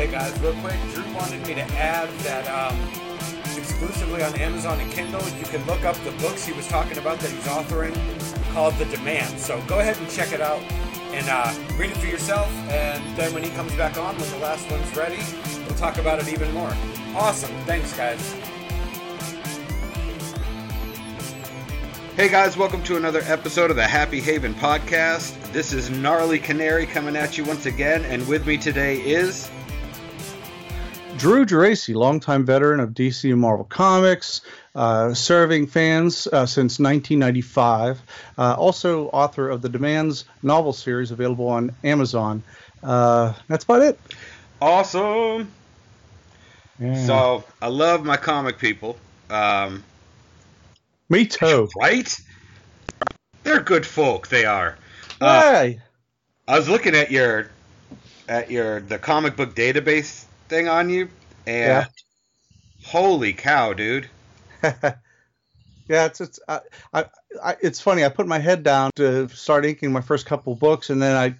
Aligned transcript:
Hey 0.00 0.10
guys, 0.10 0.40
real 0.40 0.54
quick, 0.62 0.78
Drew 0.94 1.04
wanted 1.12 1.46
me 1.46 1.52
to 1.52 1.62
add 1.76 2.08
that 2.20 2.48
um, 2.48 2.74
exclusively 3.54 4.22
on 4.22 4.34
Amazon 4.36 4.80
and 4.80 4.90
Kindle, 4.90 5.20
you 5.38 5.44
can 5.44 5.62
look 5.66 5.84
up 5.84 5.94
the 6.04 6.10
books 6.12 6.42
he 6.42 6.54
was 6.54 6.66
talking 6.68 6.96
about 6.96 7.18
that 7.18 7.30
he's 7.30 7.44
authoring 7.44 7.94
called 8.54 8.74
The 8.76 8.86
Demand. 8.86 9.38
So 9.38 9.60
go 9.66 9.80
ahead 9.80 9.98
and 9.98 10.08
check 10.08 10.32
it 10.32 10.40
out 10.40 10.62
and 11.12 11.28
uh, 11.28 11.52
read 11.76 11.90
it 11.90 11.98
for 11.98 12.06
yourself. 12.06 12.50
And 12.70 13.14
then 13.14 13.34
when 13.34 13.42
he 13.42 13.50
comes 13.50 13.74
back 13.74 13.98
on, 13.98 14.16
when 14.16 14.30
the 14.30 14.38
last 14.38 14.70
one's 14.70 14.96
ready, 14.96 15.18
we'll 15.66 15.76
talk 15.76 15.98
about 15.98 16.18
it 16.18 16.32
even 16.32 16.50
more. 16.54 16.74
Awesome. 17.14 17.54
Thanks, 17.66 17.94
guys. 17.94 18.34
Hey 22.16 22.30
guys, 22.30 22.56
welcome 22.56 22.82
to 22.84 22.96
another 22.96 23.20
episode 23.26 23.68
of 23.68 23.76
the 23.76 23.86
Happy 23.86 24.22
Haven 24.22 24.54
podcast. 24.54 25.38
This 25.52 25.74
is 25.74 25.90
Gnarly 25.90 26.38
Canary 26.38 26.86
coming 26.86 27.16
at 27.16 27.36
you 27.36 27.44
once 27.44 27.66
again, 27.66 28.06
and 28.06 28.26
with 28.26 28.46
me 28.46 28.56
today 28.56 28.96
is 28.96 29.50
Drew 31.20 31.44
Geraci, 31.44 31.94
longtime 31.94 32.46
veteran 32.46 32.80
of 32.80 32.90
DC 32.90 33.30
and 33.30 33.38
Marvel 33.40 33.66
Comics, 33.66 34.40
uh, 34.74 35.12
serving 35.12 35.66
fans 35.66 36.26
uh, 36.26 36.46
since 36.46 36.78
1995. 36.78 38.00
Uh, 38.38 38.54
also, 38.54 39.08
author 39.08 39.50
of 39.50 39.60
the 39.60 39.68
Demands 39.68 40.24
novel 40.42 40.72
series 40.72 41.10
available 41.10 41.46
on 41.48 41.72
Amazon. 41.84 42.42
Uh, 42.82 43.34
that's 43.48 43.64
about 43.64 43.82
it. 43.82 44.00
awesome. 44.62 45.50
Yeah. 46.78 47.06
So 47.06 47.44
I 47.60 47.68
love 47.68 48.02
my 48.06 48.16
comic 48.16 48.56
people. 48.58 48.96
Um, 49.28 49.84
Me 51.10 51.26
too. 51.26 51.68
right? 51.78 52.10
They're 53.42 53.60
good 53.60 53.84
folk. 53.84 54.28
They 54.28 54.46
are. 54.46 54.78
Uh, 55.20 55.42
Hey. 55.42 55.80
I 56.48 56.56
was 56.58 56.66
looking 56.70 56.94
at 56.94 57.10
your 57.10 57.50
at 58.26 58.50
your 58.50 58.80
the 58.80 58.98
comic 58.98 59.36
book 59.36 59.54
database 59.54 60.24
thing 60.50 60.68
on 60.68 60.90
you, 60.90 61.08
and 61.46 61.66
Yeah. 61.68 61.86
holy 62.84 63.32
cow, 63.32 63.72
dude! 63.72 64.10
yeah, 64.62 64.90
it's 65.88 66.20
it's 66.20 66.40
I, 66.46 66.60
I, 66.92 67.04
I, 67.42 67.56
it's 67.62 67.80
funny. 67.80 68.04
I 68.04 68.10
put 68.10 68.26
my 68.26 68.38
head 68.38 68.62
down 68.62 68.90
to 68.96 69.28
start 69.28 69.64
inking 69.64 69.92
my 69.92 70.02
first 70.02 70.26
couple 70.26 70.54
books, 70.56 70.90
and 70.90 71.00
then 71.00 71.16
I, 71.16 71.36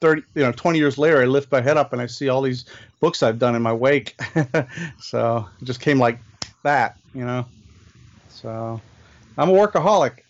thirty, 0.00 0.22
you 0.34 0.42
know, 0.42 0.50
twenty 0.50 0.78
years 0.78 0.98
later, 0.98 1.20
I 1.20 1.26
lift 1.26 1.52
my 1.52 1.60
head 1.60 1.76
up 1.76 1.92
and 1.92 2.02
I 2.02 2.06
see 2.06 2.28
all 2.30 2.42
these 2.42 2.64
books 3.00 3.22
I've 3.22 3.38
done 3.38 3.54
in 3.54 3.62
my 3.62 3.72
wake. 3.72 4.18
so 4.98 5.46
it 5.60 5.64
just 5.64 5.80
came 5.80 5.98
like 6.00 6.18
that, 6.64 6.96
you 7.14 7.24
know. 7.24 7.44
So 8.30 8.80
I'm 9.36 9.50
a 9.50 9.52
workaholic. 9.52 10.20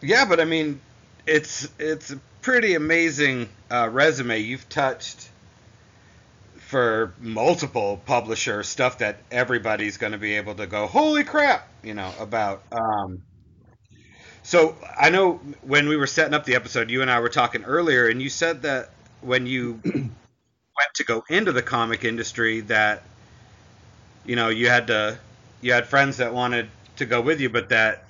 Yeah, 0.00 0.24
but 0.24 0.38
I 0.38 0.44
mean, 0.44 0.80
it's 1.26 1.68
it's 1.80 2.12
a 2.12 2.20
pretty 2.42 2.74
amazing 2.74 3.48
uh, 3.72 3.88
resume 3.90 4.38
you've 4.38 4.68
touched 4.68 5.30
for 6.66 7.14
multiple 7.20 8.02
publisher 8.06 8.64
stuff 8.64 8.98
that 8.98 9.18
everybody's 9.30 9.98
going 9.98 10.10
to 10.10 10.18
be 10.18 10.34
able 10.34 10.56
to 10.56 10.66
go, 10.66 10.88
holy 10.88 11.22
crap, 11.22 11.68
you 11.84 11.94
know, 11.94 12.12
about. 12.18 12.64
Um, 12.72 13.22
so 14.42 14.74
I 14.98 15.10
know 15.10 15.34
when 15.62 15.88
we 15.88 15.96
were 15.96 16.08
setting 16.08 16.34
up 16.34 16.44
the 16.44 16.56
episode, 16.56 16.90
you 16.90 17.02
and 17.02 17.10
I 17.10 17.20
were 17.20 17.28
talking 17.28 17.62
earlier, 17.62 18.08
and 18.08 18.20
you 18.20 18.28
said 18.28 18.62
that 18.62 18.90
when 19.20 19.46
you 19.46 19.80
went 19.84 20.10
to 20.94 21.04
go 21.04 21.22
into 21.30 21.52
the 21.52 21.62
comic 21.62 22.04
industry, 22.04 22.62
that 22.62 23.04
you 24.24 24.34
know 24.34 24.48
you 24.48 24.68
had 24.68 24.88
to 24.88 25.20
you 25.60 25.72
had 25.72 25.86
friends 25.86 26.16
that 26.16 26.34
wanted 26.34 26.68
to 26.96 27.06
go 27.06 27.20
with 27.20 27.40
you, 27.40 27.48
but 27.48 27.68
that 27.68 28.02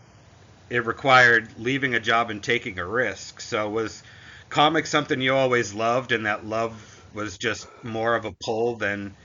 it 0.71 0.87
required 0.87 1.51
leaving 1.59 1.95
a 1.95 2.01
job 2.01 2.31
and 2.31 2.43
taking 2.43 2.79
a 2.79 2.87
risk. 2.87 3.39
So 3.39 3.69
was 3.69 4.03
comics 4.49 4.89
something 4.89 5.21
you 5.21 5.34
always 5.34 5.75
loved, 5.75 6.12
and 6.12 6.25
that 6.25 6.47
love 6.47 6.96
was 7.17 7.39
just 7.39 7.67
more 7.83 8.14
of 8.14 8.25
a 8.25 8.33
pull 8.33 8.77
than 8.77 9.17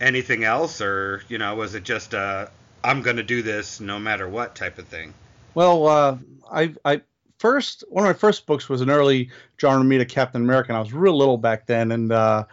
anything 0.00 0.42
else, 0.42 0.80
or 0.80 1.22
you 1.28 1.38
know, 1.38 1.54
was 1.54 1.76
it 1.76 1.84
just 1.84 2.14
a 2.14 2.50
I'm 2.82 3.00
going 3.00 3.16
to 3.16 3.22
do 3.22 3.42
this 3.42 3.80
no 3.80 3.98
matter 3.98 4.28
what 4.28 4.54
type 4.54 4.78
of 4.78 4.86
thing? 4.88 5.14
Well, 5.54 5.86
uh, 5.86 6.18
I, 6.52 6.74
I 6.84 7.00
first 7.38 7.84
one 7.88 8.04
of 8.04 8.08
my 8.08 8.18
first 8.18 8.46
books 8.46 8.68
was 8.68 8.80
an 8.82 8.90
early 8.90 9.30
John 9.56 9.82
Romita 9.82 10.08
Captain 10.08 10.42
America. 10.42 10.70
And 10.70 10.76
I 10.76 10.80
was 10.80 10.92
real 10.92 11.16
little 11.16 11.38
back 11.38 11.66
then, 11.66 11.92
and 11.92 12.12
uh, 12.12 12.44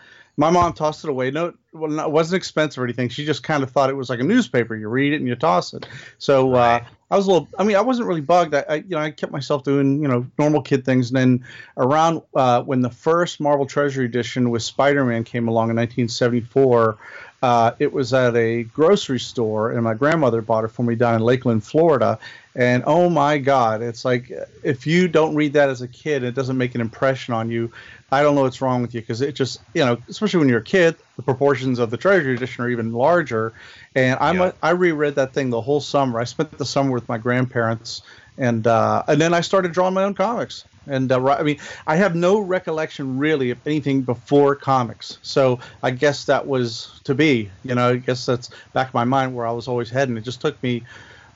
my 0.41 0.49
mom 0.49 0.73
tossed 0.73 1.03
it 1.03 1.09
away. 1.11 1.29
No, 1.29 1.53
well, 1.71 1.91
no, 1.91 2.03
it 2.03 2.11
wasn't 2.11 2.37
expensive 2.37 2.81
or 2.81 2.83
anything. 2.83 3.09
She 3.09 3.23
just 3.23 3.43
kind 3.43 3.61
of 3.61 3.69
thought 3.69 3.91
it 3.91 3.95
was 3.95 4.09
like 4.09 4.19
a 4.19 4.23
newspaper. 4.23 4.75
You 4.75 4.89
read 4.89 5.13
it 5.13 5.17
and 5.17 5.27
you 5.27 5.35
toss 5.35 5.71
it. 5.75 5.87
So 6.17 6.55
uh, 6.55 6.83
I 7.11 7.15
was 7.15 7.27
a 7.27 7.31
little. 7.31 7.47
I 7.59 7.63
mean, 7.63 7.75
I 7.75 7.81
wasn't 7.81 8.07
really 8.07 8.21
bugged. 8.21 8.55
I, 8.55 8.65
I, 8.67 8.75
you 8.77 8.89
know, 8.89 8.97
I 8.97 9.11
kept 9.11 9.31
myself 9.31 9.63
doing 9.63 10.01
you 10.01 10.07
know 10.07 10.25
normal 10.39 10.63
kid 10.63 10.83
things. 10.83 11.11
And 11.11 11.17
then 11.17 11.45
around 11.77 12.23
uh, 12.33 12.63
when 12.63 12.81
the 12.81 12.89
first 12.89 13.39
Marvel 13.39 13.67
Treasury 13.67 14.05
edition 14.05 14.49
with 14.49 14.63
Spider-Man 14.63 15.25
came 15.25 15.47
along 15.47 15.69
in 15.69 15.75
1974. 15.75 16.97
Uh, 17.41 17.71
it 17.79 17.91
was 17.91 18.13
at 18.13 18.35
a 18.35 18.63
grocery 18.65 19.19
store, 19.19 19.71
and 19.71 19.83
my 19.83 19.95
grandmother 19.95 20.43
bought 20.43 20.63
it 20.63 20.67
for 20.69 20.83
me 20.83 20.95
down 20.95 21.15
in 21.15 21.21
Lakeland, 21.21 21.65
Florida. 21.65 22.19
And 22.53 22.83
oh 22.85 23.09
my 23.09 23.39
God, 23.39 23.81
it's 23.81 24.05
like 24.05 24.31
if 24.63 24.85
you 24.85 25.07
don't 25.07 25.33
read 25.35 25.53
that 25.53 25.69
as 25.69 25.81
a 25.81 25.87
kid, 25.87 26.23
it 26.23 26.35
doesn't 26.35 26.57
make 26.57 26.75
an 26.75 26.81
impression 26.81 27.33
on 27.33 27.49
you. 27.49 27.71
I 28.11 28.21
don't 28.21 28.35
know 28.35 28.41
what's 28.43 28.61
wrong 28.61 28.81
with 28.83 28.93
you 28.93 29.01
because 29.01 29.21
it 29.21 29.33
just, 29.33 29.65
you 29.73 29.83
know, 29.83 29.97
especially 30.07 30.39
when 30.39 30.49
you're 30.49 30.59
a 30.59 30.63
kid, 30.63 31.01
the 31.15 31.23
proportions 31.23 31.79
of 31.79 31.89
the 31.89 31.97
Treasury 31.97 32.35
Edition 32.35 32.63
are 32.63 32.69
even 32.69 32.91
larger. 32.91 33.53
And 33.95 34.19
I'm 34.21 34.39
Yeah. 34.39 34.41
a, 34.41 34.53
I 34.61 34.71
reread 34.71 35.15
that 35.15 35.33
thing 35.33 35.49
the 35.49 35.61
whole 35.61 35.81
summer. 35.81 36.19
I 36.19 36.25
spent 36.25 36.57
the 36.57 36.65
summer 36.65 36.91
with 36.91 37.07
my 37.07 37.17
grandparents, 37.17 38.03
and 38.37 38.65
uh, 38.67 39.03
and 39.07 39.19
then 39.19 39.33
I 39.33 39.41
started 39.41 39.71
drawing 39.71 39.93
my 39.93 40.03
own 40.03 40.13
comics. 40.13 40.65
And 40.87 41.11
uh, 41.11 41.23
I 41.25 41.43
mean, 41.43 41.59
I 41.85 41.95
have 41.95 42.15
no 42.15 42.39
recollection 42.39 43.17
really 43.17 43.51
of 43.51 43.59
anything 43.67 44.01
before 44.01 44.55
comics. 44.55 45.19
So 45.21 45.59
I 45.83 45.91
guess 45.91 46.25
that 46.25 46.47
was 46.47 46.99
to 47.03 47.13
be. 47.13 47.51
You 47.63 47.75
know, 47.75 47.89
I 47.89 47.95
guess 47.97 48.25
that's 48.25 48.49
back 48.73 48.87
in 48.87 48.91
my 48.93 49.03
mind 49.03 49.35
where 49.35 49.45
I 49.45 49.51
was 49.51 49.67
always 49.67 49.89
heading. 49.89 50.17
It 50.17 50.21
just 50.21 50.41
took 50.41 50.61
me. 50.63 50.83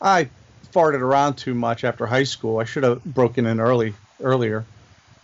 I 0.02 0.30
farted 0.74 1.00
around 1.00 1.36
too 1.36 1.54
much 1.54 1.84
after 1.84 2.06
high 2.06 2.24
school. 2.24 2.60
I 2.60 2.64
should 2.64 2.84
have 2.84 3.04
broken 3.04 3.46
in 3.46 3.60
early 3.60 3.94
earlier, 4.22 4.66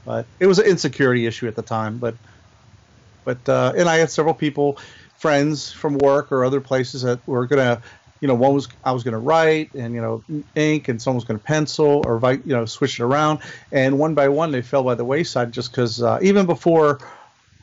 but 0.06 0.26
it 0.40 0.46
was 0.46 0.59
an 0.59 0.66
insecurity 0.66 1.26
issue 1.26 1.48
at 1.48 1.56
the 1.56 1.64
time. 1.64 1.98
But 1.98 2.16
but 3.26 3.50
uh, 3.50 3.74
and 3.76 3.90
I 3.90 3.98
had 3.98 4.09
several 4.09 4.34
people, 4.34 4.80
friends 5.18 5.72
from 5.72 5.98
work 5.98 6.32
or 6.32 6.46
other 6.46 6.62
places 6.62 7.02
that 7.03 7.26
were 7.28 7.46
gonna, 7.48 7.82
you 8.22 8.28
know, 8.28 8.36
one 8.36 8.54
was 8.54 8.68
I 8.84 8.92
was 8.92 9.04
gonna 9.04 9.20
write 9.20 9.74
and 9.74 9.96
you 9.96 10.02
know 10.02 10.24
ink 10.56 10.88
and 10.88 11.02
someone 11.02 11.18
was 11.18 11.26
gonna 11.26 11.40
pencil 11.40 12.04
or 12.06 12.22
you 12.46 12.54
know 12.54 12.66
switch 12.66 13.00
it 13.00 13.04
around, 13.04 13.40
and 13.72 13.98
one 13.98 14.14
by 14.14 14.30
one 14.30 14.52
they 14.52 14.62
fell 14.62 14.84
by 14.84 14.96
the 14.96 15.04
wayside 15.04 15.52
just 15.52 15.72
because 15.72 16.02
uh, 16.02 16.20
even 16.22 16.46
before, 16.46 17.00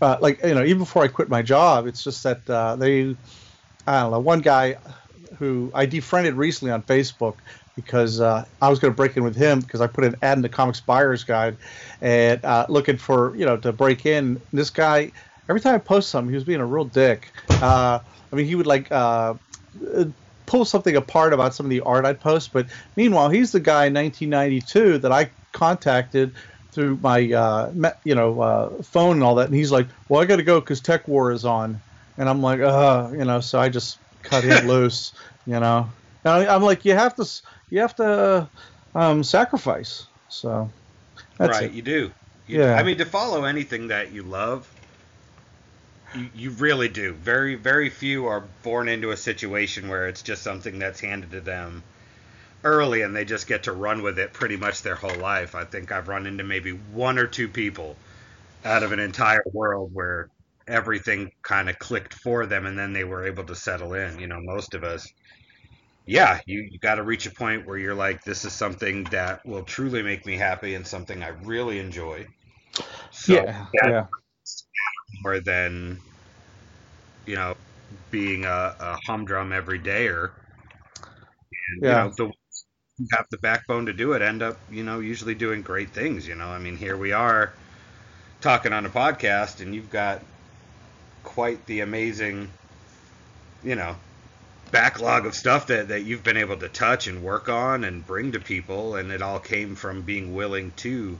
uh, 0.03 0.17
like 0.21 0.43
you 0.45 0.55
know 0.55 0.65
even 0.65 0.79
before 0.79 1.05
I 1.05 1.09
quit 1.09 1.29
my 1.29 1.43
job, 1.43 1.87
it's 1.87 2.03
just 2.03 2.25
that 2.25 2.51
uh, 2.51 2.75
they, 2.75 3.17
I 3.87 4.03
don't 4.03 4.11
know, 4.11 4.21
one 4.21 4.41
guy 4.41 4.77
who 5.39 5.71
I 5.73 5.87
defriended 5.87 6.35
recently 6.35 6.73
on 6.73 6.83
Facebook 6.83 7.39
because 7.77 8.21
uh, 8.21 8.45
I 8.61 8.69
was 8.69 8.81
going 8.81 8.93
to 8.93 8.97
break 8.97 9.17
in 9.17 9.23
with 9.23 9.37
him 9.37 9.61
because 9.61 9.81
I 9.81 9.87
put 9.87 10.03
an 10.03 10.17
ad 10.23 10.39
in 10.39 10.43
the 10.43 10.49
Comics 10.49 10.81
Buyer's 10.81 11.23
Guide 11.23 11.57
and 12.01 12.45
uh, 12.45 12.67
looking 12.69 12.97
for 12.97 13.37
you 13.37 13.47
know 13.47 13.57
to 13.59 13.73
break 13.73 14.07
in. 14.07 14.43
This 14.53 14.71
guy, 14.71 15.13
every 15.49 15.61
time 15.61 15.77
I 15.77 15.79
post 15.79 16.11
something, 16.11 16.31
he 16.31 16.35
was 16.35 16.43
being 16.43 16.59
a 16.59 16.67
real 16.67 16.85
dick. 16.85 17.31
Uh, 17.49 18.01
I 18.33 18.37
mean, 18.37 18.47
he 18.47 18.57
would 18.57 18.67
like 18.67 18.91
pull 20.49 20.65
something 20.65 20.97
apart 20.97 21.33
about 21.33 21.55
some 21.55 21.67
of 21.67 21.71
the 21.71 21.83
art 21.83 22.07
I'd 22.07 22.21
post, 22.21 22.53
but 22.53 22.67
meanwhile, 22.97 23.29
he's 23.29 23.53
the 23.53 23.61
guy 23.61 23.87
in 23.87 23.95
1992 23.95 24.99
that 24.99 25.13
I 25.13 25.31
contacted 25.53 26.35
through 26.73 26.97
my 26.97 27.31
uh, 27.33 27.73
you 28.05 28.15
know 28.15 28.41
uh, 28.41 28.83
phone 28.83 29.17
and 29.17 29.23
all 29.23 29.37
that, 29.37 29.47
and 29.47 29.55
he's 29.55 29.71
like, 29.71 29.87
"Well, 30.09 30.21
I 30.21 30.25
got 30.25 30.37
to 30.37 30.43
go 30.43 30.59
because 30.59 30.81
TekWar 30.81 31.35
is 31.35 31.45
on," 31.45 31.81
and 32.17 32.29
I'm 32.29 32.43
like, 32.43 32.61
"Uh," 32.61 33.11
you 33.13 33.25
know, 33.25 33.41
so 33.41 33.61
I 33.61 33.69
just 33.69 33.99
cut 34.23 34.43
him 34.43 34.67
loose, 34.73 35.13
you 35.47 35.61
know. 35.61 35.89
And 36.25 36.33
I- 36.33 36.55
I'm 36.55 36.63
like, 36.63 36.85
you 36.85 36.95
have 36.95 37.15
to, 37.17 37.27
you 37.71 37.81
have 37.81 37.95
to 37.97 38.49
um, 38.95 39.23
sacrifice. 39.23 40.07
So 40.29 40.71
that's 41.39 41.61
right, 41.61 41.71
it. 41.71 41.73
you 41.73 41.83
do. 41.83 42.11
You 42.47 42.61
Yeah. 42.61 42.75
I 42.75 42.83
mean, 42.83 42.99
to 42.99 43.05
follow 43.05 43.45
anything 43.45 43.89
that 43.89 44.13
you 44.13 44.23
love, 44.23 44.69
you, 46.15 46.29
you 46.35 46.51
really 46.51 46.89
do. 46.89 47.13
Very, 47.13 47.55
very 47.55 47.91
few 47.91 48.27
are 48.27 48.45
born 48.63 48.89
into 48.89 49.11
a 49.11 49.17
situation 49.17 49.89
where 49.89 50.09
it's 50.09 50.23
just 50.23 50.43
something 50.43 50.79
that's 50.79 51.01
handed 51.01 51.31
to 51.33 51.41
them 51.41 51.83
early 52.65 53.03
and 53.03 53.15
they 53.15 53.25
just 53.25 53.47
get 53.47 53.65
to 53.65 53.73
run 53.73 54.03
with 54.03 54.19
it 54.19 54.33
pretty 54.33 54.57
much 54.57 54.83
their 54.83 54.97
whole 54.97 55.17
life. 55.17 55.55
I 55.55 55.65
think 55.65 55.93
I've 55.93 56.09
run 56.09 56.27
into 56.27 56.45
maybe 56.45 56.73
one 56.73 57.19
or 57.19 57.27
two 57.27 57.49
people 57.49 57.97
out 58.65 58.83
of 58.83 58.93
an 58.93 58.99
entire 58.99 59.45
world 59.53 59.91
where 59.93 60.29
everything 60.67 61.31
kind 61.43 61.71
of 61.71 61.79
clicked 61.79 62.15
for 62.15 62.47
them 62.47 62.67
and 62.67 62.79
then 62.79 62.93
they 62.93 63.05
were 63.05 63.27
able 63.27 63.45
to 63.45 63.55
settle 63.55 63.95
in. 63.95 64.19
You 64.19 64.27
know, 64.27 64.41
most 64.41 64.75
of 64.75 64.85
us 64.85 65.13
yeah, 66.09 66.41
you, 66.47 66.67
you 66.71 66.79
got 66.79 66.95
to 66.95 67.03
reach 67.03 67.27
a 67.27 67.31
point 67.31 67.67
where 67.67 67.77
you're 67.77 67.95
like, 67.95 68.25
this 68.25 68.47
is 68.47 68.55
something 68.55 69.05
that 69.05 69.45
will 69.45 69.63
truly 69.63 70.03
make 70.03 70.25
me 70.25 70.39
happy 70.39 70.75
and 70.75 70.87
something 70.87 71.23
I 71.23 71.29
really 71.45 71.79
enjoy. 71.79 72.27
So 73.11 73.35
yeah, 73.35 73.67
that 73.75 73.91
yeah, 73.91 74.07
more 75.23 75.41
than 75.41 75.99
you 77.27 77.37
know 77.37 77.55
being 78.11 78.45
a, 78.45 78.75
a 78.79 78.99
humdrum 79.07 79.53
every 79.53 79.79
day 79.79 80.07
or 80.09 80.33
and, 81.71 81.83
Yeah. 81.83 81.89
you 81.89 81.97
know 81.97 82.11
the 82.17 82.33
who 82.99 83.07
have 83.13 83.27
the 83.31 83.39
backbone 83.39 83.87
to 83.87 83.93
do 83.93 84.13
it 84.13 84.23
end 84.23 84.43
up 84.43 84.59
you 84.71 84.83
know 84.85 85.01
usually 85.01 85.35
doing 85.35 85.63
great 85.63 85.91
things 85.91 86.27
you 86.27 86.35
know. 86.35 86.49
I 86.49 86.59
mean 86.59 86.77
here 86.77 86.97
we 86.97 87.13
are 87.13 87.53
talking 88.41 88.73
on 88.73 88.87
a 88.87 88.91
podcast 88.91 89.61
and 89.61 89.75
you've 89.75 89.91
got 89.91 90.23
quite 91.25 91.67
the 91.67 91.81
amazing, 91.81 92.51
you 93.63 93.75
know, 93.75 93.97
backlog 94.71 95.27
of 95.27 95.35
stuff 95.35 95.67
that, 95.69 95.89
that 95.89 96.03
you've 96.03 96.25
been 96.25 96.37
able 96.37 96.57
to 96.59 96.69
touch 96.69 97.07
and 97.07 97.23
work 97.23 97.49
on 97.49 97.85
and 97.85 98.07
bring 98.07 98.33
to 98.33 98.41
people. 98.41 98.97
And 98.97 99.11
it 99.13 99.23
all 99.23 99.41
came 99.41 99.75
from 99.77 100.03
being 100.03 100.35
willing 100.35 100.73
to 100.79 101.19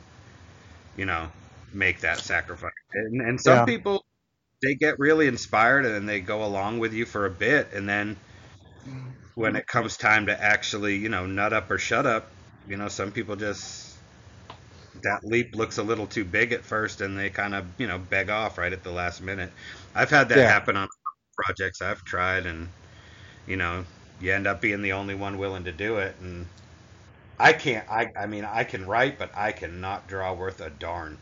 you 0.97 1.07
know 1.07 1.29
make 1.73 2.01
that 2.01 2.19
sacrifice 2.19 2.73
and, 2.95 3.21
and 3.21 3.41
some 3.41 3.59
yeah. 3.59 3.65
people 3.65 4.05
they 4.63 4.75
get 4.75 4.99
really 4.99 5.27
inspired 5.27 5.85
and 5.85 5.95
then 5.95 6.07
they 6.07 6.21
go 6.21 6.45
along 6.45 6.79
with 6.79 6.93
you 6.93 7.05
for 7.05 7.27
a 7.27 7.31
bit 7.31 7.69
and 7.73 7.89
then 7.89 8.17
when 9.35 9.55
it 9.55 9.67
comes 9.67 9.97
time 9.97 10.27
to 10.27 10.43
actually 10.43 10.97
you 10.97 11.09
know 11.09 11.27
nut 11.27 11.53
up 11.53 11.71
or 11.71 11.79
shut 11.79 12.07
up 12.07 12.31
you 12.69 12.77
know 12.77 12.89
some 12.89 13.13
people 13.13 13.37
just 13.37 13.97
that 15.03 15.23
leap 15.23 15.55
looks 15.55 15.79
a 15.79 15.83
little 15.83 16.07
too 16.07 16.25
big 16.25 16.53
at 16.53 16.65
first 16.65 17.01
and 17.01 17.19
they 17.19 17.31
kind 17.31 17.55
of 17.55 17.65
you 17.79 17.87
know 17.87 17.99
beg 17.99 18.31
off 18.31 18.59
right 18.59 18.73
at 18.73 18.83
the 18.83 18.91
last 18.91 19.21
minute 19.21 19.53
i've 19.95 20.11
had 20.11 20.29
that 20.29 20.39
yeah. 20.39 20.49
happen 20.49 20.77
on 20.77 20.89
projects 21.37 21.81
i've 21.83 22.03
tried 22.05 22.47
and 22.47 22.69
you 23.49 23.57
know, 23.57 23.85
you 24.21 24.33
end 24.33 24.47
up 24.47 24.61
being 24.61 24.83
the 24.83 24.93
only 24.93 25.15
one 25.15 25.39
willing 25.39 25.65
to 25.65 25.73
do 25.73 25.97
it. 25.97 26.15
And 26.21 26.47
I 27.39 27.55
can't, 27.55 27.89
I, 27.91 28.13
I 28.17 28.27
mean, 28.27 28.45
I 28.45 28.63
can 28.63 28.87
write, 28.87 29.19
but 29.19 29.31
I 29.35 29.53
cannot 29.53 30.07
draw 30.07 30.35
worth 30.35 30.61
a 30.61 30.71
darn. 30.71 31.19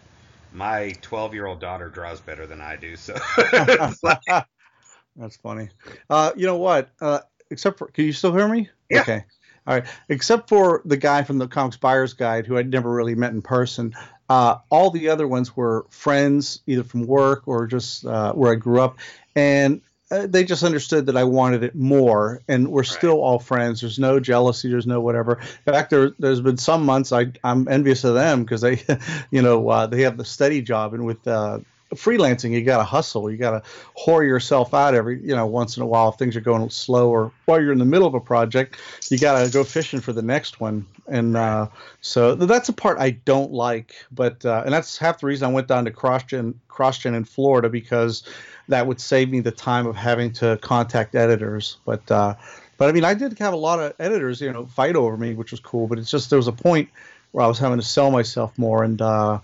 My 0.56 0.94
12 1.02 1.34
year 1.34 1.44
old 1.44 1.60
daughter 1.60 1.90
draws 1.90 2.18
better 2.22 2.46
than 2.46 2.62
I 2.62 2.76
do. 2.76 2.96
So 2.96 3.14
that's 3.52 5.36
funny. 5.42 5.68
Uh, 6.08 6.32
you 6.34 6.46
know 6.46 6.56
what? 6.56 6.88
Uh, 6.98 7.20
except 7.50 7.76
for, 7.76 7.88
can 7.88 8.06
you 8.06 8.12
still 8.14 8.32
hear 8.32 8.48
me? 8.48 8.70
Yeah. 8.88 9.02
Okay. 9.02 9.24
All 9.66 9.74
right. 9.74 9.86
Except 10.08 10.48
for 10.48 10.80
the 10.86 10.96
guy 10.96 11.24
from 11.24 11.36
the 11.36 11.46
Comics 11.46 11.76
Buyer's 11.76 12.14
Guide, 12.14 12.46
who 12.46 12.56
I'd 12.56 12.70
never 12.70 12.90
really 12.90 13.14
met 13.14 13.32
in 13.32 13.42
person. 13.42 13.94
Uh, 14.30 14.56
all 14.70 14.90
the 14.90 15.10
other 15.10 15.28
ones 15.28 15.54
were 15.54 15.84
friends, 15.90 16.62
either 16.66 16.84
from 16.84 17.06
work 17.06 17.46
or 17.46 17.66
just 17.66 18.06
uh, 18.06 18.32
where 18.32 18.50
I 18.50 18.54
grew 18.54 18.80
up. 18.80 18.98
And 19.34 19.82
uh, 20.10 20.26
they 20.28 20.44
just 20.44 20.62
understood 20.62 21.06
that 21.06 21.16
I 21.16 21.24
wanted 21.24 21.64
it 21.64 21.74
more, 21.74 22.40
and 22.46 22.68
we're 22.68 22.82
right. 22.82 22.88
still 22.88 23.20
all 23.20 23.40
friends. 23.40 23.80
There's 23.80 23.98
no 23.98 24.20
jealousy. 24.20 24.68
There's 24.68 24.86
no 24.86 25.00
whatever. 25.00 25.40
In 25.66 25.72
fact, 25.72 25.90
there, 25.90 26.12
has 26.22 26.40
been 26.40 26.58
some 26.58 26.84
months 26.84 27.12
I, 27.12 27.32
I'm 27.42 27.66
envious 27.66 28.04
of 28.04 28.14
them 28.14 28.44
because 28.44 28.60
they, 28.60 28.82
you 29.30 29.42
know, 29.42 29.68
uh, 29.68 29.86
they 29.86 30.02
have 30.02 30.16
the 30.16 30.24
steady 30.24 30.62
job, 30.62 30.94
and 30.94 31.04
with 31.04 31.26
uh, 31.26 31.58
freelancing, 31.94 32.52
you 32.52 32.62
got 32.62 32.78
to 32.78 32.84
hustle. 32.84 33.30
You 33.30 33.36
got 33.36 33.50
to 33.50 33.68
whore 33.98 34.24
yourself 34.24 34.74
out 34.74 34.94
every, 34.94 35.20
you 35.20 35.34
know, 35.34 35.46
once 35.46 35.76
in 35.76 35.82
a 35.82 35.86
while 35.86 36.10
if 36.10 36.16
things 36.16 36.36
are 36.36 36.40
going 36.40 36.68
slow, 36.70 37.10
or 37.10 37.32
while 37.46 37.60
you're 37.60 37.72
in 37.72 37.78
the 37.78 37.84
middle 37.84 38.06
of 38.06 38.14
a 38.14 38.20
project, 38.20 38.76
you 39.10 39.18
got 39.18 39.44
to 39.44 39.50
go 39.50 39.64
fishing 39.64 40.00
for 40.00 40.12
the 40.12 40.22
next 40.22 40.60
one. 40.60 40.86
And 41.08 41.36
uh, 41.36 41.68
so 42.00 42.34
that's 42.34 42.68
a 42.68 42.72
part 42.72 42.98
I 42.98 43.10
don't 43.10 43.52
like, 43.52 43.94
but 44.12 44.44
uh, 44.44 44.62
and 44.64 44.72
that's 44.72 44.98
half 44.98 45.20
the 45.20 45.26
reason 45.26 45.48
I 45.48 45.52
went 45.52 45.68
down 45.68 45.84
to 45.84 45.90
CrossGen, 45.90 46.54
CrossGen 46.68 47.14
in 47.14 47.24
Florida 47.24 47.68
because 47.68 48.24
that 48.68 48.86
would 48.86 49.00
save 49.00 49.30
me 49.30 49.40
the 49.40 49.50
time 49.50 49.86
of 49.86 49.96
having 49.96 50.32
to 50.32 50.58
contact 50.62 51.14
editors. 51.14 51.78
But 51.84 52.10
uh, 52.10 52.34
but 52.78 52.88
I 52.88 52.92
mean, 52.92 53.04
I 53.04 53.14
did 53.14 53.38
have 53.38 53.54
a 53.54 53.56
lot 53.56 53.80
of 53.80 53.94
editors, 53.98 54.40
you 54.40 54.52
know, 54.52 54.66
fight 54.66 54.96
over 54.96 55.16
me, 55.16 55.34
which 55.34 55.50
was 55.50 55.60
cool. 55.60 55.86
But 55.86 55.98
it's 55.98 56.10
just 56.10 56.30
there 56.30 56.38
was 56.38 56.48
a 56.48 56.52
point 56.52 56.88
where 57.32 57.44
I 57.44 57.48
was 57.48 57.58
having 57.58 57.78
to 57.78 57.84
sell 57.84 58.10
myself 58.10 58.56
more, 58.58 58.82
and 58.82 59.00
uh, 59.00 59.40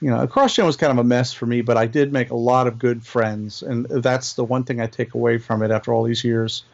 you 0.00 0.10
know, 0.10 0.26
CrossGen 0.26 0.66
was 0.66 0.76
kind 0.76 0.92
of 0.92 0.98
a 0.98 1.04
mess 1.04 1.32
for 1.32 1.46
me. 1.46 1.62
But 1.62 1.76
I 1.76 1.86
did 1.86 2.12
make 2.12 2.30
a 2.30 2.36
lot 2.36 2.66
of 2.66 2.78
good 2.78 3.04
friends, 3.04 3.62
and 3.62 3.86
that's 3.86 4.34
the 4.34 4.44
one 4.44 4.64
thing 4.64 4.80
I 4.80 4.86
take 4.86 5.14
away 5.14 5.38
from 5.38 5.62
it 5.62 5.70
after 5.70 5.92
all 5.92 6.04
these 6.04 6.24
years. 6.24 6.64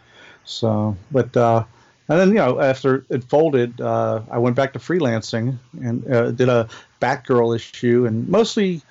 So, 0.45 0.97
but. 1.11 1.37
Uh, 1.37 1.65
and 2.09 2.19
then, 2.19 2.29
you 2.31 2.35
know, 2.35 2.61
after 2.61 3.07
it 3.09 3.25
folded, 3.25 3.81
uh, 3.81 4.23
I 4.31 4.37
went 4.37 4.57
back 4.57 4.73
to 4.73 4.79
freelancing 4.79 5.59
and 5.81 6.13
uh, 6.13 6.33
did 6.33 6.49
a 6.49 6.69
Batgirl 7.01 7.55
issue, 7.57 8.05
and 8.07 8.29
mostly 8.29 8.83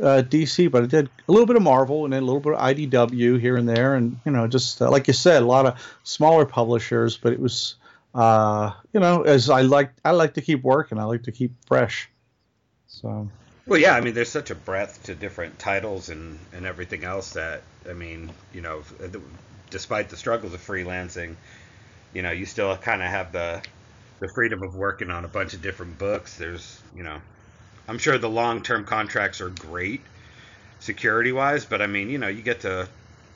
uh, 0.00 0.22
DC, 0.22 0.70
but 0.70 0.84
I 0.84 0.86
did 0.86 1.08
a 1.28 1.32
little 1.32 1.46
bit 1.46 1.56
of 1.56 1.62
Marvel 1.62 2.04
and 2.04 2.12
then 2.12 2.22
a 2.22 2.26
little 2.26 2.40
bit 2.40 2.54
of 2.54 2.60
IDW 2.60 3.40
here 3.40 3.56
and 3.56 3.68
there, 3.68 3.94
and 3.94 4.18
you 4.24 4.32
know, 4.32 4.46
just 4.46 4.80
uh, 4.80 4.90
like 4.90 5.08
you 5.08 5.14
said, 5.14 5.42
a 5.42 5.46
lot 5.46 5.66
of 5.66 5.98
smaller 6.04 6.44
publishers. 6.44 7.16
But 7.16 7.32
it 7.32 7.40
was, 7.40 7.76
uh, 8.14 8.72
you 8.92 9.00
know, 9.00 9.22
as 9.22 9.50
I 9.50 9.62
like, 9.62 9.92
I 10.04 10.12
like 10.12 10.34
to 10.34 10.40
keep 10.40 10.62
working. 10.62 10.98
I 10.98 11.04
like 11.04 11.24
to 11.24 11.32
keep 11.32 11.52
fresh. 11.66 12.08
So. 12.86 13.28
Well, 13.66 13.78
yeah, 13.78 13.94
I 13.94 14.00
mean, 14.00 14.14
there's 14.14 14.30
such 14.30 14.50
a 14.50 14.54
breadth 14.54 15.02
to 15.04 15.14
different 15.14 15.58
titles 15.58 16.08
and 16.08 16.38
and 16.54 16.64
everything 16.64 17.04
else 17.04 17.34
that 17.34 17.62
I 17.88 17.92
mean, 17.92 18.30
you 18.54 18.62
know, 18.62 18.82
despite 19.70 20.08
the 20.08 20.16
struggles 20.16 20.54
of 20.54 20.66
freelancing, 20.66 21.36
you 22.14 22.22
know, 22.22 22.30
you 22.30 22.46
still 22.46 22.76
kind 22.76 23.02
of 23.02 23.08
have 23.08 23.32
the 23.32 23.62
the 24.20 24.28
freedom 24.34 24.62
of 24.62 24.74
working 24.74 25.10
on 25.10 25.24
a 25.24 25.28
bunch 25.28 25.54
of 25.54 25.62
different 25.62 25.98
books. 25.98 26.36
There's, 26.36 26.80
you 26.94 27.02
know, 27.02 27.20
I'm 27.88 27.98
sure 27.98 28.18
the 28.18 28.28
long 28.28 28.62
term 28.62 28.84
contracts 28.84 29.40
are 29.40 29.48
great 29.48 30.02
security 30.78 31.32
wise, 31.32 31.64
but 31.64 31.82
I 31.82 31.86
mean, 31.86 32.10
you 32.10 32.18
know, 32.18 32.28
you 32.28 32.42
get 32.42 32.60
to 32.60 32.88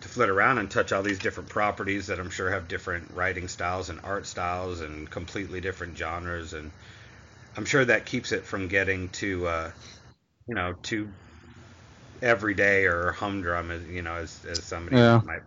to 0.02 0.08
flit 0.08 0.28
around 0.28 0.58
and 0.58 0.70
touch 0.70 0.93
all 0.93 1.02
these 1.02 1.19
different 1.19 1.49
properties 1.49 2.08
that 2.08 2.19
I'm 2.19 2.31
sure 2.31 2.50
have 2.50 2.66
different 2.66 3.10
writing 3.14 3.46
styles 3.46 3.88
and 3.88 4.00
art 4.02 4.26
styles 4.26 4.81
and 4.81 5.08
completely 5.08 5.60
different 5.60 5.96
genres 5.96 6.54
and 6.54 6.72
I'm 7.56 7.64
sure 7.64 7.84
that 7.84 8.04
keeps 8.04 8.32
it 8.32 8.44
from 8.44 8.66
getting 8.66 9.10
to 9.10 9.46
uh, 9.46 9.70
you 10.49 10.56
know, 10.56 10.75
too 10.82 11.08
everyday 12.20 12.87
or 12.87 13.12
humdrum 13.12 13.70
as 13.70 13.87
you 13.87 14.02
know, 14.02 14.14
as, 14.14 14.44
as 14.44 14.62
somebody 14.62 14.96
yeah. 14.96 15.20
might 15.25 15.43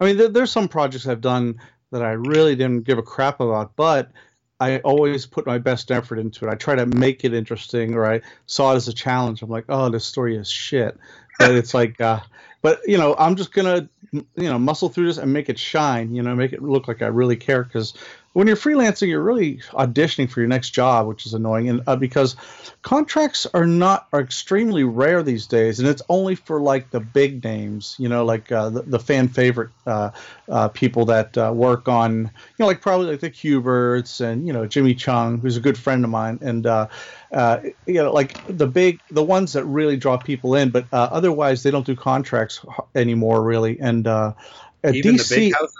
I 0.00 0.04
mean, 0.04 0.16
there, 0.16 0.28
there's 0.28 0.52
some 0.52 0.68
projects 0.68 1.08
I've 1.08 1.20
done 1.20 1.60
that 1.90 2.02
I 2.02 2.12
really 2.12 2.54
didn't 2.54 2.84
give 2.84 2.98
a 2.98 3.02
crap 3.02 3.40
about, 3.40 3.74
but 3.74 4.12
I 4.60 4.78
always 4.78 5.24
put 5.24 5.46
my 5.46 5.58
best 5.58 5.90
effort 5.90 6.18
into 6.18 6.46
it. 6.46 6.50
I 6.50 6.56
try 6.56 6.74
to 6.74 6.86
make 6.86 7.24
it 7.24 7.32
interesting, 7.32 7.94
or 7.94 8.10
I 8.10 8.20
saw 8.46 8.72
it 8.72 8.76
as 8.76 8.88
a 8.88 8.92
challenge. 8.92 9.42
I'm 9.42 9.50
like, 9.50 9.66
oh, 9.68 9.88
this 9.88 10.04
story 10.04 10.36
is 10.36 10.50
shit. 10.50 10.98
But 11.38 11.52
it's 11.52 11.74
like, 11.74 12.00
uh, 12.00 12.20
but 12.60 12.80
you 12.84 12.98
know, 12.98 13.14
I'm 13.16 13.36
just 13.36 13.52
gonna, 13.52 13.88
you 14.12 14.24
know, 14.36 14.58
muscle 14.58 14.88
through 14.88 15.06
this 15.06 15.18
and 15.18 15.32
make 15.32 15.48
it 15.48 15.58
shine. 15.58 16.14
You 16.14 16.22
know, 16.22 16.34
make 16.34 16.52
it 16.52 16.62
look 16.62 16.88
like 16.88 17.02
I 17.02 17.06
really 17.06 17.36
care. 17.36 17.62
Because 17.62 17.94
when 18.38 18.46
you're 18.46 18.56
freelancing, 18.56 19.08
you're 19.08 19.20
really 19.20 19.56
auditioning 19.72 20.30
for 20.30 20.38
your 20.38 20.48
next 20.48 20.70
job, 20.70 21.08
which 21.08 21.26
is 21.26 21.34
annoying. 21.34 21.68
And 21.70 21.82
uh, 21.88 21.96
because 21.96 22.36
contracts 22.82 23.48
are 23.52 23.66
not 23.66 24.06
are 24.12 24.20
extremely 24.20 24.84
rare 24.84 25.24
these 25.24 25.48
days, 25.48 25.80
and 25.80 25.88
it's 25.88 26.02
only 26.08 26.36
for 26.36 26.60
like 26.60 26.90
the 26.90 27.00
big 27.00 27.42
names, 27.42 27.96
you 27.98 28.08
know, 28.08 28.24
like 28.24 28.52
uh, 28.52 28.68
the, 28.68 28.82
the, 28.82 29.00
fan 29.00 29.26
favorite 29.26 29.70
uh, 29.88 30.10
uh 30.48 30.68
people 30.68 31.06
that 31.06 31.36
uh, 31.36 31.50
work 31.52 31.88
on, 31.88 32.20
you 32.20 32.30
know, 32.60 32.66
like 32.66 32.80
probably 32.80 33.08
like 33.08 33.18
the 33.18 33.30
Kuberts 33.30 34.20
and 34.20 34.46
you 34.46 34.52
know 34.52 34.66
Jimmy 34.66 34.94
Cheung, 34.94 35.40
who's 35.40 35.56
a 35.56 35.60
good 35.60 35.76
friend 35.76 36.04
of 36.04 36.10
mine, 36.10 36.38
and 36.40 36.64
uh, 36.64 36.86
you 37.32 37.94
know, 37.94 38.12
like 38.12 38.40
the 38.46 38.68
big 38.68 39.00
the 39.10 39.24
ones 39.24 39.54
that 39.54 39.64
really 39.64 39.96
draw 39.96 40.16
people 40.16 40.54
in. 40.54 40.70
But 40.70 40.84
otherwise, 40.92 41.64
they 41.64 41.72
don't 41.72 41.84
do 41.84 41.96
contracts 41.96 42.64
anymore, 42.94 43.42
really. 43.42 43.80
And 43.80 44.06
even 44.06 45.16
DC, 45.16 45.28
the 45.28 45.34
big 45.34 45.54
houses 45.54 45.74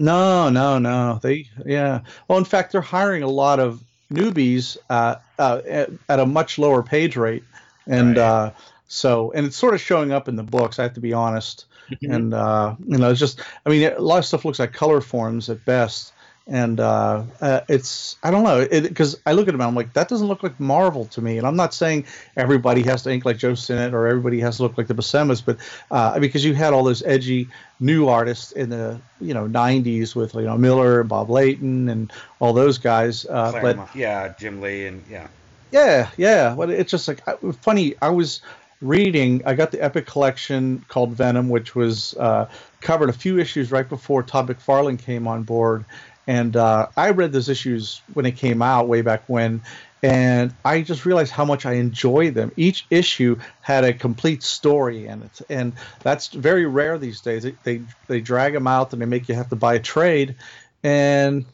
no, 0.00 0.48
no, 0.48 0.78
no. 0.78 1.20
They, 1.22 1.48
yeah. 1.64 2.00
Well, 2.26 2.38
in 2.38 2.44
fact, 2.44 2.72
they're 2.72 2.80
hiring 2.80 3.22
a 3.22 3.28
lot 3.28 3.60
of 3.60 3.84
newbies 4.12 4.76
uh, 4.88 5.16
uh, 5.38 5.60
at, 5.68 5.90
at, 6.08 6.18
a 6.18 6.26
much 6.26 6.58
lower 6.58 6.82
page 6.82 7.16
rate, 7.16 7.44
and 7.86 8.16
right. 8.16 8.22
uh, 8.22 8.50
so, 8.88 9.30
and 9.32 9.46
it's 9.46 9.56
sort 9.56 9.74
of 9.74 9.80
showing 9.80 10.10
up 10.10 10.26
in 10.26 10.36
the 10.36 10.42
books. 10.42 10.78
I 10.78 10.84
have 10.84 10.94
to 10.94 11.00
be 11.00 11.12
honest, 11.12 11.66
mm-hmm. 11.90 12.12
and 12.12 12.34
uh, 12.34 12.74
you 12.86 12.98
know, 12.98 13.10
it's 13.10 13.20
just, 13.20 13.40
I 13.64 13.70
mean, 13.70 13.92
a 13.92 14.00
lot 14.00 14.18
of 14.18 14.24
stuff 14.24 14.44
looks 14.44 14.58
like 14.58 14.72
Colorforms 14.72 15.48
at 15.48 15.64
best, 15.64 16.12
and 16.50 16.80
uh, 16.80 17.22
uh, 17.40 17.60
it's 17.68 18.16
I 18.24 18.32
don't 18.32 18.42
know 18.42 18.66
because 18.68 19.18
I 19.24 19.32
look 19.32 19.46
at 19.46 19.52
them 19.52 19.60
I'm 19.60 19.76
like 19.76 19.92
that 19.92 20.08
doesn't 20.08 20.26
look 20.26 20.42
like 20.42 20.58
Marvel 20.58 21.04
to 21.06 21.22
me. 21.22 21.38
And 21.38 21.46
I'm 21.46 21.54
not 21.54 21.72
saying 21.72 22.06
everybody 22.36 22.82
has 22.82 23.04
to 23.04 23.12
ink 23.12 23.24
like 23.24 23.38
Joe 23.38 23.54
Sinnott 23.54 23.94
or 23.94 24.08
everybody 24.08 24.40
has 24.40 24.56
to 24.56 24.64
look 24.64 24.76
like 24.76 24.88
the 24.88 24.94
Buscema's 24.94 25.40
but 25.40 25.58
uh, 25.92 26.18
because 26.18 26.44
you 26.44 26.54
had 26.54 26.72
all 26.72 26.82
those 26.82 27.04
edgy 27.04 27.48
new 27.78 28.08
artists 28.08 28.50
in 28.50 28.68
the 28.68 29.00
you 29.20 29.32
know 29.32 29.46
90s 29.46 30.16
with 30.16 30.34
you 30.34 30.42
know 30.42 30.58
Miller 30.58 31.00
and 31.00 31.08
Bob 31.08 31.30
Layton 31.30 31.88
and 31.88 32.12
all 32.40 32.52
those 32.52 32.78
guys 32.78 33.24
uh, 33.26 33.52
but 33.62 33.94
yeah 33.94 34.34
Jim 34.36 34.60
Lee 34.60 34.86
and 34.86 35.04
yeah. 35.08 35.28
Yeah 35.70 36.10
yeah 36.16 36.54
but 36.56 36.68
it's 36.68 36.90
just 36.90 37.06
like 37.06 37.22
funny 37.62 37.94
I 38.02 38.08
was 38.08 38.40
reading 38.80 39.42
I 39.46 39.54
got 39.54 39.70
the 39.70 39.80
Epic 39.80 40.06
collection 40.06 40.84
called 40.88 41.10
Venom 41.10 41.48
which 41.48 41.76
was 41.76 42.14
uh, 42.14 42.50
covered 42.80 43.08
a 43.08 43.12
few 43.12 43.38
issues 43.38 43.70
right 43.70 43.88
before 43.88 44.24
Todd 44.24 44.48
McFarlane 44.48 44.98
came 44.98 45.28
on 45.28 45.44
board 45.44 45.84
and 46.30 46.54
uh, 46.54 46.86
I 46.96 47.10
read 47.10 47.32
those 47.32 47.48
issues 47.48 48.02
when 48.14 48.24
it 48.24 48.36
came 48.36 48.62
out 48.62 48.86
way 48.86 49.02
back 49.02 49.24
when, 49.26 49.62
and 50.00 50.54
I 50.64 50.82
just 50.82 51.04
realized 51.04 51.32
how 51.32 51.44
much 51.44 51.66
I 51.66 51.72
enjoy 51.72 52.30
them. 52.30 52.52
Each 52.56 52.86
issue 52.88 53.40
had 53.62 53.82
a 53.82 53.92
complete 53.92 54.44
story 54.44 55.08
in 55.08 55.24
it, 55.24 55.40
and 55.50 55.72
that's 56.04 56.28
very 56.28 56.66
rare 56.66 56.98
these 56.98 57.20
days. 57.20 57.42
They 57.42 57.56
they, 57.64 57.82
they 58.06 58.20
drag 58.20 58.52
them 58.52 58.68
out 58.68 58.92
and 58.92 59.02
they 59.02 59.06
make 59.06 59.28
you 59.28 59.34
have 59.34 59.48
to 59.48 59.56
buy 59.56 59.74
a 59.74 59.80
trade, 59.80 60.36
and 60.84 61.46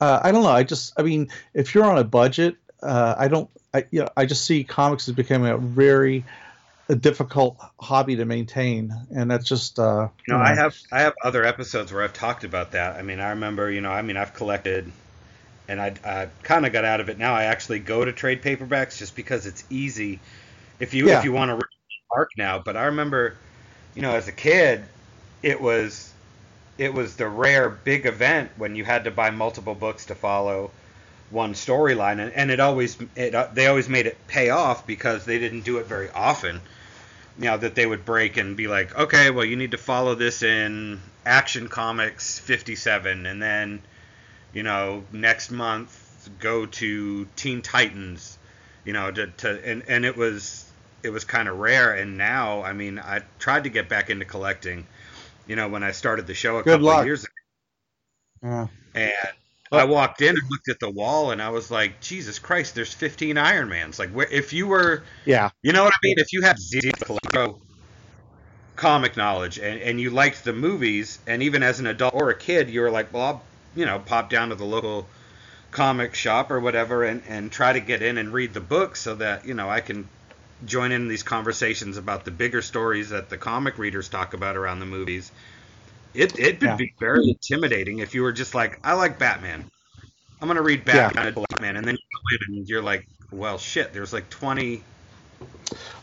uh, 0.00 0.20
I 0.22 0.32
don't 0.32 0.42
know. 0.42 0.48
I 0.48 0.62
just 0.62 0.98
I 0.98 1.02
mean, 1.02 1.28
if 1.52 1.74
you're 1.74 1.84
on 1.84 1.98
a 1.98 2.04
budget, 2.04 2.56
uh, 2.82 3.14
I 3.18 3.28
don't. 3.28 3.50
I 3.74 3.84
you 3.90 4.00
know 4.00 4.08
I 4.16 4.24
just 4.24 4.46
see 4.46 4.64
comics 4.64 5.06
as 5.06 5.14
becoming 5.14 5.50
a 5.50 5.58
very 5.58 6.24
a 6.88 6.94
difficult 6.94 7.56
hobby 7.80 8.16
to 8.16 8.24
maintain, 8.24 8.92
and 9.14 9.30
that's 9.30 9.46
just. 9.46 9.78
Uh, 9.78 10.08
you 10.26 10.34
know, 10.34 10.40
I 10.40 10.54
have 10.54 10.76
I 10.92 11.00
have 11.00 11.14
other 11.22 11.44
episodes 11.44 11.92
where 11.92 12.02
I've 12.02 12.12
talked 12.12 12.44
about 12.44 12.72
that. 12.72 12.96
I 12.96 13.02
mean, 13.02 13.20
I 13.20 13.30
remember, 13.30 13.70
you 13.70 13.80
know, 13.80 13.90
I 13.90 14.02
mean, 14.02 14.16
I've 14.16 14.34
collected, 14.34 14.90
and 15.68 15.80
I, 15.80 15.94
I 16.04 16.28
kind 16.42 16.66
of 16.66 16.72
got 16.72 16.84
out 16.84 17.00
of 17.00 17.08
it 17.08 17.18
now. 17.18 17.34
I 17.34 17.44
actually 17.44 17.78
go 17.78 18.04
to 18.04 18.12
trade 18.12 18.42
paperbacks 18.42 18.98
just 18.98 19.16
because 19.16 19.46
it's 19.46 19.64
easy. 19.70 20.20
If 20.78 20.94
you 20.94 21.08
yeah. 21.08 21.18
if 21.18 21.24
you 21.24 21.32
want 21.32 21.58
to 21.58 21.66
arc 22.14 22.30
now, 22.36 22.58
but 22.58 22.76
I 22.76 22.84
remember, 22.86 23.36
you 23.94 24.02
know, 24.02 24.14
as 24.14 24.28
a 24.28 24.32
kid, 24.32 24.84
it 25.42 25.60
was 25.60 26.12
it 26.76 26.92
was 26.92 27.16
the 27.16 27.28
rare 27.28 27.70
big 27.70 28.06
event 28.06 28.50
when 28.56 28.74
you 28.74 28.84
had 28.84 29.04
to 29.04 29.10
buy 29.10 29.30
multiple 29.30 29.74
books 29.74 30.06
to 30.06 30.14
follow 30.14 30.70
one 31.30 31.54
storyline, 31.54 32.20
and, 32.20 32.32
and 32.32 32.50
it 32.50 32.60
always 32.60 32.96
it 33.16 33.54
they 33.54 33.66
always 33.66 33.88
made 33.88 34.06
it 34.06 34.18
pay 34.26 34.50
off 34.50 34.86
because 34.86 35.24
they 35.24 35.38
didn't 35.38 35.62
do 35.62 35.78
it 35.78 35.86
very 35.86 36.10
often. 36.10 36.60
You 37.38 37.44
know 37.44 37.56
that 37.58 37.74
they 37.76 37.86
would 37.86 38.04
break 38.04 38.36
and 38.36 38.56
be 38.56 38.66
like, 38.68 38.96
okay, 38.96 39.30
well 39.30 39.44
you 39.44 39.56
need 39.56 39.72
to 39.72 39.78
follow 39.78 40.14
this 40.14 40.42
in 40.42 41.00
Action 41.26 41.68
Comics 41.68 42.38
57, 42.40 43.26
and 43.26 43.40
then 43.42 43.82
you 44.52 44.62
know 44.64 45.04
next 45.12 45.50
month 45.50 46.30
go 46.38 46.66
to 46.66 47.26
Teen 47.36 47.62
Titans, 47.62 48.38
you 48.84 48.92
know, 48.94 49.10
to, 49.12 49.28
to 49.28 49.64
and 49.68 49.84
and 49.88 50.04
it 50.04 50.16
was 50.16 50.70
it 51.02 51.10
was 51.10 51.24
kind 51.24 51.48
of 51.48 51.58
rare, 51.58 51.94
and 51.94 52.18
now 52.18 52.62
I 52.62 52.72
mean 52.74 52.98
I 52.98 53.22
tried 53.38 53.64
to 53.64 53.70
get 53.70 53.88
back 53.88 54.10
into 54.10 54.24
collecting, 54.26 54.86
you 55.46 55.56
know, 55.56 55.68
when 55.68 55.82
I 55.84 55.92
started 55.92 56.26
the 56.26 56.34
show 56.34 56.58
a 56.58 56.64
Good 56.64 56.80
couple 56.80 56.82
luck. 56.82 56.94
of 56.94 57.04
years 57.04 57.24
ago, 57.24 57.32
Yeah. 58.42 58.66
and 58.94 59.12
I 59.76 59.82
oh. 59.82 59.86
walked 59.86 60.20
in 60.22 60.30
and 60.30 60.50
looked 60.50 60.68
at 60.68 60.80
the 60.80 60.90
wall, 60.90 61.30
and 61.30 61.40
I 61.40 61.50
was 61.50 61.70
like, 61.70 62.00
Jesus 62.00 62.38
Christ, 62.38 62.74
there's 62.74 62.92
15 62.92 63.38
Iron 63.38 63.68
Mans. 63.68 63.98
Like, 63.98 64.10
where, 64.10 64.26
if 64.30 64.52
you 64.52 64.66
were, 64.66 65.04
Yeah. 65.24 65.50
you 65.62 65.72
know 65.72 65.84
what 65.84 65.92
I 65.92 65.98
mean? 66.02 66.18
If 66.18 66.32
you 66.32 66.42
had 66.42 66.58
zero 66.58 67.60
comic 68.76 69.16
knowledge 69.16 69.58
and, 69.58 69.80
and 69.80 70.00
you 70.00 70.10
liked 70.10 70.44
the 70.44 70.52
movies, 70.52 71.18
and 71.26 71.42
even 71.42 71.62
as 71.62 71.80
an 71.80 71.86
adult 71.86 72.14
or 72.14 72.30
a 72.30 72.36
kid, 72.36 72.68
you 72.70 72.80
were 72.80 72.90
like, 72.90 73.12
well, 73.12 73.22
I'll, 73.22 73.42
you 73.76 73.86
know, 73.86 73.98
pop 73.98 74.30
down 74.30 74.50
to 74.50 74.54
the 74.54 74.64
local 74.64 75.06
comic 75.70 76.14
shop 76.14 76.50
or 76.50 76.60
whatever 76.60 77.02
and, 77.02 77.22
and 77.28 77.50
try 77.50 77.72
to 77.72 77.80
get 77.80 78.00
in 78.00 78.16
and 78.16 78.32
read 78.32 78.54
the 78.54 78.60
book 78.60 78.96
so 78.96 79.16
that, 79.16 79.46
you 79.46 79.54
know, 79.54 79.68
I 79.68 79.80
can 79.80 80.08
join 80.64 80.92
in 80.92 81.08
these 81.08 81.22
conversations 81.22 81.96
about 81.96 82.24
the 82.24 82.30
bigger 82.30 82.62
stories 82.62 83.10
that 83.10 83.28
the 83.28 83.36
comic 83.36 83.78
readers 83.78 84.08
talk 84.08 84.34
about 84.34 84.56
around 84.56 84.80
the 84.80 84.86
movies. 84.86 85.30
It, 86.14 86.38
it 86.38 86.60
would 86.60 86.62
Yeah. 86.62 86.76
be 86.76 86.94
very 86.98 87.28
intimidating 87.28 87.98
if 87.98 88.14
you 88.14 88.22
were 88.22 88.32
just 88.32 88.54
like, 88.54 88.80
I 88.84 88.94
like 88.94 89.18
Batman. 89.18 89.70
I'm 90.40 90.48
going 90.48 90.56
to 90.56 90.62
read 90.62 90.84
Batman, 90.84 91.28
and 91.28 91.46
Batman, 91.50 91.76
and 91.76 91.86
then 91.86 91.96
and 92.48 92.68
you're 92.68 92.82
like, 92.82 93.06
well, 93.30 93.58
shit, 93.58 93.92
there's 93.92 94.12
like 94.12 94.28
20. 94.30 94.82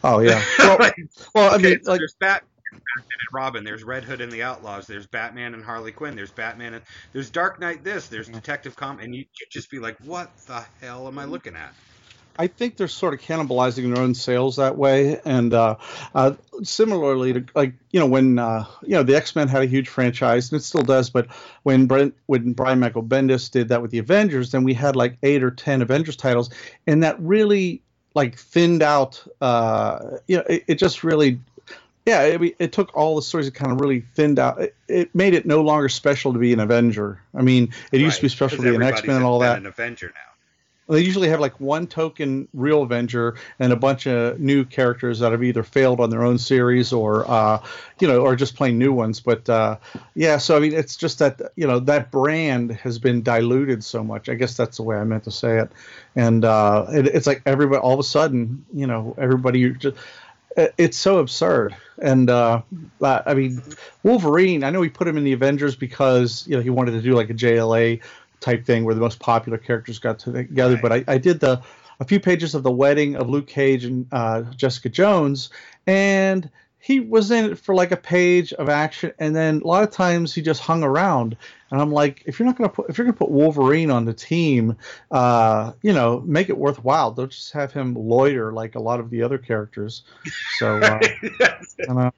Oh 0.03 0.19
yeah. 0.19 0.43
Well, 0.59 0.77
Like, 0.79 0.95
well 1.35 1.53
I 1.53 1.57
mean, 1.57 1.79
like 1.83 1.99
there's 1.99 2.15
Bat, 2.19 2.43
Batman 2.71 3.19
and 3.19 3.33
Robin. 3.33 3.63
There's 3.63 3.83
Red 3.83 4.03
Hood 4.03 4.21
and 4.21 4.31
the 4.31 4.43
Outlaws. 4.43 4.87
There's 4.87 5.05
Batman 5.05 5.53
and 5.53 5.63
Harley 5.63 5.91
Quinn. 5.91 6.15
There's 6.15 6.31
Batman 6.31 6.73
and 6.75 6.83
there's 7.13 7.29
Dark 7.29 7.59
Knight. 7.59 7.83
This. 7.83 8.07
There's 8.07 8.27
mm-hmm. 8.27 8.35
Detective 8.35 8.75
Com, 8.75 8.99
and 8.99 9.13
you 9.15 9.21
you 9.39 9.47
just 9.49 9.69
be 9.69 9.79
like, 9.79 9.97
what 9.99 10.35
the 10.47 10.65
hell 10.81 11.07
am 11.07 11.17
I 11.17 11.23
mm-hmm. 11.23 11.31
looking 11.31 11.55
at? 11.55 11.73
I 12.41 12.47
think 12.47 12.75
they're 12.75 12.87
sort 12.87 13.13
of 13.13 13.21
cannibalizing 13.21 13.93
their 13.93 14.01
own 14.01 14.15
sales 14.15 14.55
that 14.55 14.75
way, 14.75 15.21
and 15.25 15.53
uh, 15.53 15.75
uh, 16.15 16.33
similarly 16.63 17.33
to 17.33 17.45
like 17.53 17.73
you 17.91 17.99
know 17.99 18.07
when 18.07 18.39
uh, 18.39 18.65
you 18.81 18.95
know 18.95 19.03
the 19.03 19.15
X 19.15 19.35
Men 19.35 19.47
had 19.47 19.61
a 19.61 19.67
huge 19.67 19.87
franchise 19.87 20.51
and 20.51 20.59
it 20.59 20.63
still 20.63 20.81
does, 20.81 21.11
but 21.11 21.27
when 21.61 21.85
Brent, 21.85 22.15
when 22.25 22.53
Brian 22.53 22.79
Michael 22.79 23.03
Bendis 23.03 23.51
did 23.51 23.69
that 23.69 23.83
with 23.83 23.91
the 23.91 23.99
Avengers, 23.99 24.53
then 24.53 24.63
we 24.63 24.73
had 24.73 24.95
like 24.95 25.19
eight 25.21 25.43
or 25.43 25.51
ten 25.51 25.83
Avengers 25.83 26.15
titles, 26.15 26.49
and 26.87 27.03
that 27.03 27.15
really 27.19 27.83
like 28.15 28.39
thinned 28.39 28.81
out. 28.81 29.23
Uh, 29.39 30.17
you 30.27 30.37
know, 30.37 30.43
it, 30.49 30.63
it 30.67 30.75
just 30.75 31.03
really. 31.03 31.39
Yeah, 32.07 32.23
it, 32.23 32.55
it 32.57 32.71
took 32.71 32.97
all 32.97 33.15
the 33.15 33.21
stories 33.21 33.45
that 33.45 33.53
kind 33.53 33.71
of 33.71 33.79
really 33.79 33.99
thinned 33.99 34.39
out. 34.39 34.59
It, 34.59 34.75
it 34.87 35.13
made 35.13 35.35
it 35.35 35.45
no 35.45 35.61
longer 35.61 35.87
special 35.87 36.33
to 36.33 36.39
be 36.39 36.51
an 36.51 36.59
Avenger. 36.59 37.21
I 37.35 37.43
mean, 37.43 37.71
it 37.91 38.01
used 38.01 38.15
to 38.15 38.23
be 38.23 38.29
special 38.29 38.57
to 38.57 38.63
be 38.63 38.75
an 38.75 38.81
X 38.81 39.03
Men 39.05 39.17
and 39.17 39.25
all 39.25 39.37
that. 39.37 39.59
An 39.59 39.67
Avenger 39.67 40.07
now. 40.07 40.30
They 40.91 41.01
usually 41.01 41.29
have 41.29 41.39
like 41.39 41.57
one 41.59 41.87
token 41.87 42.49
real 42.53 42.83
Avenger 42.83 43.35
and 43.59 43.71
a 43.71 43.77
bunch 43.77 44.07
of 44.07 44.39
new 44.39 44.65
characters 44.65 45.19
that 45.19 45.31
have 45.31 45.41
either 45.41 45.63
failed 45.63 46.01
on 46.01 46.09
their 46.09 46.23
own 46.23 46.37
series 46.37 46.91
or, 46.91 47.29
uh, 47.31 47.63
you 47.99 48.07
know, 48.07 48.21
or 48.21 48.35
just 48.35 48.55
plain 48.55 48.77
new 48.77 48.91
ones. 48.91 49.21
But 49.21 49.49
uh, 49.49 49.77
yeah, 50.15 50.37
so 50.37 50.57
I 50.57 50.59
mean, 50.59 50.73
it's 50.73 50.97
just 50.97 51.19
that 51.19 51.41
you 51.55 51.65
know 51.65 51.79
that 51.79 52.11
brand 52.11 52.71
has 52.73 52.99
been 52.99 53.21
diluted 53.21 53.83
so 53.83 54.03
much. 54.03 54.27
I 54.27 54.35
guess 54.35 54.57
that's 54.57 54.77
the 54.77 54.83
way 54.83 54.97
I 54.97 55.03
meant 55.05 55.23
to 55.23 55.31
say 55.31 55.59
it. 55.59 55.71
And 56.15 56.43
uh, 56.43 56.87
it, 56.91 57.07
it's 57.07 57.27
like 57.27 57.41
everybody, 57.45 57.79
all 57.79 57.93
of 57.93 57.99
a 57.99 58.03
sudden, 58.03 58.65
you 58.73 58.87
know, 58.87 59.15
everybody 59.17 59.69
just. 59.71 59.97
It's 60.57 60.97
so 60.97 61.19
absurd, 61.19 61.77
and 62.01 62.29
uh, 62.29 62.61
I 63.01 63.33
mean, 63.33 63.63
Wolverine. 64.03 64.65
I 64.65 64.69
know 64.69 64.81
he 64.81 64.89
put 64.89 65.07
him 65.07 65.15
in 65.15 65.23
the 65.23 65.31
Avengers 65.31 65.77
because 65.77 66.45
you 66.45 66.57
know 66.57 66.61
he 66.61 66.69
wanted 66.69 66.91
to 66.91 67.01
do 67.01 67.13
like 67.15 67.29
a 67.29 67.33
JLA 67.33 68.01
type 68.41 68.65
thing 68.65 68.83
where 68.83 68.95
the 68.95 69.01
most 69.01 69.19
popular 69.19 69.57
characters 69.57 69.99
got 69.99 70.19
together. 70.19 70.77
But 70.81 70.91
I, 70.91 71.03
I 71.07 71.17
did 71.17 71.39
the 71.39 71.61
a 72.01 72.05
few 72.05 72.19
pages 72.19 72.55
of 72.55 72.63
the 72.63 72.71
wedding 72.71 73.15
of 73.15 73.29
Luke 73.29 73.47
Cage 73.47 73.85
and 73.85 74.07
uh, 74.11 74.41
Jessica 74.41 74.89
Jones, 74.89 75.51
and 75.87 76.49
he 76.79 76.99
was 76.99 77.29
in 77.29 77.51
it 77.51 77.59
for 77.59 77.75
like 77.75 77.91
a 77.91 77.97
page 77.97 78.53
of 78.53 78.67
action, 78.67 79.13
and 79.19 79.35
then 79.35 79.61
a 79.63 79.67
lot 79.67 79.83
of 79.83 79.91
times 79.91 80.33
he 80.33 80.41
just 80.41 80.61
hung 80.61 80.83
around. 80.83 81.37
And 81.69 81.79
I'm 81.79 81.91
like, 81.91 82.23
if 82.25 82.39
you're 82.39 82.47
not 82.47 82.57
gonna 82.57 82.69
put 82.69 82.89
if 82.89 82.97
you're 82.97 83.05
gonna 83.05 83.15
put 83.15 83.29
Wolverine 83.29 83.91
on 83.91 84.05
the 84.05 84.13
team, 84.13 84.75
uh, 85.11 85.73
you 85.83 85.93
know, 85.93 86.21
make 86.21 86.49
it 86.49 86.57
worthwhile. 86.57 87.11
Don't 87.11 87.31
just 87.31 87.53
have 87.53 87.71
him 87.71 87.93
loiter 87.93 88.51
like 88.51 88.73
a 88.73 88.79
lot 88.79 88.99
of 88.99 89.11
the 89.11 89.21
other 89.21 89.37
characters. 89.37 90.03
So. 90.57 90.79
Uh, 90.79 90.99
and, 91.87 91.99
uh, 91.99 92.11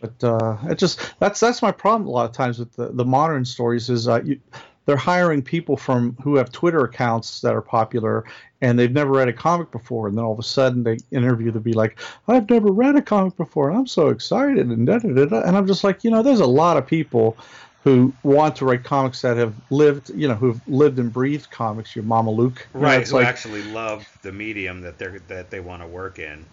but 0.00 0.22
uh, 0.22 0.56
it 0.70 0.78
just 0.78 1.14
that's 1.18 1.40
that's 1.40 1.62
my 1.62 1.72
problem 1.72 2.06
a 2.06 2.10
lot 2.10 2.26
of 2.26 2.32
times 2.32 2.58
with 2.58 2.72
the, 2.76 2.90
the 2.90 3.04
modern 3.04 3.44
stories 3.44 3.90
is 3.90 4.06
uh, 4.06 4.20
you, 4.22 4.40
they're 4.88 4.96
hiring 4.96 5.42
people 5.42 5.76
from 5.76 6.16
who 6.22 6.36
have 6.36 6.50
Twitter 6.50 6.82
accounts 6.82 7.42
that 7.42 7.54
are 7.54 7.60
popular 7.60 8.24
and 8.62 8.78
they've 8.78 8.90
never 8.90 9.10
read 9.10 9.28
a 9.28 9.34
comic 9.34 9.70
before, 9.70 10.08
and 10.08 10.16
then 10.16 10.24
all 10.24 10.32
of 10.32 10.38
a 10.38 10.42
sudden 10.42 10.82
they 10.82 10.96
interview 11.10 11.52
to 11.52 11.60
be 11.60 11.74
like, 11.74 12.00
I've 12.26 12.48
never 12.48 12.72
read 12.72 12.96
a 12.96 13.02
comic 13.02 13.36
before, 13.36 13.68
and 13.68 13.78
I'm 13.78 13.86
so 13.86 14.08
excited, 14.08 14.66
and 14.66 14.86
da 14.86 14.98
da 14.98 15.10
da 15.10 15.26
da, 15.26 15.42
and 15.42 15.58
I'm 15.58 15.66
just 15.66 15.84
like, 15.84 16.04
you 16.04 16.10
know, 16.10 16.22
there's 16.22 16.40
a 16.40 16.46
lot 16.46 16.78
of 16.78 16.86
people 16.86 17.36
who 17.84 18.14
want 18.22 18.56
to 18.56 18.64
write 18.64 18.82
comics 18.82 19.20
that 19.20 19.36
have 19.36 19.52
lived, 19.68 20.08
you 20.14 20.26
know, 20.26 20.34
who've 20.34 20.66
lived 20.66 20.98
and 20.98 21.12
breathed 21.12 21.50
comics. 21.50 21.94
Your 21.94 22.06
Mama 22.06 22.30
Luke, 22.30 22.66
You 22.72 22.80
Right, 22.80 23.02
it's 23.02 23.10
who 23.10 23.16
like 23.16 23.26
actually 23.26 23.62
love 23.64 24.08
the 24.22 24.32
medium 24.32 24.80
that 24.80 24.98
they're 24.98 25.18
that 25.28 25.50
they 25.50 25.60
want 25.60 25.82
to 25.82 25.86
work 25.86 26.18
in. 26.18 26.46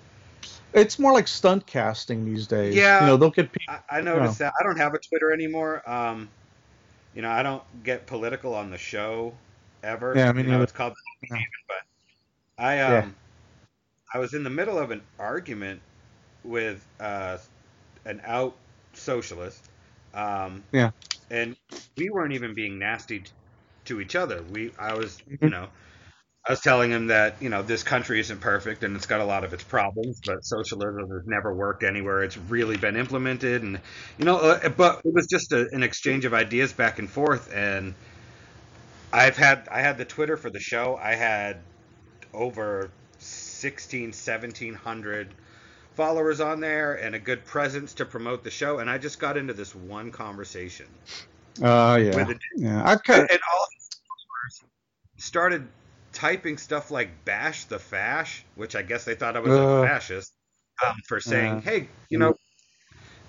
it's 0.74 1.00
more 1.00 1.14
like 1.14 1.30
stunt 1.30 1.66
casting 1.66 2.26
these 2.26 2.48
days. 2.48 2.76
Yeah. 2.76 3.00
you 3.00 3.08
know, 3.08 3.16
they'll 3.16 3.30
get 3.30 3.50
people. 3.54 3.76
I, 3.90 4.00
I 4.00 4.02
noticed 4.02 4.40
that 4.40 4.52
I 4.60 4.64
don't 4.64 4.78
have 4.78 4.94
a 4.94 5.00
Twitter 5.00 5.32
anymore. 5.32 5.90
Um, 5.90 6.28
you 7.16 7.22
know, 7.22 7.32
I 7.32 7.44
don't 7.44 7.64
get 7.84 8.08
political 8.08 8.54
on 8.56 8.72
the 8.72 8.78
show 8.78 9.34
ever. 9.84 10.16
Yeah, 10.16 10.32
me 10.34 10.44
you 10.44 10.50
know, 10.50 10.62
it's 10.62 10.72
called 10.72 10.94
Haven, 11.36 11.52
but 11.68 11.78
I 12.64 12.82
um, 12.82 13.16
Yeah. 13.16 13.16
I 14.14 14.20
was 14.20 14.34
in 14.34 14.44
the 14.44 14.50
middle 14.50 14.80
of 14.80 14.92
an 14.92 15.02
argument 15.20 15.82
with 16.44 16.88
uh, 17.00 17.38
an 18.06 18.22
out 18.26 18.58
socialist. 18.94 19.70
Um, 20.14 20.64
Yeah. 20.72 20.92
and 21.32 21.56
we 21.98 22.10
weren't 22.10 22.34
even 22.34 22.54
being 22.56 22.80
nasty 22.80 23.22
t- 23.22 23.32
to 23.86 24.02
each 24.02 24.16
other. 24.16 24.44
We, 24.44 24.72
I 24.80 24.94
was, 24.96 25.22
you 25.42 25.50
Mhm. 25.50 25.52
know, 25.52 25.70
I 26.48 26.52
was 26.52 26.62
telling 26.62 26.92
him 26.92 27.08
that 27.08 27.42
you 27.42 27.50
know 27.50 27.64
this 27.64 27.84
country 27.84 28.20
isn't 28.20 28.40
perfect 28.40 28.84
and 28.84 28.96
it's 28.96 29.08
got 29.08 29.20
a 29.20 29.26
lot 29.26 29.44
of 29.44 29.54
its 29.54 29.64
problems, 29.64 30.22
but 30.26 30.46
socialism 30.46 31.10
has 31.10 31.26
never 31.26 31.54
worked 31.54 31.84
anywhere. 31.84 32.24
It's 32.24 32.38
really 32.38 32.78
been 32.78 32.96
implemented, 32.96 33.64
and 33.64 33.80
you 34.18 34.26
know, 34.26 34.38
uh, 34.38 34.70
but 34.70 35.02
it 35.06 35.14
was 35.14 35.28
just 35.28 35.52
a, 35.52 35.68
an 35.72 35.84
exchange 35.84 36.26
of 36.26 36.34
ideas 36.34 36.72
back 36.72 37.00
and 37.00 37.10
forth. 37.10 37.52
And 37.54 37.96
I've 39.12 39.38
had 39.38 39.68
I 39.72 39.82
had 39.82 39.98
the 39.98 40.06
Twitter 40.06 40.38
for 40.38 40.50
the 40.50 40.60
show. 40.60 41.00
I 41.02 41.16
had 41.16 41.58
over 42.34 42.92
16, 43.18 44.10
1700 44.10 45.30
followers 45.96 46.42
on 46.42 46.60
there 46.60 46.94
and 46.94 47.16
a 47.16 47.20
good 47.20 47.46
presence 47.46 47.94
to 47.96 48.06
promote 48.06 48.44
the 48.44 48.52
show. 48.52 48.80
And 48.80 48.90
I 48.90 48.98
just 48.98 49.20
got 49.20 49.38
into 49.38 49.54
this 49.54 49.74
one 49.74 50.12
conversation 50.12 50.88
Uh, 51.62 52.00
yeah, 52.02 52.34
yeah. 52.58 52.84
I've 52.86 53.04
kind 53.04 53.22
and, 53.22 53.32
and 53.32 53.40
all 53.54 53.68
started 55.18 55.68
typing 56.16 56.58
stuff 56.58 56.90
like 56.92 57.26
"bash 57.26 57.66
the 57.66 57.80
fash," 57.80 58.44
which 58.56 58.76
I 58.76 58.82
guess 58.82 59.06
they 59.06 59.16
thought 59.16 59.36
I 59.38 59.42
was 59.42 59.54
Uh, 59.54 59.60
a 59.60 59.88
fascist 59.88 60.34
um, 60.86 60.96
for 61.08 61.20
saying, 61.20 61.58
uh, 61.58 61.62
"Hey, 61.62 61.88
you 62.10 62.18
know, 62.18 62.36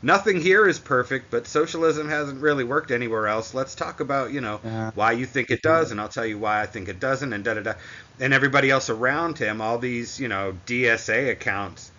nothing 0.02 0.40
here 0.40 0.66
is 0.68 0.78
perfect, 0.78 1.30
but 1.30 1.46
socialism 1.46 2.08
hasn't 2.08 2.40
really 2.42 2.64
worked 2.64 2.90
anywhere 2.90 3.26
else. 3.28 3.54
Let's 3.54 3.74
talk 3.74 4.00
about, 4.00 4.32
you 4.32 4.40
know, 4.40 4.60
Yeah. 4.64 4.90
why 4.94 5.12
you 5.12 5.26
think 5.26 5.50
it 5.50 5.62
does, 5.62 5.90
and 5.90 6.00
I'll 6.00 6.08
tell 6.08 6.26
you 6.26 6.38
why 6.38 6.62
I 6.62 6.66
think 6.66 6.88
it 6.88 7.00
doesn't." 7.00 7.32
And 7.32 7.44
da 7.44 7.54
da 7.54 7.60
da. 7.62 7.74
And 8.20 8.32
everybody 8.34 8.70
else 8.70 8.90
around 8.90 9.38
him, 9.38 9.60
all 9.60 9.78
these, 9.78 10.20
you 10.20 10.28
know, 10.28 10.54
DSA 10.66 11.30
accounts. 11.30 11.90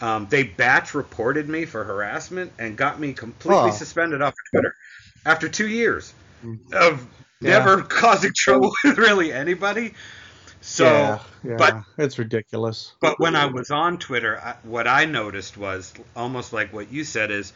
Um, 0.00 0.26
they 0.30 0.42
batch 0.44 0.94
reported 0.94 1.48
me 1.48 1.64
for 1.64 1.84
harassment 1.84 2.52
and 2.58 2.76
got 2.76 2.98
me 3.00 3.12
completely 3.12 3.70
Oh. 3.70 3.78
suspended 3.78 4.22
off 4.22 4.32
of 4.32 4.50
Twitter 4.52 4.74
after 5.24 5.48
two 5.48 5.68
years 5.68 6.12
Mm. 6.44 6.58
of 6.72 7.06
Yeah. 7.40 7.48
never 7.48 7.82
causing 8.00 8.32
trouble 8.36 8.72
with 8.84 8.98
really 8.98 9.32
anybody. 9.32 9.94
So, 10.62 10.84
yeah, 10.84 11.20
yeah, 11.44 11.56
but- 11.58 11.84
it's 11.98 12.18
ridiculous. 12.18 12.92
but 13.00 13.20
when 13.20 13.36
I 13.36 13.44
was 13.46 13.70
on 13.70 13.98
Twitter, 13.98 14.40
I, 14.40 14.56
what 14.62 14.86
I 14.88 15.04
noticed 15.04 15.58
was 15.58 15.92
almost 16.16 16.52
like 16.54 16.72
what 16.72 16.90
you 16.90 17.04
said 17.04 17.30
is 17.30 17.52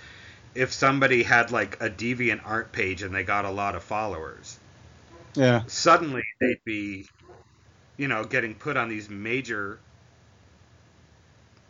if 0.55 0.73
somebody 0.73 1.23
had 1.23 1.51
like 1.53 1.81
a 1.83 1.91
deviant 1.91 2.43
art 2.45 2.73
page 2.73 3.03
and 3.03 3.15
they 3.15 3.25
got 3.25 3.45
a 3.45 3.51
lot 3.51 3.75
of 3.77 3.85
followers, 3.85 4.59
Yeah, 5.37 5.65
suddenly 5.67 6.23
they'd 6.41 6.63
be, 6.65 7.07
you 7.99 8.09
know, 8.09 8.25
getting 8.25 8.55
put 8.55 8.77
on 8.77 8.89
these 8.89 9.09
major, 9.11 9.81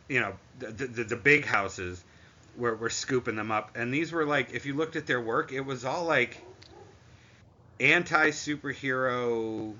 you 0.08 0.20
know, 0.20 0.34
the 0.58 0.66
the, 0.86 1.04
the 1.04 1.16
big 1.16 1.44
houses 1.44 2.04
were, 2.56 2.74
were 2.76 2.90
scooping 2.90 3.36
them 3.36 3.50
up, 3.50 3.76
and 3.76 3.92
these 3.92 4.12
were 4.12 4.24
like, 4.24 4.52
if 4.52 4.66
you 4.66 4.74
looked 4.74 4.96
at 4.96 5.06
their 5.06 5.20
work, 5.20 5.52
it 5.52 5.60
was 5.60 5.84
all 5.84 6.04
like 6.04 6.44
anti 7.80 8.30
superhero, 8.30 9.74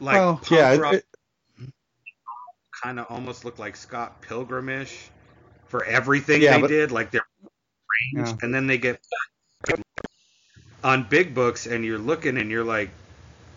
like 0.00 0.14
Well, 0.16 0.36
punk 0.36 0.50
yeah, 0.50 0.92
it- 0.92 1.04
kind 2.82 3.00
of 3.00 3.06
almost 3.08 3.44
looked 3.44 3.58
like 3.58 3.74
Scott 3.76 4.22
Pilgrimish 4.22 5.08
for 5.66 5.84
everything 5.84 6.40
Yeah, 6.42 6.56
they 6.56 6.60
but- 6.62 6.68
did, 6.68 6.92
like 6.92 7.10
their 7.10 7.26
range, 8.14 8.28
Yeah. 8.28 8.36
and 8.42 8.54
then 8.54 8.66
they 8.66 8.78
get 8.78 9.00
on 10.84 11.02
big 11.08 11.34
books, 11.34 11.66
and 11.66 11.84
you're 11.84 11.98
looking, 11.98 12.38
and 12.38 12.50
you're 12.50 12.64
like, 12.64 12.90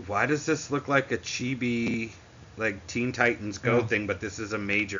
why 0.07 0.25
does 0.25 0.45
this 0.45 0.71
look 0.71 0.87
like 0.87 1.11
a 1.11 1.17
chibi, 1.19 2.09
like 2.57 2.85
Teen 2.87 3.11
Titans 3.11 3.59
Go 3.59 3.77
Yeah. 3.79 3.87
thing, 3.87 4.07
but 4.07 4.19
this 4.19 4.39
is 4.39 4.53
a 4.53 4.57
major 4.57 4.99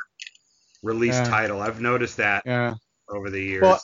release 0.83 1.15
Yeah. 1.15 1.24
title? 1.24 1.62
I've 1.62 1.81
noticed 1.81 2.17
that 2.17 2.43
yeah. 2.45 2.75
over 3.10 3.31
the 3.31 3.41
years. 3.41 3.63
Well, 3.63 3.81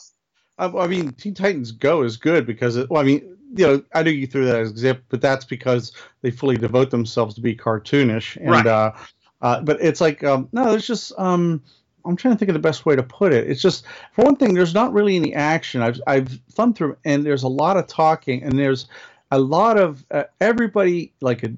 I, 0.56 0.66
I 0.66 0.86
mean, 0.86 1.12
Teen 1.12 1.34
Titans 1.34 1.72
Go 1.72 2.02
is 2.02 2.16
good 2.16 2.46
because, 2.46 2.76
it, 2.76 2.88
well, 2.88 3.02
I 3.02 3.04
mean, 3.04 3.36
you 3.54 3.66
know, 3.66 3.82
I 3.94 4.02
know 4.02 4.10
you 4.10 4.26
threw 4.26 4.44
that 4.44 4.56
as 4.56 4.70
example, 4.70 5.04
but 5.08 5.20
that's 5.20 5.44
because 5.44 5.92
they 6.22 6.30
fully 6.30 6.56
devote 6.56 6.90
themselves 6.90 7.34
to 7.36 7.40
be 7.40 7.54
cartoonish. 7.56 8.36
And, 8.36 8.50
Right. 8.50 8.66
uh, 8.66 8.92
uh, 9.40 9.62
but 9.62 9.80
it's 9.80 10.00
like, 10.00 10.24
um, 10.24 10.48
no, 10.52 10.74
it's 10.74 10.86
just, 10.86 11.12
um, 11.18 11.62
I'm 12.04 12.16
trying 12.16 12.34
to 12.34 12.38
think 12.38 12.48
of 12.48 12.54
the 12.54 12.60
best 12.60 12.86
way 12.86 12.96
to 12.96 13.02
put 13.02 13.32
it. 13.32 13.48
It's 13.50 13.62
just, 13.62 13.84
for 14.12 14.24
one 14.24 14.36
thing, 14.36 14.54
there's 14.54 14.74
not 14.74 14.92
really 14.92 15.16
any 15.16 15.34
action. 15.34 15.82
I've, 15.82 16.00
I've 16.06 16.28
thumbed 16.52 16.76
through, 16.76 16.96
and 17.04 17.24
there's 17.24 17.42
a 17.42 17.48
lot 17.48 17.76
of 17.76 17.86
talking, 17.86 18.42
and 18.42 18.58
there's 18.58 18.86
a 19.30 19.38
lot 19.38 19.78
of 19.78 20.04
uh, 20.10 20.24
everybody, 20.40 21.12
like 21.20 21.42
a, 21.42 21.52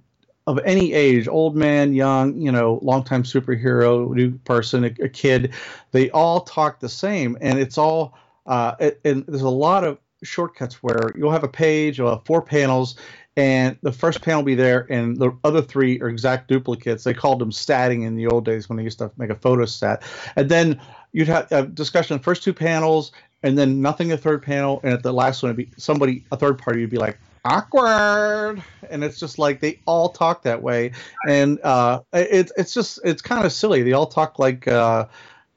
of 0.46 0.58
any 0.64 0.92
age, 0.92 1.28
old 1.28 1.54
man, 1.54 1.94
young, 1.94 2.40
you 2.40 2.50
know, 2.50 2.80
longtime 2.82 3.22
superhero, 3.22 4.12
new 4.12 4.32
person, 4.38 4.84
a, 4.84 4.94
a 5.02 5.08
kid, 5.08 5.52
they 5.92 6.10
all 6.10 6.40
talk 6.40 6.80
the 6.80 6.88
same, 6.88 7.36
and 7.40 7.58
it's 7.58 7.78
all, 7.78 8.18
uh, 8.46 8.74
and 9.04 9.24
there's 9.26 9.42
a 9.42 9.48
lot 9.48 9.84
of 9.84 9.98
shortcuts 10.22 10.82
where 10.82 11.12
you'll 11.16 11.30
have 11.32 11.44
a 11.44 11.48
page, 11.48 11.98
you'll 11.98 12.10
have 12.10 12.24
four 12.24 12.42
panels, 12.42 12.96
and 13.36 13.76
the 13.82 13.92
first 13.92 14.22
panel 14.22 14.40
will 14.40 14.46
be 14.46 14.54
there, 14.54 14.86
and 14.90 15.16
the 15.16 15.36
other 15.44 15.62
three 15.62 16.00
are 16.00 16.08
exact 16.08 16.48
duplicates. 16.48 17.04
They 17.04 17.14
called 17.14 17.38
them 17.38 17.50
statting 17.50 18.06
in 18.06 18.16
the 18.16 18.26
old 18.26 18.44
days 18.44 18.68
when 18.68 18.76
they 18.76 18.84
used 18.84 18.98
to 18.98 19.10
make 19.16 19.30
a 19.30 19.34
photo 19.34 19.64
stat, 19.64 20.02
and 20.36 20.48
then 20.48 20.80
you'd 21.12 21.28
have 21.28 21.50
a 21.50 21.64
discussion 21.64 22.14
on 22.14 22.18
the 22.18 22.24
first 22.24 22.42
two 22.42 22.54
panels, 22.54 23.12
and 23.42 23.56
then 23.56 23.80
nothing 23.80 24.08
the 24.08 24.18
third 24.18 24.42
panel, 24.42 24.80
and 24.82 24.92
at 24.92 25.02
the 25.02 25.12
last 25.12 25.42
one, 25.42 25.50
it'd 25.50 25.56
be 25.56 25.70
somebody, 25.76 26.24
a 26.32 26.36
third 26.36 26.58
party, 26.58 26.80
would 26.80 26.90
be 26.90 26.98
like 26.98 27.18
awkward. 27.44 28.62
And 28.90 29.02
it's 29.04 29.18
just 29.18 29.38
like 29.38 29.60
they 29.60 29.80
all 29.86 30.10
talk 30.10 30.42
that 30.42 30.62
way. 30.62 30.92
And 31.26 31.58
uh 31.62 32.00
it's 32.12 32.52
it's 32.56 32.74
just 32.74 33.00
it's 33.04 33.22
kind 33.22 33.46
of 33.46 33.52
silly. 33.52 33.82
They 33.82 33.92
all 33.92 34.06
talk 34.06 34.38
like 34.38 34.68
uh 34.68 35.06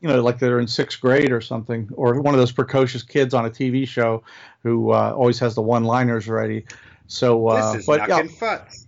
you 0.04 0.10
know 0.10 0.22
like 0.22 0.38
they're 0.38 0.60
in 0.60 0.68
sixth 0.68 1.00
grade 1.00 1.32
or 1.32 1.42
something 1.42 1.90
or 1.96 2.20
one 2.22 2.36
of 2.36 2.40
those 2.40 2.52
precocious 2.52 3.02
kids 3.02 3.34
on 3.34 3.46
a 3.46 3.50
tv 3.50 3.88
show 3.88 4.22
who 4.62 4.92
uh, 4.92 5.14
always 5.16 5.40
has 5.40 5.56
the 5.56 5.62
one 5.62 5.86
liners 5.86 6.28
ready 6.28 6.66
so 7.08 7.48
uh 7.48 7.72
this 7.72 7.82
is 7.82 7.86
but 7.88 8.08
yeah, 8.08 8.22
futz. 8.24 8.86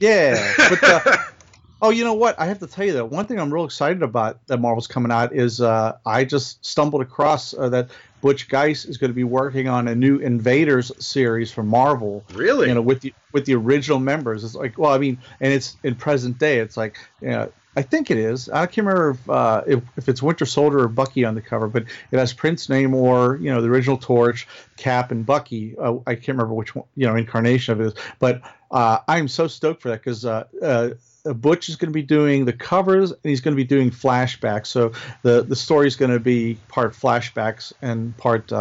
yeah 0.00 0.54
but 0.56 0.82
uh, 0.82 1.16
Oh, 1.82 1.90
you 1.90 2.02
know 2.02 2.14
what? 2.14 2.40
I 2.40 2.46
have 2.46 2.60
to 2.60 2.66
tell 2.66 2.86
you 2.86 2.94
that 2.94 3.10
one 3.10 3.26
thing 3.26 3.38
I'm 3.38 3.52
real 3.52 3.66
excited 3.66 4.02
about 4.02 4.46
that 4.46 4.58
Marvel's 4.58 4.86
coming 4.86 5.12
out 5.12 5.34
is 5.34 5.60
uh, 5.60 5.98
I 6.06 6.24
just 6.24 6.64
stumbled 6.64 7.02
across 7.02 7.52
uh, 7.52 7.68
that 7.68 7.90
Butch 8.22 8.48
Guice 8.48 8.86
is 8.86 8.96
going 8.96 9.10
to 9.10 9.14
be 9.14 9.24
working 9.24 9.68
on 9.68 9.86
a 9.88 9.94
new 9.94 10.16
Invaders 10.16 10.90
series 10.98 11.52
for 11.52 11.62
Marvel. 11.62 12.24
Really? 12.32 12.68
You 12.68 12.74
know, 12.74 12.80
with 12.80 13.02
the 13.02 13.12
with 13.32 13.44
the 13.44 13.54
original 13.54 13.98
members. 13.98 14.44
It's 14.44 14.54
like, 14.54 14.78
well, 14.78 14.92
I 14.92 14.98
mean, 14.98 15.18
and 15.40 15.52
it's 15.52 15.76
in 15.84 15.94
present 15.94 16.38
day. 16.38 16.58
It's 16.58 16.78
like, 16.78 16.96
you 17.20 17.28
know, 17.28 17.52
I 17.76 17.82
think 17.82 18.10
it 18.10 18.18
is. 18.18 18.48
I 18.48 18.66
can't 18.66 18.86
remember 18.86 19.10
if, 19.10 19.30
uh, 19.30 19.62
if 19.66 19.82
if 19.96 20.08
it's 20.08 20.22
Winter 20.22 20.46
Soldier 20.46 20.80
or 20.80 20.88
Bucky 20.88 21.24
on 21.24 21.34
the 21.34 21.40
cover, 21.40 21.66
but 21.66 21.84
it 22.10 22.18
has 22.18 22.32
Prince 22.32 22.68
Namor, 22.68 23.40
you 23.40 23.52
know, 23.52 23.60
the 23.60 23.68
original 23.68 23.96
Torch, 23.96 24.46
Cap, 24.76 25.10
and 25.10 25.26
Bucky. 25.26 25.76
Uh, 25.78 25.96
I 26.06 26.14
can't 26.14 26.28
remember 26.28 26.54
which 26.54 26.74
one, 26.74 26.86
you 26.96 27.06
know, 27.06 27.16
incarnation 27.16 27.72
of 27.72 27.80
it 27.80 27.86
is, 27.86 27.94
but 28.18 28.42
uh, 28.70 28.98
I'm 29.08 29.28
so 29.28 29.46
stoked 29.46 29.82
for 29.82 29.88
that 29.88 30.00
because. 30.00 30.24
Uh, 30.24 30.44
uh, 30.62 30.90
Butch 31.32 31.70
is 31.70 31.76
going 31.76 31.88
to 31.88 31.94
be 31.94 32.02
doing 32.02 32.44
the 32.44 32.52
covers 32.52 33.10
and 33.10 33.20
he's 33.22 33.40
going 33.40 33.54
to 33.54 33.56
be 33.56 33.64
doing 33.64 33.90
flashbacks. 33.90 34.66
So 34.66 34.92
the 35.22 35.40
the 35.40 35.56
story 35.56 35.86
is 35.86 35.96
going 35.96 36.10
to 36.10 36.20
be 36.20 36.58
part 36.68 36.92
flashbacks 36.92 37.72
and 37.80 38.14
part 38.18 38.52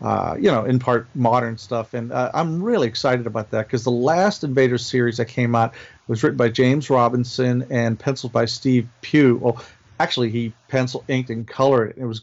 uh, 0.00 0.36
you 0.38 0.50
know 0.50 0.64
in 0.64 0.78
part 0.78 1.08
modern 1.14 1.58
stuff. 1.58 1.94
And 1.94 2.12
uh, 2.12 2.30
I'm 2.34 2.62
really 2.62 2.88
excited 2.88 3.26
about 3.26 3.50
that 3.50 3.66
because 3.66 3.84
the 3.84 3.90
last 3.90 4.44
Invaders 4.44 4.86
series 4.86 5.18
that 5.18 5.26
came 5.26 5.54
out 5.54 5.74
was 6.08 6.22
written 6.22 6.36
by 6.36 6.48
James 6.48 6.90
Robinson 6.90 7.66
and 7.70 7.98
penciled 7.98 8.32
by 8.32 8.46
Steve 8.46 8.88
Pugh. 9.02 9.36
Well, 9.36 9.62
actually 9.98 10.30
he 10.30 10.52
pencil 10.68 11.04
inked 11.08 11.30
and 11.30 11.46
colored 11.46 11.90
it. 11.90 11.98
It 11.98 12.06
was 12.06 12.22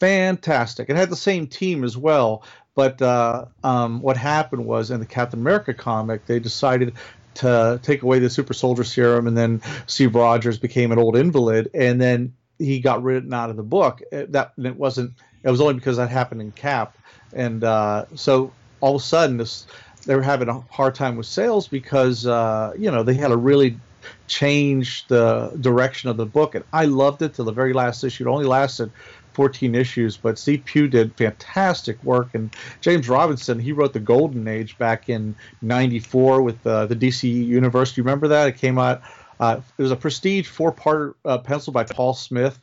fantastic. 0.00 0.88
It 0.88 0.96
had 0.96 1.10
the 1.10 1.16
same 1.16 1.46
team 1.46 1.84
as 1.84 1.96
well. 1.96 2.44
But 2.74 3.02
uh, 3.02 3.46
um, 3.64 4.02
what 4.02 4.16
happened 4.16 4.64
was 4.64 4.92
in 4.92 5.00
the 5.00 5.06
Captain 5.06 5.40
America 5.40 5.74
comic, 5.74 6.26
they 6.26 6.38
decided 6.38 6.94
to 7.34 7.80
take 7.82 8.02
away 8.02 8.20
the 8.20 8.30
super 8.30 8.54
soldier 8.54 8.84
serum, 8.84 9.26
and 9.26 9.36
then 9.36 9.62
Steve 9.86 10.14
Rogers 10.14 10.58
became 10.58 10.92
an 10.92 10.98
old 10.98 11.16
invalid, 11.16 11.70
and 11.74 12.00
then 12.00 12.34
he 12.58 12.78
got 12.78 13.02
written 13.02 13.34
out 13.34 13.50
of 13.50 13.56
the 13.56 13.64
book. 13.64 14.02
That 14.12 14.52
it 14.56 14.76
wasn't. 14.76 15.14
It 15.42 15.50
was 15.50 15.60
only 15.60 15.74
because 15.74 15.96
that 15.96 16.10
happened 16.10 16.40
in 16.40 16.52
Cap, 16.52 16.96
and 17.32 17.64
uh, 17.64 18.06
so 18.14 18.52
all 18.80 18.96
of 18.96 19.02
a 19.02 19.04
sudden 19.04 19.36
this 19.36 19.66
they 20.06 20.14
were 20.14 20.22
having 20.22 20.48
a 20.48 20.60
hard 20.70 20.94
time 20.94 21.16
with 21.16 21.26
sales 21.26 21.68
because 21.68 22.26
uh, 22.26 22.72
you 22.78 22.90
know 22.90 23.02
they 23.02 23.14
had 23.14 23.28
to 23.28 23.36
really 23.36 23.78
change 24.26 25.06
the 25.08 25.56
direction 25.60 26.08
of 26.08 26.16
the 26.16 26.26
book, 26.26 26.54
and 26.54 26.64
I 26.72 26.86
loved 26.86 27.22
it 27.22 27.34
till 27.34 27.44
the 27.44 27.52
very 27.52 27.72
last 27.72 28.04
issue. 28.04 28.26
It 28.26 28.30
only 28.30 28.46
lasted 28.46 28.90
14 29.34 29.74
issues, 29.74 30.16
but 30.16 30.38
Steve 30.38 30.64
Pugh 30.64 30.88
did 30.88 31.14
fantastic 31.14 32.02
work. 32.02 32.30
And 32.34 32.54
James 32.80 33.08
Robinson, 33.08 33.60
he 33.60 33.70
wrote 33.70 33.92
The 33.92 34.00
Golden 34.00 34.48
Age 34.48 34.76
back 34.78 35.08
in 35.08 35.36
'94 35.62 36.42
with 36.42 36.66
uh, 36.66 36.86
the 36.86 36.96
DC 36.96 37.22
Universe. 37.46 37.96
You 37.96 38.02
remember 38.02 38.28
that? 38.28 38.48
It 38.48 38.56
came 38.56 38.78
out. 38.78 39.02
Uh, 39.38 39.60
it 39.78 39.82
was 39.82 39.92
a 39.92 39.96
prestige 39.96 40.48
four-part 40.48 41.16
uh, 41.24 41.38
pencil 41.38 41.72
by 41.72 41.84
Paul 41.84 42.14
Smith, 42.14 42.58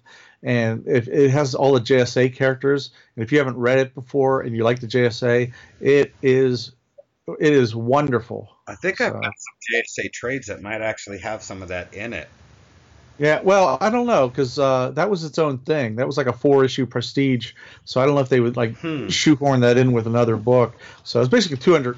and 0.45 0.87
it, 0.87 1.07
it 1.09 1.31
has 1.31 1.55
all 1.55 1.73
the 1.73 1.81
JSA 1.81 2.33
characters. 2.35 2.91
And 3.15 3.23
if 3.25 3.31
you 3.31 3.39
haven't 3.39 3.57
read 3.57 3.79
it 3.79 3.93
before 3.95 4.41
and 4.41 4.55
you 4.55 4.63
like 4.63 4.79
the 4.79 4.87
JSA, 4.87 5.51
it 5.81 6.13
is 6.21 6.71
it 7.27 7.51
is 7.53 7.75
wonderful. 7.75 8.51
I 8.67 8.75
think 8.75 9.01
I've 9.01 9.11
So- 9.13 9.19
got 9.19 9.23
some 9.23 9.81
JSA 10.05 10.11
trades 10.13 10.47
that 10.47 10.61
might 10.61 10.81
actually 10.81 11.17
have 11.17 11.41
some 11.43 11.61
of 11.61 11.67
that 11.69 11.93
in 11.93 12.13
it. 12.13 12.29
Yeah, 13.17 13.39
well, 13.41 13.77
I 13.79 13.89
don't 13.89 14.07
know 14.07 14.27
because 14.27 14.59
uh, 14.59 14.91
that 14.91 15.09
was 15.09 15.23
its 15.23 15.39
own 15.39 15.59
thing. 15.59 15.95
That 15.95 16.05
was 16.05 16.17
like 16.17 16.27
a 16.27 16.33
four-issue 16.33 16.85
prestige, 16.85 17.53
so 17.85 18.01
I 18.01 18.05
don't 18.05 18.13
know 18.13 18.21
if 18.21 18.27
they 18.29 18.41
would 18.41 18.57
like 18.57 18.75
Hmm. 18.77 19.07
shoehorn 19.07 19.61
that 19.61 19.77
in 19.77 19.93
with 19.93 20.05
another 20.05 20.35
book. 20.35 20.75
So 21.05 21.21
it's 21.21 21.29
basically 21.29 21.57
200 21.57 21.97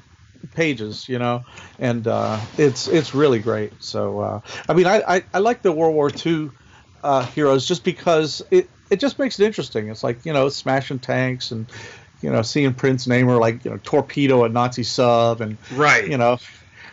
pages, 0.53 1.09
you 1.09 1.17
know, 1.17 1.43
and 1.79 2.07
uh, 2.07 2.39
it's 2.59 2.87
it's 2.87 3.15
really 3.15 3.39
great. 3.39 3.73
So 3.79 4.19
uh, 4.19 4.41
I 4.69 4.73
mean, 4.75 4.85
I, 4.85 5.01
I 5.15 5.23
I 5.33 5.39
like 5.39 5.63
the 5.63 5.71
World 5.71 5.95
War 5.95 6.11
II 6.25 6.51
uh, 7.03 7.25
heroes 7.25 7.65
just 7.67 7.83
because 7.83 8.41
it 8.51 8.69
it 8.89 8.99
just 8.99 9.19
makes 9.19 9.39
it 9.39 9.45
interesting. 9.45 9.89
It's 9.89 10.03
like 10.03 10.25
you 10.25 10.33
know 10.33 10.49
smashing 10.49 10.99
tanks 10.99 11.51
and 11.51 11.71
you 12.21 12.31
know 12.31 12.41
seeing 12.41 12.73
Prince 12.73 13.07
Namor 13.07 13.39
like 13.39 13.63
you 13.65 13.71
know 13.71 13.79
torpedo 13.83 14.43
a 14.43 14.49
Nazi 14.49 14.83
sub 14.83 15.41
and 15.41 15.57
Right. 15.71 16.07
you 16.07 16.17
know, 16.17 16.37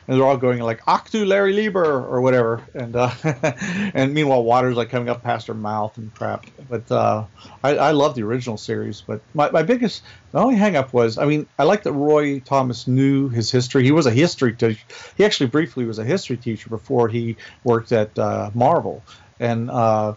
and 0.06 0.18
they're 0.18 0.26
all 0.26 0.36
going 0.36 0.60
like 0.60 0.80
"Actu 0.86 1.24
Larry 1.24 1.52
Lieber" 1.54 1.84
or 1.84 2.20
whatever, 2.20 2.62
and 2.74 2.94
uh, 2.94 3.10
and 3.94 4.12
meanwhile 4.12 4.42
water's 4.44 4.76
like 4.76 4.90
coming 4.90 5.08
up 5.08 5.22
past 5.22 5.46
her 5.46 5.54
mouth 5.54 5.96
and 5.96 6.12
crap. 6.14 6.44
But 6.68 6.90
uh, 6.90 7.26
I, 7.62 7.76
I 7.76 7.90
love 7.92 8.14
the 8.14 8.22
original 8.22 8.56
series. 8.58 9.00
But 9.02 9.22
my, 9.34 9.50
my 9.50 9.62
biggest, 9.62 10.02
the 10.32 10.38
only 10.38 10.56
hang 10.56 10.76
up 10.76 10.92
was, 10.92 11.16
I 11.18 11.24
mean, 11.26 11.46
I 11.58 11.64
like 11.64 11.84
that 11.84 11.92
Roy 11.92 12.40
Thomas 12.40 12.86
knew 12.86 13.28
his 13.28 13.50
history. 13.50 13.84
He 13.84 13.92
was 13.92 14.06
a 14.06 14.10
history 14.10 14.54
teacher. 14.54 14.80
He 15.16 15.24
actually 15.24 15.46
briefly 15.48 15.84
was 15.84 15.98
a 15.98 16.04
history 16.04 16.36
teacher 16.36 16.68
before 16.70 17.08
he 17.08 17.36
worked 17.64 17.92
at 17.92 18.18
uh, 18.18 18.50
Marvel, 18.54 19.06
and 19.40 19.70
uh, 19.70 20.14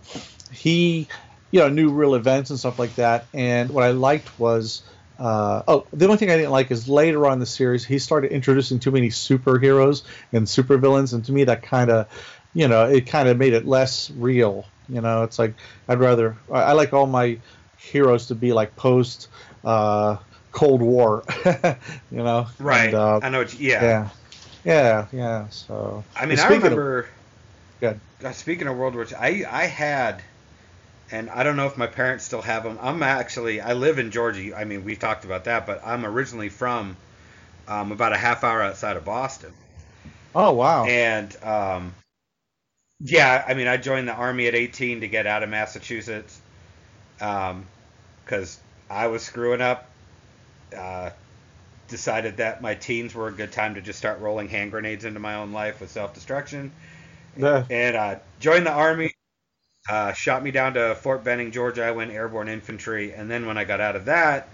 he, 0.51 1.07
you 1.51 1.59
know, 1.59 1.69
knew 1.69 1.89
real 1.89 2.15
events 2.15 2.49
and 2.49 2.59
stuff 2.59 2.79
like 2.79 2.95
that. 2.95 3.25
And 3.33 3.69
what 3.69 3.83
I 3.83 3.91
liked 3.91 4.39
was. 4.39 4.83
Uh, 5.19 5.63
oh, 5.67 5.87
the 5.93 6.05
only 6.05 6.17
thing 6.17 6.29
I 6.29 6.37
didn't 6.37 6.51
like 6.51 6.69
is 6.69 6.87
later 6.87 7.25
on 7.25 7.33
in 7.33 7.39
the 7.39 7.47
series 7.47 7.83
he 7.83 7.97
started 7.97 8.31
introducing 8.31 8.77
too 8.77 8.91
many 8.91 9.09
superheroes 9.09 10.03
and 10.31 10.45
supervillains, 10.45 11.11
and 11.11 11.25
to 11.25 11.31
me 11.31 11.45
that 11.45 11.63
kind 11.63 11.89
of, 11.89 12.07
you 12.53 12.67
know, 12.67 12.85
it 12.85 13.07
kind 13.07 13.27
of 13.27 13.35
made 13.35 13.53
it 13.53 13.65
less 13.65 14.11
real. 14.11 14.67
You 14.87 15.01
know, 15.01 15.23
it's 15.23 15.39
like 15.39 15.55
I'd 15.87 15.99
rather 15.99 16.37
I, 16.51 16.61
I 16.61 16.71
like 16.73 16.93
all 16.93 17.07
my 17.07 17.39
heroes 17.77 18.27
to 18.27 18.35
be 18.35 18.53
like 18.53 18.75
post 18.75 19.27
uh, 19.65 20.17
Cold 20.51 20.83
War, 20.83 21.23
you 22.11 22.23
know. 22.23 22.47
Right. 22.59 22.85
And, 22.85 22.93
uh, 22.93 23.19
I 23.23 23.29
know. 23.29 23.39
What 23.39 23.59
you, 23.59 23.69
yeah. 23.69 23.81
yeah. 23.81 24.09
Yeah. 24.63 25.07
Yeah. 25.11 25.49
So. 25.49 26.03
I 26.15 26.27
mean, 26.27 26.37
I 26.37 26.41
speaking 26.43 26.57
of- 26.57 26.63
remember. 26.63 27.09
Good. 27.79 27.99
speaking 28.33 28.67
of 28.67 28.77
World 28.77 28.95
War 28.95 29.05
II, 29.05 29.15
I 29.15 29.45
I 29.49 29.65
had, 29.65 30.23
and 31.11 31.29
I 31.29 31.43
don't 31.43 31.55
know 31.55 31.67
if 31.67 31.77
my 31.77 31.87
parents 31.87 32.23
still 32.23 32.41
have 32.41 32.63
them. 32.63 32.79
I'm 32.81 33.03
actually 33.03 33.61
I 33.61 33.73
live 33.73 33.99
in 33.99 34.11
Georgia. 34.11 34.55
I 34.57 34.63
mean, 34.63 34.83
we've 34.83 34.99
talked 34.99 35.25
about 35.25 35.45
that, 35.45 35.65
but 35.65 35.81
I'm 35.85 36.05
originally 36.05 36.49
from 36.49 36.97
um, 37.67 37.91
about 37.91 38.13
a 38.13 38.17
half 38.17 38.43
hour 38.43 38.61
outside 38.61 38.97
of 38.97 39.05
Boston. 39.05 39.53
Oh 40.33 40.53
wow. 40.53 40.85
And 40.85 41.35
um, 41.43 41.93
yeah, 42.99 43.43
I 43.47 43.53
mean, 43.53 43.67
I 43.67 43.77
joined 43.77 44.07
the 44.07 44.13
army 44.13 44.47
at 44.47 44.55
18 44.55 45.01
to 45.01 45.07
get 45.07 45.27
out 45.27 45.43
of 45.43 45.49
Massachusetts. 45.49 46.39
Um, 47.21 47.65
because 48.23 48.59
I 48.89 49.07
was 49.07 49.23
screwing 49.23 49.61
up. 49.61 49.89
Uh, 50.75 51.11
decided 51.87 52.37
that 52.37 52.61
my 52.61 52.75
teens 52.75 53.15
were 53.15 53.29
a 53.29 53.31
good 53.31 53.51
time 53.51 53.75
to 53.75 53.81
just 53.81 53.97
start 53.97 54.19
rolling 54.19 54.49
hand 54.49 54.71
grenades 54.71 55.05
into 55.05 55.19
my 55.19 55.35
own 55.35 55.53
life 55.53 55.79
with 55.79 55.89
self 55.89 56.13
destruction. 56.13 56.71
Yeah. 57.37 57.65
And 57.69 57.95
uh, 57.95 58.15
joined 58.39 58.65
the 58.65 58.71
army. 58.71 59.13
Uh, 59.89 60.13
shot 60.13 60.43
me 60.43 60.51
down 60.51 60.73
to 60.75 60.95
Fort 60.95 61.23
Benning, 61.23 61.51
Georgia. 61.51 61.85
I 61.85 61.91
went 61.91 62.11
airborne 62.11 62.49
infantry, 62.49 63.13
and 63.13 63.31
then 63.31 63.45
when 63.47 63.57
I 63.57 63.63
got 63.65 63.81
out 63.81 63.95
of 63.95 64.05
that, 64.05 64.49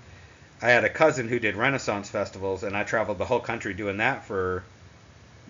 I 0.62 0.70
had 0.70 0.86
a 0.86 0.90
cousin 0.90 1.28
who 1.30 1.40
did 1.40 1.56
Renaissance 1.56 2.10
festivals, 2.10 2.64
and 2.64 2.78
I 2.78 2.84
traveled 2.84 3.18
the 3.20 3.26
whole 3.26 3.40
country 3.42 3.74
doing 3.74 3.98
that 3.98 4.26
for 4.26 4.64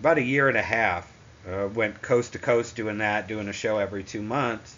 about 0.00 0.18
a 0.18 0.22
year 0.22 0.48
and 0.48 0.58
a 0.58 0.62
half. 0.62 1.10
Uh, 1.48 1.68
went 1.68 2.02
coast 2.02 2.32
to 2.34 2.38
coast 2.38 2.76
doing 2.76 2.98
that, 2.98 3.28
doing 3.28 3.48
a 3.48 3.52
show 3.52 3.78
every 3.78 4.04
two 4.04 4.22
months, 4.22 4.76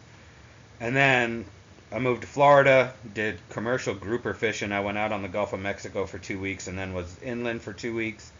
and 0.80 0.96
then 0.96 1.44
I 1.92 1.98
moved 2.00 2.22
to 2.22 2.28
Florida, 2.28 2.94
did 3.14 3.38
commercial 3.50 3.94
grouper 3.94 4.34
fishing. 4.34 4.72
I 4.72 4.80
went 4.80 4.98
out 4.98 5.12
on 5.12 5.22
the 5.22 5.28
Gulf 5.28 5.52
of 5.52 5.60
Mexico 5.60 6.06
for 6.06 6.18
two 6.18 6.40
weeks, 6.40 6.66
and 6.68 6.78
then 6.78 6.94
was 6.94 7.18
inland 7.22 7.62
for 7.62 7.72
two 7.72 7.94
weeks. 7.94 8.32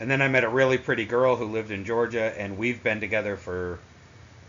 And 0.00 0.10
then 0.10 0.22
I 0.22 0.28
met 0.28 0.44
a 0.44 0.48
really 0.48 0.78
pretty 0.78 1.04
girl 1.04 1.36
who 1.36 1.46
lived 1.46 1.70
in 1.70 1.84
Georgia, 1.84 2.32
and 2.38 2.56
we've 2.56 2.82
been 2.82 3.00
together 3.00 3.36
for 3.36 3.78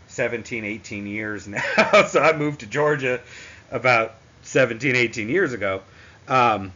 17, 0.08 0.64
18 0.64 1.08
years 1.08 1.48
now. 1.48 1.62
so 2.08 2.22
I 2.22 2.36
moved 2.36 2.60
to 2.60 2.68
Georgia 2.68 3.20
about 3.72 4.14
17, 4.44 4.96
18 4.96 5.30
years 5.30 5.54
ago. 5.54 5.82
Um, 6.28 6.72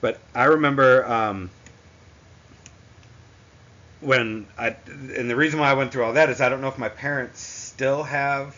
but 0.00 0.18
I 0.34 0.44
remember 0.44 1.04
um, 1.06 1.50
when 4.00 4.46
I, 4.56 4.76
and 4.88 5.28
the 5.28 5.36
reason 5.36 5.60
why 5.60 5.70
I 5.70 5.74
went 5.74 5.92
through 5.92 6.04
all 6.04 6.14
that 6.14 6.30
is 6.30 6.40
I 6.40 6.48
don't 6.48 6.62
know 6.62 6.68
if 6.68 6.78
my 6.78 6.88
parents 6.88 7.40
still 7.40 8.02
have 8.04 8.56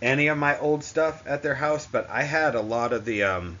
any 0.00 0.26
of 0.26 0.36
my 0.36 0.58
old 0.58 0.82
stuff 0.82 1.22
at 1.26 1.44
their 1.44 1.54
house, 1.54 1.86
but 1.86 2.10
I 2.10 2.24
had 2.24 2.56
a 2.56 2.60
lot 2.60 2.92
of 2.92 3.04
the 3.04 3.22
um, 3.22 3.58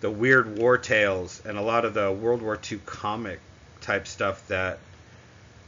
the 0.00 0.10
weird 0.10 0.58
war 0.58 0.78
tales 0.78 1.42
and 1.44 1.58
a 1.58 1.62
lot 1.62 1.84
of 1.84 1.92
the 1.92 2.10
World 2.10 2.40
War 2.40 2.58
II 2.70 2.78
comic 2.86 3.40
type 3.88 4.06
stuff 4.06 4.46
that 4.48 4.78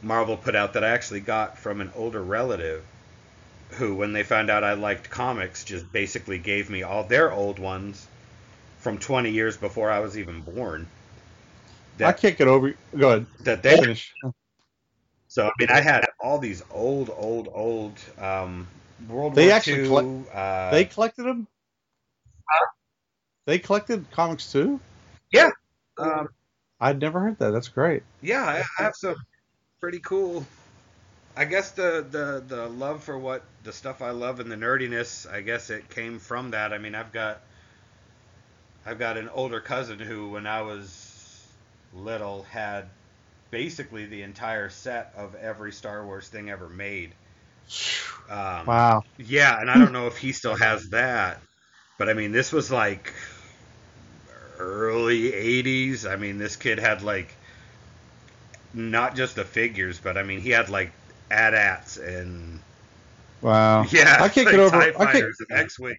Marvel 0.02 0.36
put 0.36 0.54
out 0.54 0.74
that 0.74 0.84
I 0.84 0.90
actually 0.90 1.20
got 1.20 1.56
from 1.56 1.80
an 1.80 1.90
older 1.96 2.22
relative 2.22 2.84
who, 3.70 3.94
when 3.96 4.12
they 4.12 4.24
found 4.24 4.50
out 4.50 4.62
I 4.62 4.74
liked 4.74 5.08
comics, 5.08 5.64
just 5.64 5.90
basically 5.90 6.38
gave 6.38 6.68
me 6.68 6.82
all 6.82 7.02
their 7.04 7.32
old 7.32 7.58
ones 7.58 8.06
from 8.78 8.98
20 8.98 9.30
years 9.30 9.56
before 9.56 9.90
I 9.90 10.00
was 10.00 10.18
even 10.18 10.42
born. 10.42 10.86
I 11.98 12.12
can't 12.12 12.36
get 12.36 12.46
over. 12.46 12.74
Go 12.96 13.08
ahead. 13.10 13.26
That 13.40 13.62
they 13.62 13.76
Finish. 13.78 14.12
So 15.28 15.46
I 15.46 15.50
mean, 15.58 15.70
I 15.70 15.80
had 15.80 16.04
all 16.20 16.38
these 16.38 16.62
old, 16.70 17.10
old, 17.16 17.48
old 17.54 17.94
um, 18.18 18.68
World 19.08 19.34
They 19.34 19.46
War 19.46 19.56
actually 19.56 19.82
II. 19.82 19.86
collect- 19.86 20.34
uh, 20.34 20.70
They 20.72 20.84
collected 20.84 21.22
them. 21.22 21.46
They 23.46 23.58
collected 23.58 24.10
comics 24.10 24.52
too. 24.52 24.78
Yeah. 25.32 25.50
Um, 25.98 26.28
I'd 26.80 27.00
never 27.00 27.20
heard 27.20 27.38
that. 27.38 27.52
That's 27.52 27.68
great. 27.68 28.02
yeah, 28.20 28.44
I 28.44 28.64
I 28.78 28.82
have 28.84 28.94
some 28.96 29.16
pretty 29.80 30.00
cool. 30.00 30.46
I 31.36 31.44
guess 31.46 31.72
the, 31.72 32.06
the 32.10 32.44
the 32.46 32.68
love 32.68 33.04
for 33.04 33.18
what 33.18 33.44
the 33.64 33.72
stuff 33.72 34.02
I 34.02 34.10
love 34.10 34.40
and 34.40 34.50
the 34.50 34.56
nerdiness, 34.56 35.30
I 35.30 35.42
guess 35.42 35.70
it 35.70 35.90
came 35.90 36.18
from 36.18 36.50
that. 36.52 36.72
I 36.72 36.78
mean, 36.78 36.94
I've 36.94 37.12
got 37.12 37.40
I've 38.84 38.98
got 38.98 39.16
an 39.16 39.30
older 39.30 39.58
cousin 39.58 39.98
who, 39.98 40.28
when 40.32 40.46
I 40.46 40.60
was 40.60 41.46
little, 41.94 42.42
had 42.42 42.90
basically 43.50 44.06
the 44.06 44.22
entire 44.22 44.68
set 44.68 45.12
of 45.16 45.34
every 45.34 45.72
Star 45.72 46.04
Wars 46.04 46.28
thing 46.28 46.50
ever 46.50 46.68
made. 46.68 47.14
Um, 48.28 48.66
Wow. 48.66 49.04
Yeah, 49.18 49.60
and 49.60 49.70
I 49.70 49.78
don't 49.78 49.92
know 49.92 50.06
if 50.06 50.16
he 50.16 50.32
still 50.32 50.56
has 50.56 50.88
that, 50.90 51.42
but 51.98 52.08
I 52.08 52.14
mean, 52.14 52.32
this 52.32 52.52
was 52.52 52.70
like 52.70 53.12
early 54.60 55.32
80s. 55.32 56.10
I 56.10 56.16
mean, 56.16 56.38
this 56.38 56.56
kid 56.56 56.78
had 56.78 57.02
like 57.02 57.34
not 58.74 59.16
just 59.16 59.34
the 59.36 59.44
figures, 59.44 59.98
but 59.98 60.16
I 60.16 60.22
mean, 60.22 60.40
he 60.40 60.50
had 60.50 60.68
like 60.68 60.92
AT-ATs 61.30 61.96
and 61.96 62.60
Wow. 63.40 63.84
yeah, 63.90 64.18
I 64.20 64.28
can't 64.28 64.46
like 64.46 64.54
get 64.54 64.60
over- 64.60 64.76
I 64.76 65.12
can't- 65.12 65.34
X-wing. 65.50 65.96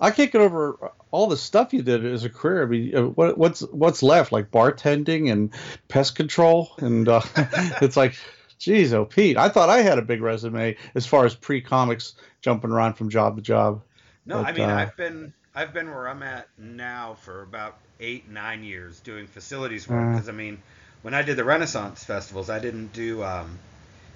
I 0.00 0.12
can't 0.12 0.30
get 0.30 0.40
over 0.40 0.92
all 1.10 1.26
the 1.26 1.36
stuff 1.36 1.72
you 1.72 1.82
did 1.82 2.04
as 2.06 2.24
a 2.24 2.30
career. 2.30 2.62
I 2.62 2.66
mean, 2.66 2.96
uh, 2.96 3.02
what, 3.08 3.36
what's 3.36 3.60
what's 3.62 4.00
left? 4.02 4.30
Like 4.30 4.50
bartending 4.50 5.32
and 5.32 5.52
pest 5.88 6.14
control, 6.14 6.70
and 6.78 7.08
uh, 7.08 7.20
it's 7.82 7.96
like, 7.96 8.14
geez, 8.60 8.92
oh 8.92 9.04
Pete, 9.04 9.36
I 9.36 9.48
thought 9.48 9.70
I 9.70 9.82
had 9.82 9.98
a 9.98 10.02
big 10.02 10.22
resume 10.22 10.76
as 10.94 11.04
far 11.04 11.24
as 11.24 11.34
pre-comics 11.34 12.14
jumping 12.42 12.70
around 12.70 12.94
from 12.94 13.10
job 13.10 13.36
to 13.36 13.42
job. 13.42 13.82
No, 14.24 14.38
I 14.38 14.52
mean, 14.52 14.70
uh, 14.70 14.76
I've 14.76 14.96
been 14.96 15.32
I've 15.54 15.74
been 15.74 15.90
where 15.90 16.08
I'm 16.08 16.22
at 16.22 16.48
now 16.56 17.12
for 17.14 17.42
about 17.42 17.78
eight 18.00 18.28
nine 18.30 18.64
years 18.64 19.00
doing 19.00 19.26
facilities 19.26 19.86
work. 19.86 20.10
Mm. 20.10 20.14
Because 20.14 20.28
I 20.28 20.32
mean, 20.32 20.62
when 21.02 21.12
I 21.12 21.20
did 21.20 21.36
the 21.36 21.44
Renaissance 21.44 22.02
festivals, 22.02 22.48
I 22.48 22.58
didn't 22.60 22.92
do 22.94 23.22
um, 23.22 23.58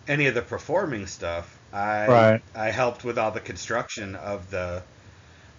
any 0.08 0.26
of 0.26 0.34
the 0.34 0.42
performing 0.42 1.06
stuff. 1.06 1.60
I 1.72 2.30
Right. 2.30 2.42
I 2.54 2.70
helped 2.70 3.04
with 3.04 3.18
all 3.18 3.30
the 3.32 3.40
construction 3.40 4.16
of 4.16 4.50
the 4.50 4.84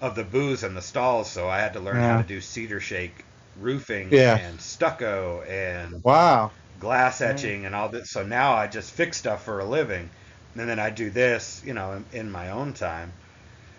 of 0.01 0.15
the 0.15 0.23
booths 0.25 0.63
and 0.63 0.77
the 0.77 0.81
stalls, 0.81 1.31
so 1.31 1.49
I 1.49 1.59
had 1.59 1.73
to 1.73 1.79
learn 1.81 2.03
how 2.03 2.17
to 2.17 2.23
do 2.23 2.41
cedar 2.41 2.79
shake 2.79 3.25
roofing 3.55 4.19
Yeah. 4.19 4.39
and 4.39 4.61
stucco 4.61 5.43
and 5.43 6.03
Wow. 6.03 6.51
glass 6.79 7.21
etching 7.21 7.65
and 7.65 7.73
all 7.75 7.89
this. 7.89 8.11
So 8.11 8.23
now 8.25 8.53
I 8.53 8.67
just 8.67 8.91
fix 8.91 9.17
stuff 9.17 9.43
for 9.43 9.59
a 9.59 9.65
living, 9.65 10.09
and 10.55 10.69
then 10.69 10.79
I 10.79 10.89
do 10.91 11.09
this, 11.09 11.61
you 11.65 11.73
know, 11.73 11.93
in, 11.93 12.05
in 12.11 12.31
my 12.31 12.49
own 12.51 12.73
time. 12.73 13.13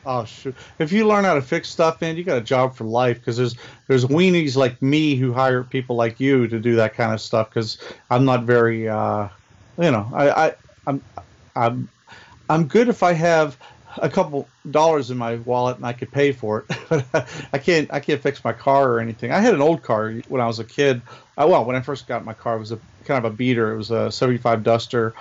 Oh 0.06 0.24
shoot! 0.24 0.54
If 0.78 0.92
you 0.92 1.06
learn 1.06 1.24
how 1.24 1.34
to 1.34 1.42
fix 1.42 1.68
stuff, 1.68 2.00
man, 2.00 2.16
you 2.16 2.24
got 2.24 2.38
a 2.38 2.42
job 2.42 2.76
for 2.76 2.84
life. 2.84 3.18
Because 3.18 3.36
there's 3.36 3.56
there's 3.88 4.04
weenies 4.04 4.56
like 4.56 4.80
me 4.82 5.16
who 5.16 5.32
hire 5.32 5.64
people 5.64 5.96
like 5.96 6.20
you 6.20 6.46
to 6.48 6.60
do 6.60 6.76
that 6.76 6.94
kind 6.94 7.12
of 7.12 7.20
stuff. 7.20 7.50
Because 7.50 7.78
I'm 8.10 8.24
not 8.24 8.44
very, 8.44 8.88
uh, 8.88 9.28
you 9.78 9.90
know, 9.90 10.10
I, 10.14 10.46
I 10.46 10.52
I'm 10.86 11.02
I'm 11.56 11.88
I'm 12.48 12.68
good 12.68 12.88
if 12.88 13.02
I 13.02 13.12
have 13.12 13.58
a 13.98 14.08
couple 14.08 14.48
dollars 14.70 15.10
in 15.10 15.16
my 15.16 15.36
wallet 15.36 15.76
and 15.76 15.86
I 15.86 15.92
could 15.92 16.10
pay 16.10 16.32
for 16.32 16.66
it. 16.68 16.78
But 16.88 17.28
I 17.52 17.58
can't 17.58 17.92
I 17.92 18.00
can't 18.00 18.20
fix 18.20 18.44
my 18.44 18.52
car 18.52 18.92
or 18.92 19.00
anything. 19.00 19.32
I 19.32 19.40
had 19.40 19.54
an 19.54 19.62
old 19.62 19.82
car 19.82 20.12
when 20.28 20.40
I 20.40 20.46
was 20.46 20.58
a 20.58 20.64
kid. 20.64 21.02
Uh, 21.36 21.46
well, 21.48 21.64
when 21.64 21.76
I 21.76 21.80
first 21.80 22.06
got 22.06 22.24
my 22.24 22.34
car, 22.34 22.56
it 22.56 22.60
was 22.60 22.72
a 22.72 22.78
kind 23.04 23.24
of 23.24 23.32
a 23.32 23.34
beater. 23.34 23.72
It 23.72 23.76
was 23.76 23.90
a 23.90 24.10
'75 24.10 24.62
Duster. 24.62 25.14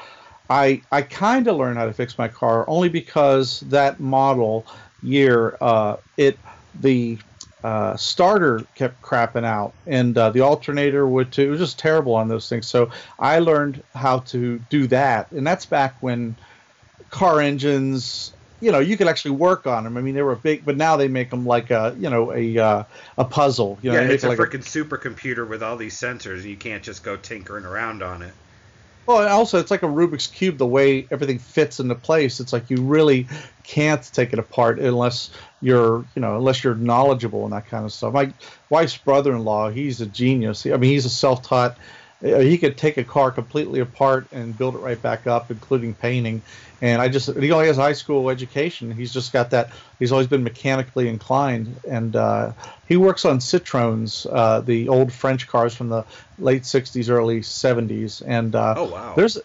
I 0.49 0.81
I 0.91 1.01
kind 1.01 1.47
of 1.47 1.57
learned 1.57 1.77
how 1.77 1.85
to 1.85 1.93
fix 1.93 2.17
my 2.17 2.27
car 2.27 2.65
only 2.67 2.89
because 2.89 3.61
that 3.61 3.99
model 3.99 4.67
year 5.01 5.57
uh, 5.61 5.97
it 6.17 6.37
the 6.81 7.17
uh, 7.63 7.95
starter 7.95 8.65
kept 8.75 9.01
crapping 9.01 9.45
out 9.45 9.73
and 9.87 10.17
uh, 10.17 10.29
the 10.29 10.41
alternator 10.41 11.07
would 11.07 11.31
too. 11.31 11.43
It 11.43 11.49
was 11.49 11.59
just 11.59 11.79
terrible 11.79 12.13
on 12.13 12.27
those 12.27 12.49
things. 12.49 12.67
So 12.67 12.91
I 13.19 13.39
learned 13.39 13.81
how 13.95 14.19
to 14.19 14.59
do 14.69 14.87
that, 14.87 15.31
and 15.31 15.47
that's 15.47 15.65
back 15.65 15.95
when 16.01 16.35
car 17.09 17.39
engines. 17.39 18.33
You 18.59 18.71
know, 18.71 18.79
you 18.79 18.95
could 18.95 19.09
actually 19.09 19.31
work 19.31 19.67
on 19.67 19.83
them. 19.83 19.97
I 19.97 20.01
mean, 20.01 20.15
they 20.15 20.21
were 20.21 20.35
big, 20.35 20.63
but 20.63 20.77
now 20.77 20.95
they 20.95 21.09
make 21.09 21.29
them 21.29 21.45
like 21.45 21.69
a, 21.69 21.93
you 21.99 22.09
know, 22.09 22.33
a 22.33 22.57
uh, 22.57 22.83
a 23.17 23.25
puzzle. 23.25 23.77
You 23.81 23.91
know, 23.91 23.99
yeah, 23.99 24.07
it's 24.07 24.23
it 24.23 24.27
a 24.27 24.29
like 24.29 24.39
freaking 24.39 24.63
supercomputer 24.63 25.47
with 25.47 25.61
all 25.61 25.75
these 25.75 25.99
sensors, 25.99 26.41
and 26.41 26.45
you 26.45 26.57
can't 26.57 26.83
just 26.83 27.03
go 27.03 27.17
tinkering 27.17 27.65
around 27.65 28.01
on 28.03 28.21
it. 28.21 28.33
Well, 29.05 29.27
also 29.27 29.59
it's 29.59 29.71
like 29.71 29.83
a 29.83 29.87
Rubik's 29.87 30.27
cube. 30.27 30.57
The 30.57 30.65
way 30.65 31.07
everything 31.11 31.39
fits 31.39 31.79
into 31.79 31.95
place, 31.95 32.39
it's 32.39 32.53
like 32.53 32.69
you 32.69 32.77
really 32.77 33.27
can't 33.63 34.03
take 34.13 34.33
it 34.33 34.39
apart 34.39 34.79
unless 34.79 35.29
you're, 35.61 36.05
you 36.15 36.21
know, 36.21 36.37
unless 36.37 36.63
you're 36.63 36.75
knowledgeable 36.75 37.43
and 37.43 37.53
that 37.53 37.67
kind 37.67 37.85
of 37.85 37.91
stuff. 37.91 38.13
My 38.13 38.31
wife's 38.69 38.97
brother-in-law, 38.97 39.71
he's 39.71 39.99
a 40.01 40.05
genius. 40.05 40.65
I 40.65 40.77
mean, 40.77 40.91
he's 40.91 41.05
a 41.05 41.09
self-taught. 41.09 41.77
Uh, 42.23 42.39
He 42.39 42.57
could 42.57 42.77
take 42.77 42.97
a 42.97 43.03
car 43.03 43.31
completely 43.31 43.79
apart 43.79 44.29
and 44.31 44.57
build 44.57 44.75
it 44.75 44.79
right 44.79 45.01
back 45.01 45.27
up, 45.27 45.51
including 45.51 45.95
painting. 45.95 46.43
And 46.81 47.01
I 47.01 47.07
just, 47.09 47.27
he 47.37 47.51
only 47.51 47.67
has 47.67 47.77
high 47.77 47.93
school 47.93 48.29
education. 48.29 48.91
He's 48.91 49.13
just 49.13 49.31
got 49.33 49.49
that. 49.51 49.71
He's 49.99 50.11
always 50.11 50.27
been 50.27 50.43
mechanically 50.43 51.07
inclined, 51.07 51.79
and 51.89 52.15
uh, 52.15 52.53
he 52.85 52.97
works 52.97 53.25
on 53.25 53.39
Citroens, 53.39 54.25
uh, 54.31 54.61
the 54.61 54.87
old 54.89 55.11
French 55.13 55.47
cars 55.47 55.75
from 55.75 55.89
the 55.89 56.05
late 56.37 56.63
'60s, 56.63 57.09
early 57.09 57.41
'70s, 57.41 58.21
and 58.25 58.55
uh, 58.55 58.75
Oh 58.75 58.85
wow. 58.85 59.15
there's 59.15 59.37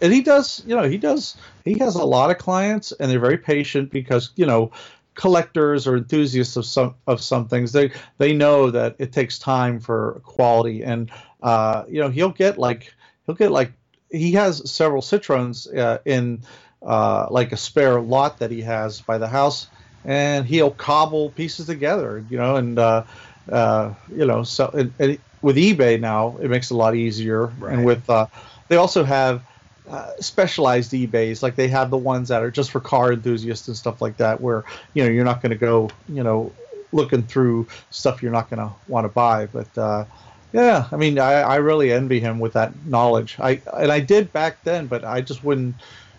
and 0.00 0.12
he 0.12 0.22
does 0.22 0.62
you 0.66 0.74
know 0.74 0.82
he 0.88 0.98
does 0.98 1.36
he 1.64 1.78
has 1.78 1.94
a 1.94 2.04
lot 2.04 2.30
of 2.30 2.38
clients 2.38 2.92
and 2.92 3.10
they're 3.10 3.20
very 3.20 3.38
patient 3.38 3.90
because 3.90 4.30
you 4.36 4.46
know 4.46 4.70
collectors 5.14 5.86
or 5.86 5.96
enthusiasts 5.96 6.56
of 6.56 6.66
some 6.66 6.94
of 7.06 7.20
some 7.22 7.48
things 7.48 7.72
they 7.72 7.90
they 8.18 8.32
know 8.32 8.70
that 8.70 8.96
it 8.98 9.12
takes 9.12 9.38
time 9.38 9.78
for 9.80 10.20
quality 10.24 10.82
and 10.82 11.10
uh 11.42 11.84
you 11.88 12.00
know 12.00 12.08
he'll 12.08 12.30
get 12.30 12.58
like 12.58 12.92
he'll 13.26 13.34
get 13.34 13.50
like 13.52 13.72
he 14.10 14.32
has 14.32 14.70
several 14.70 15.02
citroens 15.02 15.72
uh, 15.76 15.98
in 16.04 16.42
uh 16.82 17.26
like 17.30 17.52
a 17.52 17.56
spare 17.56 18.00
lot 18.00 18.38
that 18.38 18.50
he 18.50 18.60
has 18.62 19.00
by 19.00 19.18
the 19.18 19.28
house 19.28 19.68
and 20.04 20.46
he'll 20.46 20.70
cobble 20.70 21.30
pieces 21.30 21.66
together 21.66 22.24
you 22.28 22.36
know 22.36 22.56
and 22.56 22.78
uh 22.78 23.04
uh 23.50 23.94
you 24.08 24.26
know 24.26 24.42
so 24.42 24.68
and, 24.70 24.94
and 24.98 25.18
with 25.42 25.56
ebay 25.56 26.00
now 26.00 26.36
it 26.38 26.48
makes 26.48 26.70
it 26.70 26.74
a 26.74 26.76
lot 26.76 26.94
easier 26.94 27.46
Right. 27.46 27.74
and 27.74 27.84
with 27.84 28.08
uh 28.10 28.26
they 28.68 28.76
also 28.76 29.04
have 29.04 29.42
uh, 29.88 30.12
specialized 30.18 30.92
eBays, 30.92 31.42
like 31.42 31.56
they 31.56 31.68
have 31.68 31.90
the 31.90 31.98
ones 31.98 32.28
that 32.28 32.42
are 32.42 32.50
just 32.50 32.70
for 32.70 32.80
car 32.80 33.12
enthusiasts 33.12 33.68
and 33.68 33.76
stuff 33.76 34.00
like 34.00 34.16
that, 34.16 34.40
where 34.40 34.64
you 34.94 35.04
know 35.04 35.10
you're 35.10 35.24
not 35.24 35.42
going 35.42 35.50
to 35.50 35.58
go, 35.58 35.90
you 36.08 36.22
know, 36.22 36.52
looking 36.92 37.22
through 37.22 37.66
stuff 37.90 38.22
you're 38.22 38.32
not 38.32 38.48
going 38.48 38.60
to 38.60 38.74
want 38.88 39.04
to 39.04 39.08
buy. 39.08 39.46
But 39.46 39.76
uh, 39.76 40.04
yeah, 40.52 40.88
I 40.90 40.96
mean, 40.96 41.18
I, 41.18 41.32
I 41.42 41.56
really 41.56 41.92
envy 41.92 42.20
him 42.20 42.38
with 42.38 42.54
that 42.54 42.86
knowledge. 42.86 43.36
I 43.38 43.60
and 43.74 43.92
I 43.92 44.00
did 44.00 44.32
back 44.32 44.62
then, 44.64 44.86
but 44.86 45.04
I 45.04 45.20
just 45.20 45.44
wouldn't. 45.44 45.74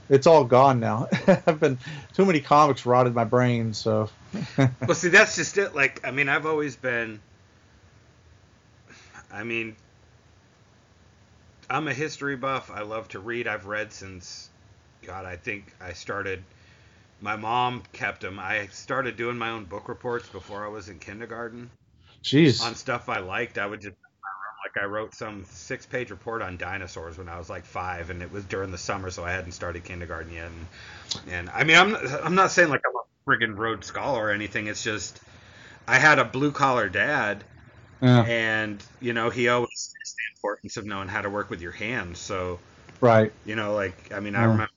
It's 0.10 0.28
all 0.28 0.44
gone 0.44 0.80
now. 0.80 1.08
I've 1.28 1.60
been 1.60 1.80
too 2.14 2.26
many 2.26 2.40
comics 2.40 2.86
rotted 2.86 3.16
my 3.16 3.24
brain. 3.24 3.74
So. 3.74 4.10
well, 4.58 4.94
see, 4.94 5.10
that's 5.10 5.36
just 5.36 5.58
it. 5.58 5.74
Like, 5.74 6.06
I 6.06 6.12
mean, 6.12 6.30
I've 6.30 6.46
always 6.46 6.76
been. 6.76 7.20
I 9.32 9.44
mean, 9.44 9.76
I'm 11.70 11.88
a 11.88 11.94
history 11.94 12.36
buff. 12.36 12.72
I 12.72 12.82
love 12.82 13.08
to 13.10 13.20
read. 13.20 13.48
I've 13.48 13.66
read 13.66 13.92
since, 13.92 14.50
God, 15.06 15.26
I 15.26 15.36
think 15.36 15.74
I 15.82 15.94
started. 15.94 16.44
My 17.22 17.36
mom 17.36 17.84
kept 17.94 18.22
them. 18.22 18.40
I 18.40 18.68
started 18.68 19.18
doing 19.18 19.38
my 19.38 19.50
own 19.50 19.66
book 19.66 19.90
reports 19.90 20.28
before 20.30 20.66
I 20.66 20.70
was 20.70 20.90
in 20.90 21.00
kindergarten. 21.00 21.70
Jeez. 22.24 22.64
On 22.64 22.76
stuff 22.76 23.10
I 23.10 23.20
liked, 23.20 23.58
I 23.58 23.66
would 23.66 23.82
just 23.82 23.96
like 24.66 24.84
I 24.84 24.88
wrote 24.88 25.14
some 25.14 25.46
six-page 25.52 26.10
report 26.10 26.42
on 26.42 26.58
dinosaurs 26.58 27.18
when 27.18 27.30
I 27.30 27.38
was 27.38 27.50
like 27.50 27.66
five, 27.66 28.10
and 28.10 28.22
it 28.22 28.32
was 28.32 28.44
during 28.46 28.72
the 28.72 28.78
summer, 28.78 29.12
so 29.12 29.24
I 29.24 29.32
hadn't 29.32 29.52
started 29.52 29.84
kindergarten 29.84 30.34
yet. 30.34 30.48
And, 30.48 30.68
and 31.32 31.50
I 31.50 31.64
mean, 31.64 31.78
I'm 31.78 31.96
I'm 32.24 32.36
not 32.36 32.52
saying 32.52 32.70
like 32.70 32.82
I'm 32.88 32.96
a 32.96 33.30
friggin' 33.30 33.58
Rhodes 33.58 33.88
Scholar 33.88 34.26
or 34.26 34.32
anything. 34.32 34.68
It's 34.68 34.84
just 34.84 35.20
I 35.88 36.00
had 36.00 36.18
a 36.18 36.26
blue 36.26 36.52
collar 36.52 36.90
dad, 36.90 37.44
yeah. 38.02 38.22
and 38.22 38.84
you 39.00 39.14
know 39.14 39.30
he 39.30 39.48
always 39.48 39.96
the 40.16 40.38
importance 40.38 40.78
of 40.78 40.86
knowing 40.86 41.08
how 41.08 41.22
to 41.22 41.30
work 41.30 41.50
with 41.50 41.62
your 41.62 41.72
hands. 41.72 42.20
So, 42.20 42.60
right, 43.02 43.32
you 43.46 43.56
know, 43.56 43.74
like 43.74 44.14
I 44.14 44.20
mean, 44.20 44.34
yeah. 44.34 44.42
I 44.42 44.44
remember 44.44 44.72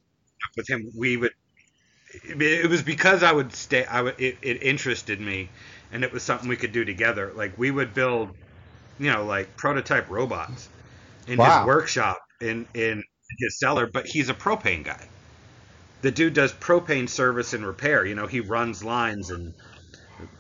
with 0.57 0.68
him, 0.68 0.90
we 0.96 1.16
would. 1.16 1.33
It 2.24 2.70
was 2.70 2.83
because 2.83 3.22
I 3.22 3.33
would 3.33 3.52
stay. 3.54 3.85
I 3.85 4.02
would. 4.02 4.14
It, 4.18 4.38
it 4.42 4.62
interested 4.62 5.20
me, 5.20 5.50
and 5.92 6.04
it 6.04 6.12
was 6.12 6.22
something 6.22 6.48
we 6.48 6.57
could 6.57 6.72
do 6.72 6.85
together. 6.85 7.33
Like 7.35 7.59
we 7.59 7.70
would 7.70 7.94
build, 7.94 8.31
you 8.98 9.12
know, 9.12 9.24
like 9.24 9.57
prototype 9.57 10.09
robots 10.09 10.68
in 11.26 11.38
wow. 11.38 11.59
his 11.59 11.66
workshop 11.66 12.18
in 12.40 12.66
in 12.74 13.02
his 13.38 13.59
cellar. 13.59 13.87
But 13.87 14.07
he's 14.07 14.28
a 14.28 14.35
propane 14.35 14.85
guy. 14.85 15.09
The 16.00 16.11
dude 16.11 16.35
does 16.35 16.52
propane 16.52 17.09
service 17.09 17.52
and 17.52 17.66
repair. 17.66 18.07
You 18.07 18.14
know, 18.14 18.26
he 18.26 18.40
runs 18.40 18.85
lines 18.85 19.31
and 19.31 19.52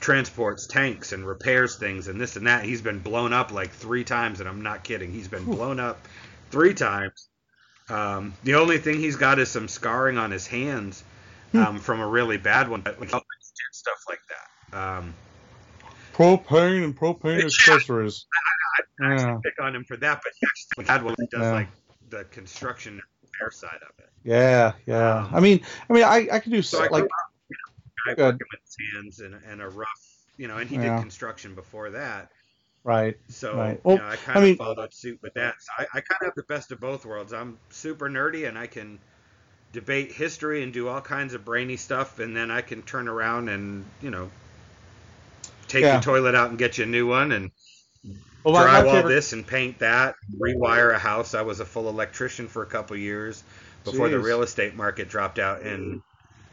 transports 0.00 0.66
tanks 0.66 1.12
and 1.12 1.26
repairs 1.26 1.76
things 1.76 2.08
and 2.08 2.20
this 2.20 2.36
and 2.36 2.46
that. 2.46 2.64
He's 2.64 2.82
been 2.82 2.98
blown 2.98 3.32
up 3.32 3.52
like 3.52 3.70
three 3.70 4.04
times, 4.04 4.40
and 4.40 4.48
I'm 4.48 4.62
not 4.62 4.84
kidding. 4.84 5.12
He's 5.12 5.28
been 5.28 5.44
blown 5.44 5.80
up 5.80 6.06
three 6.50 6.74
times. 6.74 7.28
Um, 7.88 8.34
the 8.44 8.54
only 8.54 8.78
thing 8.78 9.00
he's 9.00 9.16
got 9.16 9.38
is 9.38 9.50
some 9.50 9.68
scarring 9.68 10.18
on 10.18 10.30
his 10.30 10.46
hands 10.46 11.02
hmm. 11.52 11.58
um, 11.58 11.78
from 11.78 12.00
a 12.00 12.06
really 12.06 12.36
bad 12.36 12.68
one, 12.68 12.82
but 12.82 13.00
like, 13.00 13.08
stuff 13.08 14.02
like 14.08 14.20
that. 14.28 14.78
Um, 14.78 15.14
propane 16.12 16.84
and 16.84 16.96
propane 16.96 17.44
accessories. 17.44 18.26
I, 19.00 19.06
I, 19.06 19.08
I 19.08 19.16
yeah. 19.16 19.38
pick 19.42 19.54
on 19.60 19.74
him 19.74 19.84
for 19.84 19.96
that, 19.96 20.20
but 20.22 20.32
he 20.76 20.90
had 20.90 21.02
one 21.02 21.14
that 21.16 21.30
does 21.30 21.40
yeah. 21.40 21.52
like 21.52 21.68
the 22.10 22.24
construction 22.24 23.00
repair 23.22 23.50
side 23.50 23.80
of 23.82 23.98
it. 23.98 24.10
Yeah, 24.24 24.72
yeah. 24.86 25.20
Um, 25.20 25.30
I 25.34 25.40
mean, 25.40 25.60
I 25.88 25.92
mean, 25.92 26.04
I, 26.04 26.28
I 26.32 26.38
could 26.40 26.52
do 26.52 26.62
so, 26.62 26.86
like 26.90 27.08
guy 28.14 28.22
working 28.24 28.46
with 28.50 28.60
his 28.64 28.76
hands 28.94 29.20
and, 29.20 29.34
and 29.50 29.62
a 29.62 29.68
rough, 29.68 30.26
you 30.36 30.48
know, 30.48 30.58
and 30.58 30.68
he 30.68 30.76
yeah. 30.76 30.96
did 30.96 31.02
construction 31.02 31.54
before 31.54 31.90
that. 31.90 32.30
Right. 32.84 33.18
So 33.28 33.56
right. 33.56 33.80
Well, 33.84 33.96
you 33.96 34.02
know, 34.02 34.08
I 34.08 34.16
kind 34.16 34.38
I 34.38 34.40
of 34.40 34.46
mean, 34.46 34.56
followed 34.56 34.94
suit 34.94 35.18
with 35.22 35.34
that. 35.34 35.56
So 35.60 35.70
I, 35.78 35.82
I 35.82 36.00
kind 36.00 36.18
of 36.22 36.26
have 36.26 36.34
the 36.36 36.44
best 36.44 36.72
of 36.72 36.80
both 36.80 37.04
worlds. 37.04 37.32
I'm 37.32 37.58
super 37.70 38.08
nerdy 38.08 38.48
and 38.48 38.56
I 38.56 38.66
can 38.66 38.98
debate 39.72 40.12
history 40.12 40.62
and 40.62 40.72
do 40.72 40.88
all 40.88 41.00
kinds 41.00 41.34
of 41.34 41.44
brainy 41.44 41.76
stuff, 41.76 42.18
and 42.18 42.36
then 42.36 42.50
I 42.50 42.62
can 42.62 42.82
turn 42.82 43.08
around 43.08 43.48
and 43.48 43.84
you 44.00 44.10
know 44.10 44.30
take 45.66 45.82
yeah. 45.82 45.98
the 45.98 46.02
toilet 46.02 46.34
out 46.34 46.50
and 46.50 46.58
get 46.58 46.78
you 46.78 46.84
a 46.84 46.86
new 46.86 47.06
one 47.06 47.32
and 47.32 47.50
well, 48.44 48.54
drywall 48.54 48.92
favorite... 48.92 49.12
this 49.12 49.32
and 49.32 49.46
paint 49.46 49.80
that, 49.80 50.14
rewire 50.40 50.94
a 50.94 50.98
house. 50.98 51.34
I 51.34 51.42
was 51.42 51.60
a 51.60 51.66
full 51.66 51.88
electrician 51.88 52.48
for 52.48 52.62
a 52.62 52.66
couple 52.66 52.96
years 52.96 53.42
before 53.84 54.08
Jeez. 54.08 54.12
the 54.12 54.18
real 54.20 54.42
estate 54.42 54.74
market 54.74 55.08
dropped 55.08 55.38
out, 55.38 55.62
and 55.62 56.02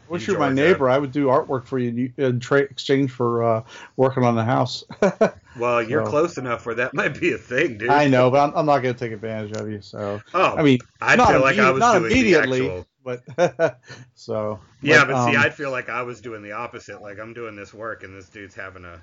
wish 0.08 0.26
you 0.26 0.34
were 0.34 0.40
my 0.40 0.52
neighbor. 0.52 0.88
I 0.88 0.98
would 0.98 1.12
do 1.12 1.26
artwork 1.26 1.64
for 1.64 1.78
you 1.78 2.12
in 2.16 2.40
tra- 2.40 2.60
exchange 2.60 3.10
for 3.10 3.42
uh, 3.42 3.64
working 3.96 4.24
on 4.24 4.34
the 4.34 4.44
house. 4.44 4.84
well, 5.58 5.82
you're 5.82 6.04
so. 6.04 6.10
close 6.10 6.38
enough 6.38 6.66
where 6.66 6.74
that 6.74 6.94
might 6.94 7.18
be 7.20 7.32
a 7.32 7.38
thing, 7.38 7.78
dude. 7.78 7.90
I 7.90 8.06
know, 8.06 8.30
but 8.30 8.40
I'm, 8.40 8.56
I'm 8.56 8.66
not 8.66 8.80
going 8.80 8.94
to 8.94 8.98
take 8.98 9.12
advantage 9.12 9.52
of 9.52 9.70
you. 9.70 9.80
So, 9.80 10.20
oh, 10.34 10.56
I 10.56 10.62
mean, 10.62 10.78
I 11.00 11.16
feel 11.16 11.40
like 11.40 11.58
I 11.58 11.70
was 11.70 11.80
not 11.80 11.98
doing 11.98 12.12
immediately, 12.12 12.60
the 12.60 12.84
actual... 13.04 13.56
but 13.56 13.80
so. 14.14 14.60
Yeah, 14.82 15.04
but, 15.04 15.12
but 15.12 15.16
um, 15.16 15.30
see, 15.30 15.36
I'd 15.36 15.54
feel 15.54 15.70
like 15.70 15.88
I 15.88 16.02
was 16.02 16.20
doing 16.20 16.42
the 16.42 16.52
opposite. 16.52 17.02
Like 17.02 17.18
I'm 17.18 17.34
doing 17.34 17.56
this 17.56 17.74
work, 17.74 18.04
and 18.04 18.16
this 18.16 18.28
dude's 18.28 18.54
having 18.54 18.84
a 18.84 19.00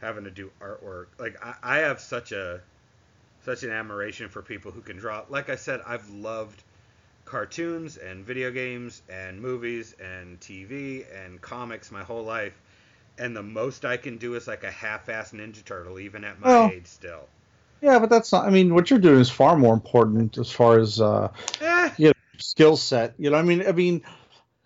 having 0.00 0.24
to 0.24 0.30
do 0.30 0.50
artwork. 0.60 1.06
Like 1.18 1.44
I, 1.44 1.54
I 1.62 1.76
have 1.78 2.00
such 2.00 2.32
a 2.32 2.60
such 3.44 3.62
an 3.62 3.70
admiration 3.70 4.28
for 4.28 4.42
people 4.42 4.70
who 4.72 4.80
can 4.80 4.96
draw. 4.96 5.24
Like 5.28 5.50
I 5.50 5.56
said, 5.56 5.80
I've 5.86 6.08
loved 6.10 6.62
cartoons 7.24 7.96
and 7.96 8.24
video 8.24 8.50
games 8.50 9.02
and 9.08 9.40
movies 9.40 9.94
and 10.00 10.38
TV 10.40 11.04
and 11.24 11.40
comics 11.40 11.90
my 11.90 12.02
whole 12.02 12.24
life, 12.24 12.60
and 13.18 13.36
the 13.36 13.42
most 13.42 13.84
I 13.84 13.96
can 13.96 14.18
do 14.18 14.34
is 14.34 14.46
like 14.46 14.64
a 14.64 14.70
half-ass 14.70 15.32
Ninja 15.32 15.64
Turtle, 15.64 15.98
even 15.98 16.24
at 16.24 16.40
my 16.40 16.48
well, 16.48 16.70
age 16.70 16.86
still. 16.86 17.28
Yeah, 17.80 17.98
but 17.98 18.10
that's 18.10 18.32
not. 18.32 18.46
I 18.46 18.50
mean, 18.50 18.74
what 18.74 18.90
you're 18.90 18.98
doing 18.98 19.20
is 19.20 19.30
far 19.30 19.56
more 19.56 19.74
important 19.74 20.38
as 20.38 20.50
far 20.50 20.78
as 20.78 21.00
uh, 21.00 21.30
eh. 21.60 21.90
you 21.98 22.06
know, 22.08 22.12
skill 22.38 22.76
set. 22.76 23.14
You 23.18 23.30
know, 23.30 23.36
I 23.36 23.42
mean, 23.42 23.66
I 23.66 23.72
mean. 23.72 24.02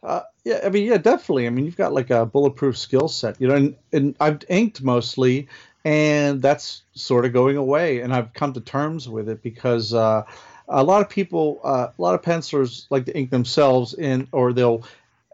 Uh, 0.01 0.21
yeah, 0.45 0.61
I 0.65 0.69
mean, 0.69 0.87
yeah, 0.87 0.97
definitely. 0.97 1.49
I 1.49 1.51
mean, 1.51 1.65
you've 1.65 1.77
got 1.77 1.93
like 1.93 2.11
a 2.11 2.25
bulletproof 2.25 2.79
skill 2.79 3.09
set, 3.09 3.41
you 3.41 3.49
know, 3.49 3.57
and, 3.57 3.77
and 3.93 4.15
I've 4.21 4.45
inked 4.49 4.81
mostly, 4.81 5.49
and 5.85 6.41
that's 6.41 6.83
sort 6.95 7.25
of 7.25 7.33
going 7.33 7.57
away. 7.57 8.01
And 8.01 8.15
I've 8.15 8.33
come 8.33 8.53
to 8.53 8.61
terms 8.61 9.09
with 9.09 9.29
it 9.29 9.43
because 9.43 9.93
uh, 9.93 10.23
a 10.69 10.83
lot 10.83 11.01
of 11.01 11.09
people, 11.09 11.61
uh, 11.65 11.89
a 11.97 12.03
lot 12.03 12.15
of 12.15 12.23
pencilers 12.23 12.87
like 12.91 13.07
to 13.07 13.17
ink 13.17 13.31
themselves 13.31 13.95
in, 13.95 14.29
or 14.33 14.53
they'll 14.53 14.85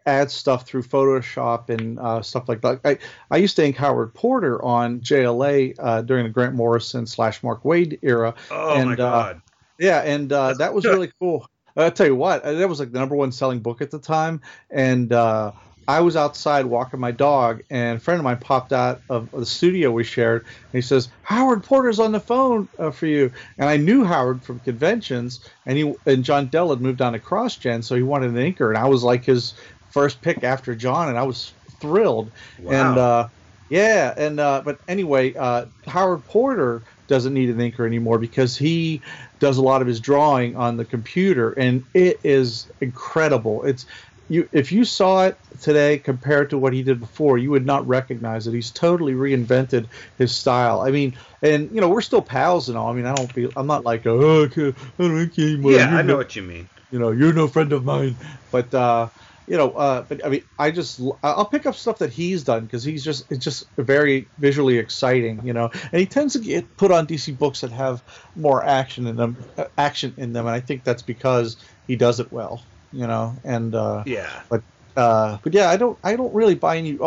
add 0.07 0.31
stuff 0.31 0.67
through 0.67 0.83
Photoshop 0.83 1.71
and 1.71 1.99
uh, 1.99 2.23
stuff 2.23 2.49
like 2.49 2.61
that. 2.63 2.81
I, 2.85 2.99
I 3.31 3.39
used 3.39 3.57
to 3.57 3.65
ink 3.65 3.77
Howard 3.77 4.15
Porter 4.15 4.63
on 4.63 5.01
JLA 5.01 5.77
uh, 5.79 6.03
during 6.03 6.25
the 6.25 6.31
Grant 6.31 6.55
Morrison 6.55 7.07
slash 7.07 7.43
Mark 7.43 7.63
Waid 7.63 7.99
era. 8.03 8.35
Oh 8.51 8.75
and, 8.75 8.87
my 8.87 8.93
uh, 8.93 8.97
God! 8.97 9.43
yeah, 9.79 10.01
and 10.01 10.33
uh, 10.33 10.55
that 10.55 10.75
was 10.75 10.85
really 10.85 11.11
cool. 11.19 11.49
I'll 11.77 11.91
tell 11.91 12.07
you 12.07 12.15
what, 12.15 12.45
that 12.45 12.69
was 12.69 12.79
like 12.79 12.93
the 12.93 13.01
number 13.01 13.17
one 13.17 13.33
selling 13.33 13.59
book 13.59 13.83
at 13.83 13.91
the 13.91 13.99
time, 13.99 14.41
and 14.71 15.13
uh, 15.13 15.51
I 15.87 16.01
was 16.01 16.17
outside 16.17 16.67
walking 16.67 17.01
my 17.01 17.11
dog, 17.11 17.63
and 17.71 17.99
a 17.99 18.01
friend 18.01 18.19
of 18.19 18.25
mine 18.25 18.39
popped 18.39 18.73
out 18.73 19.03
of 19.11 19.31
the 19.31 19.47
studio 19.47 19.91
we 19.91 20.05
shared, 20.05 20.43
and 20.43 20.73
he 20.73 20.81
says, 20.81 21.09
"Howard 21.23 21.63
Porter's 21.63 21.99
on 21.99 22.13
the 22.13 22.21
phone 22.21 22.69
uh, 22.79 22.91
for 22.91 23.07
you." 23.07 23.33
And 23.59 23.69
I 23.69 23.77
knew 23.77 24.05
Howard 24.05 24.43
from 24.43 24.61
conventions, 24.61 25.41
and 25.67 25.77
he 25.77 25.95
and 26.07 26.25
John 26.25 26.47
Dell 26.47 26.71
had 26.71 26.81
moved 26.81 27.03
on 27.03 27.13
to 27.13 27.19
CrossGen, 27.19 27.85
so 27.85 27.95
he 27.95 28.03
wanted 28.03 28.31
an 28.31 28.37
inker, 28.37 28.69
and 28.69 28.79
I 28.79 28.89
was 28.89 29.03
like 29.03 29.25
his 29.25 29.55
first 29.91 30.23
pick 30.23 30.43
after 30.43 30.75
John, 30.75 31.09
and 31.09 31.19
I 31.19 31.23
was 31.23 31.53
thrilled. 31.81 32.31
Wow. 32.61 32.73
And 32.73 32.99
uh, 32.99 33.29
yeah, 33.69 34.15
and 34.17 34.41
uh, 34.41 34.63
but 34.65 34.79
anyway, 34.89 35.35
uh, 35.35 35.67
Howard 35.87 36.25
Porter 36.25 36.83
doesn't 37.07 37.35
need 37.35 37.51
an 37.51 37.59
inker 37.59 37.87
anymore 37.87 38.19
because 38.19 38.57
he 38.57 39.01
does 39.39 39.59
a 39.59 39.63
lot 39.63 39.83
of 39.83 39.87
his 39.87 40.01
drawing 40.01 40.57
on 40.57 40.77
the 40.77 40.85
computer 40.85 41.53
and 41.53 41.85
it 41.93 42.19
is 42.25 42.67
incredible 42.81 43.63
it's 43.65 43.85
you 44.29 44.49
if 44.53 44.73
you 44.73 44.85
saw 44.85 45.27
it 45.27 45.39
today 45.61 45.99
compared 45.99 46.51
to 46.51 46.59
what 46.59 46.73
he 46.73 46.83
did 46.83 47.01
before, 47.01 47.39
you 47.39 47.51
would 47.51 47.67
not 47.67 47.87
recognize 47.87 48.47
it. 48.47 48.55
He's 48.55 48.71
totally 48.71 49.13
reinvented 49.13 49.87
his 50.19 50.35
style. 50.35 50.81
I 50.81 50.91
mean, 50.91 51.15
and 51.43 51.71
you 51.71 51.81
know, 51.81 51.89
we're 51.89 52.01
still 52.01 52.23
pals 52.23 52.69
and 52.69 52.79
all. 52.79 52.91
I 52.91 52.95
mean, 52.95 53.07
I 53.07 53.15
don't 53.15 53.33
feel 53.33 53.51
I'm 53.57 53.67
not 53.67 53.85
like 53.85 54.07
oh, 54.07 54.49
can't, 54.49 54.75
I 54.99 55.03
don't 55.03 55.39
anymore. 55.39 55.73
Yeah, 55.73 55.97
I 55.97 56.03
know 56.03 56.15
no, 56.15 56.17
what 56.17 56.35
you 56.37 56.43
mean. 56.43 56.69
You 56.91 56.99
know, 56.99 57.11
you're 57.11 57.33
no 57.33 57.49
friend 57.49 57.73
of 57.73 57.85
mine, 57.85 58.17
but 58.51 58.73
uh, 58.73 59.09
you 59.47 59.59
know, 59.59 59.73
uh, 59.73 60.03
but 60.03 60.25
I 60.25 60.29
mean, 60.31 60.45
I 60.59 60.71
just 60.71 61.01
I'll 61.23 61.45
pick 61.45 61.67
up 61.67 61.75
stuff 61.75 61.99
that 61.99 62.13
he's 62.13 62.45
done 62.45 62.65
because 62.65 62.83
he's 62.83 63.05
just 63.05 63.31
it's 63.31 63.45
just 63.45 63.69
very 63.77 64.29
visually 64.39 64.79
exciting, 64.79 65.41
you 65.45 65.53
know. 65.53 65.71
And 65.93 66.01
he 66.01 66.07
tends 66.07 66.33
to 66.33 66.39
get 66.39 66.77
put 66.77 66.91
on 66.91 67.07
DC 67.07 67.37
books 67.37 67.61
that 67.61 67.73
have 67.73 68.03
more 68.37 68.65
action 68.65 69.07
in 69.07 69.17
them, 69.17 69.37
uh, 69.59 69.67
action 69.77 70.15
in 70.17 70.33
them, 70.33 70.47
and 70.47 70.55
I 70.55 70.61
think 70.61 70.85
that's 70.85 71.03
because 71.03 71.57
he 71.87 71.97
does 71.97 72.21
it 72.21 72.33
well 72.33 72.63
you 72.95 73.07
know, 73.07 73.37
and 73.45 73.75
uh, 73.75 74.05
yeah, 74.07 74.43
but 74.49 74.63
uh, 74.97 75.39
but 75.43 75.53
yeah, 75.53 75.69
I 75.69 75.77
don't 75.77 75.99
I 76.05 76.17
don't 76.17 76.35
really 76.35 76.55
buy 76.55 76.79
any 76.79 76.99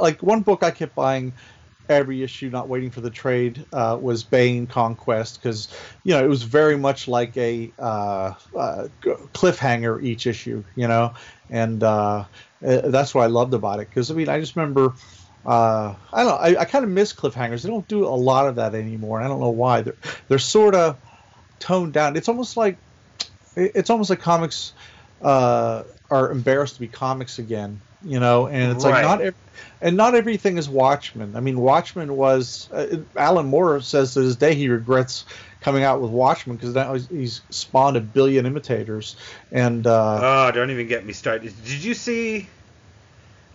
like 0.00 0.22
one 0.22 0.42
book 0.42 0.62
I 0.62 0.70
kept 0.70 0.94
buying 0.94 1.32
every 1.88 2.22
issue, 2.22 2.48
not 2.50 2.68
waiting 2.68 2.90
for 2.90 3.00
the 3.00 3.10
trade, 3.10 3.64
uh, 3.72 3.98
was 4.00 4.24
Bane 4.24 4.66
Conquest 4.66 5.42
because 5.42 5.68
you 6.04 6.14
know 6.14 6.24
it 6.24 6.28
was 6.28 6.42
very 6.42 6.76
much 6.76 7.08
like 7.08 7.36
a 7.36 7.72
uh, 7.78 8.34
uh, 8.56 8.88
cliffhanger 9.02 10.02
each 10.02 10.26
issue, 10.26 10.64
you 10.76 10.88
know, 10.88 11.14
and 11.50 11.82
uh, 11.82 12.24
uh 12.64 12.80
that's 12.88 13.14
what 13.14 13.24
I 13.24 13.26
loved 13.26 13.54
about 13.54 13.80
it 13.80 13.88
because 13.88 14.10
I 14.10 14.14
mean 14.14 14.28
I 14.28 14.40
just 14.40 14.56
remember. 14.56 14.94
Uh, 15.46 15.94
I 16.10 16.24
don't 16.24 16.28
know. 16.28 16.36
I, 16.36 16.62
I 16.62 16.64
kind 16.64 16.86
of 16.86 16.90
miss 16.90 17.12
cliffhangers. 17.12 17.64
They 17.64 17.68
don't 17.68 17.86
do 17.86 18.06
a 18.06 18.16
lot 18.16 18.48
of 18.48 18.56
that 18.56 18.74
anymore. 18.74 19.20
I 19.20 19.28
don't 19.28 19.40
know 19.40 19.50
why. 19.50 19.82
They're 19.82 19.96
they're 20.26 20.38
sort 20.38 20.74
of 20.74 20.96
toned 21.58 21.92
down. 21.92 22.16
It's 22.16 22.30
almost 22.30 22.56
like 22.56 22.78
it's 23.54 23.90
almost 23.90 24.08
like 24.08 24.20
comics 24.20 24.72
uh, 25.24 25.82
are 26.10 26.30
embarrassed 26.30 26.74
to 26.74 26.80
be 26.80 26.88
comics 26.88 27.38
again, 27.38 27.80
you 28.02 28.20
know, 28.20 28.46
and 28.46 28.72
it's 28.72 28.84
like 28.84 29.02
not 29.02 29.20
ev- 29.20 29.34
and 29.80 29.96
not 29.96 30.14
everything 30.14 30.58
is 30.58 30.68
Watchmen. 30.68 31.34
I 31.34 31.40
mean, 31.40 31.58
Watchmen 31.58 32.14
was 32.16 32.68
uh, 32.72 32.98
Alan 33.16 33.46
Moore 33.46 33.80
says 33.80 34.14
to 34.14 34.22
this 34.22 34.36
day 34.36 34.54
he 34.54 34.68
regrets 34.68 35.24
coming 35.60 35.82
out 35.82 36.00
with 36.00 36.10
Watchmen 36.10 36.56
because 36.56 36.74
now 36.74 36.92
he's, 36.92 37.08
he's 37.08 37.40
spawned 37.50 37.96
a 37.96 38.00
billion 38.00 38.46
imitators, 38.46 39.16
and 39.50 39.86
uh, 39.86 40.20
Oh, 40.22 40.52
don't 40.52 40.70
even 40.70 40.86
get 40.86 41.04
me 41.04 41.12
started. 41.12 41.52
Did 41.64 41.82
you 41.82 41.94
see? 41.94 42.46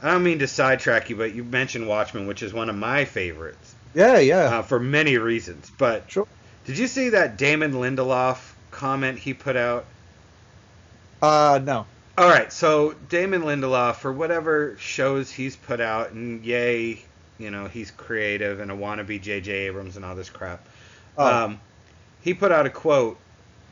I 0.01 0.11
don't 0.11 0.23
mean 0.23 0.39
to 0.39 0.47
sidetrack 0.47 1.09
you, 1.09 1.15
but 1.15 1.35
you 1.35 1.43
mentioned 1.43 1.87
Watchmen, 1.87 2.25
which 2.25 2.41
is 2.41 2.53
one 2.53 2.69
of 2.69 2.75
my 2.75 3.05
favorites 3.05 3.75
yeah, 3.93 4.19
yeah, 4.19 4.59
uh, 4.59 4.61
for 4.61 4.79
many 4.79 5.17
reasons. 5.17 5.71
But 5.77 6.09
sure. 6.11 6.27
did 6.65 6.77
you 6.77 6.87
see 6.87 7.09
that 7.09 7.37
Damon 7.37 7.73
Lindelof 7.73 8.53
comment 8.71 9.19
he 9.19 9.33
put 9.33 9.55
out? 9.55 9.85
Uh, 11.21 11.59
no, 11.63 11.85
All 12.17 12.27
right, 12.29 12.51
so 12.51 12.93
Damon 12.93 13.43
Lindelof, 13.43 13.97
for 13.97 14.11
whatever 14.13 14.75
shows 14.77 15.31
he's 15.31 15.55
put 15.55 15.79
out, 15.81 16.11
and 16.11 16.43
yay, 16.43 17.05
you 17.37 17.51
know, 17.51 17.67
he's 17.67 17.91
creative 17.91 18.59
and 18.59 18.71
a 18.71 18.75
wannabe 18.75 19.21
J.J. 19.21 19.51
Abrams 19.67 19.95
and 19.95 20.05
all 20.05 20.15
this 20.15 20.29
crap. 20.29 20.67
Oh. 21.17 21.45
Um, 21.45 21.61
he 22.21 22.33
put 22.33 22.51
out 22.51 22.65
a 22.65 22.69
quote 22.69 23.19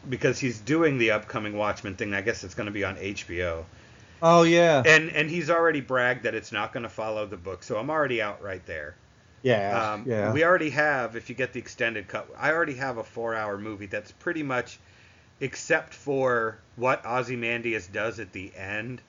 because 0.07 0.39
he's 0.39 0.59
doing 0.59 0.97
the 0.97 1.11
upcoming 1.11 1.57
Watchmen 1.57 1.95
thing. 1.95 2.13
I 2.13 2.21
guess 2.21 2.43
it's 2.43 2.55
going 2.55 2.67
to 2.67 2.71
be 2.71 2.83
on 2.83 2.95
HBO. 2.97 3.65
oh 4.21 4.43
yeah, 4.43 4.81
and 4.85 5.09
and 5.11 5.29
he's 5.29 5.49
already 5.49 5.81
bragged 5.81 6.23
that 6.23 6.35
it's 6.35 6.51
not 6.51 6.73
going 6.73 6.83
to 6.83 6.89
follow 6.89 7.25
the 7.25 7.37
book, 7.37 7.63
so 7.63 7.77
I'm 7.77 7.89
already 7.89 8.21
out 8.21 8.41
right 8.41 8.65
there. 8.65 8.95
yeah, 9.43 9.93
Um, 9.93 10.05
yeah. 10.07 10.31
We 10.31 10.43
already 10.43 10.69
have, 10.71 11.15
if 11.15 11.29
you 11.29 11.35
get 11.35 11.53
the 11.53 11.59
extended 11.59 12.07
cut, 12.07 12.29
I 12.37 12.51
already 12.51 12.75
have 12.75 12.97
a 12.97 13.03
four-hour 13.03 13.57
movie 13.57 13.85
that's 13.87 14.11
pretty 14.11 14.43
much, 14.43 14.79
except 15.39 15.93
for 15.93 16.57
what 16.75 17.05
Ozymandias 17.05 17.87
does 17.87 18.19
at 18.19 18.31
the 18.31 18.51
end, 18.55 19.01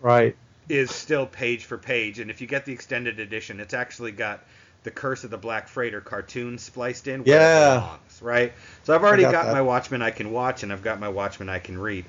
right. 0.00 0.36
is 0.68 0.90
still 0.90 1.26
page 1.26 1.64
for 1.64 1.78
page. 1.78 2.18
And 2.20 2.30
if 2.30 2.40
you 2.40 2.46
get 2.46 2.64
the 2.64 2.72
extended 2.72 3.20
edition, 3.20 3.60
it's 3.60 3.74
actually 3.74 4.12
got 4.12 4.44
the 4.82 4.90
Curse 4.90 5.24
of 5.24 5.30
the 5.30 5.38
Black 5.38 5.68
Freighter 5.68 6.00
cartoon 6.00 6.58
spliced 6.58 7.08
in. 7.08 7.24
Yeah. 7.24 7.76
It 7.76 7.80
belongs, 7.80 8.22
right. 8.22 8.52
So 8.84 8.94
I've 8.94 9.02
already 9.02 9.22
got 9.22 9.32
got, 9.32 9.52
my 9.52 9.62
Watchmen 9.62 10.02
I 10.02 10.10
can 10.10 10.30
watch, 10.30 10.62
and 10.62 10.72
I've 10.72 10.82
got 10.82 11.00
my 11.00 11.08
Watchmen 11.08 11.48
I 11.48 11.58
can 11.58 11.78
read. 11.78 12.04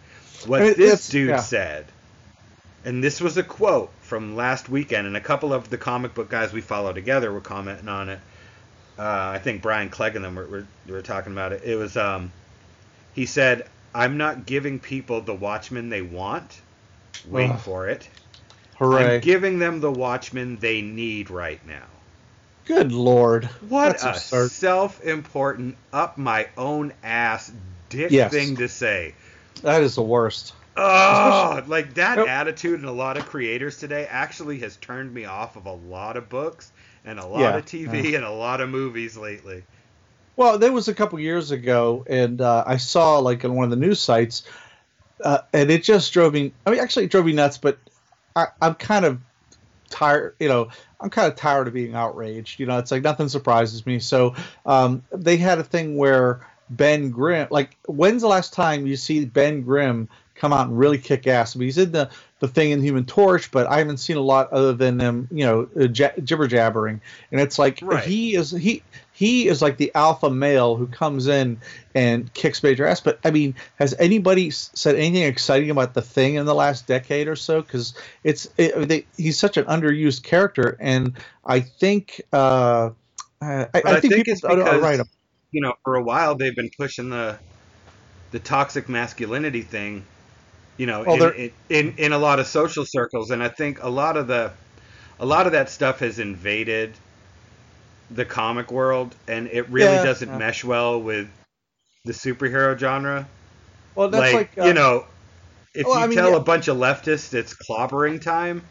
What 0.46 0.62
I 0.62 0.66
mean, 0.66 0.74
this 0.78 1.08
dude 1.08 1.30
yeah. 1.30 1.40
said, 1.40 1.86
and 2.84 3.04
this 3.04 3.22
was 3.22 3.38
a 3.38 3.44
quote 3.44 3.92
from 4.02 4.36
last 4.36 4.68
weekend, 4.70 5.08
and 5.08 5.16
a 5.16 5.22
couple 5.22 5.54
of 5.54 5.70
the 5.70 5.78
comic 5.78 6.14
book 6.14 6.30
guys 6.30 6.52
we 6.52 6.62
follow 6.62 6.92
together 6.94 7.32
were 7.32 7.42
commenting 7.42 7.88
on 7.88 8.10
it. 8.10 8.20
Uh, 9.00 9.04
I 9.04 9.40
think 9.40 9.62
Brian 9.62 9.90
Clegg 9.90 10.16
and 10.16 10.24
them 10.24 10.36
were, 10.36 10.46
were, 10.46 10.68
were 10.88 11.02
talking 11.02 11.34
about 11.34 11.54
it. 11.54 11.64
It 11.64 11.76
was, 11.76 11.98
um, 11.98 12.32
he 13.15 13.25
said, 13.25 13.67
I'm 13.93 14.17
not 14.17 14.45
giving 14.45 14.80
people 14.80 15.21
the 15.21 15.34
Watchmen 15.34 15.89
they 15.89 16.01
want. 16.01 16.62
Wait 17.32 17.49
Ugh. 17.49 17.60
for 17.60 17.88
it. 17.88 18.08
Hooray! 18.78 19.15
I'm 19.15 19.21
giving 19.21 19.58
them 19.58 19.80
the 19.80 19.91
Watchmen 19.91 20.58
they 20.58 20.82
need 20.82 21.30
right 21.30 21.65
now. 21.65 21.86
Good 22.65 22.91
lord, 22.91 23.45
What 23.69 23.91
That's 23.93 24.04
a 24.04 24.10
absurd. 24.10 24.49
self-important, 24.51 25.78
up 25.93 26.17
my 26.17 26.47
own 26.58 26.93
ass 27.04 27.51
dick 27.89 28.12
Yes. 28.12 28.32
thing 28.34 28.58
to 28.58 28.67
say. 28.67 29.13
that 29.62 29.82
is 29.82 29.95
the 29.95 30.01
worst. 30.01 30.54
Oh, 30.78 31.63
like 31.67 31.93
that 31.93 32.19
attitude 32.19 32.82
in 32.82 32.86
a 32.86 32.91
lot 32.91 33.15
of 33.17 33.25
creators 33.28 33.78
today 33.78 34.08
actually 34.10 34.60
has 34.60 34.75
turned 34.75 35.13
me 35.13 35.23
off 35.23 35.56
of 35.56 35.67
a 35.67 35.71
lot 35.71 36.17
of 36.17 36.28
books 36.28 36.69
and 37.06 37.17
a 37.19 37.25
lot 37.25 37.41
Yeah, 37.41 37.56
of 37.58 37.65
TV 37.65 38.15
and 38.15 38.25
a 38.25 38.32
lot 38.32 38.60
of 38.60 38.69
movies 38.69 39.15
lately. 39.15 39.63
Well, 40.38 40.58
there 40.58 40.71
was 40.71 40.88
a 40.88 40.93
couple 40.93 41.19
years 41.19 41.52
ago, 41.52 42.06
and 42.10 42.41
uh, 42.41 42.63
I 42.67 42.78
saw 42.78 43.19
like 43.19 43.45
on 43.45 43.56
one 43.56 43.63
of 43.65 43.69
the 43.69 43.78
news 43.78 44.00
sites, 44.00 44.43
uh, 45.24 45.39
and 45.54 45.71
it 45.71 45.84
just 45.84 46.12
drove 46.13 46.34
me. 46.34 46.52
I 46.65 46.71
mean, 46.71 46.80
actually, 46.80 47.06
it 47.06 47.12
drove 47.12 47.26
me 47.26 47.34
nuts. 47.34 47.58
But 47.58 47.78
I, 48.36 48.48
I'm 48.62 48.76
kind 48.76 49.06
of 49.06 49.19
tired. 49.89 50.36
You 50.39 50.50
know, 50.50 50.69
I'm 51.00 51.10
kind 51.10 51.32
of 51.32 51.38
tired 51.38 51.67
of 51.67 51.74
being 51.74 51.95
outraged. 51.95 52.60
You 52.60 52.65
know, 52.65 52.78
it's 52.80 52.91
like 52.91 53.04
nothing 53.04 53.30
surprises 53.30 53.86
me. 53.86 54.00
So 54.00 54.36
um, 54.65 55.04
they 55.12 55.38
had 55.38 55.60
a 55.60 55.63
thing 55.63 55.95
where 55.98 56.45
Ben 56.69 57.12
Grimm, 57.12 57.48
like, 57.50 57.78
when's 57.88 58.21
the 58.21 58.28
last 58.28 58.54
time 58.54 58.88
you 58.88 58.98
see 58.98 59.24
Ben 59.26 59.62
Grimm 59.62 60.10
come 60.36 60.52
out 60.52 60.67
and 60.67 60.78
really 60.78 60.98
kick 60.98 61.28
ass? 61.28 61.56
I 61.56 61.60
mean, 61.60 61.67
he's 61.67 61.78
in 61.78 61.91
the 61.91 62.10
the 62.39 62.48
thing 62.50 62.71
in 62.71 62.82
Human 62.82 63.06
Torch, 63.06 63.52
but 63.52 63.67
I 63.67 63.78
haven't 63.78 63.98
seen 63.98 64.17
a 64.17 64.21
lot 64.21 64.52
other 64.52 64.74
than 64.74 64.98
them, 64.98 65.30
you 65.32 65.45
know, 65.45 65.69
uh, 65.80 65.88
ja- 65.93 66.12
jibber 66.21 66.48
jabbering. 66.48 67.00
And 67.32 67.39
it's 67.39 67.58
like 67.58 67.80
Right. 67.82 68.04
he 68.04 68.36
is 68.36 68.52
he 68.52 68.84
he 69.15 69.47
is 69.47 69.62
like 69.62 69.78
the 69.78 69.91
alpha 69.95 70.30
male 70.30 70.75
who 70.75 70.88
comes 70.88 71.28
in 71.28 71.58
and 71.95 72.32
kicks 72.34 72.62
major 72.62 72.86
ass. 72.86 72.99
But 72.99 73.17
I 73.23 73.32
mean, 73.32 73.56
has 73.80 73.95
anybody 73.97 74.51
said 74.51 74.95
anything 74.95 75.23
exciting 75.23 75.69
about 75.69 75.93
the 75.93 76.01
thing 76.01 76.36
in 76.36 76.45
the 76.45 76.54
last 76.54 76.86
decade 76.86 77.30
or 77.30 77.38
so? 77.38 77.62
Because 77.62 77.93
it's 78.25 78.47
it, 78.58 78.88
they, 78.89 79.06
he's 79.15 79.39
such 79.39 79.56
an 79.56 79.63
underused 79.65 80.23
character, 80.23 80.78
and 80.82 81.17
I 81.45 81.62
think 81.62 82.21
uh, 82.34 82.89
I, 83.41 83.45
I, 83.45 83.67
I 83.73 83.99
think, 84.01 84.13
think 84.13 84.25
people 84.25 84.34
it's 84.34 84.43
are, 84.43 84.51
are 84.51 84.56
because- 84.58 84.82
right. 84.82 84.99
You 85.51 85.62
know, 85.62 85.73
for 85.86 85.95
a 85.95 86.04
while 86.04 86.36
they've 86.36 86.56
been 86.56 86.71
pushing 86.78 87.10
the 87.10 87.39
the 88.32 88.39
toxic 88.39 88.89
masculinity 88.89 89.62
thing, 89.62 90.04
you 90.75 90.86
know, 90.86 91.06
Well, 91.08 91.32
in, 91.32 91.51
in, 91.69 91.88
in 91.88 91.97
in 91.97 92.12
a 92.12 92.17
lot 92.17 92.39
of 92.39 92.47
social 92.47 92.84
circles, 92.86 93.32
and 93.32 93.41
I 93.41 93.47
think 93.47 93.82
a 93.82 93.88
lot 93.88 94.17
of 94.17 94.28
the 94.28 94.51
a 95.17 95.25
lot 95.25 95.45
of 95.45 95.54
that 95.54 95.69
stuff 95.69 95.99
has 95.99 96.19
invaded 96.19 96.97
the 98.12 98.26
comic 98.26 98.72
world, 98.72 99.15
and 99.28 99.48
it 99.48 99.70
really 99.70 99.98
Yeah, 99.98 100.04
doesn't 100.04 100.30
yeah. 100.30 100.38
mesh 100.38 100.63
well 100.63 101.02
with 101.02 101.28
the 102.06 102.13
superhero 102.13 102.78
genre. 102.78 103.28
Well, 103.96 104.10
that's 104.10 104.34
like, 104.34 104.58
like, 104.58 104.65
uh, 104.65 104.68
you 104.68 104.74
know, 104.74 105.06
if 105.74 105.86
well, 105.86 105.98
you 105.98 106.04
I 106.04 106.08
mean, 106.08 106.18
tell 106.18 106.32
yeah. 106.32 106.38
a 106.38 106.39
bunch 106.39 106.68
of 106.68 106.78
leftists 106.78 107.34
it's 107.34 107.54
clobbering 107.54 108.22
time, 108.22 108.63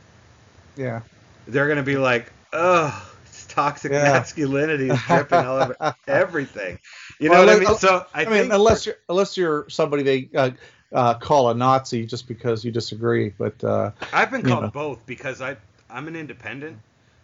yeah. 0.76 1.00
they're 1.46 1.68
gonna 1.68 1.82
be 1.82 1.96
like, 1.96 2.32
"Oh, 2.52 3.12
it's 3.26 3.46
toxic 3.46 3.92
masculinity 3.92 4.88
is 4.88 5.00
dripping 5.02 5.38
all 5.44 5.62
over 5.62 5.76
everything." 6.08 6.78
You 7.18 7.30
know 7.30 7.44
Well, 7.44 7.46
what 7.46 7.56
I 7.56 7.58
mean? 7.58 7.74
So 7.74 8.06
I, 8.14 8.22
I, 8.22 8.24
mean, 8.24 8.34
think 8.34 8.52
unless 8.52 8.86
you're 8.86 8.96
unless 9.08 9.36
you're 9.36 9.68
somebody 9.68 10.02
they 10.02 10.28
uh, 10.34 10.50
uh, 10.92 11.14
call 11.14 11.50
a 11.50 11.54
Nazi 11.54 12.06
just 12.06 12.28
because 12.28 12.64
you 12.64 12.70
disagree, 12.70 13.30
but 13.36 13.62
uh, 13.64 13.90
I've 14.12 14.30
been 14.30 14.42
called 14.42 14.64
know. 14.64 14.70
both 14.70 15.04
because 15.06 15.40
I 15.40 15.56
I'm 15.90 16.08
an 16.08 16.16
independent 16.16 16.78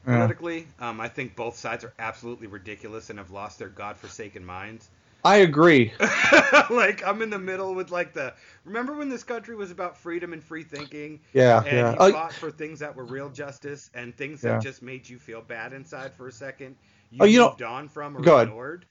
yeah. 0.07 0.17
politically. 0.17 0.67
Um, 0.79 1.01
I 1.01 1.09
think 1.09 1.37
both 1.37 1.57
sides 1.57 1.85
are 1.85 1.93
absolutely 1.99 2.47
ridiculous 2.47 3.11
and 3.11 3.19
have 3.19 3.31
lost 3.31 3.59
their 3.59 3.69
godforsaken 3.69 4.45
minds. 4.45 4.89
I 5.23 5.37
agree. 5.39 5.93
like 6.71 7.07
I'm 7.07 7.21
in 7.21 7.29
the 7.29 7.39
middle 7.39 7.75
with 7.75 7.91
like 7.91 8.15
the 8.15 8.33
remember 8.65 8.95
when 8.95 9.11
this 9.11 9.23
country 9.23 9.55
was 9.55 9.71
about 9.71 9.99
freedom 9.99 10.33
and 10.33 10.43
free 10.43 10.63
thinking 10.63 11.21
Yeah, 11.35 11.59
and 11.59 11.67
yeah. 11.77 12.07
you 12.07 12.13
fought 12.13 12.33
for 12.33 12.51
things 12.51 12.79
that 12.79 12.97
were 12.97 13.05
real 13.05 13.29
justice 13.29 13.91
and 13.93 14.17
things 14.17 14.43
Yeah. 14.43 14.53
that 14.53 14.63
just 14.63 14.81
made 14.83 15.07
you 15.07 15.19
feel 15.19 15.43
bad 15.43 15.75
inside 15.75 16.15
for 16.15 16.29
a 16.29 16.33
second. 16.33 16.77
You, 17.11 17.19
Oh, 17.21 17.25
you 17.27 17.39
know- 17.39 17.49
moved 17.51 17.63
on 17.63 17.89
from 17.89 18.17
or 18.17 18.21
Go 18.23 18.37
ahead. 18.37 18.49
ignored. 18.49 18.87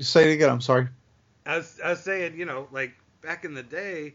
say 0.00 0.30
it 0.30 0.34
again. 0.34 0.50
I'm 0.50 0.60
sorry. 0.60 0.88
I 1.46 1.58
was, 1.58 1.78
I 1.84 1.90
was 1.90 2.00
saying, 2.00 2.36
you 2.36 2.44
know, 2.44 2.66
like 2.72 2.94
back 3.20 3.44
in 3.44 3.54
the 3.54 3.62
day, 3.62 4.14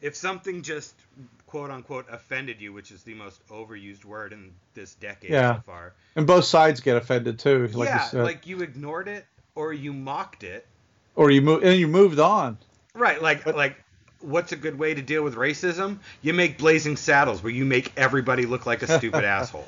if 0.00 0.16
something 0.16 0.62
just 0.62 0.94
quote 1.50 1.70
unquote 1.70 2.06
offended 2.10 2.60
you, 2.60 2.72
which 2.72 2.92
is 2.92 3.02
the 3.02 3.14
most 3.14 3.46
overused 3.48 4.04
word 4.04 4.32
in 4.32 4.52
this 4.74 4.94
decade 4.94 5.30
Yeah. 5.32 5.56
so 5.56 5.62
far, 5.66 5.92
And 6.14 6.24
both 6.26 6.44
sides 6.44 6.80
get 6.80 6.96
offended 6.96 7.38
too. 7.40 7.66
Like 7.68 7.88
yeah, 7.88 8.08
you 8.12 8.22
like 8.22 8.46
you 8.46 8.60
ignored 8.62 9.08
it 9.08 9.26
or 9.56 9.72
you 9.72 9.92
mocked 9.92 10.44
it, 10.44 10.64
or 11.16 11.30
you 11.32 11.42
move 11.42 11.64
and 11.64 11.78
you 11.78 11.88
moved 11.88 12.20
on. 12.20 12.56
right? 12.94 13.20
Like 13.20 13.44
But- 13.44 13.56
like. 13.56 13.76
What's 14.22 14.52
a 14.52 14.56
good 14.56 14.78
way 14.78 14.92
to 14.92 15.00
deal 15.00 15.22
with 15.22 15.34
racism? 15.34 15.96
You 16.20 16.34
make 16.34 16.58
Blazing 16.58 16.98
Saddles, 16.98 17.42
where 17.42 17.50
you 17.50 17.64
make 17.64 17.90
everybody 17.96 18.44
look 18.44 18.66
like 18.66 18.82
a 18.82 18.98
stupid 18.98 19.24
asshole, 19.38 19.66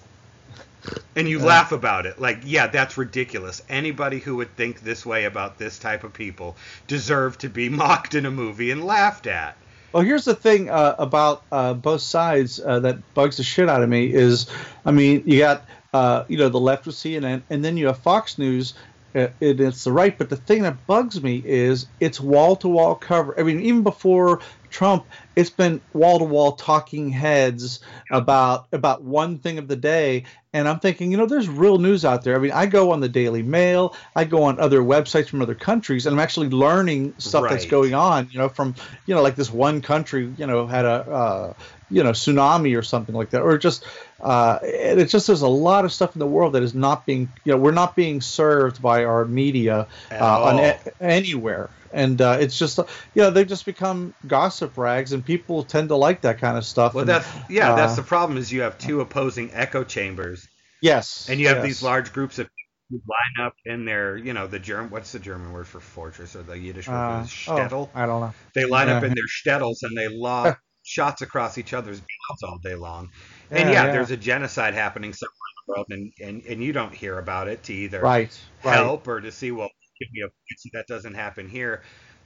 and 1.16 1.26
you 1.26 1.38
Yeah. 1.38 1.46
laugh 1.46 1.72
about 1.72 2.04
it. 2.04 2.20
Like, 2.20 2.40
yeah, 2.44 2.66
that's 2.66 2.98
ridiculous. 2.98 3.62
Anybody 3.70 4.18
who 4.18 4.36
would 4.36 4.54
think 4.54 4.82
this 4.82 5.06
way 5.06 5.24
about 5.24 5.56
this 5.56 5.78
type 5.78 6.04
of 6.04 6.12
people 6.12 6.54
deserve 6.86 7.38
to 7.38 7.48
be 7.48 7.68
mocked 7.82 8.14
in 8.14 8.26
a 8.26 8.30
movie 8.30 8.70
and 8.70 8.84
laughed 8.84 9.26
at. 9.26 9.56
Well, 9.92 10.02
here's 10.02 10.24
the 10.24 10.34
thing 10.34 10.70
uh, 10.70 10.96
about 10.98 11.42
uh, 11.52 11.74
both 11.74 12.00
sides 12.00 12.58
uh, 12.58 12.80
that 12.80 13.14
bugs 13.14 13.36
the 13.36 13.42
shit 13.42 13.68
out 13.68 13.82
of 13.82 13.88
me 13.90 14.12
is, 14.12 14.46
I 14.86 14.90
mean, 14.90 15.22
you 15.26 15.38
got 15.38 15.64
uh, 15.92 16.24
you 16.28 16.38
know 16.38 16.48
the 16.48 16.60
left 16.60 16.86
with 16.86 16.94
CNN, 16.94 17.42
and 17.50 17.62
then 17.62 17.76
you 17.76 17.88
have 17.88 17.98
Fox 17.98 18.38
News, 18.38 18.72
and 19.14 19.32
it's 19.40 19.84
the 19.84 19.92
right. 19.92 20.16
But 20.16 20.30
the 20.30 20.36
thing 20.36 20.62
that 20.62 20.86
bugs 20.86 21.22
me 21.22 21.42
is 21.44 21.86
it's 22.00 22.20
wall 22.20 22.56
to 22.56 22.68
wall 22.68 22.94
cover. 22.94 23.38
I 23.38 23.42
mean, 23.42 23.60
even 23.60 23.82
before 23.82 24.40
Trump, 24.70 25.06
it's 25.36 25.50
been 25.50 25.80
wall 25.92 26.18
to 26.18 26.24
wall 26.24 26.52
talking 26.52 27.10
heads 27.10 27.80
about 28.10 28.68
about 28.72 29.02
one 29.02 29.38
thing 29.38 29.58
of 29.58 29.68
the 29.68 29.76
day. 29.76 30.24
And 30.54 30.68
I'm 30.68 30.80
thinking, 30.80 31.10
you 31.10 31.16
know, 31.16 31.24
there's 31.24 31.48
real 31.48 31.78
news 31.78 32.04
out 32.04 32.24
there. 32.24 32.36
I 32.36 32.38
mean, 32.38 32.52
I 32.52 32.66
go 32.66 32.90
on 32.90 33.00
the 33.00 33.08
Daily 33.08 33.42
Mail, 33.42 33.96
I 34.14 34.24
go 34.24 34.42
on 34.42 34.60
other 34.60 34.80
websites 34.80 35.28
from 35.28 35.40
other 35.40 35.54
countries, 35.54 36.04
and 36.04 36.14
I'm 36.14 36.20
actually 36.20 36.50
learning 36.50 37.14
stuff 37.18 37.44
that's 37.48 37.64
going 37.64 37.94
on. 37.94 38.28
You 38.30 38.38
know, 38.38 38.48
from 38.48 38.74
you 39.06 39.14
know, 39.14 39.22
like 39.22 39.36
this 39.36 39.50
one 39.50 39.80
country, 39.80 40.32
you 40.36 40.46
know, 40.46 40.66
had 40.66 40.84
a 40.84 40.88
uh, 40.88 41.54
you 41.92 42.02
know 42.02 42.10
tsunami 42.10 42.76
or 42.76 42.82
something 42.82 43.14
like 43.14 43.30
that, 43.30 43.42
or 43.42 43.58
just 43.58 43.84
uh, 44.20 44.58
it's 44.62 45.12
just 45.12 45.26
there's 45.26 45.42
a 45.42 45.48
lot 45.48 45.84
of 45.84 45.92
stuff 45.92 46.16
in 46.16 46.20
the 46.20 46.26
world 46.26 46.54
that 46.54 46.62
is 46.62 46.74
not 46.74 47.06
being, 47.06 47.28
you 47.44 47.52
know, 47.52 47.58
we're 47.58 47.70
not 47.70 47.94
being 47.94 48.20
served 48.20 48.80
by 48.80 49.04
our 49.04 49.24
media 49.24 49.86
uh, 50.10 50.42
on 50.42 50.58
a- 50.58 50.80
anywhere. 51.00 51.70
and 51.92 52.22
uh, 52.22 52.38
it's 52.40 52.58
just 52.58 52.78
you 52.78 53.22
know 53.22 53.30
they've 53.30 53.46
just 53.46 53.66
become 53.66 54.14
gossip 54.26 54.76
rags, 54.78 55.12
and 55.12 55.24
people 55.24 55.62
tend 55.62 55.90
to 55.90 55.96
like 55.96 56.22
that 56.22 56.38
kind 56.38 56.56
of 56.56 56.64
stuff. 56.64 56.94
Well, 56.94 57.02
and, 57.02 57.10
that's 57.10 57.28
yeah, 57.48 57.72
uh, 57.72 57.76
that's 57.76 57.96
the 57.96 58.02
problem. 58.02 58.38
Is 58.38 58.50
you 58.50 58.62
have 58.62 58.78
two 58.78 59.00
opposing 59.00 59.50
echo 59.52 59.84
chambers, 59.84 60.48
yes, 60.80 61.28
and 61.28 61.38
you 61.38 61.48
have 61.48 61.58
yes. 61.58 61.66
these 61.66 61.82
large 61.82 62.12
groups 62.12 62.38
of 62.38 62.48
line 62.92 63.46
up 63.46 63.54
in 63.64 63.84
their, 63.84 64.16
you 64.16 64.32
know, 64.32 64.46
the 64.46 64.58
German. 64.58 64.90
What's 64.90 65.12
the 65.12 65.18
German 65.18 65.52
word 65.52 65.66
for 65.66 65.80
fortress 65.80 66.36
or 66.36 66.42
the 66.42 66.58
Yiddish 66.58 66.88
word 66.88 66.94
Uh, 66.94 67.24
for 67.24 67.52
oh, 67.52 67.56
shtetl? 67.56 67.88
I 67.94 68.06
don't 68.06 68.20
know. 68.20 68.34
They 68.54 68.64
line 68.64 68.88
up 68.88 69.02
in 69.02 69.14
their 69.14 69.24
shtetls 69.26 69.76
and 69.82 69.96
they 69.96 70.08
lob 70.08 70.56
shots 70.82 71.22
across 71.22 71.58
each 71.58 71.72
other's 71.72 72.00
mouths 72.00 72.42
all 72.42 72.58
day 72.62 72.74
long. 72.74 73.10
And 73.50 73.70
yeah, 73.70 73.72
Yeah, 73.72 73.86
yeah. 73.86 73.92
there's 73.92 74.10
a 74.10 74.16
genocide 74.16 74.74
happening 74.74 75.12
somewhere 75.12 75.32
in 75.32 75.54
the 75.66 75.72
world, 75.72 75.86
and, 75.90 76.12
and, 76.28 76.46
and 76.46 76.62
you 76.64 76.72
don't 76.72 76.94
hear 76.94 77.18
about 77.18 77.48
it 77.48 77.62
to 77.64 77.72
either 77.74 78.00
Right, 78.02 78.30
right. 78.64 78.76
help 78.76 79.06
or 79.08 79.20
to 79.20 79.30
see, 79.32 79.50
well, 79.50 79.70
give 80.00 80.08
me 80.12 80.22
a 80.22 80.28
that 80.74 80.86
doesn't 80.86 81.14
happen 81.14 81.48
here. 81.48 81.82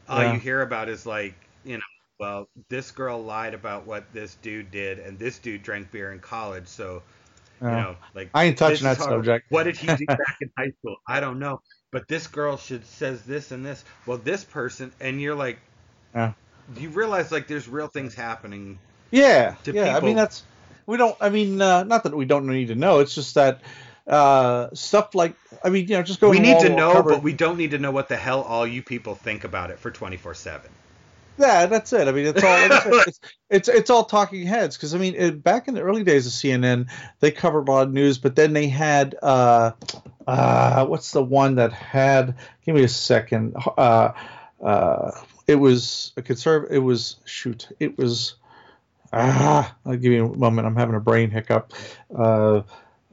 All 0.08 0.22
Yeah. 0.22 0.32
you 0.34 0.40
hear 0.40 0.62
about 0.62 0.88
is 0.88 1.06
like, 1.06 1.34
you 1.64 1.76
know, 1.78 1.82
well, 2.18 2.48
this 2.70 2.90
girl 2.90 3.22
lied 3.22 3.54
about 3.54 3.86
what 3.86 4.12
this 4.12 4.36
dude 4.36 4.70
did, 4.70 4.98
and 4.98 5.18
this 5.18 5.38
dude 5.38 5.62
drank 5.62 5.90
beer 5.90 6.12
in 6.12 6.20
college, 6.20 6.66
so 6.68 7.02
you 7.68 7.76
know, 7.76 7.96
like 8.14 8.30
I 8.34 8.44
ain't 8.44 8.58
touching 8.58 8.84
that 8.84 8.98
subject. 8.98 9.46
What 9.50 9.64
did 9.64 9.76
he 9.76 9.88
do 9.88 10.06
back 10.06 10.36
in 10.40 10.50
high 10.58 10.70
school? 10.78 10.96
I 11.08 11.20
don't 11.20 11.38
know. 11.38 11.60
But 11.92 12.08
this 12.08 12.26
girl 12.26 12.56
should 12.56 12.84
says 12.86 13.22
this 13.22 13.50
and 13.52 13.64
this. 13.64 13.84
Well, 14.06 14.18
this 14.18 14.44
person, 14.44 14.92
and 15.00 15.20
you're 15.20 15.34
like, 15.34 15.58
Yeah. 16.14 16.32
You 16.76 16.88
realize 16.90 17.32
like 17.32 17.46
there's 17.46 17.68
real 17.68 17.88
things 17.88 18.14
happening. 18.14 18.78
Yeah, 19.10 19.54
to 19.64 19.72
yeah. 19.72 19.96
I 19.96 20.00
mean, 20.00 20.16
that's 20.16 20.42
we 20.86 20.96
don't. 20.96 21.16
I 21.20 21.30
mean, 21.30 21.60
uh, 21.60 21.84
not 21.84 22.04
that 22.04 22.14
we 22.14 22.24
don't 22.24 22.46
need 22.46 22.68
to 22.68 22.74
know. 22.74 23.00
It's 23.00 23.14
just 23.14 23.34
that 23.34 23.60
uh, 24.06 24.68
stuff 24.72 25.14
like 25.14 25.36
I 25.64 25.70
mean, 25.70 25.88
you 25.88 25.96
know, 25.96 26.02
just 26.02 26.20
go. 26.20 26.30
we 26.30 26.38
need 26.38 26.60
to 26.60 26.68
know, 26.68 26.92
cover- 26.92 27.10
but 27.10 27.22
we 27.22 27.32
don't 27.32 27.56
need 27.56 27.72
to 27.72 27.78
know 27.78 27.90
what 27.90 28.08
the 28.08 28.16
hell 28.16 28.42
all 28.42 28.66
you 28.66 28.82
people 28.82 29.14
think 29.14 29.44
about 29.44 29.70
it 29.70 29.78
for 29.78 29.90
24 29.90 30.34
seven. 30.34 30.70
Yeah, 31.38 31.66
that's 31.66 31.92
it. 31.92 32.08
I 32.08 32.12
mean, 32.12 32.26
it's 32.26 32.42
all 32.42 32.50
like 32.50 32.72
I 32.72 32.80
said, 32.80 32.92
it's, 32.92 33.20
it's 33.50 33.68
it's 33.68 33.90
all 33.90 34.04
talking 34.04 34.46
heads 34.46 34.76
because 34.76 34.94
I 34.94 34.98
mean, 34.98 35.14
it, 35.14 35.42
back 35.42 35.68
in 35.68 35.74
the 35.74 35.82
early 35.82 36.02
days 36.02 36.26
of 36.26 36.32
CNN, 36.32 36.88
they 37.20 37.30
covered 37.30 37.68
a 37.68 37.70
lot 37.70 37.88
of 37.88 37.92
news, 37.92 38.16
but 38.16 38.36
then 38.36 38.54
they 38.54 38.68
had 38.68 39.16
uh, 39.22 39.72
uh, 40.26 40.86
what's 40.86 41.12
the 41.12 41.22
one 41.22 41.56
that 41.56 41.72
had? 41.72 42.36
Give 42.64 42.74
me 42.74 42.84
a 42.84 42.88
second. 42.88 43.54
Uh, 43.76 44.12
uh, 44.62 45.10
it 45.46 45.56
was 45.56 46.12
a 46.16 46.22
conserv. 46.22 46.70
It 46.70 46.78
was 46.78 47.16
shoot. 47.24 47.68
It 47.80 47.96
was. 47.98 48.34
Ah, 49.12 49.74
I'll 49.86 49.96
give 49.96 50.12
you 50.12 50.26
a 50.32 50.36
moment. 50.36 50.66
I'm 50.66 50.76
having 50.76 50.94
a 50.96 51.00
brain 51.00 51.30
hiccup. 51.30 51.72
Uh, 52.14 52.62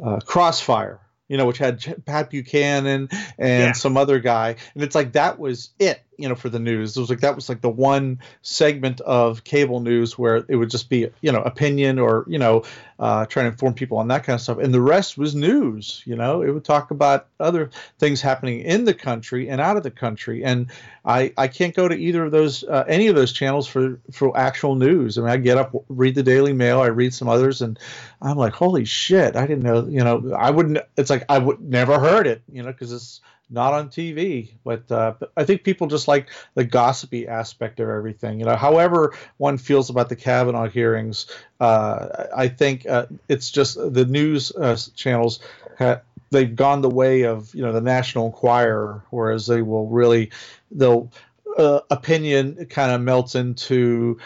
uh, 0.03 0.19
Crossfire, 0.25 0.99
you 1.27 1.37
know, 1.37 1.45
which 1.45 1.59
had 1.59 2.03
Pat 2.05 2.29
Buchanan 2.31 3.09
and 3.37 3.63
Yeah. 3.63 3.71
some 3.73 3.95
other 3.95 4.19
guy, 4.19 4.55
and 4.73 4.83
it's 4.83 4.95
like 4.95 5.13
that 5.13 5.37
was 5.39 5.69
it, 5.79 6.01
you 6.17 6.29
know, 6.29 6.35
for 6.35 6.49
the 6.49 6.59
news. 6.59 6.95
It 6.95 6.99
was 6.99 7.09
like 7.09 7.21
that 7.21 7.35
was 7.35 7.49
like 7.49 7.61
the 7.61 7.69
one 7.69 8.19
segment 8.41 9.01
of 9.01 9.43
cable 9.43 9.79
news 9.79 10.17
where 10.17 10.45
it 10.47 10.55
would 10.55 10.69
just 10.69 10.89
be, 10.89 11.09
you 11.21 11.31
know, 11.31 11.41
opinion 11.41 11.99
or 11.99 12.25
you 12.27 12.39
know, 12.39 12.63
uh, 12.99 13.25
trying 13.25 13.45
to 13.45 13.51
inform 13.51 13.73
people 13.73 13.97
on 13.97 14.07
that 14.09 14.23
kind 14.23 14.35
of 14.35 14.41
stuff, 14.41 14.57
and 14.59 14.73
the 14.73 14.81
rest 14.81 15.17
was 15.17 15.35
news. 15.35 16.01
You 16.05 16.15
know, 16.15 16.41
it 16.41 16.51
would 16.51 16.63
talk 16.65 16.91
about 16.91 17.27
other 17.39 17.69
things 17.99 18.21
happening 18.21 18.61
in 18.61 18.85
the 18.85 18.93
country 18.93 19.49
and 19.49 19.59
out 19.59 19.77
of 19.77 19.83
the 19.83 19.91
country, 19.91 20.43
and 20.43 20.67
I 21.05 21.33
I 21.37 21.47
can't 21.47 21.75
go 21.75 21.87
to 21.87 21.95
either 21.95 22.25
of 22.25 22.31
those 22.31 22.63
uh, 22.63 22.85
any 22.87 23.07
of 23.07 23.15
those 23.15 23.33
channels 23.33 23.67
for 23.67 23.99
for 24.11 24.37
actual 24.37 24.75
news. 24.75 25.17
I 25.17 25.21
mean, 25.21 25.29
I 25.29 25.37
get 25.37 25.57
up, 25.57 25.75
read 25.89 26.15
the 26.15 26.23
Daily 26.23 26.53
Mail, 26.53 26.79
I 26.79 26.87
read 26.87 27.13
some 27.13 27.27
others, 27.27 27.61
and 27.61 27.77
I'm 28.21 28.37
like, 28.37 28.53
holy 28.53 28.85
shit, 28.85 29.35
I 29.35 29.45
didn't 29.45 29.63
know. 29.63 29.87
You 29.87 30.03
know, 30.03 30.33
I 30.33 30.51
wouldn't. 30.51 30.79
It's 30.97 31.09
like 31.09 31.25
I 31.29 31.39
would 31.39 31.61
never 31.61 31.99
heard 31.99 32.27
it. 32.27 32.41
You 32.51 32.63
know, 32.63 32.71
because 32.71 32.91
it's 32.91 33.21
not 33.49 33.73
on 33.73 33.89
TV. 33.89 34.51
But, 34.63 34.91
uh, 34.91 35.13
I 35.37 35.43
think 35.43 35.63
people 35.63 35.87
just 35.87 36.07
like 36.07 36.29
the 36.55 36.63
gossipy 36.63 37.27
aspect 37.27 37.79
of 37.79 37.89
everything. 37.89 38.39
You 38.39 38.45
know, 38.45 38.55
however 38.55 39.13
one 39.37 39.57
feels 39.57 39.89
about 39.89 40.09
the 40.09 40.15
Kavanaugh 40.15 40.69
hearings, 40.69 41.27
uh, 41.59 42.25
I 42.35 42.47
think 42.47 42.85
uh, 42.87 43.07
it's 43.29 43.51
just 43.51 43.75
the 43.75 44.05
news 44.05 44.51
uh, 44.55 44.77
channels. 44.95 45.39
Ha- 45.79 46.01
they've 46.33 46.55
gone 46.55 46.81
the 46.81 46.89
way 46.89 47.23
of 47.23 47.53
you 47.55 47.61
know 47.61 47.71
the 47.71 47.81
National 47.81 48.25
Enquirer, 48.25 49.03
whereas 49.11 49.47
they 49.47 49.61
will 49.61 49.87
really 49.87 50.31
they'll 50.71 51.09
uh, 51.57 51.79
opinion 51.89 52.65
kind 52.65 52.91
of 52.91 53.01
melts 53.01 53.35
into 53.35 54.19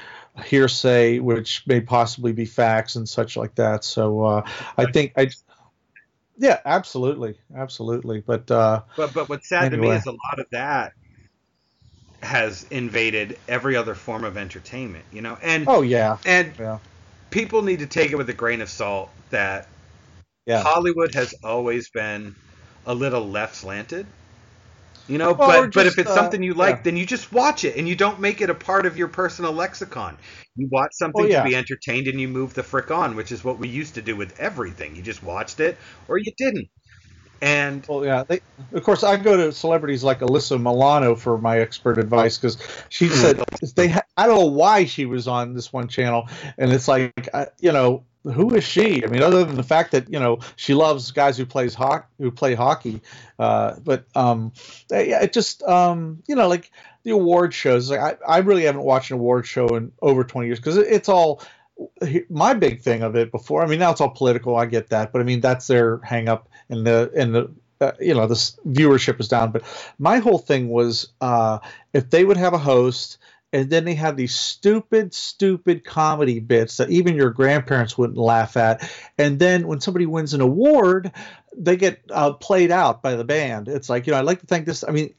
hearsay, 0.43 1.19
which 1.19 1.65
may 1.67 1.81
possibly 1.81 2.31
be 2.31 2.45
facts 2.45 2.95
and 2.95 3.07
such 3.07 3.37
like 3.37 3.55
that. 3.55 3.83
So 3.83 4.23
uh, 4.23 4.49
I 4.77 4.91
think 4.91 5.13
I, 5.17 5.29
yeah, 6.37 6.59
absolutely, 6.65 7.37
absolutely. 7.55 8.21
But 8.21 8.49
uh, 8.51 8.81
But 8.95 9.13
but 9.13 9.29
what's 9.29 9.49
sad 9.49 9.71
to 9.71 9.77
me 9.77 9.89
is 9.89 10.05
a 10.05 10.11
lot 10.11 10.39
of 10.39 10.45
that 10.51 10.93
has 12.23 12.65
invaded 12.71 13.37
every 13.47 13.75
other 13.75 13.95
form 13.95 14.23
of 14.23 14.37
entertainment. 14.37 15.05
You 15.11 15.21
know, 15.21 15.37
and 15.41 15.67
oh 15.67 15.81
yeah, 15.81 16.17
and 16.25 16.53
yeah, 16.59 16.79
people 17.29 17.61
need 17.61 17.79
to 17.79 17.87
take 17.87 18.11
it 18.11 18.15
with 18.15 18.29
a 18.29 18.33
grain 18.33 18.61
of 18.61 18.69
salt 18.69 19.09
that 19.29 19.67
yeah. 20.45 20.63
Hollywood 20.63 21.13
has 21.13 21.35
always 21.43 21.89
been 21.89 22.35
a 22.85 22.95
little 22.95 23.27
left 23.27 23.55
slanted. 23.55 24.07
You 25.07 25.17
know, 25.17 25.33
Well, 25.37 25.49
or 25.49 25.67
but 25.67 25.73
but 25.73 25.87
if 25.87 25.97
it's 25.97 26.09
uh, 26.09 26.15
something 26.15 26.43
you 26.43 26.53
like, 26.53 26.77
yeah. 26.77 26.83
then 26.83 26.97
you 26.97 27.05
just 27.05 27.31
watch 27.31 27.63
it 27.63 27.77
and 27.77 27.87
you 27.87 27.95
don't 27.95 28.19
make 28.19 28.41
it 28.41 28.49
a 28.49 28.55
part 28.55 28.85
of 28.85 28.97
your 28.97 29.07
personal 29.07 29.51
lexicon. 29.53 30.17
You 30.55 30.67
watch 30.71 30.91
something 30.93 31.25
Oh, 31.25 31.27
yeah. 31.27 31.43
to 31.43 31.49
be 31.49 31.55
entertained 31.55 32.07
and 32.07 32.19
you 32.19 32.27
move 32.27 32.53
the 32.53 32.63
frick 32.63 32.91
on, 32.91 33.15
which 33.15 33.31
is 33.31 33.43
what 33.43 33.59
we 33.59 33.67
used 33.69 33.95
to 33.95 34.01
do 34.01 34.15
with 34.15 34.37
everything. 34.39 34.95
You 34.95 35.01
just 35.01 35.23
watched 35.23 35.59
it 35.59 35.77
or 36.07 36.17
you 36.17 36.31
didn't. 36.37 36.67
And 37.41 37.87
Well, 37.87 38.05
yeah. 38.05 38.23
They, 38.27 38.41
of 38.73 38.83
course, 38.83 39.03
I 39.03 39.15
go 39.17 39.37
to 39.37 39.51
celebrities 39.51 40.03
like 40.03 40.19
Alyssa 40.19 40.61
Milano 40.61 41.15
for 41.15 41.37
my 41.37 41.59
expert 41.59 41.99
advice 41.99 42.37
because 42.37 42.57
she 42.89 43.07
said 43.09 43.41
they. 43.75 43.89
Ha- 43.89 44.01
I 44.17 44.27
don't 44.27 44.39
know 44.39 44.45
why 44.47 44.85
she 44.85 45.05
was 45.05 45.27
on 45.27 45.53
this 45.53 45.71
one 45.71 45.87
channel, 45.87 46.27
and 46.57 46.71
it's 46.71 46.87
like, 46.87 47.29
I, 47.33 47.47
you 47.59 47.71
know, 47.71 48.03
who 48.33 48.53
is 48.55 48.63
she? 48.63 49.03
I 49.03 49.07
mean, 49.07 49.21
other 49.21 49.43
than 49.43 49.55
the 49.55 49.63
fact 49.63 49.91
that 49.91 50.09
you 50.11 50.19
know 50.19 50.39
she 50.55 50.73
loves 50.73 51.11
guys 51.11 51.37
who 51.37 51.45
plays 51.45 51.73
hockey, 51.73 52.07
who 52.19 52.31
play 52.31 52.55
hockey, 52.55 53.01
uh, 53.39 53.75
but 53.83 54.05
um, 54.15 54.51
yeah, 54.89 55.21
it 55.23 55.33
just 55.33 55.63
um, 55.63 56.23
you 56.27 56.35
know, 56.35 56.47
like 56.47 56.71
the 57.03 57.11
award 57.11 57.53
shows. 57.53 57.89
Like 57.89 57.99
I, 57.99 58.35
I 58.35 58.37
really 58.39 58.63
haven't 58.63 58.83
watched 58.83 59.11
an 59.11 59.15
award 59.17 59.45
show 59.47 59.67
in 59.75 59.91
over 60.01 60.23
twenty 60.23 60.47
years 60.47 60.59
because 60.59 60.77
it, 60.77 60.87
it's 60.89 61.09
all 61.09 61.41
my 62.29 62.53
big 62.53 62.81
thing 62.81 63.03
of 63.03 63.15
it 63.15 63.31
before. 63.31 63.63
I 63.63 63.67
mean, 63.67 63.79
now 63.79 63.91
it's 63.91 64.01
all 64.01 64.09
political. 64.09 64.55
I 64.55 64.65
get 64.65 64.89
that, 64.89 65.11
but 65.11 65.21
I 65.21 65.23
mean 65.23 65.41
that's 65.41 65.67
their 65.67 65.99
hang 65.99 66.27
up, 66.27 66.49
and 66.69 66.85
the 66.85 67.11
and 67.15 67.35
the 67.35 67.51
uh, 67.79 67.91
you 67.99 68.13
know 68.13 68.27
the 68.27 68.35
s- 68.35 68.57
viewership 68.67 69.19
is 69.19 69.27
down. 69.27 69.51
But 69.51 69.63
my 69.99 70.17
whole 70.17 70.39
thing 70.39 70.69
was 70.69 71.09
uh, 71.21 71.59
if 71.93 72.09
they 72.09 72.23
would 72.25 72.37
have 72.37 72.53
a 72.53 72.57
host. 72.59 73.17
And 73.53 73.69
then 73.69 73.85
they 73.85 73.95
have 73.95 74.17
these 74.17 74.35
stupid, 74.35 75.13
stupid 75.13 75.85
comedy 75.85 76.39
bits 76.39 76.77
that 76.77 76.89
even 76.89 77.15
your 77.15 77.29
grandparents 77.29 77.97
wouldn't 77.97 78.17
laugh 78.17 78.57
at. 78.57 78.91
And 79.17 79.39
then 79.39 79.67
when 79.67 79.79
somebody 79.79 80.05
wins 80.05 80.33
an 80.33 80.41
award, 80.41 81.11
they 81.55 81.77
get 81.77 82.01
uh, 82.11 82.33
played 82.33 82.71
out 82.71 83.01
by 83.01 83.15
the 83.15 83.23
band. 83.23 83.69
It's 83.69 83.89
like, 83.89 84.05
you 84.05 84.11
know, 84.11 84.19
I'd 84.19 84.25
like 84.25 84.41
to 84.41 84.47
thank 84.47 84.65
this. 84.65 84.83
I 84.85 84.91
mean, 84.91 85.13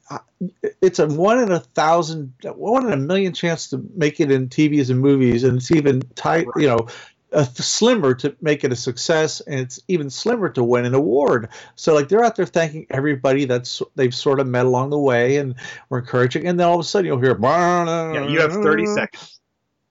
it's 0.81 0.99
a 0.99 1.07
one 1.07 1.39
in 1.39 1.51
a 1.51 1.59
thousand, 1.59 2.33
one 2.43 2.85
in 2.85 2.93
a 2.93 2.97
million 2.97 3.33
chance 3.33 3.69
to 3.71 3.83
make 3.95 4.19
it 4.19 4.31
in 4.31 4.47
TVs 4.47 4.89
and 4.89 4.99
movies, 4.99 5.43
and 5.43 5.57
it's 5.57 5.71
even 5.71 6.01
tight, 6.15 6.47
you 6.55 6.67
know, 6.67 6.87
uh, 7.31 7.43
slimmer 7.43 8.15
to 8.15 8.35
make 8.41 8.63
it 8.63 8.71
a 8.71 8.75
success, 8.75 9.41
and 9.41 9.59
it's 9.59 9.79
even 9.87 10.09
slimmer 10.09 10.49
to 10.49 10.63
win 10.63 10.85
an 10.85 10.93
award. 10.93 11.49
So 11.75 11.93
like 11.93 12.09
they're 12.09 12.23
out 12.23 12.35
there 12.35 12.45
thanking 12.45 12.87
everybody 12.89 13.45
that's 13.45 13.81
they've 13.95 14.13
sort 14.13 14.39
of 14.39 14.47
met 14.47 14.65
along 14.65 14.89
the 14.89 14.99
way, 14.99 15.37
and 15.37 15.55
we're 15.89 15.99
encouraging, 15.99 16.47
and 16.47 16.59
then 16.59 16.67
all 16.67 16.75
of 16.75 16.81
a 16.81 16.83
sudden 16.83 17.05
you'll 17.05 17.19
hear, 17.19 17.37
yeah, 17.39 18.27
you 18.27 18.41
have 18.41 18.53
30 18.53 18.85
seconds. 18.87 19.39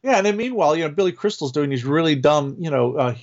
yeah, 0.03 0.17
and 0.17 0.27
then 0.27 0.37
meanwhile, 0.37 0.77
you 0.77 0.85
know, 0.85 0.91
Billy 0.91 1.13
Crystal's 1.13 1.53
doing 1.53 1.71
these 1.71 1.85
really 1.85 2.15
dumb, 2.17 2.57
you 2.59 2.71
know, 2.71 2.95
uh, 2.95 3.15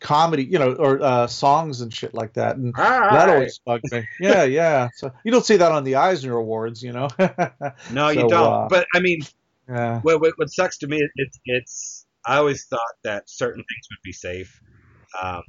comedy, 0.00 0.44
you 0.44 0.58
know, 0.58 0.72
or 0.74 1.02
uh, 1.02 1.26
songs 1.26 1.80
and 1.80 1.92
shit 1.92 2.14
like 2.14 2.34
that, 2.34 2.56
and 2.56 2.74
that 2.74 3.28
always 3.28 3.58
bugged 3.58 3.90
me. 3.90 4.06
Yeah, 4.20 4.44
yeah. 4.44 4.88
So 4.94 5.12
you 5.24 5.32
don't 5.32 5.46
see 5.46 5.56
that 5.56 5.72
on 5.72 5.84
the 5.84 5.96
Eisner 5.96 6.36
Awards, 6.36 6.82
you 6.82 6.92
know. 6.92 7.08
No, 7.90 8.08
you 8.10 8.28
don't. 8.28 8.32
uh, 8.32 8.68
but 8.68 8.86
I 8.94 9.00
mean, 9.00 9.22
yeah, 9.68 10.00
what, 10.00 10.20
what, 10.20 10.34
what 10.36 10.50
sucks 10.50 10.78
to 10.78 10.86
me 10.86 10.98
is 10.98 11.10
it's, 11.16 11.40
it's 11.44 12.01
I 12.26 12.36
always 12.36 12.66
thought 12.66 12.94
that 13.04 13.28
certain 13.28 13.62
things 13.62 13.86
would 13.90 14.02
be 14.04 14.12
safe. 14.12 14.60
Um, 15.22 15.42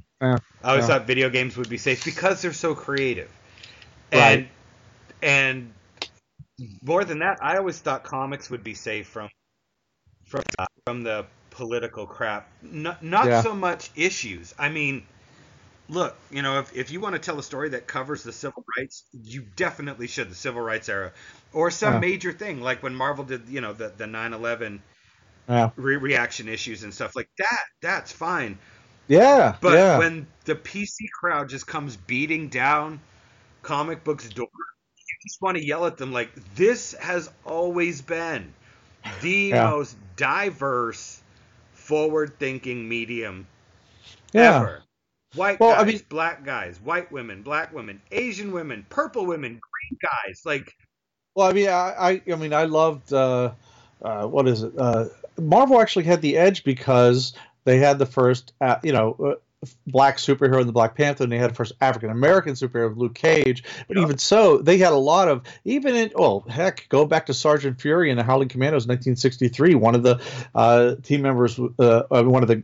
I 0.62 0.70
always 0.70 0.86
thought 0.86 1.06
video 1.06 1.30
games 1.30 1.56
would 1.56 1.68
be 1.68 1.78
safe 1.78 2.04
because 2.04 2.42
they're 2.42 2.52
so 2.52 2.74
creative. 2.74 3.30
Right. 4.12 4.44
And 4.44 4.48
and 5.22 5.72
more 6.82 7.04
than 7.04 7.18
that, 7.20 7.38
I 7.42 7.56
always 7.56 7.78
thought 7.78 8.04
comics 8.04 8.50
would 8.50 8.64
be 8.64 8.74
safe 8.74 9.06
from 9.08 9.28
from 10.26 10.42
uh, 10.58 10.66
from 10.86 11.02
the 11.02 11.26
political 11.50 12.06
crap. 12.06 12.48
Not 12.62 13.02
not 13.02 13.26
Yeah. 13.28 13.42
so 13.42 13.54
much 13.54 13.90
issues. 13.96 14.54
I 14.58 14.68
mean, 14.68 15.06
look, 15.88 16.16
you 16.30 16.42
know, 16.42 16.58
if 16.60 16.74
if 16.76 16.90
you 16.90 17.00
want 17.00 17.14
to 17.14 17.20
tell 17.20 17.38
a 17.38 17.42
story 17.42 17.70
that 17.70 17.86
covers 17.86 18.22
the 18.22 18.32
civil 18.32 18.64
rights, 18.78 19.04
you 19.12 19.44
definitely 19.56 20.06
should 20.08 20.30
the 20.30 20.34
civil 20.34 20.62
rights 20.62 20.88
era 20.88 21.12
or 21.52 21.70
some 21.70 22.00
major 22.00 22.32
thing 22.32 22.60
like 22.60 22.82
when 22.82 22.94
Marvel 22.94 23.24
did, 23.24 23.48
you 23.48 23.60
know, 23.60 23.72
the 23.72 23.88
the 23.88 24.06
9/11 24.06 24.80
yeah, 25.48 25.70
re- 25.76 25.96
reaction 25.96 26.48
issues 26.48 26.82
and 26.84 26.92
stuff 26.94 27.14
like 27.16 27.28
that. 27.38 27.60
That's 27.82 28.10
fine. 28.12 28.58
yeah, 29.08 29.56
But 29.60 29.74
yeah. 29.74 29.98
when 29.98 30.26
the 30.44 30.54
PC 30.54 31.08
crowd 31.18 31.48
just 31.48 31.66
comes 31.66 31.96
beating 31.96 32.48
down 32.48 33.00
comic 33.62 34.04
books 34.04 34.28
door, 34.28 34.48
you 34.96 35.16
just 35.26 35.40
want 35.42 35.56
to 35.58 35.64
yell 35.64 35.86
at 35.86 35.96
them 35.98 36.12
like 36.12 36.30
this 36.54 36.92
has 36.94 37.30
always 37.44 38.00
been 38.02 38.52
the 39.20 39.30
Yeah. 39.54 39.70
most 39.70 39.96
diverse, 40.16 41.22
forward-thinking 41.72 42.88
medium 42.88 43.46
Yeah. 44.32 44.56
ever. 44.56 44.82
White 45.34 45.58
Well, 45.60 45.72
guys, 45.74 45.82
I 45.82 45.84
mean- 45.84 46.00
black 46.08 46.44
guys, 46.44 46.80
white 46.80 47.10
women, 47.12 47.42
black 47.42 47.72
women, 47.74 48.00
Asian 48.12 48.52
women, 48.52 48.86
purple 48.88 49.26
women, 49.26 49.60
green 49.60 49.98
guys. 50.00 50.42
Like 50.44 50.72
Well, 51.34 51.48
I 51.48 51.52
mean, 51.52 51.68
I, 51.68 51.94
I, 51.98 52.22
I 52.32 52.36
mean, 52.36 52.52
I 52.54 52.64
loved. 52.64 53.12
Uh, 53.12 53.52
uh, 54.02 54.26
what 54.26 54.46
is 54.46 54.62
it? 54.62 54.72
Uh, 54.78 55.06
Marvel 55.40 55.80
actually 55.80 56.04
had 56.04 56.22
the 56.22 56.36
edge 56.36 56.64
because 56.64 57.32
they 57.64 57.78
had 57.78 57.98
the 57.98 58.06
first, 58.06 58.52
uh, 58.60 58.76
you 58.82 58.92
know, 58.92 59.16
uh, 59.24 59.34
black 59.86 60.18
superhero 60.18 60.60
in 60.60 60.66
the 60.66 60.72
Black 60.72 60.96
Panther, 60.96 61.24
and 61.24 61.32
they 61.32 61.38
had 61.38 61.50
the 61.50 61.54
first 61.54 61.72
African 61.80 62.10
American 62.10 62.54
superhero, 62.54 62.96
Luke 62.96 63.14
Cage. 63.14 63.64
But 63.88 63.98
even 63.98 64.18
so, 64.18 64.58
they 64.58 64.78
had 64.78 64.92
a 64.92 64.96
lot 64.96 65.28
of 65.28 65.42
even 65.64 65.94
in. 65.94 66.10
Well, 66.14 66.44
heck, 66.48 66.88
go 66.88 67.06
back 67.06 67.26
to 67.26 67.34
Sergeant 67.34 67.80
Fury 67.80 68.10
in 68.10 68.16
the 68.16 68.22
Howling 68.22 68.48
Commandos, 68.48 68.86
1963. 68.86 69.74
One 69.74 69.94
of 69.94 70.02
the 70.02 70.20
uh, 70.54 70.96
team 71.02 71.22
members, 71.22 71.58
uh, 71.58 72.02
uh, 72.10 72.22
one 72.22 72.42
of 72.42 72.48
the 72.48 72.62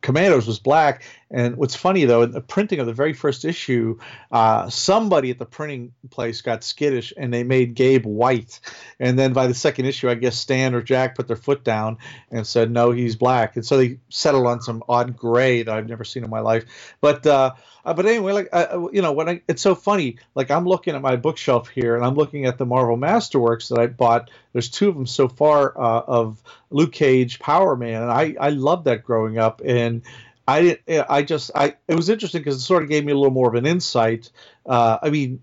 commandos, 0.00 0.46
was 0.46 0.58
black. 0.58 1.04
And 1.32 1.56
what's 1.56 1.74
funny 1.74 2.04
though, 2.04 2.22
in 2.22 2.30
the 2.30 2.42
printing 2.42 2.78
of 2.78 2.86
the 2.86 2.92
very 2.92 3.14
first 3.14 3.46
issue, 3.46 3.98
uh, 4.30 4.68
somebody 4.68 5.30
at 5.30 5.38
the 5.38 5.46
printing 5.46 5.92
place 6.10 6.42
got 6.42 6.62
skittish 6.62 7.12
and 7.16 7.32
they 7.32 7.42
made 7.42 7.74
Gabe 7.74 8.04
white. 8.04 8.60
And 9.00 9.18
then 9.18 9.32
by 9.32 9.46
the 9.46 9.54
second 9.54 9.86
issue, 9.86 10.10
I 10.10 10.14
guess 10.14 10.36
Stan 10.36 10.74
or 10.74 10.82
Jack 10.82 11.14
put 11.14 11.26
their 11.26 11.36
foot 11.36 11.64
down 11.64 11.98
and 12.30 12.46
said, 12.46 12.70
no, 12.70 12.90
he's 12.90 13.16
black. 13.16 13.56
And 13.56 13.64
so 13.64 13.78
they 13.78 13.98
settled 14.10 14.46
on 14.46 14.60
some 14.60 14.84
odd 14.88 15.16
gray 15.16 15.62
that 15.62 15.74
I've 15.74 15.88
never 15.88 16.04
seen 16.04 16.22
in 16.22 16.30
my 16.30 16.40
life. 16.42 16.64
But 17.00 17.26
uh, 17.26 17.54
uh, 17.84 17.94
but 17.94 18.06
anyway, 18.06 18.32
like 18.32 18.48
uh, 18.52 18.88
you 18.92 19.02
know, 19.02 19.12
when 19.12 19.28
I 19.28 19.42
it's 19.48 19.62
so 19.62 19.74
funny. 19.74 20.18
Like 20.34 20.50
I'm 20.50 20.66
looking 20.66 20.94
at 20.94 21.02
my 21.02 21.16
bookshelf 21.16 21.68
here, 21.68 21.96
and 21.96 22.04
I'm 22.04 22.14
looking 22.14 22.46
at 22.46 22.58
the 22.58 22.66
Marvel 22.66 22.96
Masterworks 22.96 23.68
that 23.68 23.78
I 23.78 23.86
bought. 23.86 24.30
There's 24.52 24.68
two 24.68 24.88
of 24.88 24.94
them 24.94 25.06
so 25.06 25.28
far 25.28 25.76
uh, 25.76 26.02
of 26.06 26.42
Luke 26.70 26.92
Cage, 26.92 27.38
Power 27.38 27.76
Man, 27.76 28.02
and 28.02 28.10
I 28.10 28.36
I 28.38 28.50
loved 28.50 28.84
that 28.84 29.04
growing 29.04 29.38
up, 29.38 29.62
and 29.64 30.02
I 30.46 30.62
didn't. 30.62 31.06
I 31.08 31.22
just 31.22 31.50
I 31.54 31.74
it 31.88 31.94
was 31.94 32.08
interesting 32.08 32.40
because 32.40 32.56
it 32.56 32.60
sort 32.60 32.82
of 32.82 32.88
gave 32.88 33.04
me 33.04 33.12
a 33.12 33.16
little 33.16 33.32
more 33.32 33.48
of 33.48 33.54
an 33.54 33.66
insight. 33.66 34.30
Uh, 34.66 34.98
I 35.02 35.10
mean, 35.10 35.42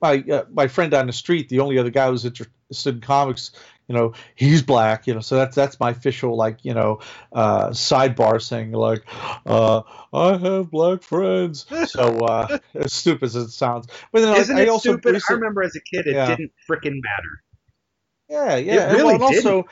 my 0.00 0.24
uh, 0.30 0.44
my 0.52 0.68
friend 0.68 0.90
down 0.90 1.06
the 1.06 1.12
street, 1.12 1.48
the 1.48 1.60
only 1.60 1.78
other 1.78 1.90
guy 1.90 2.06
who 2.06 2.12
was 2.12 2.24
interested 2.24 2.94
in 2.94 3.00
comics, 3.00 3.52
you 3.90 3.96
know, 3.96 4.12
he's 4.36 4.62
black, 4.62 5.08
you 5.08 5.14
know, 5.14 5.20
so 5.20 5.34
that's 5.34 5.56
that's 5.56 5.80
my 5.80 5.90
official 5.90 6.36
like 6.36 6.64
you 6.64 6.74
know 6.74 7.00
uh, 7.32 7.70
sidebar 7.70 8.40
saying 8.40 8.70
like, 8.70 9.04
uh, 9.44 9.82
I 10.12 10.36
have 10.36 10.70
black 10.70 11.02
friends. 11.02 11.66
So 11.86 12.18
uh, 12.18 12.58
as 12.74 12.92
stupid 12.92 13.24
as 13.24 13.34
it 13.34 13.48
sounds, 13.50 13.88
but 14.12 14.20
then 14.22 14.36
isn't 14.36 14.56
I, 14.56 14.60
I 14.60 14.62
it 14.62 14.68
also 14.68 14.92
stupid? 14.92 15.20
I 15.28 15.32
remember 15.32 15.64
as 15.64 15.74
a 15.74 15.80
kid 15.80 16.06
it 16.06 16.14
Yeah. 16.14 16.36
didn't 16.36 16.52
freaking 16.70 17.00
matter. 17.02 17.42
Yeah, 18.28 18.56
yeah. 18.58 18.82
and 18.84 18.92
really 18.92 19.04
well, 19.06 19.14
and 19.14 19.22
also, 19.24 19.66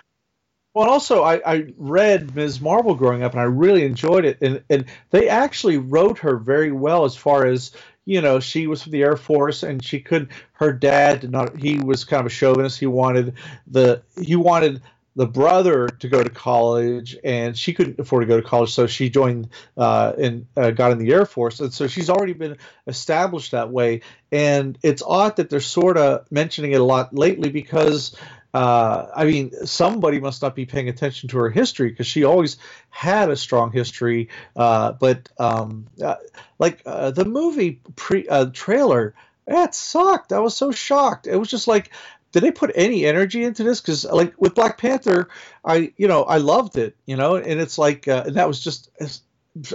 well, 0.75 0.91
also, 0.91 1.23
I, 1.23 1.41
I 1.47 1.67
read 1.77 2.35
Ms. 2.35 2.61
Marvel 2.61 2.97
growing 2.97 3.23
up, 3.23 3.33
and 3.33 3.41
I 3.41 3.45
really 3.45 3.85
enjoyed 3.85 4.25
it. 4.25 4.39
And 4.43 4.65
and 4.69 4.87
they 5.11 5.29
actually 5.29 5.77
wrote 5.79 6.19
her 6.19 6.39
very 6.39 6.73
well 6.73 7.05
as 7.05 7.15
far 7.15 7.47
as 7.47 7.71
you 8.09 8.23
know, 8.23 8.41
she 8.41 8.67
was 8.67 8.83
from 8.83 8.93
the 8.93 9.03
Air 9.03 9.19
Force, 9.19 9.63
and 9.63 9.85
she 9.85 10.01
could. 10.01 10.31
Her 10.53 10.73
dad 10.73 11.21
did 11.21 11.31
not. 11.31 11.55
He 11.59 11.79
was 11.79 12.05
kind 12.05 12.21
of 12.21 12.27
a 12.27 12.31
chauvinist. 12.31 12.81
He 12.81 12.87
wanted 12.87 13.35
the 13.67 14.01
he 14.19 14.35
wanted 14.35 14.81
the 15.15 15.27
brother 15.27 15.89
to 15.89 16.09
go 16.09 16.23
to 16.23 16.31
college, 16.31 17.19
and 17.23 17.55
she 17.55 17.75
couldn't 17.75 18.01
afford 18.01 18.23
to 18.23 18.27
go 18.27 18.41
to 18.41 18.49
college, 18.49 18.73
so 18.73 18.87
she 18.87 19.11
joined 19.11 19.51
uh, 19.77 20.15
and 20.17 20.47
uh, 20.57 20.71
got 20.71 20.91
in 20.93 20.97
the 20.97 21.13
Air 21.13 21.27
Force, 21.27 21.61
and 21.61 21.71
so 21.71 21.87
she's 21.87 22.09
already 22.09 22.33
been 22.33 22.57
established 22.87 23.51
that 23.51 23.71
way. 23.71 24.01
And 24.33 24.79
it's 24.83 25.03
odd 25.07 25.37
that 25.37 25.51
they're 25.51 25.61
sort 25.61 25.99
of 25.99 26.33
mentioning 26.33 26.73
it 26.73 26.81
a 26.81 26.85
lot 26.85 27.15
lately 27.15 27.51
because 27.51 28.17
uh, 28.59 29.09
I 29.15 29.25
mean, 29.25 29.53
somebody 29.67 30.19
must 30.19 30.43
not 30.43 30.57
be 30.57 30.67
paying 30.67 30.89
attention 30.89 31.29
to 31.29 31.39
her 31.39 31.49
history 31.49 31.91
because 31.91 32.09
she 32.09 32.25
always 32.25 32.57
had 32.91 33.31
a 33.31 33.37
strong 33.37 33.71
history. 33.71 34.31
Uh, 34.57 34.91
but 34.91 35.29
um, 35.39 35.87
uh, 36.03 36.17
like 36.59 36.83
uh, 36.85 37.13
the 37.13 37.25
movie 37.25 37.81
pre 37.95 38.27
uh, 38.27 38.47
trailer, 38.47 39.15
that 39.47 39.77
sucked. 39.77 40.33
I 40.33 40.41
was 40.41 40.57
so 40.57 40.73
shocked. 40.73 41.29
It 41.29 41.37
was 41.37 41.49
just 41.49 41.69
like, 41.69 41.93
did 42.33 42.43
they 42.43 42.51
put 42.51 42.73
any 42.75 43.07
energy 43.07 43.45
into 43.45 43.63
this? 43.63 43.81
Because 43.81 44.05
like 44.05 44.35
with 44.41 44.57
Black 44.57 44.77
Panther, 44.77 45.29
I 45.65 45.93
you 45.97 46.09
know 46.09 46.25
I 46.25 46.39
loved 46.39 46.77
it, 46.79 46.97
you 47.07 47.17
know, 47.17 47.37
and 47.37 47.61
it's 47.61 47.79
like, 47.79 48.09
uh, 48.09 48.25
and 48.27 48.35
that 48.35 48.49
was 48.49 48.59
just, 48.59 48.91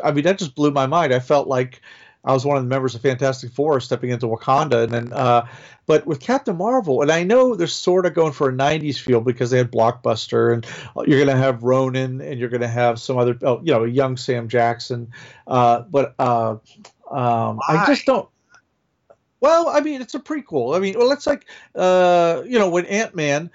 I 0.04 0.12
mean, 0.12 0.26
that 0.26 0.40
just 0.40 0.56
blew 0.56 0.72
my 0.72 0.88
mind. 0.88 1.14
I 1.14 1.20
felt 1.20 1.48
like. 1.48 1.82
I 2.26 2.34
was 2.34 2.46
one 2.46 2.56
of 2.56 2.64
the 2.64 2.70
members 2.70 2.96
of 2.96 3.02
Fantastic 3.02 3.52
Four 3.52 3.82
stepping 3.82 4.10
into 4.10 4.28
Wakanda, 4.28 4.84
and 4.84 4.92
then, 4.94 5.14
uh, 5.14 5.46
but 5.86 6.08
with 6.08 6.22
Captain 6.22 6.56
Marvel, 6.56 7.02
and 7.02 7.12
I 7.12 7.24
know 7.24 7.56
they're 7.56 7.68
sort 7.68 8.06
of 8.06 8.14
going 8.14 8.32
for 8.32 8.50
a 8.50 8.54
'90s 8.54 8.98
feel 8.98 9.20
because 9.20 9.52
they 9.52 9.58
had 9.58 9.72
Blockbuster, 9.72 10.54
and 10.54 10.66
you're 11.08 11.24
going 11.24 11.36
to 11.36 11.42
have 11.42 11.64
Ronan, 11.64 12.22
and 12.22 12.40
you're 12.40 12.50
going 12.50 12.62
to 12.62 12.68
have 12.68 13.00
some 13.00 13.18
other, 13.18 13.38
oh, 13.42 13.60
you 13.62 13.74
know, 13.74 13.84
a 13.84 13.90
young 13.90 14.16
Sam 14.16 14.48
Jackson, 14.48 15.12
uh, 15.48 15.82
but 15.82 16.16
uh, 16.18 16.56
um, 17.12 17.60
I 17.68 17.84
just 17.88 18.06
don't. 18.06 18.30
Well, 19.42 19.68
I 19.68 19.82
mean, 19.82 20.02
it's 20.02 20.16
a 20.16 20.20
prequel. 20.20 20.74
I 20.74 20.80
mean, 20.80 20.98
well, 20.98 21.12
it's 21.12 21.28
like, 21.28 21.46
uh, 21.76 22.44
you 22.46 22.58
know, 22.58 22.70
when 22.70 22.86
Ant 22.86 23.14
Man, 23.14 23.52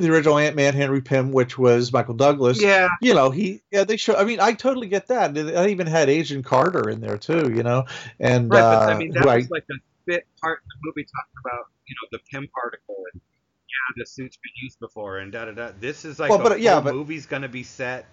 the 0.00 0.12
original 0.12 0.38
Ant 0.38 0.56
Man, 0.56 0.74
Henry 0.74 1.00
Pym, 1.00 1.32
which 1.32 1.58
was 1.58 1.92
Michael 1.92 2.14
Douglas, 2.14 2.60
Yeah, 2.60 2.88
you 3.00 3.14
know, 3.14 3.30
he, 3.30 3.62
yeah, 3.70 3.84
they 3.84 3.96
show. 3.96 4.14
I 4.16 4.24
mean, 4.24 4.40
I 4.40 4.52
totally 4.52 4.88
get 4.88 5.08
that. 5.08 5.36
I 5.36 5.68
even 5.68 5.86
had 5.86 6.08
Agent 6.08 6.44
Carter 6.44 6.88
in 6.88 7.00
there 7.00 7.18
too, 7.18 7.52
you 7.54 7.62
know, 7.62 7.84
and 8.20 8.50
right. 8.50 8.60
uh, 8.62 8.86
I 8.90 8.98
mean, 8.98 9.12
that 9.12 9.24
was 9.24 9.50
like 9.50 9.64
a 9.70 9.74
bit 10.06 10.26
part 10.40 10.58
of 10.58 10.64
the 10.68 10.76
movie 10.84 11.06
talking 11.06 11.34
about 11.44 11.66
you 11.86 11.94
know 12.02 12.08
the 12.12 12.18
Pym 12.30 12.48
particle 12.54 12.96
and 13.12 13.20
yeah, 13.22 14.02
the 14.02 14.06
suit's 14.06 14.36
been 14.36 14.52
used 14.62 14.80
before 14.80 15.18
and 15.18 15.30
da 15.32 15.44
da 15.44 15.52
da. 15.52 15.70
This 15.78 16.04
is 16.04 16.18
like 16.18 16.30
Well, 16.30 16.40
a 16.40 16.44
but, 16.44 16.60
yeah, 16.60 16.80
but- 16.80 16.94
movie's 16.94 17.26
gonna 17.26 17.48
be 17.48 17.62
set. 17.62 18.06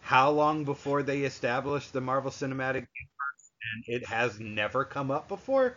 How 0.00 0.30
long 0.30 0.64
before 0.64 1.02
they 1.02 1.22
establish 1.22 1.88
the 1.88 2.00
Marvel 2.00 2.30
Cinematic 2.30 2.86
Universe, 2.86 3.50
and 3.74 3.84
it 3.86 4.06
has 4.06 4.40
never 4.40 4.84
come 4.84 5.10
up 5.10 5.28
before? 5.28 5.74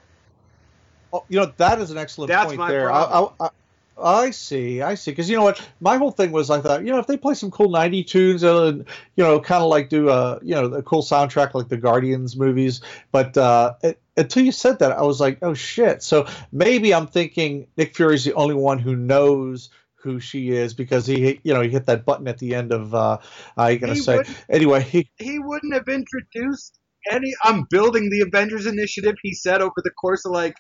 Oh, 1.12 1.26
you 1.28 1.39
know 1.39 1.52
that 1.58 1.80
is 1.80 1.91
an 1.91 1.97
excellent 1.97 2.30
That's 2.30 2.56
point 2.56 2.68
there. 2.70 2.91
I, 2.91 3.28
I, 3.39 3.49
I, 3.98 4.32
see, 4.32 4.82
I 4.82 4.96
see. 4.96 5.12
Because 5.12 5.30
you 5.30 5.36
know 5.38 5.44
what, 5.44 5.62
my 5.80 5.98
whole 5.98 6.12
thing 6.12 6.32
was 6.32 6.50
I 6.50 6.62
thought, 6.62 6.86
you 6.86 6.92
know, 6.92 7.00
if 7.00 7.08
they 7.08 7.18
play 7.18 7.34
some 7.34 7.52
cool 7.52 7.70
'90 7.70 8.04
tunes 8.04 8.44
and 8.44 8.86
you 9.16 9.24
know, 9.24 9.39
kind 9.39 9.64
of 9.64 9.70
like 9.70 9.89
do 9.89 10.10
a 10.10 10.39
you 10.42 10.56
know 10.56 10.66
a 10.66 10.84
cool 10.84 11.02
soundtrack 11.04 11.54
like 11.54 11.68
the 11.68 11.78
Guardians 11.78 12.36
movies, 12.36 12.82
but 13.12 13.38
uh, 13.38 13.74
it, 13.84 14.02
until 14.18 14.44
you 14.44 14.52
said 14.52 14.80
that, 14.80 14.92
I 14.92 15.04
was 15.04 15.20
like, 15.20 15.39
oh 15.42 15.54
shit. 15.54 16.04
So 16.04 16.28
maybe 16.52 16.94
I'm 16.94 17.08
thinking 17.08 17.68
Nick 17.78 17.96
Fury's 17.96 18.24
the 18.24 18.34
only 18.34 18.56
one 18.56 18.80
who 18.80 18.96
knows 18.96 19.70
who 19.96 20.20
she 20.20 20.50
is 20.50 20.74
because 20.74 21.06
he 21.06 21.39
you 21.44 21.54
know 21.54 21.62
he 21.62 21.70
hit 21.70 21.86
that 21.86 22.06
button 22.06 22.28
at 22.28 22.39
the 22.39 22.56
end 22.56 22.72
of 22.72 22.94
uh 22.96 23.20
I 23.56 23.76
gonna 23.76 23.94
He 23.94 24.00
say 24.00 24.24
anyway 24.50 24.82
he 24.82 25.10
he 25.18 25.39
wouldn't 25.39 25.74
have 25.74 25.88
introduced 25.88 26.80
any. 27.10 27.34
I'm 27.44 27.64
building 27.70 28.10
the 28.10 28.22
Avengers 28.22 28.66
Initiative. 28.66 29.16
He 29.22 29.34
said 29.34 29.62
over 29.62 29.76
the 29.78 29.92
course 29.92 30.26
of 30.26 30.32
like 30.32 30.56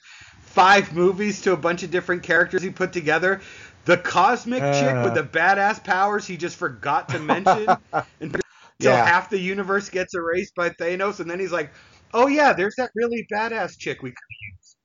five 0.53 0.93
movies 0.93 1.41
to 1.41 1.53
a 1.53 1.57
bunch 1.57 1.83
of 1.83 1.91
different 1.91 2.23
characters 2.23 2.61
he 2.61 2.69
put 2.69 2.93
together. 2.93 3.41
The 3.85 3.97
cosmic 3.97 4.71
chick 4.71 4.93
Uh. 4.93 5.03
with 5.03 5.13
the 5.15 5.23
badass 5.23 5.83
powers 5.83 6.25
he 6.27 6.37
just 6.37 6.55
forgot 6.57 7.09
to 7.09 7.19
mention 7.19 7.77
until 8.21 8.45
Yeah. 8.79 8.97
half 8.97 9.29
the 9.29 9.39
universe 9.39 9.89
gets 9.89 10.13
erased 10.15 10.55
by 10.55 10.69
Thanos, 10.71 11.19
and 11.19 11.29
then 11.29 11.39
he's 11.39 11.51
like, 11.51 11.71
"Oh 12.13 12.27
yeah, 12.27 12.53
there's 12.53 12.75
that 12.77 12.91
really 12.95 13.25
badass 13.33 13.77
chick 13.77 14.01
we 14.03 14.09
could 14.11 14.15
use. 14.53 14.75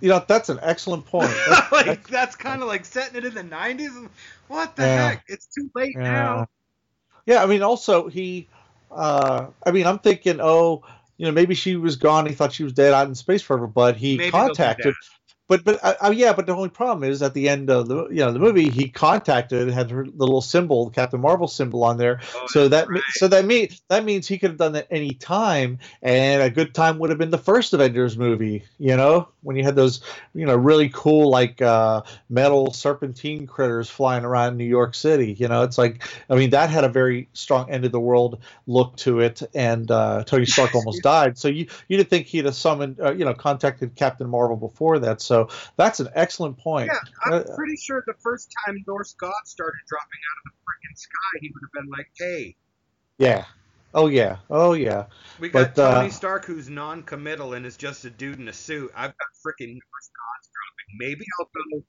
you 0.00 0.08
know 0.08 0.24
that's 0.26 0.48
an 0.48 0.58
excellent 0.62 1.06
point. 1.06 1.42
could 1.46 1.58
like 1.72 2.08
that's 2.08 2.36
kind 2.36 2.62
of 2.62 2.68
like 2.68 2.84
setting 2.84 3.16
it 3.16 3.24
in 3.24 3.34
the 3.34 3.42
'90s. 3.42 4.08
What 4.48 4.76
the 4.76 4.86
Yeah. 4.86 4.88
heck? 4.88 5.22
It's 5.28 5.46
too 5.46 5.70
late 5.74 5.98
Yeah. 5.98 6.04
now. 6.04 6.46
Yeah, 7.26 7.42
I 7.42 7.46
mean, 7.46 7.62
also 7.62 8.08
he, 8.08 8.48
uh, 8.90 9.48
I 9.64 9.70
mean, 9.72 9.86
I'm 9.86 9.98
thinking, 9.98 10.40
oh, 10.40 10.82
you 11.18 11.26
know, 11.26 11.32
maybe 11.32 11.54
she 11.54 11.76
was 11.76 11.96
gone. 11.96 12.26
He 12.26 12.34
thought 12.34 12.52
she 12.52 12.64
was 12.64 12.72
dead 12.72 12.92
out 12.92 13.08
in 13.08 13.14
space 13.14 13.42
forever, 13.42 13.66
but 13.66 13.96
he 13.96 14.16
Maybe 14.16 14.30
contacted. 14.30 14.94
But 15.48 15.62
but 15.64 15.78
uh, 15.82 15.94
uh, 16.00 16.10
yeah, 16.10 16.32
but 16.32 16.46
the 16.46 16.54
only 16.54 16.70
problem 16.70 17.08
is 17.08 17.22
at 17.22 17.32
the 17.32 17.48
end 17.48 17.70
of 17.70 17.86
the 17.86 18.08
you 18.08 18.16
know 18.16 18.32
the 18.32 18.40
movie, 18.40 18.68
he 18.68 18.88
contacted 18.88 19.68
had 19.68 19.90
her 19.90 20.04
the 20.04 20.10
little 20.16 20.40
symbol, 20.40 20.86
the 20.86 20.90
Captain 20.90 21.20
Marvel 21.20 21.46
symbol 21.46 21.84
on 21.84 21.98
there. 21.98 22.20
Oh, 22.34 22.46
so 22.48 22.68
that 22.68 22.88
right. 22.88 23.02
so 23.10 23.28
that 23.28 23.44
mean 23.44 23.68
that 23.88 24.04
means 24.04 24.26
he 24.26 24.38
could 24.38 24.50
have 24.50 24.58
done 24.58 24.72
that 24.72 24.88
any 24.90 25.12
time, 25.12 25.78
and 26.02 26.42
a 26.42 26.50
good 26.50 26.74
time 26.74 26.98
would 26.98 27.10
have 27.10 27.18
been 27.18 27.30
the 27.30 27.38
first 27.38 27.72
Avengers 27.72 28.18
movie. 28.18 28.64
You 28.78 28.96
know, 28.96 29.28
when 29.42 29.54
you 29.54 29.62
had 29.62 29.76
those 29.76 30.00
you 30.34 30.46
know 30.46 30.56
really 30.56 30.88
cool 30.88 31.30
like 31.30 31.62
uh, 31.62 32.02
metal 32.28 32.72
serpentine 32.72 33.46
critters 33.46 33.88
flying 33.88 34.24
around 34.24 34.56
New 34.56 34.64
York 34.64 34.96
City. 34.96 35.32
You 35.34 35.46
know, 35.46 35.62
it's 35.62 35.78
like 35.78 36.02
I 36.28 36.34
mean 36.34 36.50
that 36.50 36.70
had 36.70 36.82
a 36.82 36.88
very 36.88 37.28
strong 37.34 37.70
end 37.70 37.84
of 37.84 37.92
the 37.92 38.00
world 38.00 38.40
look 38.66 38.96
to 38.96 39.20
it, 39.20 39.42
and 39.54 39.88
uh, 39.92 40.24
Tony 40.24 40.44
Stark 40.44 40.74
almost 40.74 41.02
died. 41.04 41.38
So 41.38 41.46
you 41.46 41.68
you 41.86 41.96
didn't 41.98 42.10
think 42.10 42.26
he'd 42.26 42.46
have 42.46 42.56
summoned 42.56 42.98
uh, 42.98 43.12
you 43.12 43.24
know 43.24 43.34
contacted 43.34 43.94
Captain 43.94 44.28
Marvel 44.28 44.56
before 44.56 44.98
that. 44.98 45.20
So 45.20 45.35
that's 45.76 46.00
an 46.00 46.08
excellent 46.14 46.58
point. 46.58 46.90
Yeah, 46.92 46.98
I'm 47.24 47.32
Uh, 47.32 47.56
pretty 47.56 47.76
sure 47.76 48.02
the 48.06 48.14
first 48.22 48.52
time 48.64 48.82
Norse 48.86 49.14
God 49.14 49.32
started 49.44 49.80
dropping 49.88 50.20
out 50.30 50.36
of 50.38 50.52
the 50.52 50.56
freaking 50.64 50.96
sky, 50.96 51.38
he 51.40 51.52
would 51.52 51.62
have 51.62 51.72
been 51.72 51.90
like, 51.90 52.10
"Hey, 52.18 52.56
yeah. 53.18 53.44
Oh 53.94 54.08
yeah, 54.08 54.38
oh 54.50 54.74
yeah. 54.74 55.06
We 55.40 55.48
got 55.48 55.74
But, 55.74 55.82
uh, 55.82 55.94
Tony 55.94 56.10
Stark 56.10 56.44
who's 56.44 56.68
non-committal 56.68 57.54
and 57.54 57.64
is 57.64 57.76
just 57.78 58.04
a 58.04 58.10
dude 58.10 58.38
in 58.38 58.48
a 58.48 58.52
suit. 58.52 58.92
I've 58.94 59.16
got 59.16 59.28
freaking 59.44 59.68
numerous 59.68 60.10
cons 60.12 60.50
dropping. 60.52 60.98
Maybe 60.98 61.24
I'll 61.38 61.46
go 61.46 61.82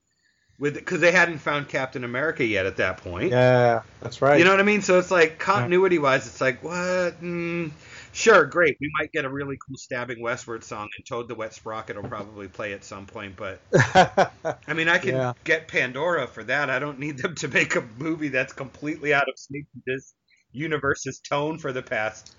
with 0.59 0.75
because 0.75 1.01
they 1.01 1.11
hadn't 1.11 1.39
found 1.39 1.67
Captain 1.67 2.03
America 2.03 2.45
yet 2.45 2.65
at 2.65 2.77
that 2.77 2.97
point. 2.97 3.31
Yeah, 3.31 3.81
that's 4.01 4.21
right. 4.21 4.39
You 4.39 4.45
know 4.45 4.51
what 4.51 4.59
I 4.59 4.63
mean? 4.63 4.81
So 4.81 4.99
it's 4.99 5.11
like 5.11 5.37
continuity-wise, 5.37 6.27
it's 6.27 6.41
like 6.41 6.63
what? 6.63 7.21
Mm, 7.21 7.71
sure, 8.17 8.45
great. 8.45 8.77
We 8.81 8.91
might 8.99 9.11
get 9.13 9.25
a 9.25 9.29
really 9.29 9.57
cool 9.67 9.77
stabbing 9.77 10.21
westward 10.21 10.63
song, 10.63 10.89
and 10.97 11.05
Toad 11.07 11.27
the 11.29 11.35
Wet 11.35 11.53
Sprocket 11.53 11.95
will 11.95 12.03
probably 12.03 12.47
play 12.49 12.73
at 12.73 12.83
some 12.83 13.05
point. 13.07 13.35
But 13.37 13.63
I 14.67 14.73
mean, 14.73 14.87
I 14.87 14.97
can 14.99 15.19
Yeah. 15.19 15.33
get 15.43 15.67
Pandora 15.67 16.27
for 16.27 16.43
that. 16.45 16.69
I 16.69 16.79
don't 16.79 16.99
need 16.99 17.17
them 17.17 17.35
to 17.35 17.47
make 17.47 17.75
a 17.75 17.81
movie 17.81 18.29
that's 18.29 18.53
completely 18.53 19.13
out 19.13 19.27
of 19.29 19.37
sync 19.37 19.67
with 19.73 19.83
this 19.85 20.13
universe's 20.51 21.19
tone 21.19 21.57
for 21.59 21.73
the 21.73 21.83
past 21.83 22.35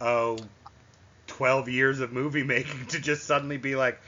oh 0.00 0.48
12 1.26 1.68
years 1.68 2.00
of 2.00 2.12
movie 2.12 2.44
making 2.44 2.86
to 2.88 3.00
just 3.00 3.26
suddenly 3.26 3.56
be 3.58 3.76
like, 3.76 4.00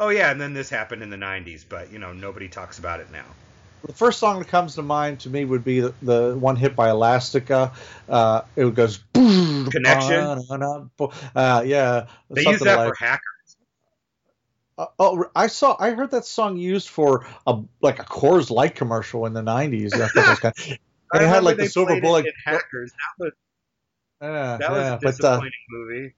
oh 0.00 0.10
yeah, 0.10 0.30
and 0.30 0.40
then 0.40 0.54
this 0.54 0.70
happened 0.70 1.02
in 1.02 1.10
the 1.10 1.16
90s, 1.18 1.64
but 1.64 1.92
you 1.92 1.98
know 1.98 2.12
nobody 2.12 2.48
talks 2.48 2.78
about 2.78 3.00
it 3.00 3.10
now. 3.10 3.36
The 3.84 3.92
first 3.92 4.18
song 4.18 4.38
that 4.38 4.48
comes 4.48 4.74
to 4.74 4.82
mind 4.82 5.20
to 5.20 5.30
me 5.30 5.44
would 5.44 5.64
be 5.64 5.80
the, 5.80 5.94
the 6.02 6.36
one 6.38 6.56
hit 6.56 6.76
by 6.76 6.90
Elastica. 6.90 7.72
Uh, 8.08 8.42
it 8.56 8.74
goes 8.74 9.00
Connection? 9.14 10.90
Uh, 11.34 11.62
yeah, 11.64 12.06
They 12.30 12.42
something 12.42 12.52
use 12.52 12.60
that 12.62 12.76
like, 12.76 12.96
for 12.96 13.04
hackers. 13.04 13.56
Uh, 14.78 14.86
oh, 14.98 15.24
I 15.36 15.48
saw. 15.48 15.76
I 15.78 15.90
heard 15.90 16.10
that 16.12 16.24
song 16.24 16.56
used 16.56 16.88
for 16.88 17.26
a 17.46 17.58
like 17.82 17.98
a 17.98 18.04
Coors 18.04 18.50
Light 18.50 18.74
commercial 18.74 19.26
in 19.26 19.34
the 19.34 19.42
'90s. 19.42 20.00
I 20.00 20.08
think 20.08 20.26
was 20.26 20.40
kind 20.40 20.54
of, 20.56 20.78
I 21.12 21.16
and 21.18 21.24
it 21.24 21.28
had 21.28 21.44
like 21.44 21.58
the 21.58 21.68
silver 21.68 22.00
bullet. 22.00 22.26
Hackers. 22.44 22.92
That 22.92 23.24
was 23.24 23.32
Yeah, 24.22 24.56
that 24.58 24.70
was 24.70 24.78
yeah, 24.78 24.94
a 24.94 24.98
but 25.00 25.24
uh, 25.24 25.40
movie. 25.70 26.14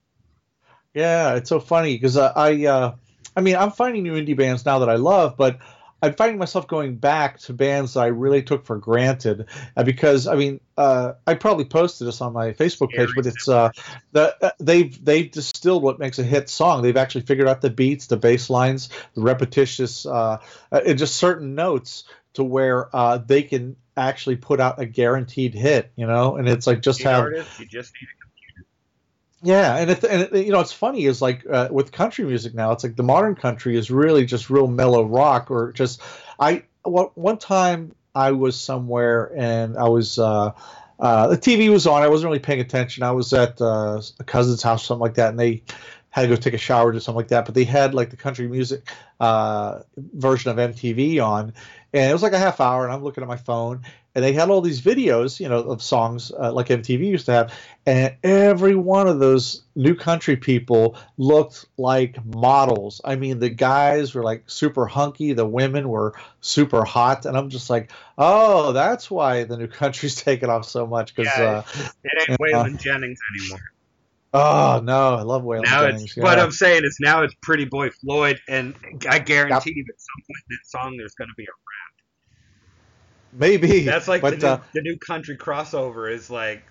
yeah, 0.95 1.35
it's 1.35 1.49
so 1.49 1.59
funny 1.61 1.95
because 1.97 2.17
uh, 2.17 2.33
I, 2.37 2.67
uh, 2.67 2.95
I 3.37 3.41
mean, 3.41 3.57
I'm 3.57 3.71
finding 3.73 4.03
new 4.03 4.15
indie 4.15 4.37
bands 4.37 4.65
now 4.65 4.81
that 4.81 4.89
I 4.91 4.97
love, 4.97 5.37
but 5.37 5.59
I'm 6.03 6.15
finding 6.15 6.39
myself 6.39 6.67
going 6.67 6.97
back 6.97 7.39
to 7.41 7.53
bands 7.53 7.95
that 7.95 8.01
I 8.01 8.07
really 8.07 8.43
took 8.43 8.67
for 8.67 8.77
granted 8.77 9.47
uh, 9.77 9.85
because 9.85 10.27
I 10.27 10.35
mean, 10.35 10.61
uh, 10.77 11.13
I 11.27 11.35
probably 11.35 11.65
posted 11.65 12.09
this 12.09 12.21
on 12.21 12.33
my 12.33 12.53
Facebook 12.53 12.91
page, 12.91 13.11
but 13.15 13.25
it's 13.27 13.49
uh, 13.49 13.71
the, 14.11 14.37
uh, 14.45 14.51
they've 14.59 15.03
they've 15.05 15.31
distilled 15.31 15.83
what 15.83 16.01
makes 16.01 16.19
a 16.19 16.25
hit 16.25 16.49
song. 16.49 16.83
They've 16.83 16.97
actually 16.97 17.23
figured 17.23 17.47
out 17.47 17.61
the 17.61 17.71
beats, 17.71 18.09
the 18.09 18.17
bass 18.17 18.51
lines, 18.51 18.89
the 19.15 19.23
repetitious, 19.23 20.05
uh, 20.05 20.39
and 20.73 20.99
just 20.99 21.17
certain 21.17 21.55
notes 21.55 22.05
to 22.35 22.43
where 22.43 22.95
uh, 22.95 23.19
they 23.19 23.43
can 23.43 23.77
actually 23.97 24.37
put 24.37 24.59
out 24.59 24.81
a 24.81 24.87
guaranteed 24.87 25.55
hit, 25.55 25.93
you 25.97 26.07
know. 26.07 26.37
And 26.37 26.49
it's 26.49 26.67
like 26.67 26.81
just 26.81 27.03
have 27.03 27.21
artists, 27.21 27.61
you 27.61 27.67
just 27.67 27.93
need 27.95 28.09
yeah, 29.43 29.77
and 29.77 29.91
it, 29.91 30.05
and 30.05 30.23
it, 30.23 30.47
you 30.47 30.53
know 30.53 30.61
it's 30.61 30.73
funny 30.73 31.05
is 31.05 31.21
like 31.21 31.45
uh, 31.51 31.69
with 31.71 31.93
country 31.93 32.25
music 32.25 32.55
now, 32.55 32.73
it's 32.73 32.85
like 32.85 32.97
the 32.97 33.03
modern 33.03 33.35
country 33.35 33.77
is 33.77 33.91
really 33.91 34.25
just 34.25 34.51
real 34.51 34.69
mellow 34.69 35.05
rock 35.05 35.51
or 35.51 35.73
just 35.73 36.01
I 36.39 36.63
one 36.85 37.39
time 37.39 37.95
I 38.15 38.33
was 38.33 38.59
somewhere 38.59 39.33
and 39.37 39.77
I 39.77 39.89
was 39.89 40.19
uh, 40.19 40.53
uh, 40.99 41.27
the 41.27 41.39
TV 41.39 41.71
was 41.71 41.87
on. 41.87 42.03
I 42.03 42.09
wasn't 42.09 42.29
really 42.29 42.39
paying 42.39 42.61
attention. 42.61 43.03
I 43.03 43.11
was 43.11 43.33
at 43.33 43.61
uh, 43.61 44.01
a 44.21 44.25
cousin's 44.25 44.63
house, 44.63 44.87
something 44.87 45.01
like 45.01 45.15
that, 45.15 45.31
and 45.31 45.41
they 45.41 45.63
had 46.11 46.23
to 46.23 46.29
go 46.29 46.37
take 46.37 46.55
a 46.55 46.59
shower 46.59 46.91
or 46.91 47.01
something 47.01 47.17
like 47.17 47.29
that. 47.29 47.45
But 47.45 47.55
they 47.55 47.65
had 47.65 47.95
like 47.95 48.11
the 48.11 48.17
country 48.17 48.47
music 48.47 48.89
uh, 49.19 49.81
version 49.97 50.51
of 50.51 50.59
MTV 50.59 51.25
on, 51.25 51.55
and 51.93 52.11
it 52.11 52.13
was 52.13 52.23
like 52.23 52.33
a 52.33 52.39
half 52.39 52.61
hour. 52.61 52.85
And 52.85 52.93
I'm 52.93 53.03
looking 53.03 53.23
at 53.23 53.29
my 53.29 53.37
phone, 53.37 53.83
and 54.15 54.25
they 54.25 54.33
had 54.33 54.51
all 54.51 54.61
these 54.61 54.81
videos, 54.81 55.41
you 55.41 55.49
know, 55.49 55.59
of 55.59 55.83
songs 55.83 56.33
uh, 56.33 56.53
like 56.53 56.69
MTV 56.69 57.07
used 57.07 57.27
to 57.27 57.33
have, 57.33 57.55
and 57.87 58.17
every 58.23 58.75
one 58.75 59.09
of 59.09 59.19
those 59.19 59.63
new 59.75 59.95
country 59.95 60.37
people 60.37 60.97
looked 61.17 61.67
like 61.77 62.25
models. 62.25 63.01
I 63.05 63.17
mean, 63.17 63.39
the 63.39 63.49
guys 63.49 64.15
were 64.15 64.23
like 64.23 64.45
super 64.47 64.87
hunky, 64.87 65.33
the 65.33 65.47
women 65.47 65.89
were 65.89 66.15
super 66.41 66.85
hot, 66.85 67.27
and 67.27 67.37
I'm 67.37 67.49
just 67.49 67.71
like, 67.71 67.91
oh, 68.19 68.73
that's 68.73 69.11
why 69.11 69.45
the 69.45 69.57
new 69.57 69.69
country's 69.69 70.15
taking 70.23 70.51
off 70.51 70.65
so 70.67 70.87
much 70.87 71.15
because. 71.15 71.33
Yeah, 71.39 71.43
Uh, 71.43 71.91
It 72.05 72.31
ain't 72.31 72.41
Waylon 72.41 72.81
Jennings 72.81 73.19
anymore. 73.35 73.61
Oh 74.35 74.81
no, 74.83 75.15
I 75.15 75.23
love 75.23 75.43
Waylon 75.43 75.65
now 75.65 75.83
Jennings. 75.83 76.05
it's 76.05 76.17
yeah. 76.17 76.25
what 76.25 76.39
I'm 76.39 76.53
saying 76.53 76.85
is 76.85 76.97
now 77.01 77.23
it's 77.23 77.35
Pretty 77.43 77.67
Boy 77.67 77.91
Floyd, 77.91 78.41
and 78.49 78.75
I 79.09 79.19
guarantee 79.19 79.75
you 79.77 79.85
at 79.89 80.01
some 80.01 80.25
point 80.27 80.43
in 80.49 80.57
that 80.57 80.67
song 80.67 80.97
there's 80.97 81.15
going 81.15 81.29
to 81.29 81.35
be 81.37 81.45
a 81.45 81.57
Maybe 83.33 83.81
That's 83.85 84.09
like 84.09 84.21
but 84.21 84.39
the, 84.41 84.47
new, 84.47 84.53
uh, 84.53 84.61
the 84.75 84.83
new 84.83 84.97
country 84.99 85.37
crossover 85.37 86.11
is 86.13 86.29
like, 86.29 86.63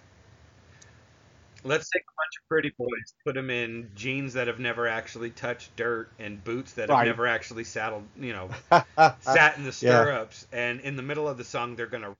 let's 1.63 1.89
take 1.89 2.03
a 2.03 2.13
bunch 2.17 2.43
of 2.43 2.47
pretty 2.49 2.71
boys, 2.77 3.13
put 3.25 3.33
them 3.35 3.49
in 3.49 3.89
jeans 3.95 4.33
that 4.33 4.47
have 4.47 4.59
never 4.59 4.87
actually 4.87 5.31
touched 5.31 5.75
dirt 5.75 6.09
and 6.19 6.43
boots 6.43 6.73
that 6.73 6.89
have 6.89 6.97
Right. 6.97 7.05
never 7.07 7.25
actually 7.25 7.63
saddled, 7.63 8.03
you 8.19 8.33
know, 8.33 8.49
sat 9.21 9.57
in 9.57 9.63
the 9.63 9.69
Yeah. 9.69 9.71
stirrups, 9.71 10.45
and 10.51 10.79
in 10.81 10.95
the 10.95 11.01
middle 11.01 11.27
of 11.27 11.37
the 11.37 11.43
song 11.43 11.75
they're 11.75 11.87
gonna 11.87 12.09
rap. 12.09 12.17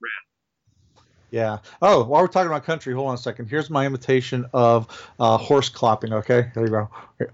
yeah. 1.29 1.57
Oh, 1.81 2.03
while 2.03 2.21
we're 2.21 2.27
talking 2.27 2.47
about 2.47 2.63
country, 2.63 2.93
hold 2.93 3.09
on 3.09 3.15
a 3.15 3.17
second. 3.17 3.47
Here's 3.47 3.69
my 3.69 3.85
imitation 3.85 4.45
of 4.53 4.87
uh, 5.19 5.37
horse 5.37 5.69
clopping. 5.69 6.13
Okay, 6.13 6.49
here 6.55 6.63
you 6.63 6.69
go. 6.69 6.89
Here. 7.19 7.31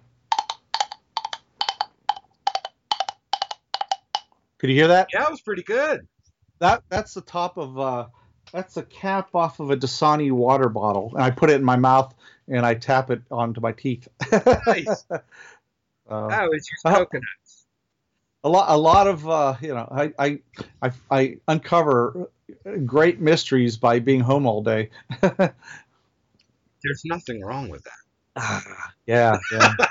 Could 4.60 4.70
you 4.70 4.76
hear 4.76 4.88
that? 4.88 5.08
Yeah, 5.14 5.24
it 5.24 5.32
was 5.32 5.41
pretty 5.41 5.64
good. 5.64 6.01
That 6.60 6.84
that's 6.89 7.14
the 7.14 7.22
top 7.22 7.58
of 7.58 7.78
uh, 7.80 8.08
that's 8.51 8.74
the 8.76 8.84
cap 8.84 9.36
off 9.36 9.60
of 9.60 9.70
a 9.72 9.78
Dasani 9.78 10.32
water 10.32 10.70
bottle, 10.70 11.12
and 11.14 11.24
I 11.24 11.32
put 11.32 11.49
it 11.49 11.55
in 11.55 11.64
my 11.64 11.76
mouth 11.76 12.14
and 12.47 12.66
I 12.66 12.74
tap 12.76 13.12
it 13.12 13.22
onto 13.30 13.62
my 13.62 13.72
teeth. 13.74 14.08
Nice. 14.68 15.05
Uh, 16.10 16.30
Oh, 16.32 16.47
it's 16.53 16.70
just 16.70 16.86
Uh-huh. 16.86 16.99
coconuts. 16.99 17.66
a 18.45 18.49
lot 18.49 18.70
a 18.70 18.78
lot 18.78 19.08
of 19.08 19.28
uh, 19.28 19.55
you 19.62 19.74
know 19.74 19.88
I, 19.91 20.14
I 20.18 20.39
I 20.82 20.91
I 21.12 21.38
uncover 21.49 22.30
great 22.86 23.20
mysteries 23.20 23.76
by 23.76 23.99
being 23.99 24.22
home 24.22 24.45
all 24.47 24.64
day. 24.64 24.89
There's 25.22 27.01
nothing 27.05 27.41
wrong 27.43 27.70
with 27.70 27.84
that. 27.84 28.64
yeah, 29.05 29.38
yeah. 29.51 29.74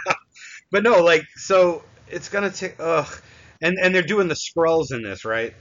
But 0.72 0.82
no, 0.82 1.02
like 1.02 1.24
so 1.36 1.84
it's 2.08 2.28
gonna 2.28 2.50
take 2.50 2.76
ugh. 2.80 3.08
And 3.62 3.76
and 3.82 3.94
they're 3.94 4.02
doing 4.02 4.28
the 4.28 4.34
Skrulls 4.36 4.92
in 4.92 5.02
this, 5.02 5.24
right? 5.24 5.54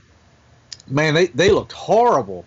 Man, 0.88 1.14
they 1.14 1.26
they 1.26 1.50
looked 1.50 1.72
horrible. 1.72 2.44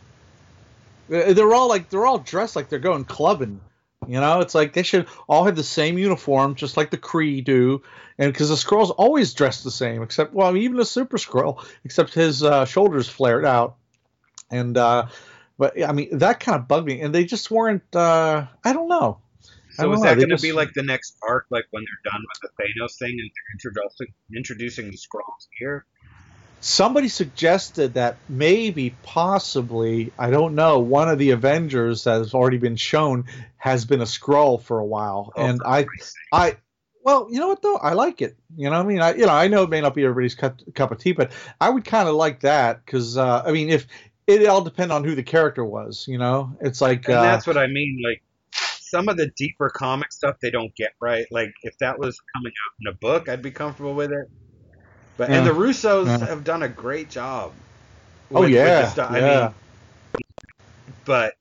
They- 1.09 1.33
They're 1.33 1.53
all 1.53 1.67
like 1.67 1.89
they're 1.89 2.05
all 2.05 2.19
dressed 2.19 2.55
like 2.55 2.69
they're 2.69 2.79
going 2.79 3.05
clubbing. 3.05 3.61
You 4.07 4.19
know, 4.21 4.39
it's 4.39 4.55
like 4.55 4.73
they 4.73 4.83
should 4.83 5.07
all 5.27 5.43
have 5.45 5.55
the 5.57 5.63
same 5.63 5.97
uniform, 5.97 6.55
just 6.55 6.77
like 6.77 6.89
the 6.89 6.97
Kree 6.97 7.43
do. 7.43 7.81
And 8.17 8.31
because 8.31 8.49
the 8.49 8.55
Skrulls 8.55 8.93
always 8.97 9.33
dress 9.33 9.61
the 9.63 9.71
same, 9.71 10.01
except 10.03 10.33
well, 10.33 10.55
even 10.55 10.77
the 10.77 10.85
Super 10.85 11.17
Skrull, 11.17 11.63
except 11.83 12.13
his 12.13 12.41
uh, 12.43 12.65
shoulders 12.65 13.09
flared 13.09 13.45
out. 13.45 13.75
And 14.49 14.77
uh, 14.77 15.07
but 15.57 15.81
I 15.83 15.91
mean 15.91 16.17
that 16.19 16.39
kind 16.39 16.57
of 16.59 16.67
bugged 16.67 16.87
me. 16.87 17.01
And 17.01 17.13
they 17.13 17.25
just 17.25 17.51
weren't. 17.51 17.83
Uh, 17.93 18.47
I 18.63 18.73
don't 18.73 18.87
know. 18.87 19.19
So 19.71 19.83
don't 19.83 19.93
is 19.93 19.99
know, 19.99 20.03
that 20.09 20.15
going 20.15 20.29
to 20.29 20.35
just- 20.35 20.43
be 20.43 20.51
like 20.53 20.73
the 20.73 20.83
next 20.83 21.17
arc, 21.21 21.45
like 21.51 21.65
when 21.71 21.83
they're 21.83 22.11
done 22.11 22.21
with 22.21 22.51
the 22.57 22.63
Thanos 22.63 22.97
thing 22.97 23.11
and 23.11 23.29
they're 23.29 23.53
introducing 23.53 24.07
introducing 24.35 24.85
the 24.91 24.97
Skrulls 24.97 25.47
here? 25.59 25.85
Somebody 26.61 27.07
suggested 27.07 27.93
that 27.93 28.17
maybe 28.27 28.95
possibly 29.03 30.11
i 30.19 30.29
don't 30.29 30.55
know 30.55 30.79
one 30.79 31.09
of 31.09 31.17
the 31.17 31.31
avengers 31.31 32.03
that 32.03 32.17
has 32.17 32.33
already 32.33 32.57
been 32.57 32.75
shown 32.75 33.25
has 33.57 33.85
been 33.85 34.01
a 34.01 34.05
Skrull 34.05 34.61
for 34.61 34.79
a 34.79 34.85
while 34.85 35.31
Oh, 35.35 35.45
and 35.45 35.61
i 35.65 35.85
i 36.31 36.57
well 37.03 37.27
you 37.31 37.39
know 37.39 37.47
what 37.47 37.61
though 37.61 37.77
i 37.77 37.93
like 37.93 38.21
it 38.21 38.35
you 38.57 38.65
know 38.69 38.77
what 38.77 38.85
i 38.85 38.87
mean 38.87 39.01
i 39.01 39.13
you 39.13 39.25
know 39.25 39.33
i 39.33 39.47
know 39.47 39.63
it 39.63 39.69
may 39.69 39.81
not 39.81 39.95
be 39.95 40.03
everybody's 40.03 40.35
cup, 40.35 40.59
cup 40.75 40.91
of 40.91 40.97
tea 40.97 41.13
but 41.13 41.31
i 41.61 41.69
would 41.69 41.85
kind 41.85 42.09
of 42.09 42.15
like 42.15 42.41
that 42.41 42.85
because 42.85 43.17
uh 43.17 43.41
i 43.45 43.51
mean 43.51 43.69
if 43.69 43.87
it 44.27 44.45
all 44.45 44.61
depend 44.61 44.91
on 44.91 45.03
who 45.03 45.15
the 45.15 45.23
character 45.23 45.65
was 45.65 46.07
you 46.07 46.17
know 46.17 46.55
it's 46.61 46.81
like 46.81 47.07
and 47.07 47.17
uh, 47.17 47.21
that's 47.21 47.47
what 47.47 47.57
I 47.57 47.67
mean. 47.67 48.01
Like 48.03 48.21
some 48.79 49.09
of 49.09 49.17
the 49.17 49.27
deeper 49.35 49.69
comic 49.69 50.11
stuff 50.11 50.37
they 50.41 50.51
don't 50.51 50.73
get 50.75 50.91
right. 50.99 51.25
Like 51.31 51.53
if 51.63 51.77
that 51.79 51.99
was 51.99 52.19
coming 52.35 52.51
out 52.51 52.75
in 52.81 52.87
a 52.93 52.97
book, 52.97 53.29
I'd 53.29 53.41
be 53.41 53.51
comfortable 53.51 53.93
with 53.93 54.11
it. 54.11 54.29
But 55.19 55.29
and 55.29 55.45
the 55.45 55.51
Russos 55.51 56.07
Yeah. 56.07 56.17
have 56.27 56.43
done 56.43 56.63
a 56.63 56.69
great 56.69 57.09
job. 57.11 57.53
oh 58.33 58.41
with- 58.41 58.51
with 58.51 58.53
yeah 58.55 58.93
yeah 58.97 59.05
I 59.07 59.21
mean, 59.21 59.53
but 61.05 61.33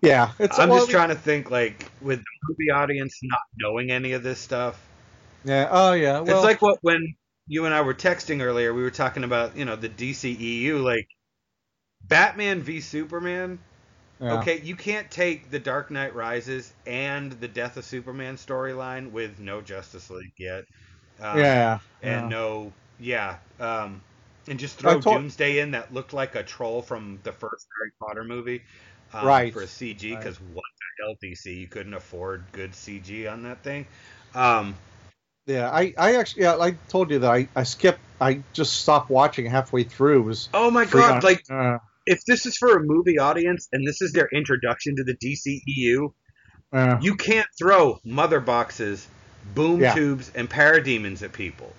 yeah 0.00 0.32
it's 0.38 0.58
I'm 0.58 0.70
just 0.72 0.90
trying 0.90 1.08
to 1.10 1.14
think 1.14 1.50
like 1.50 1.90
with 2.00 2.18
the 2.20 2.24
movie 2.48 2.70
audience 2.70 3.18
not 3.22 3.40
knowing 3.58 3.90
any 3.90 4.12
of 4.12 4.22
this 4.22 4.40
stuff. 4.40 4.80
yeah 5.44 5.68
oh 5.70 5.92
yeah 5.92 6.20
well 6.20 6.40
it's 6.40 6.44
like 6.44 6.62
what 6.62 6.78
when 6.82 7.14
you 7.46 7.64
and 7.64 7.74
I 7.74 7.80
were 7.80 7.94
texting 7.94 8.42
earlier, 8.42 8.74
we 8.74 8.82
were 8.82 8.90
talking 8.90 9.24
about, 9.24 9.56
you 9.56 9.64
know, 9.64 9.74
the 9.76 9.88
DCEU, 9.88 10.82
like 10.82 11.08
Batman 12.02 12.60
v 12.62 12.80
Superman. 12.80 13.58
yeah. 14.20 14.32
Okay, 14.34 14.60
you 14.60 14.76
can't 14.76 15.10
take 15.10 15.50
the 15.50 15.58
Dark 15.58 15.90
Knight 15.90 16.14
Rises 16.14 16.72
and 16.86 17.32
the 17.32 17.48
Death 17.48 17.76
of 17.76 17.84
Superman 17.84 18.36
storyline 18.36 19.12
with 19.12 19.38
no 19.40 19.60
Justice 19.62 20.10
League 20.10 20.34
yet. 20.38 20.64
Um, 21.20 21.38
yeah 21.38 21.78
And 22.02 22.22
yeah. 22.22 22.28
no, 22.28 22.72
yeah. 23.00 23.36
Um, 23.60 24.02
and 24.46 24.58
just 24.58 24.78
throw 24.78 25.00
told- 25.00 25.16
Doomsday 25.16 25.58
in 25.58 25.72
that 25.72 25.92
looked 25.92 26.12
like 26.12 26.34
a 26.34 26.42
troll 26.42 26.80
from 26.82 27.18
the 27.22 27.32
first 27.32 27.66
Harry 27.78 27.92
Potter 28.00 28.24
movie. 28.24 28.62
Um, 29.12 29.26
Right. 29.26 29.52
For 29.52 29.62
a 29.62 29.66
CG, 29.66 30.10
Right. 30.10 30.18
because 30.20 30.40
what 30.40 30.64
hell, 31.00 31.14
DC. 31.22 31.46
You 31.60 31.66
couldn't 31.66 31.94
afford 31.94 32.44
good 32.52 32.72
CG 32.72 33.26
on 33.30 33.42
that 33.44 33.62
thing. 33.62 33.86
Um, 34.34 34.76
yeah, 35.46 35.70
I, 35.70 35.94
I 35.96 36.16
actually, 36.16 36.42
yeah, 36.42 36.58
I 36.58 36.72
told 36.88 37.10
you 37.10 37.18
that 37.20 37.30
I, 37.30 37.48
I 37.56 37.62
skipped, 37.62 38.00
I 38.20 38.42
just 38.52 38.74
stopped 38.74 39.08
watching 39.10 39.46
halfway 39.46 39.84
through. 39.84 40.20
It 40.20 40.24
was 40.24 40.48
oh 40.52 40.70
my 40.70 40.84
god! 40.84 41.24
Like 41.24 41.42
uh, 41.50 41.78
if 42.04 42.20
this 42.26 42.44
is 42.46 42.56
for 42.56 42.76
a 42.76 42.82
movie 42.82 43.18
audience 43.18 43.68
and 43.72 43.86
this 43.86 44.02
is 44.02 44.12
their 44.12 44.28
introduction 44.32 44.96
to 44.96 45.04
the 45.04 45.14
DCEU, 45.14 46.12
uh, 46.72 46.98
you 47.00 47.14
can't 47.14 47.48
throw 47.58 47.98
mother 48.04 48.40
boxes, 48.40 49.08
boom 49.54 49.80
Yeah. 49.80 49.94
tubes, 49.94 50.30
and 50.34 50.48
parademons 50.48 51.22
at 51.22 51.32
people. 51.32 51.72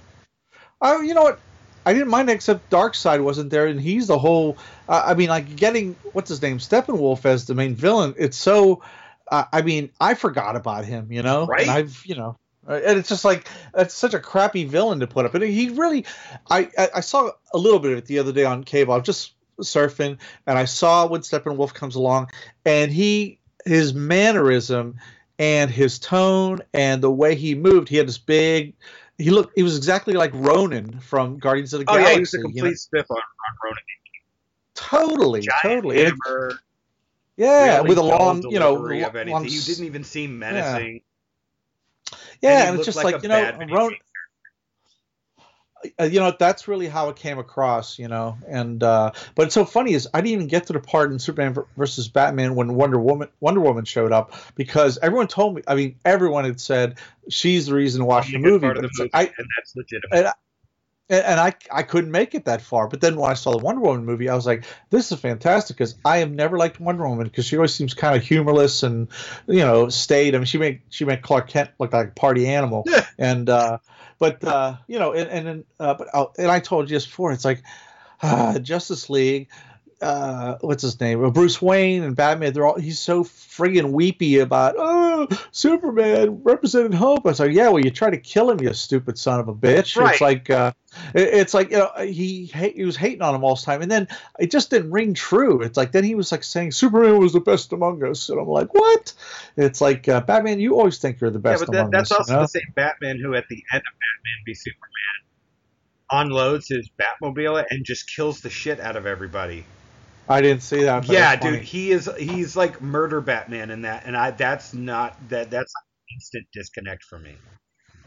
Oh, 0.82 1.02
you 1.02 1.14
know 1.14 1.24
what? 1.24 1.40
I 1.86 1.94
didn't 1.94 2.10
mind 2.10 2.30
except 2.30 2.70
Darkseid 2.70 3.24
wasn't 3.24 3.50
there, 3.50 3.66
and 3.68 3.80
he's 3.80 4.08
the 4.08 4.18
whole. 4.20 4.58
Uh, 4.88 5.04
I 5.06 5.14
mean, 5.14 5.30
like 5.30 5.56
getting 5.56 5.96
what's 6.14 6.30
his 6.30 6.42
name, 6.42 6.60
Steppenwolf 6.60 7.26
as 7.26 7.46
the 7.46 7.56
main 7.56 7.76
villain. 7.76 8.14
It's 8.18 8.38
so. 8.38 8.84
Uh, 9.32 9.46
I 9.54 9.62
mean, 9.62 9.92
I 10.00 10.16
forgot 10.16 10.56
about 10.56 10.86
him, 10.86 11.12
you 11.12 11.22
know, 11.22 11.46
Right. 11.46 11.62
and 11.62 11.70
I've, 11.70 12.02
you 12.04 12.16
know, 12.16 12.36
uh, 12.68 12.80
and 12.84 12.98
it's 12.98 13.10
just 13.10 13.24
like 13.24 13.48
it's 13.76 13.94
such 13.94 14.16
a 14.16 14.20
crappy 14.20 14.64
villain 14.66 15.00
to 15.02 15.08
put 15.08 15.26
up. 15.26 15.36
And 15.36 15.44
he 15.44 15.70
really, 15.70 16.06
I, 16.50 16.70
I, 16.78 16.90
I 16.96 17.00
saw 17.02 17.30
a 17.54 17.58
little 17.58 17.80
bit 17.80 17.92
of 17.92 18.00
it 18.00 18.06
the 18.06 18.18
other 18.20 18.32
day 18.32 18.46
on 18.46 18.64
cable. 18.64 18.94
I 18.94 18.98
was 18.98 19.06
just 19.06 19.34
surfing, 19.62 20.18
and 20.48 20.58
I 20.58 20.66
saw 20.66 21.06
when 21.06 21.22
Steppenwolf 21.22 21.74
comes 21.76 21.94
along, 21.96 22.32
and 22.66 22.92
he, 22.92 23.38
his 23.66 23.94
mannerism, 23.94 24.96
and 25.40 25.72
his 25.72 25.98
tone, 25.98 26.62
and 26.74 27.02
the 27.02 27.10
way 27.10 27.34
he 27.34 27.56
moved, 27.56 27.90
he 27.90 27.98
had 27.98 28.08
this 28.08 28.18
big. 28.18 28.76
He 29.18 29.32
looked. 29.32 29.54
He 29.56 29.64
was 29.64 29.76
exactly 29.76 30.14
like 30.14 30.32
Ronan 30.34 31.00
from 31.00 31.40
Guardians 31.40 31.74
of 31.74 31.80
the 31.80 31.86
Oh 31.90 31.98
Galaxy. 31.98 32.10
yeah, 32.10 32.14
he 32.14 32.20
was 32.20 32.34
a 32.34 32.38
you 32.38 32.44
know? 32.44 32.50
complete 32.52 32.78
spiff 32.78 33.06
on, 33.10 33.18
on 33.18 33.58
Ronan. 33.64 33.78
Totally, 34.76 35.42
Giant 35.42 35.62
totally. 35.62 36.04
Hammer, 36.04 36.60
yeah, 37.36 37.82
with 37.82 37.98
a 37.98 38.04
long, 38.04 38.44
you 38.50 38.60
know, 38.60 38.76
of 38.76 39.16
anything. 39.16 39.34
long 39.34 39.46
You 39.46 39.62
didn't 39.62 39.86
even 39.86 40.04
seem 40.04 40.40
menacing. 40.40 41.02
yeah, 42.42 42.60
and 42.60 42.70
and, 42.70 42.78
it's 42.78 42.86
just 42.86 42.98
like 42.98 43.14
like, 43.14 43.24
you 43.24 43.30
know, 43.30 43.42
bad 43.42 43.60
mini 43.60 43.74
Ron, 43.74 43.94
uh, 43.94 43.96
you 45.84 46.20
know, 46.20 46.34
that's 46.38 46.68
really 46.68 46.88
how 46.88 47.10
it 47.10 47.16
came 47.16 47.40
across, 47.40 47.98
you 47.98 48.08
know. 48.08 48.38
And 48.48 48.84
uh, 48.84 49.12
but 49.36 49.48
it's 49.48 49.54
so 49.54 49.66
funny 49.66 49.94
is 49.94 50.08
I 50.14 50.22
didn't 50.22 50.34
even 50.34 50.48
get 50.48 50.68
to 50.68 50.74
the 50.74 50.80
part 50.80 51.12
in 51.12 51.20
Superman 51.20 51.54
ver- 51.54 51.68
versus 51.78 52.08
Batman 52.08 52.56
when 52.56 52.76
Wonder 52.76 53.00
Woman 53.00 53.30
Wonder 53.40 53.62
Woman 53.62 53.86
showed 53.86 54.12
up 54.12 54.34
because 54.56 54.98
everyone 55.02 55.28
told 55.28 55.56
me. 55.56 55.62
I 55.68 55.76
mean, 55.76 55.96
everyone 56.04 56.46
had 56.46 56.60
said 56.60 56.98
she's 57.30 57.68
the 57.68 57.74
reason 57.74 58.00
to 58.00 58.06
watch 58.06 58.32
the 58.32 58.38
movie. 58.38 58.68
the 58.68 58.82
movie, 58.82 59.10
I, 59.14 59.24
and 59.24 59.48
that's 59.58 59.76
legitimate. 59.76 60.18
and, 60.18 60.34
and 61.10 61.26
and 61.26 61.40
I 61.40 61.54
I 61.72 61.84
couldn't 61.84 62.12
make 62.12 62.36
it 62.36 62.46
that 62.46 62.62
far. 62.62 62.88
But 62.88 63.02
then 63.02 63.16
when 63.16 63.32
I 63.32 63.34
saw 63.34 63.52
the 63.52 63.64
Wonder 63.64 63.82
Woman 63.82 64.06
movie, 64.06 64.30
I 64.30 64.36
was 64.36 64.46
like, 64.46 64.66
this 64.90 65.12
is 65.12 65.20
fantastic 65.20 65.78
because 65.78 65.96
I 66.06 66.18
have 66.18 66.32
never 66.32 66.58
liked 66.58 66.80
Wonder 66.80 67.08
Woman 67.08 67.26
because 67.26 67.46
she 67.46 67.56
always 67.56 67.74
seems 67.74 67.94
kind 67.94 68.16
of 68.16 68.24
humorless 68.24 68.84
and 68.84 69.08
you 69.48 69.60
know 69.60 69.90
staid. 69.90 70.36
I 70.36 70.40
mean, 70.40 70.46
she 70.46 70.58
made 70.58 70.82
she 70.90 71.06
made 71.06 71.22
Clark 71.22 71.48
Kent 71.48 71.72
look 71.80 71.94
like 71.94 72.10
a 72.10 72.12
party 72.12 72.48
animal. 72.48 72.84
Yeah. 72.86 73.06
And 73.18 73.50
uh, 73.50 73.80
but 74.20 74.44
uh, 74.44 74.76
you 74.88 75.00
know, 75.00 75.14
and 75.14 75.48
and 75.48 75.66
uh, 75.80 75.94
but 75.96 76.08
uh, 76.14 76.26
and 76.38 76.52
I 76.52 76.60
told 76.60 76.90
you 76.90 76.96
just 76.98 77.08
before, 77.08 77.32
it's 77.32 77.46
like 77.46 77.64
uh, 78.22 78.60
Justice 78.60 79.10
League. 79.10 79.50
Uh, 80.02 80.58
what's 80.62 80.82
his 80.82 81.00
name? 81.02 81.24
Uh, 81.24 81.30
Bruce 81.30 81.62
Wayne 81.62 82.04
and 82.04 82.16
Batman. 82.16 82.54
They're 82.54 82.66
all. 82.66 82.80
He's 82.80 83.00
so 83.00 83.24
friggin' 83.26 83.92
weepy 83.92 84.40
about. 84.40 84.76
Oh, 84.78 85.28
Superman 85.52 86.42
represented 86.44 86.94
hope. 86.94 87.26
I 87.26 87.30
was 87.30 87.40
like, 87.42 87.52
yeah, 87.52 87.68
well, 87.68 87.84
you 87.84 87.92
try 87.92 88.10
to 88.10 88.18
kill 88.18 88.50
him, 88.50 88.62
you 88.62 88.74
stupid 88.74 89.18
son 89.18 89.42
of 89.42 89.50
a 89.50 89.54
bitch. 89.54 89.98
Right. 89.98 90.14
It's 90.14 90.22
like, 90.22 90.50
uh, 90.50 90.72
it- 91.14 91.34
it's 91.34 91.54
like 91.54 91.72
you 91.72 91.80
know, 91.80 91.92
he 92.00 92.46
he 92.46 92.86
was 92.86 92.96
hating 92.96 93.22
on 93.22 93.36
him 93.36 93.44
all 93.44 93.56
the 93.56 93.62
time, 93.62 93.82
and 93.82 93.92
then 93.92 94.08
it 94.40 94.52
just 94.52 94.70
didn't 94.70 94.92
ring 94.92 95.14
true. 95.16 95.62
It's 95.62 95.76
like 95.76 95.92
then 95.92 96.06
he 96.06 96.16
was 96.16 96.32
like 96.32 96.46
saying 96.46 96.72
Superman 96.72 97.20
was 97.20 97.34
the 97.34 97.42
best 97.42 97.74
among 97.74 98.02
us, 98.06 98.30
and 98.30 98.40
I'm 98.40 98.48
like, 98.48 98.74
what? 98.74 99.14
It's 99.58 99.82
like 99.82 100.08
uh, 100.08 100.22
Batman, 100.22 100.62
you 100.62 100.76
always 100.80 100.98
think 101.00 101.20
you're 101.20 101.30
the 101.30 101.40
best. 101.40 101.62
Yeah, 101.62 101.66
but 101.66 101.74
that, 101.74 101.92
that's 101.92 102.12
us. 102.14 102.20
also 102.20 102.32
you 102.32 102.36
know? 102.38 102.42
the 102.44 102.48
same 102.48 102.74
Batman 102.74 103.20
who, 103.20 103.36
at 103.36 103.46
the 103.50 103.64
end 103.74 103.82
of 103.82 103.94
Batman 104.00 104.44
v 104.46 104.54
Superman, 104.54 104.80
unloads 106.12 106.70
his 106.70 106.90
Batmobile 106.98 107.66
and 107.70 107.84
just 107.84 108.10
kills 108.10 108.40
the 108.40 108.50
shit 108.50 108.80
out 108.80 108.96
of 108.96 109.06
everybody. 109.06 109.66
I 110.30 110.42
didn't 110.42 110.62
see 110.62 110.84
that. 110.84 111.08
but 111.08 111.14
yeah, 111.14 111.36
dude, 111.36 111.62
he 111.62 111.92
is 111.92 112.10
he's 112.18 112.56
like 112.56 112.82
murder 112.82 113.20
Batman 113.20 113.72
in 113.72 113.82
that, 113.82 114.04
and 114.06 114.16
I 114.16 114.32
that's 114.32 114.76
not 114.76 115.18
that 115.30 115.50
that's 115.50 115.74
an 115.76 116.16
instant 116.16 116.48
disconnect 116.54 117.04
for 117.04 117.18
me. 117.18 117.36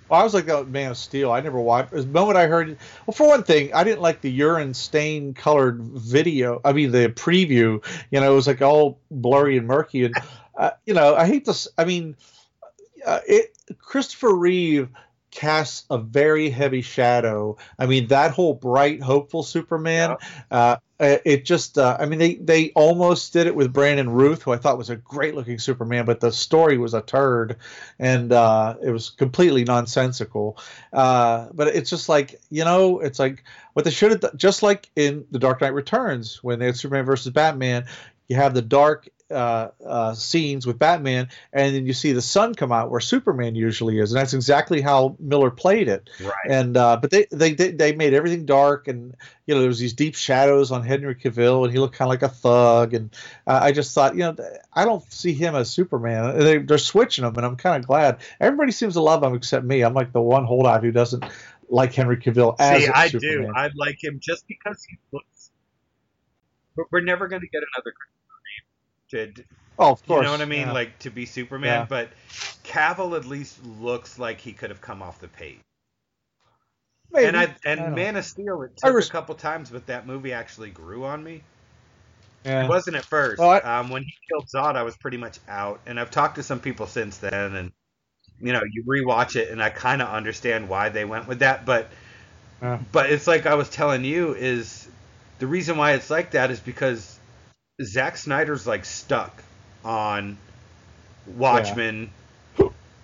Well, 0.09 0.21
I 0.21 0.25
was 0.25 0.33
like 0.33 0.47
that 0.47 0.69
Man 0.69 0.93
of 0.93 0.97
Steel. 0.97 1.33
I 1.33 1.41
never 1.41 1.61
watched. 1.61 1.91
The 1.91 2.07
moment 2.07 2.37
I 2.37 2.47
heard, 2.47 2.77
well, 3.07 3.15
for 3.15 3.27
one 3.27 3.43
thing, 3.43 3.75
I 3.75 3.83
didn't 3.83 4.03
like 4.03 4.21
the 4.21 4.31
urine 4.31 4.75
stain 4.75 5.35
colored 5.35 5.83
video. 5.83 6.61
I 6.65 6.73
mean, 6.73 6.93
the 6.93 7.09
preview. 7.09 7.85
You 8.11 8.21
know, 8.21 8.31
it 8.31 8.35
was 8.35 8.47
like 8.47 8.63
all 8.63 9.01
blurry 9.11 9.57
and 9.57 9.67
murky, 9.67 10.05
and 10.05 10.15
uh, 10.57 10.71
you 10.87 10.95
know, 10.95 11.17
I 11.17 11.27
hate 11.27 11.45
this. 11.45 11.67
I 11.77 11.85
mean, 11.85 12.17
uh, 13.05 13.21
it. 13.27 13.57
Christopher 13.79 14.35
Reeve 14.35 14.91
casts 15.33 15.87
a 15.91 15.99
very 15.99 16.51
heavy 16.51 16.83
shadow. 16.83 17.57
I 17.79 17.87
mean, 17.87 18.07
that 18.09 18.31
whole 18.31 18.55
bright, 18.55 19.03
hopeful 19.03 19.43
Superman. 19.43 20.17
Uh, 20.51 20.77
it 21.03 21.45
just. 21.45 21.79
Uh, 21.79 21.97
I 21.99 22.07
mean, 22.07 22.19
they 22.19 22.35
they 22.35 22.71
almost 22.71 23.33
did 23.33 23.47
it 23.47 23.55
with 23.55 23.73
Brandon 23.73 24.11
Routh, 24.11 24.43
who 24.43 24.53
I 24.53 24.57
thought 24.57 24.79
was 24.79 24.91
a 24.91 24.97
great 24.97 25.35
looking 25.35 25.59
Superman, 25.59 26.05
but 26.05 26.21
the 26.21 26.31
story 26.31 26.79
was 26.79 26.95
a 26.95 27.03
turd 27.03 27.57
and 27.99 28.33
uh, 28.33 28.77
it 28.83 28.91
was 28.91 29.11
completely 29.11 29.65
nonsensical. 29.65 30.59
Uh, 30.93 31.49
but 31.53 31.69
it's 31.69 31.91
just 31.91 32.09
like 32.09 32.41
you 32.51 32.65
know, 32.65 33.01
it's 33.01 33.19
like 33.19 33.45
what 33.73 33.85
they 33.85 33.91
should 33.91 34.13
have 34.13 34.21
done. 34.21 34.37
Just 34.37 34.63
like 34.63 34.91
in 34.97 35.25
The 35.31 35.39
Dark 35.39 35.61
Knight 35.61 35.75
Returns, 35.75 36.43
when 36.43 36.59
they 36.59 36.67
had 36.67 36.77
Superman 36.77 37.05
versus 37.05 37.33
Batman, 37.33 37.87
you 38.29 38.37
have 38.37 38.55
the 38.55 38.63
dark 38.63 39.09
uh, 39.33 39.71
uh, 39.85 40.15
scenes 40.15 40.67
with 40.67 40.79
Batman, 40.79 41.29
and 41.53 41.75
then 41.75 41.87
you 41.87 41.93
see 41.93 42.13
the 42.13 42.23
sun 42.23 42.55
come 42.55 42.73
out 42.73 42.91
where 42.91 43.01
Superman 43.01 43.55
usually 43.55 43.99
is, 43.99 44.13
and 44.13 44.21
that's 44.21 44.35
exactly 44.35 44.81
how 44.81 45.17
Miller 45.19 45.51
played 45.51 45.89
it. 45.89 46.09
Right. 46.21 46.33
And 46.49 46.77
uh, 46.77 46.99
but 47.01 47.11
they 47.11 47.27
they 47.31 47.53
they 47.53 47.95
made 47.95 48.15
everything 48.15 48.47
dark, 48.47 48.89
and 48.89 49.17
you 49.47 49.55
know 49.55 49.61
there 49.61 49.69
was 49.69 49.79
these 49.79 49.95
deep 49.95 50.15
shadows 50.15 50.71
on 50.71 50.83
Henry 50.85 51.15
Cavill, 51.15 51.65
and 51.65 51.73
he 51.73 51.79
looked 51.79 51.97
kind 51.97 52.07
of 52.07 52.11
like 52.11 52.23
a 52.23 52.29
thug. 52.29 52.95
And 52.95 53.11
I 53.47 53.73
just 53.73 53.95
thought, 53.95 54.15
you 54.15 54.21
know, 54.21 54.37
I 54.73 54.85
don't 54.85 55.11
see 55.13 55.33
him 55.33 55.55
as 55.55 55.71
Superman. 55.71 56.39
They, 56.39 56.59
they're 56.59 56.79
switching 56.79 57.25
him, 57.25 57.35
and 57.37 57.45
I'm 57.47 57.57
kind 57.57 57.83
of 57.83 57.87
glad. 57.87 58.19
Everybody 58.41 58.73
seems 58.73 58.95
to 58.95 59.01
love 59.03 59.23
him 59.23 59.35
except 59.35 59.65
me. 59.65 59.83
I'm 59.83 59.95
like 59.95 60.13
the 60.13 60.21
one 60.21 60.45
holdout 60.45 60.83
who 60.83 60.93
doesn't 60.93 61.25
like 61.69 61.95
Henry 61.95 62.19
Cavill 62.19 62.55
as 62.59 62.85
See, 62.85 62.89
I 62.89 63.09
Superman. 63.09 63.49
do. 63.49 63.53
I 63.57 63.71
like 63.75 64.03
him 64.03 64.21
just 64.21 64.47
because 64.47 64.85
he 64.85 64.99
looks. 65.13 65.51
But 66.77 66.87
we're 66.91 67.01
never 67.01 67.29
going 67.29 67.43
to 67.43 67.49
get 67.49 67.63
another 67.75 67.93
to 69.13 69.33
oh, 69.79 69.93
of 69.93 70.07
course. 70.07 70.19
You 70.19 70.25
know 70.25 70.33
what 70.33 70.41
I 70.41 70.45
mean? 70.47 70.67
yeah. 70.67 70.73
Like 70.73 70.99
to 71.01 71.11
be 71.11 71.25
Superman, 71.27 71.81
Yeah. 71.83 71.87
but 71.89 72.11
Cavill 72.65 73.17
at 73.17 73.25
least 73.25 73.65
looks 73.65 74.19
like 74.19 74.41
he 74.41 74.53
could 74.53 74.71
have 74.71 74.81
come 74.81 75.03
off 75.03 75.21
the 75.21 75.29
page. 75.29 75.61
Maybe. 77.13 77.27
And 77.27 77.37
I 77.37 77.43
I 77.45 77.55
and 77.67 77.81
don't 77.81 77.95
Man 77.95 78.17
of 78.17 78.25
Steel, 78.25 78.63
it 78.63 78.77
took 78.77 78.95
res- 78.95 79.09
a 79.09 79.13
couple 79.13 79.35
times, 79.35 79.71
but 79.71 79.87
that 79.87 80.07
movie 80.07 80.33
actually 80.33 80.71
grew 80.71 81.05
on 81.05 81.23
me. 81.23 81.43
yeah. 82.45 82.65
It 82.65 82.69
wasn't 82.69 82.97
at 82.97 83.05
first. 83.05 83.39
Well, 83.39 83.51
I- 83.51 83.59
um, 83.59 83.91
when 83.91 84.03
he 84.03 84.13
killed 84.29 84.47
Zod, 84.49 84.77
I 84.77 84.83
was 84.83 84.97
pretty 84.97 85.19
much 85.19 85.39
out, 85.49 85.81
and 85.87 86.01
I've 86.01 86.11
talked 86.11 86.37
to 86.37 86.43
some 86.43 86.61
people 86.61 86.87
since 86.87 87.19
then, 87.19 87.55
and 87.55 87.73
you 88.41 88.53
know, 88.53 88.63
you 88.73 88.83
rewatch 88.85 89.37
it, 89.37 89.51
and 89.51 89.63
I 89.63 89.71
kind 89.71 90.03
of 90.03 90.09
understand 90.09 90.69
why 90.69 90.89
they 90.89 91.05
went 91.05 91.29
with 91.29 91.41
that, 91.41 91.65
but 91.67 91.89
but 92.93 93.11
it's 93.11 93.27
like 93.27 93.45
I 93.47 93.55
was 93.57 93.69
telling 93.69 94.05
you 94.05 94.35
is 94.35 94.89
the 95.39 95.47
reason 95.49 95.77
why 95.77 95.93
it's 95.93 96.11
like 96.11 96.31
that 96.33 96.51
is 96.51 96.61
because 96.61 97.19
Zack 97.85 98.17
Snyder's 98.17 98.67
like 98.67 98.85
stuck 98.85 99.43
on 99.85 100.37
Watchmen 101.27 102.11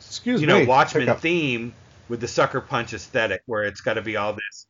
Excuse 0.00 0.40
you 0.40 0.46
know. 0.46 0.64
Watchmen 0.64 1.14
theme 1.16 1.74
with 2.08 2.20
the 2.20 2.28
sucker 2.28 2.60
punch 2.60 2.94
aesthetic, 2.94 3.42
where 3.46 3.64
it's 3.64 3.80
got 3.80 3.94
to 3.94 4.02
be 4.02 4.16
all 4.16 4.32
this 4.32 4.66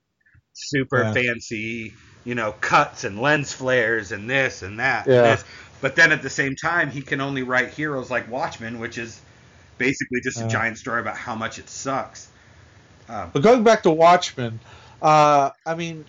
super 0.52 1.04
Yeah. 1.04 1.12
fancy, 1.12 1.94
you 2.24 2.34
know, 2.34 2.52
cuts 2.52 3.04
and 3.04 3.20
lens 3.20 3.52
flares 3.52 4.10
and 4.12 4.28
this 4.28 4.62
and 4.62 4.80
that. 4.80 5.06
Yeah. 5.06 5.14
And 5.14 5.24
this. 5.26 5.44
But 5.80 5.94
then 5.94 6.10
at 6.10 6.22
the 6.22 6.30
same 6.30 6.56
time, 6.56 6.90
he 6.90 7.02
can 7.02 7.20
only 7.20 7.44
write 7.44 7.70
heroes 7.70 8.10
like 8.10 8.28
Watchmen, 8.28 8.80
which 8.80 8.98
is 8.98 9.20
basically 9.78 10.20
just 10.22 10.38
a 10.38 10.42
Yeah. 10.42 10.48
giant 10.48 10.78
story 10.78 11.00
about 11.00 11.16
how 11.16 11.36
much 11.36 11.58
it 11.58 11.68
sucks. 11.68 12.28
Um, 13.08 13.30
But 13.32 13.42
going 13.42 13.62
back 13.62 13.84
to 13.84 13.90
Watchmen, 13.90 14.58
uh, 15.00 15.50
I 15.64 15.74
mean, 15.76 16.04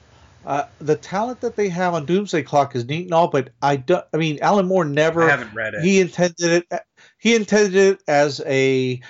uh, 0.45 0.63
the 0.79 0.95
talent 0.95 1.41
that 1.41 1.55
they 1.55 1.69
have 1.69 1.93
on 1.93 2.05
Doomsday 2.05 2.43
Clock 2.43 2.75
is 2.75 2.85
neat 2.85 3.05
and 3.05 3.13
all, 3.13 3.27
but 3.27 3.49
I 3.61 3.75
don't. 3.75 4.05
I 4.13 4.17
mean, 4.17 4.39
Alan 4.41 4.67
Moore 4.67 4.85
never. 4.85 5.23
I 5.23 5.29
haven't 5.31 5.53
read 5.53 5.73
it. 5.73 5.83
He 5.83 5.99
intended 5.99 6.65
it. 6.71 6.81
He 7.17 7.35
intended 7.35 7.75
it 7.75 8.03
as 8.07 8.41
a 8.45 9.01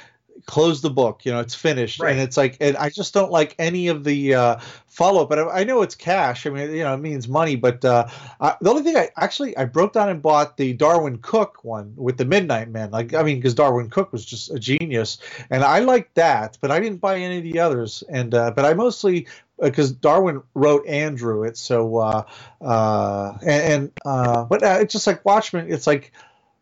close 0.46 0.82
the 0.82 0.90
book. 0.90 1.26
You 1.26 1.32
know, 1.32 1.40
it's 1.40 1.54
finished, 1.54 2.00
Right. 2.00 2.12
and 2.12 2.20
it's 2.20 2.36
like, 2.38 2.58
and 2.60 2.76
I 2.78 2.90
just 2.90 3.14
don't 3.14 3.32
like 3.32 3.56
any 3.60 3.88
of 3.90 4.04
the 4.04 4.34
uh, 4.34 4.56
follow 4.88 5.22
up. 5.22 5.30
But 5.30 5.38
I, 5.40 5.60
I 5.60 5.64
know 5.64 5.82
it's 5.84 5.94
cash. 5.96 6.48
I 6.48 6.50
mean, 6.50 6.72
you 6.72 6.84
know, 6.84 6.94
it 6.96 6.98
means 7.00 7.28
money. 7.28 7.56
But 7.56 7.86
uh, 7.86 8.08
I, 8.42 8.56
the 8.60 8.70
only 8.72 8.82
thing 8.82 8.98
I 8.98 9.10
actually 9.18 9.56
I 9.58 9.66
broke 9.66 9.94
down 9.94 10.10
and 10.10 10.22
bought 10.22 10.58
the 10.58 10.74
Darwin 10.74 11.20
Cooke 11.20 11.64
one 11.64 11.94
with 11.96 12.18
the 12.18 12.26
Minutemen. 12.26 12.90
Like, 12.90 13.14
I 13.14 13.22
mean, 13.22 13.38
because 13.38 13.54
Darwin 13.54 13.90
Cooke 13.90 14.12
was 14.12 14.26
just 14.26 14.50
a 14.50 14.58
genius, 14.60 15.20
and 15.52 15.64
I 15.64 15.80
liked 15.80 16.16
that. 16.16 16.58
But 16.60 16.72
I 16.72 16.80
didn't 16.80 17.02
buy 17.02 17.18
any 17.18 17.38
of 17.38 17.44
the 17.44 17.60
others. 17.60 18.04
And 18.10 18.34
uh, 18.34 18.52
but 18.52 18.66
I 18.66 18.74
mostly 18.74 19.28
because 19.62 19.92
Darwin 19.92 20.42
wrote 20.54 20.86
and 20.88 21.18
drew 21.18 21.44
it. 21.44 21.58
So 21.58 21.98
uh, 21.98 22.24
uh, 22.62 23.38
and, 23.46 23.92
uh, 24.06 24.46
but 24.46 24.64
uh, 24.64 24.78
it's 24.82 24.94
just 24.94 25.08
like 25.08 25.26
Watchmen. 25.26 25.72
It's 25.72 25.88
like 25.88 26.12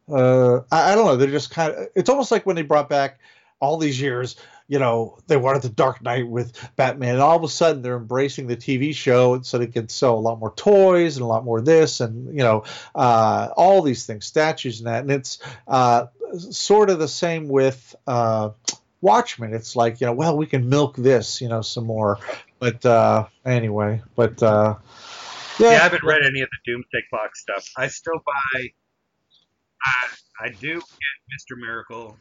uh, 0.10 0.58
I, 0.72 0.92
I 0.92 0.96
don't 0.96 1.06
know. 1.06 1.16
They're 1.16 1.30
just 1.30 1.52
kind 1.52 1.74
of. 1.74 1.88
It's 1.96 2.10
almost 2.10 2.32
like 2.32 2.46
when 2.46 2.56
they 2.56 2.62
brought 2.62 2.90
back 2.90 3.20
all 3.60 3.78
these 3.78 4.00
years. 4.00 4.36
You 4.70 4.80
know, 4.80 5.18
they 5.28 5.38
wanted 5.38 5.62
the 5.62 5.70
Dark 5.70 6.02
Knight 6.02 6.28
with 6.28 6.52
Batman, 6.76 7.14
and 7.14 7.22
all 7.22 7.38
of 7.38 7.44
a 7.44 7.48
sudden 7.48 7.82
they're 7.82 7.96
embracing 7.96 8.48
the 8.48 8.58
TV 8.58 8.94
show, 8.94 9.36
and 9.36 9.46
so 9.46 9.58
they 9.58 9.68
can 9.68 9.88
sell 9.88 10.16
a 10.16 10.20
lot 10.20 10.40
more 10.40 10.54
toys 10.56 11.16
and 11.16 11.24
a 11.24 11.28
lot 11.28 11.46
more 11.46 11.62
this, 11.62 12.02
and 12.02 12.36
you 12.36 12.44
know, 12.44 12.66
uh, 12.94 13.48
all 13.56 13.82
these 13.82 14.06
things, 14.06 14.26
statues 14.26 14.80
and 14.80 14.88
that, 14.88 15.04
and 15.04 15.12
it's 15.12 15.40
uh, 15.70 16.08
sort 16.38 16.90
of 16.90 17.00
the 17.00 17.08
same 17.08 17.48
with 17.48 17.96
uh, 18.08 18.50
Watchmen. 19.00 19.54
It's 19.54 19.78
like 19.78 20.02
you 20.02 20.08
know, 20.08 20.14
well, 20.14 20.36
we 20.36 20.48
can 20.48 20.68
milk 20.68 20.98
this, 20.98 21.40
you 21.40 21.48
know, 21.48 21.62
some 21.62 21.86
more, 21.86 22.20
but 22.60 22.86
uh, 22.86 23.28
anyway, 23.46 24.02
but 24.16 24.42
uh, 24.42 24.76
yeah. 25.60 25.72
yeah, 25.72 25.76
I 25.76 25.80
haven't 25.80 26.04
read 26.04 26.24
any 26.24 26.42
of 26.42 26.50
the 26.50 26.72
Doomsday 26.72 27.04
Clock 27.10 27.36
stuff. 27.36 27.68
I 27.78 27.88
still 27.88 28.20
buy. 28.26 28.68
I, 29.86 30.08
I 30.46 30.50
do 30.50 30.74
get 30.74 30.82
Mister 31.30 31.56
Miracle. 31.56 32.18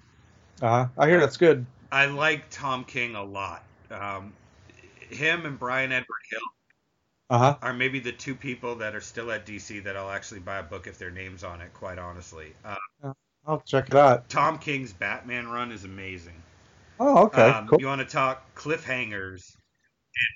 Uh. 0.63 0.87
I 0.97 1.09
hear 1.09 1.21
that's 1.21 1.37
good. 1.37 1.67
I 1.93 2.07
like 2.07 2.49
Tom 2.51 2.85
King 2.85 3.15
a 3.15 3.25
lot. 3.25 3.65
Um, 3.91 4.33
him 5.09 5.47
and 5.47 5.59
Bryan 5.59 5.93
Edward 5.93 6.07
Hill 6.31 6.41
uh-huh. 7.31 7.57
are 7.63 7.73
maybe 7.73 8.01
the 8.01 8.13
two 8.13 8.35
people 8.35 8.75
that 8.77 8.95
are 8.95 9.01
still 9.01 9.31
at 9.31 9.47
DC 9.47 9.85
that 9.85 9.97
I'll 9.97 10.11
actually 10.11 10.41
buy 10.41 10.59
a 10.59 10.63
book 10.63 10.87
if 10.87 10.99
their 10.99 11.11
name's 11.11 11.45
on 11.45 11.61
it. 11.61 11.73
Quite 11.75 11.99
honestly, 11.99 12.55
uh, 12.65 13.13
I'll 13.47 13.61
check 13.61 13.89
it 13.89 13.95
out. 13.95 14.29
Tom 14.29 14.59
King's 14.59 14.93
Batman 14.93 15.49
run 15.49 15.71
is 15.71 15.85
amazing. 15.85 16.43
Oh, 16.99 17.25
okay. 17.25 17.43
Um, 17.43 17.69
cool. 17.69 17.81
You 17.81 17.87
want 17.87 18.01
to 18.01 18.07
talk 18.07 18.55
cliffhangers 18.55 19.56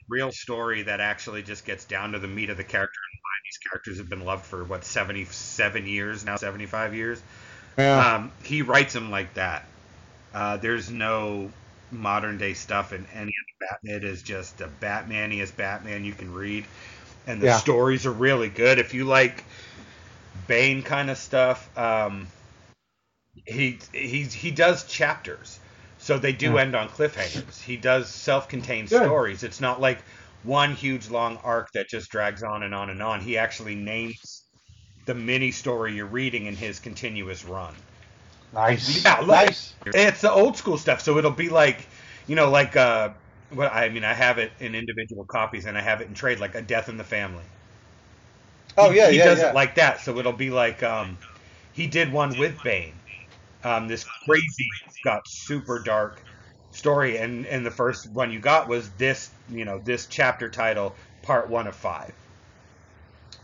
real 0.08 0.32
story 0.32 0.82
that 0.82 1.00
actually 1.00 1.42
just 1.42 1.64
gets 1.64 1.84
down 1.84 2.12
to 2.12 2.18
the 2.18 2.28
meat 2.28 2.50
of 2.50 2.56
the 2.56 2.64
character 2.64 2.98
and 3.12 3.20
why 3.22 3.30
these 3.44 3.58
characters 3.70 3.98
have 3.98 4.08
been 4.08 4.24
loved 4.24 4.44
for 4.44 4.64
what 4.64 4.84
77 4.84 5.86
years 5.86 6.24
now, 6.24 6.36
75 6.36 6.94
years. 6.94 7.22
Yeah. 7.78 8.14
Um, 8.14 8.32
he 8.42 8.62
writes 8.62 8.92
them 8.92 9.10
like 9.10 9.34
that. 9.34 9.64
Uh, 10.34 10.56
there's 10.56 10.90
no 10.90 11.50
modern 11.90 12.38
day 12.38 12.54
stuff 12.54 12.92
in 12.92 13.06
any 13.14 13.30
of 13.30 13.46
the 13.60 13.66
Batman. 13.66 13.96
It 13.96 14.04
is 14.04 14.22
just 14.22 14.60
a 14.60 14.68
Batmaniest 14.68 15.56
Batman 15.56 16.04
you 16.04 16.12
can 16.12 16.32
read, 16.32 16.64
and 17.26 17.40
the 17.40 17.46
yeah. 17.46 17.58
stories 17.58 18.06
are 18.06 18.12
really 18.12 18.48
good. 18.48 18.78
If 18.78 18.94
you 18.94 19.04
like 19.04 19.44
Bane 20.46 20.82
kind 20.82 21.10
of 21.10 21.18
stuff, 21.18 21.76
um, 21.78 22.28
he 23.46 23.78
he 23.92 24.22
he 24.24 24.50
does 24.50 24.84
chapters, 24.84 25.58
so 26.10 26.18
they 26.18 26.32
do 26.32 26.54
yeah. 26.54 26.62
end 26.62 26.74
on 26.74 26.88
cliffhangers. 26.88 27.62
He 27.62 27.76
does 27.76 28.08
self-contained 28.08 28.88
good. 28.88 29.04
stories. 29.04 29.44
It's 29.44 29.60
not 29.60 29.80
like 29.80 30.02
one 30.42 30.74
huge 30.74 31.08
long 31.08 31.38
arc 31.44 31.70
that 31.74 31.88
just 31.88 32.10
drags 32.10 32.42
on 32.42 32.64
and 32.64 32.74
on 32.74 32.90
and 32.90 33.00
on. 33.00 33.20
He 33.20 33.38
actually 33.38 33.76
names 33.76 34.42
the 35.06 35.14
mini 35.14 35.52
story 35.52 35.94
you're 35.94 36.06
reading 36.06 36.46
in 36.46 36.56
his 36.56 36.80
continuous 36.80 37.44
run. 37.44 37.72
Nice. 38.52 39.04
Yeah, 39.04 39.22
nice. 39.24 39.72
It's 39.86 40.22
the 40.22 40.32
old 40.32 40.56
school 40.56 40.78
stuff, 40.78 41.00
so 41.00 41.16
it'll 41.16 41.30
be 41.30 41.48
like, 41.48 41.86
you 42.26 42.34
know, 42.34 42.50
like 42.50 42.74
uh, 42.74 43.10
what 43.50 43.72
I 43.72 43.88
mean, 43.88 44.02
I 44.02 44.12
have 44.12 44.38
it 44.38 44.50
in 44.58 44.74
individual 44.74 45.24
copies 45.24 45.66
and 45.66 45.78
I 45.78 45.80
have 45.80 46.00
it 46.00 46.08
in 46.08 46.14
trade, 46.14 46.40
like 46.40 46.56
a 46.56 46.62
Death 46.62 46.88
in 46.88 46.96
the 46.96 47.04
Family. 47.04 47.44
Oh 48.76 48.90
yeah, 48.90 49.10
he, 49.10 49.18
yeah, 49.18 49.26
does 49.26 49.38
yeah. 49.38 49.50
it 49.50 49.54
like 49.54 49.76
that, 49.76 50.00
so 50.00 50.18
it'll 50.18 50.32
be 50.32 50.50
like 50.50 50.82
um, 50.82 51.18
he 51.72 51.86
did 51.86 52.12
one 52.12 52.36
with 52.36 52.60
Bane, 52.64 52.94
um, 53.64 53.88
this 53.88 54.04
crazy, 54.04 54.68
got 55.04 55.26
super 55.26 55.78
dark 55.78 56.22
story, 56.70 57.18
and 57.18 57.46
and 57.46 57.64
the 57.64 57.70
first 57.70 58.10
one 58.12 58.30
you 58.30 58.40
got 58.40 58.68
was 58.68 58.90
this, 58.92 59.30
you 59.48 59.64
know, 59.64 59.78
this 59.78 60.06
chapter 60.06 60.48
title, 60.48 60.94
part 61.22 61.48
one 61.48 61.66
of 61.66 61.74
five 61.74 62.12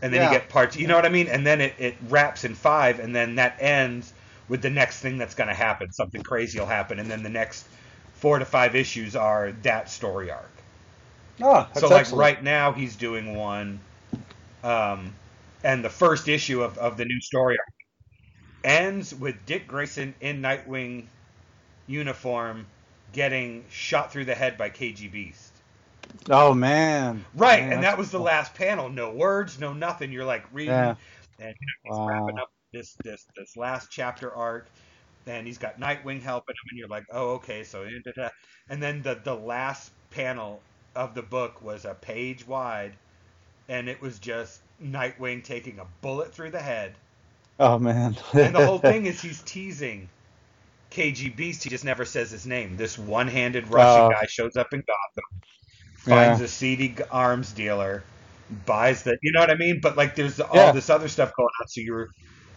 and 0.01 0.13
then 0.13 0.21
yeah. 0.21 0.31
you 0.31 0.37
get 0.37 0.49
parts. 0.49 0.77
You 0.77 0.87
know 0.87 0.95
what 0.95 1.05
I 1.05 1.09
mean? 1.09 1.27
And 1.27 1.45
then 1.45 1.61
it, 1.61 1.73
it 1.77 1.95
wraps 2.09 2.43
in 2.43 2.55
five, 2.55 2.99
and 2.99 3.15
then 3.15 3.35
that 3.35 3.57
ends 3.59 4.13
with 4.47 4.61
the 4.61 4.69
next 4.69 4.99
thing 4.99 5.17
that's 5.17 5.35
going 5.35 5.47
to 5.47 5.55
happen. 5.55 5.91
Something 5.91 6.21
crazy 6.21 6.59
will 6.59 6.67
happen, 6.67 6.99
and 6.99 7.09
then 7.09 7.23
the 7.23 7.29
next 7.29 7.67
four 8.15 8.39
to 8.39 8.45
five 8.45 8.75
issues 8.75 9.15
are 9.15 9.51
that 9.63 9.89
story 9.89 10.31
arc. 10.31 10.51
Oh, 11.41 11.67
so 11.75 11.87
like 11.87 12.01
excellent. 12.01 12.19
right 12.19 12.43
now 12.43 12.71
he's 12.71 12.95
doing 12.95 13.35
one, 13.35 13.79
um, 14.63 15.13
and 15.63 15.83
the 15.83 15.89
first 15.89 16.27
issue 16.27 16.63
of, 16.63 16.77
of 16.77 16.97
the 16.97 17.05
new 17.05 17.21
story 17.21 17.57
arc 17.57 17.73
ends 18.67 19.15
with 19.15 19.45
Dick 19.45 19.67
Grayson 19.67 20.13
in 20.19 20.41
Nightwing 20.41 21.05
uniform 21.87 22.67
getting 23.13 23.63
shot 23.69 24.11
through 24.11 24.25
the 24.25 24.35
head 24.35 24.57
by 24.57 24.69
KG 24.69 25.11
Beast. 25.11 25.53
Oh 26.29 26.53
man! 26.53 27.25
Right, 27.33 27.63
man, 27.63 27.73
and 27.73 27.83
that 27.83 27.97
was 27.97 28.11
the 28.11 28.19
last 28.19 28.53
panel. 28.53 28.89
No 28.89 29.11
words, 29.11 29.59
no 29.59 29.73
nothing. 29.73 30.11
You're 30.11 30.25
like 30.25 30.45
reading, 30.51 30.73
yeah. 30.73 30.95
and 31.39 31.55
know, 31.85 31.97
wow. 31.97 32.07
wrapping 32.07 32.39
up 32.39 32.51
this 32.73 32.95
this 33.03 33.25
this 33.35 33.55
last 33.55 33.89
chapter 33.89 34.33
arc, 34.33 34.67
and 35.25 35.47
he's 35.47 35.57
got 35.57 35.79
Nightwing 35.79 36.21
helping 36.21 36.53
him, 36.53 36.69
and 36.69 36.79
you're 36.79 36.87
like, 36.87 37.05
oh, 37.11 37.31
okay, 37.31 37.63
so 37.63 37.87
and 38.69 38.83
then 38.83 39.01
the 39.01 39.19
the 39.23 39.35
last 39.35 39.91
panel 40.11 40.61
of 40.95 41.13
the 41.13 41.21
book 41.21 41.61
was 41.61 41.85
a 41.85 41.93
page 41.93 42.47
wide, 42.47 42.93
and 43.69 43.87
it 43.87 44.01
was 44.01 44.19
just 44.19 44.61
Nightwing 44.83 45.43
taking 45.43 45.79
a 45.79 45.85
bullet 46.01 46.33
through 46.33 46.51
the 46.51 46.61
head. 46.61 46.95
Oh 47.59 47.79
man! 47.79 48.17
and 48.33 48.55
the 48.55 48.65
whole 48.65 48.79
thing 48.79 49.05
is 49.07 49.21
he's 49.21 49.41
teasing 49.41 50.09
KG 50.91 51.35
Beast. 51.35 51.63
He 51.63 51.69
just 51.69 51.85
never 51.85 52.05
says 52.05 52.31
his 52.31 52.45
name. 52.45 52.77
This 52.77 52.97
one-handed 52.97 53.67
Russian 53.69 54.05
uh, 54.05 54.09
guy 54.09 54.25
shows 54.27 54.55
up 54.55 54.73
in 54.73 54.79
Gotham, 54.81 55.41
finds 55.95 56.39
yeah. 56.39 56.45
a 56.45 56.47
seedy 56.47 56.95
arms 57.11 57.51
dealer, 57.51 58.03
buys 58.65 59.03
the. 59.03 59.17
You 59.21 59.31
know 59.31 59.39
what 59.39 59.49
I 59.49 59.55
mean? 59.55 59.79
But 59.81 59.97
like, 59.97 60.15
there's 60.15 60.39
all 60.39 60.55
Yeah. 60.55 60.71
this 60.71 60.89
other 60.89 61.07
stuff 61.07 61.31
going 61.35 61.49
on. 61.61 61.67
So 61.67 61.81
you're, 61.81 62.09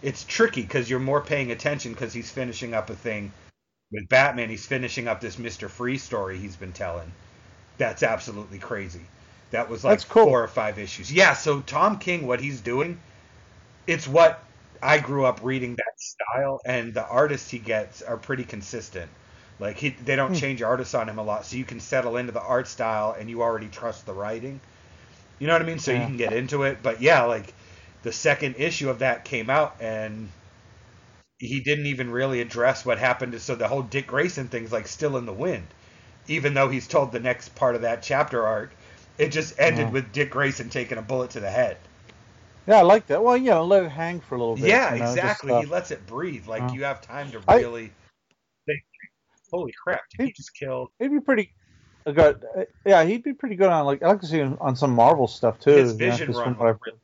it's 0.03 0.25
tricky 0.25 0.63
because 0.63 0.89
you're 0.89 1.01
more 1.01 1.21
paying 1.21 1.51
attention 1.51 1.93
because 1.93 2.13
he's 2.13 2.31
finishing 2.31 2.75
up 2.75 2.91
a 2.91 2.95
thing 2.95 3.33
with 3.91 4.09
Batman. 4.09 4.51
He's 4.51 4.67
finishing 4.67 5.09
up 5.09 5.21
this 5.21 5.39
Mister 5.39 5.69
Freeze 5.69 6.03
story 6.03 6.39
he's 6.39 6.57
been 6.57 6.73
telling. 6.73 7.11
That's 7.79 8.03
absolutely 8.03 8.59
crazy. 8.59 9.01
That 9.51 9.69
was 9.69 9.83
like 9.83 10.07
cool. 10.09 10.27
four 10.27 10.45
or 10.45 10.49
five 10.49 10.79
issues. 10.79 11.13
Yeah. 11.13 11.33
So 11.33 11.61
Tom 11.61 11.99
King, 11.99 12.27
what 12.27 12.41
he's 12.41 12.61
doing, 12.61 13.01
it's 13.87 14.07
what 14.07 14.45
I 14.83 14.99
grew 14.99 15.25
up 15.25 15.41
reading 15.43 15.77
that 15.77 15.99
style, 15.99 16.61
and 16.67 16.93
the 16.93 17.07
artists 17.07 17.51
he 17.51 17.59
gets 17.59 18.03
are 18.03 18.19
pretty 18.19 18.45
consistent. 18.45 19.11
Like 19.59 19.79
he, 19.79 19.91
they 19.91 20.17
don't 20.17 20.33
Hmm. 20.33 20.41
change 20.41 20.61
artists 20.63 20.95
on 20.95 21.09
him 21.09 21.19
a 21.19 21.23
lot, 21.23 21.47
so 21.47 21.57
you 21.57 21.65
can 21.65 21.81
settle 21.81 22.17
into 22.19 22.33
the 22.33 22.43
art 22.43 22.69
style, 22.69 23.13
and 23.19 23.31
you 23.31 23.43
already 23.43 23.69
trust 23.69 24.05
the 24.07 24.13
writing. 24.15 24.61
You 25.39 25.47
know 25.49 25.55
what 25.55 25.63
I 25.63 25.67
mean? 25.67 25.79
So 25.81 25.93
you 25.93 26.07
can 26.07 26.17
get 26.19 26.33
into 26.33 26.65
it. 26.65 26.83
But 26.83 27.01
yeah, 27.03 27.23
like 27.25 27.55
the 28.03 28.13
second 28.13 28.57
issue 28.59 28.91
of 28.91 29.01
that 29.01 29.25
came 29.25 29.51
out, 29.51 29.77
and 29.81 30.29
he 31.39 31.59
didn't 31.59 31.87
even 31.87 32.11
really 32.13 32.41
address 32.41 32.87
what 32.87 32.99
happened. 32.99 33.41
So 33.43 33.57
the 33.57 33.67
whole 33.67 33.83
Dick 33.83 34.07
Grayson 34.07 34.47
thing's 34.47 34.71
like 34.71 34.87
still 34.87 35.17
in 35.17 35.27
the 35.27 35.33
wind, 35.33 35.67
even 36.29 36.55
though 36.55 36.69
he's 36.69 36.87
told 36.87 37.11
the 37.13 37.19
next 37.21 37.57
part 37.57 37.75
of 37.75 37.83
that 37.83 38.03
chapter 38.03 38.47
arc. 38.47 38.71
It 39.19 39.31
just 39.33 39.59
ended 39.59 39.91
Yeah. 39.91 39.93
with 39.93 40.13
Dick 40.13 40.31
Grayson 40.31 40.71
taking 40.71 40.99
a 40.99 41.03
bullet 41.03 41.31
to 41.33 41.41
the 41.41 41.51
head. 41.51 41.79
Yeah, 42.67 42.79
I 42.79 42.83
like 42.83 43.07
that. 43.09 43.23
Well, 43.23 43.37
you 43.37 43.51
know, 43.51 43.65
let 43.65 43.83
it 43.85 43.89
hang 43.91 44.21
for 44.21 44.35
a 44.35 44.39
little 44.39 44.55
bit. 44.57 44.67
Yeah, 44.67 44.93
you 44.95 45.01
know, 45.01 45.07
just, 45.07 45.17
exactly. 45.17 45.53
uh, 45.53 45.61
he 45.61 45.67
lets 45.67 45.91
it 45.91 46.07
breathe. 46.07 46.47
Like 46.47 46.63
uh, 46.63 46.71
you 46.73 46.85
have 46.85 47.01
time 47.01 47.31
to 47.33 47.41
I- 47.49 47.57
really 47.59 47.91
think, 48.67 48.83
"Holy 49.51 49.73
crap! 49.83 50.03
Did 50.11 50.21
he 50.21 50.27
He- 50.29 50.33
just 50.33 50.55
killed 50.55 50.91
he'd 50.99 51.09
be 51.09 51.21
pretty 51.21 51.53
uh, 52.07 52.13
good. 52.13 52.45
uh, 52.57 52.65
Yeah, 52.85 53.03
he'd 53.05 53.23
be 53.23 53.33
pretty 53.33 53.57
good 53.57 53.69
on 53.69 53.85
like 53.87 54.03
I 54.03 54.09
like 54.09 54.21
to 54.21 54.27
see 54.27 54.39
him 54.39 54.57
on 54.61 54.77
some 54.77 54.95
Marvel 54.95 55.27
stuff 55.27 55.59
too. 55.59 55.71
his 55.71 55.93
you 55.99 56.07
know, 56.07 56.11
Vision 56.13 56.33
run?" 56.33 56.45
from 56.45 56.59
what 56.59 56.65
was 56.67 56.71
I've- 56.75 56.81
really- 56.87 56.99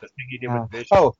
The 0.00 0.08
thing 0.08 0.26
he 0.30 0.38
did 0.38 0.46
Uh, 0.50 0.60
with 0.62 0.70
Vision. 0.70 0.96
oh, 0.98 1.14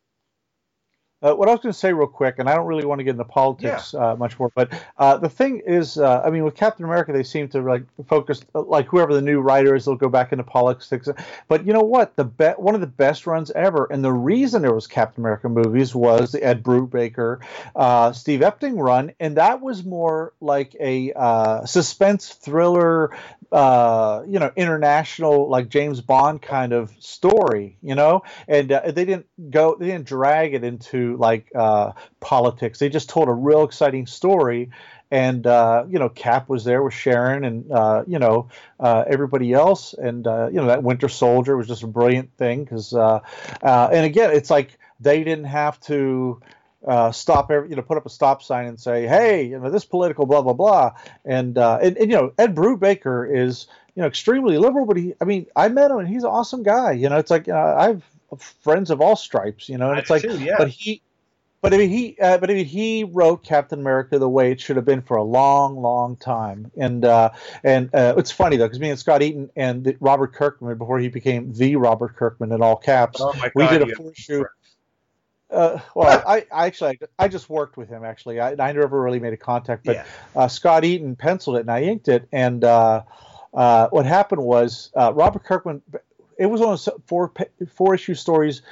uh, 1.22 1.34
what 1.34 1.48
I 1.48 1.52
was 1.52 1.60
going 1.60 1.72
to 1.72 1.78
say 1.78 1.92
real 1.92 2.06
quick, 2.06 2.38
and 2.38 2.48
I 2.48 2.54
don't 2.54 2.66
really 2.66 2.84
want 2.84 2.98
to 2.98 3.04
get 3.04 3.12
into 3.12 3.24
politics 3.24 3.94
uh, 3.94 4.16
much 4.16 4.38
more, 4.38 4.50
but 4.54 4.72
uh, 4.98 5.16
the 5.16 5.28
thing 5.28 5.62
is, 5.64 5.98
uh, 5.98 6.22
I 6.24 6.30
mean, 6.30 6.44
with 6.44 6.54
Captain 6.54 6.84
America, 6.84 7.12
they 7.12 7.22
seem 7.22 7.48
to 7.48 7.60
like 7.62 7.84
focus, 8.08 8.42
like 8.54 8.86
whoever 8.86 9.14
the 9.14 9.22
new 9.22 9.40
writer 9.40 9.74
is, 9.74 9.84
they'll 9.84 9.94
go 9.94 10.08
back 10.08 10.32
into 10.32 10.44
politics. 10.44 11.08
But 11.48 11.66
you 11.66 11.72
know 11.72 11.82
what? 11.82 12.16
The 12.16 12.24
be- 12.24 12.46
one 12.56 12.74
of 12.74 12.80
the 12.80 12.86
best 12.86 13.26
runs 13.26 13.50
ever, 13.52 13.86
and 13.90 14.04
the 14.04 14.12
reason 14.12 14.62
there 14.62 14.74
was 14.74 14.86
Captain 14.86 15.22
America 15.22 15.48
movies 15.48 15.94
was 15.94 16.32
the 16.32 16.42
Ed 16.42 16.62
Brubaker, 16.62 17.40
uh, 17.76 18.12
Steve 18.12 18.40
Epting 18.40 18.82
run, 18.82 19.12
and 19.20 19.36
that 19.36 19.60
was 19.60 19.84
more 19.84 20.32
like 20.40 20.74
a 20.80 21.12
uh, 21.12 21.64
suspense 21.66 22.28
thriller, 22.30 23.16
uh, 23.52 24.24
you 24.26 24.38
know, 24.38 24.50
international 24.56 25.48
like 25.48 25.68
James 25.68 26.00
Bond 26.00 26.40
kind 26.40 26.72
of 26.72 26.90
story, 26.98 27.76
you 27.82 27.94
know, 27.94 28.22
and 28.48 28.72
uh, 28.72 28.90
they 28.90 29.04
didn't 29.04 29.26
go, 29.50 29.76
they 29.78 29.86
didn't 29.86 30.06
drag 30.06 30.54
it 30.54 30.64
into 30.64 31.16
like 31.18 31.52
uh, 31.54 31.92
politics. 32.20 32.78
They 32.78 32.88
just 32.88 33.10
told 33.10 33.28
a 33.28 33.32
real 33.32 33.62
exciting 33.64 34.06
story. 34.06 34.70
And 35.10 35.46
uh, 35.46 35.84
you 35.90 35.98
know, 35.98 36.08
Cap 36.08 36.48
was 36.48 36.64
there 36.64 36.82
with 36.82 36.94
Sharon, 36.94 37.44
and 37.44 37.70
uh, 37.70 38.02
you 38.06 38.18
know 38.18 38.48
uh, 38.80 39.04
everybody 39.06 39.52
else, 39.52 39.92
and 39.92 40.26
uh, 40.26 40.48
you 40.50 40.56
know 40.56 40.68
that 40.68 40.82
Winter 40.82 41.10
Soldier 41.10 41.54
was 41.54 41.68
just 41.68 41.82
a 41.82 41.86
brilliant 41.86 42.34
thing 42.38 42.64
because, 42.64 42.94
uh, 42.94 43.20
and 43.62 44.06
again, 44.06 44.30
it's 44.30 44.48
like 44.48 44.78
they 45.00 45.22
didn't 45.22 45.44
have 45.44 45.78
to 45.80 46.40
uh, 46.86 47.12
stop 47.12 47.50
every, 47.50 47.70
you 47.70 47.76
know, 47.76 47.82
put 47.82 47.96
up 47.96 48.06
a 48.06 48.10
stop 48.10 48.42
sign 48.42 48.66
and 48.66 48.78
say, 48.78 49.06
hey, 49.06 49.44
you 49.44 49.58
know, 49.58 49.70
this 49.70 49.84
political 49.84 50.26
blah 50.26 50.42
blah 50.42 50.52
blah, 50.52 50.92
and 51.24 51.58
uh, 51.58 51.78
and, 51.82 51.96
and 51.96 52.10
you 52.10 52.16
know, 52.16 52.32
Ed 52.38 52.54
Brubaker 52.54 53.34
is 53.34 53.66
you 53.94 54.02
know 54.02 54.06
extremely 54.06 54.58
liberal, 54.58 54.86
but 54.86 54.96
he, 54.96 55.14
I 55.20 55.24
mean, 55.24 55.46
I 55.54 55.68
met 55.68 55.90
him 55.90 55.98
and 55.98 56.08
he's 56.08 56.24
an 56.24 56.30
awesome 56.30 56.62
guy. 56.62 56.92
You 56.92 57.08
know, 57.08 57.18
it's 57.18 57.30
like 57.30 57.46
you 57.46 57.52
know, 57.52 57.58
I've 57.58 58.02
friends 58.38 58.90
of 58.90 59.00
all 59.00 59.16
stripes, 59.16 59.68
you 59.68 59.78
know, 59.78 59.88
and 59.88 59.96
I 59.96 60.00
it's 60.00 60.10
like, 60.10 60.22
too, 60.22 60.38
yeah. 60.38 60.54
but 60.58 60.68
he, 60.68 61.02
but 61.60 61.72
I 61.72 61.76
mean, 61.76 61.90
he, 61.90 62.16
uh, 62.20 62.38
but 62.38 62.50
I 62.50 62.54
mean, 62.54 62.64
he 62.64 63.04
wrote 63.04 63.44
Captain 63.44 63.78
America 63.78 64.18
the 64.18 64.28
way 64.28 64.50
it 64.50 64.60
should 64.60 64.76
have 64.76 64.84
been 64.84 65.02
for 65.02 65.16
a 65.16 65.22
long, 65.22 65.80
long 65.80 66.16
time. 66.16 66.70
And 66.76 67.04
uh, 67.04 67.30
and 67.62 67.94
uh, 67.94 68.14
it's 68.16 68.32
funny 68.32 68.56
though, 68.56 68.66
because 68.66 68.80
me 68.80 68.90
and 68.90 68.98
Scott 68.98 69.22
Eaton 69.22 69.50
and 69.54 69.84
the, 69.84 69.96
Robert 70.00 70.32
Kirkman, 70.34 70.76
before 70.76 70.98
he 70.98 71.08
became 71.08 71.52
the 71.52 71.76
Robert 71.76 72.16
Kirkman 72.16 72.52
in 72.52 72.62
all 72.62 72.76
caps, 72.76 73.20
Oh 73.20 73.32
my 73.34 73.50
we 73.54 73.66
did 73.68 73.82
a 73.82 73.86
you- 73.86 73.94
four 73.94 74.12
issue. 74.12 74.44
Uh, 75.52 75.78
well, 75.94 76.22
I, 76.26 76.46
I 76.52 76.66
actually 76.66 76.98
I 77.18 77.28
just 77.28 77.48
worked 77.50 77.76
with 77.76 77.88
him 77.88 78.04
actually. 78.04 78.40
I, 78.40 78.50
I 78.52 78.72
never 78.72 79.00
really 79.00 79.20
made 79.20 79.32
a 79.32 79.36
contact, 79.36 79.84
but 79.84 79.96
Yeah. 79.96 80.04
uh, 80.34 80.48
Scott 80.48 80.84
Eaton 80.84 81.16
penciled 81.16 81.56
it 81.56 81.60
and 81.60 81.70
I 81.70 81.82
inked 81.82 82.08
it. 82.08 82.26
And 82.32 82.64
uh, 82.64 83.02
uh, 83.54 83.88
what 83.88 84.06
happened 84.06 84.42
was 84.42 84.90
uh, 84.96 85.12
Robert 85.14 85.44
Kirkman. 85.44 85.82
It 86.38 86.46
was 86.46 86.60
one 86.60 86.72
of 86.72 86.88
four 87.06 87.32
four 87.68 87.94
issue 87.94 88.14
stories 88.14 88.62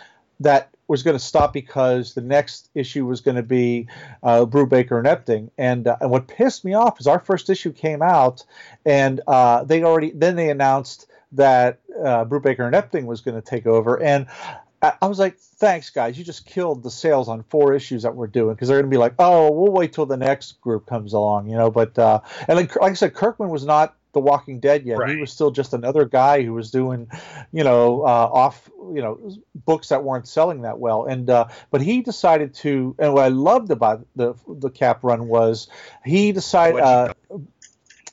that 0.41 0.71
was 0.89 1.03
going 1.05 1.17
to 1.17 1.25
stop 1.25 1.53
because 1.53 2.15
the 2.15 2.21
next 2.21 2.69
issue 2.75 3.07
was 3.07 3.21
going 3.21 3.37
to 3.37 3.45
be 3.45 3.87
uh, 4.25 4.45
Brubaker 4.45 4.99
and 4.99 5.07
Epting. 5.07 5.51
And 5.57 5.87
uh, 5.87 5.97
and 6.01 6.11
what 6.11 6.27
pissed 6.27 6.65
me 6.65 6.75
off 6.75 6.99
is 6.99 7.07
our 7.07 7.21
first 7.21 7.49
issue 7.51 7.73
came 7.73 8.03
out, 8.03 8.45
and 8.85 9.21
uh, 9.29 9.63
they 9.65 9.85
already 9.85 10.11
then 10.13 10.35
they 10.35 10.51
announced 10.51 11.07
that 11.33 11.79
uh, 11.97 12.25
Brubaker 12.25 12.67
and 12.67 12.75
Epting 12.75 13.05
was 13.05 13.21
going 13.21 13.41
to 13.41 13.47
take 13.47 13.67
over, 13.67 14.03
and 14.03 14.27
I, 14.83 14.95
I 15.03 15.07
was 15.07 15.19
like, 15.19 15.39
thanks 15.39 15.91
guys, 15.91 16.19
you 16.19 16.25
just 16.25 16.47
killed 16.47 16.83
the 16.83 16.91
sales 16.91 17.29
on 17.29 17.43
four 17.45 17.75
issues 17.75 18.03
that 18.03 18.15
we're 18.15 18.27
doing 18.27 18.55
because 18.55 18.69
they're 18.69 18.79
going 18.79 18.91
to 18.91 18.95
be 18.95 18.99
like, 18.99 19.15
oh, 19.19 19.51
we'll 19.51 19.73
wait 19.73 19.93
till 19.93 20.07
the 20.07 20.17
next 20.17 20.61
group 20.61 20.87
comes 20.87 21.13
along, 21.13 21.49
you 21.49 21.57
know. 21.57 21.71
But 21.71 21.99
uh, 21.99 22.21
and 22.49 22.57
like, 22.57 22.77
like 22.77 22.93
I 22.93 22.95
said, 22.95 23.15
Kirkman 23.15 23.51
was 23.51 23.65
not 23.65 23.97
the 24.13 24.21
Walking 24.21 24.59
Dead 24.59 24.85
yet. 24.85 24.99
He 25.09 25.21
was 25.21 25.33
still 25.33 25.51
just 25.51 25.73
another 25.73 26.05
guy 26.05 26.43
who 26.43 26.53
was 26.53 26.71
doing, 26.71 27.09
you 27.53 27.63
know, 27.63 28.03
uh, 28.03 28.31
off, 28.33 28.69
you 28.93 29.03
know, 29.03 29.21
books 29.55 29.89
that 29.89 30.03
weren't 30.03 30.27
selling 30.27 30.63
that 30.63 30.79
well. 30.79 31.05
And 31.05 31.29
uh, 31.29 31.49
but 31.71 31.81
he 31.83 32.01
decided 32.01 32.55
to, 32.55 32.97
and 32.99 33.13
what 33.15 33.25
I 33.25 33.29
loved 33.29 33.71
about 33.71 34.07
the 34.17 34.35
the 34.49 34.71
Cap 34.71 35.05
run 35.05 35.29
was 35.29 35.69
he 36.05 36.33
decided 36.33 36.81
uh, 36.81 37.13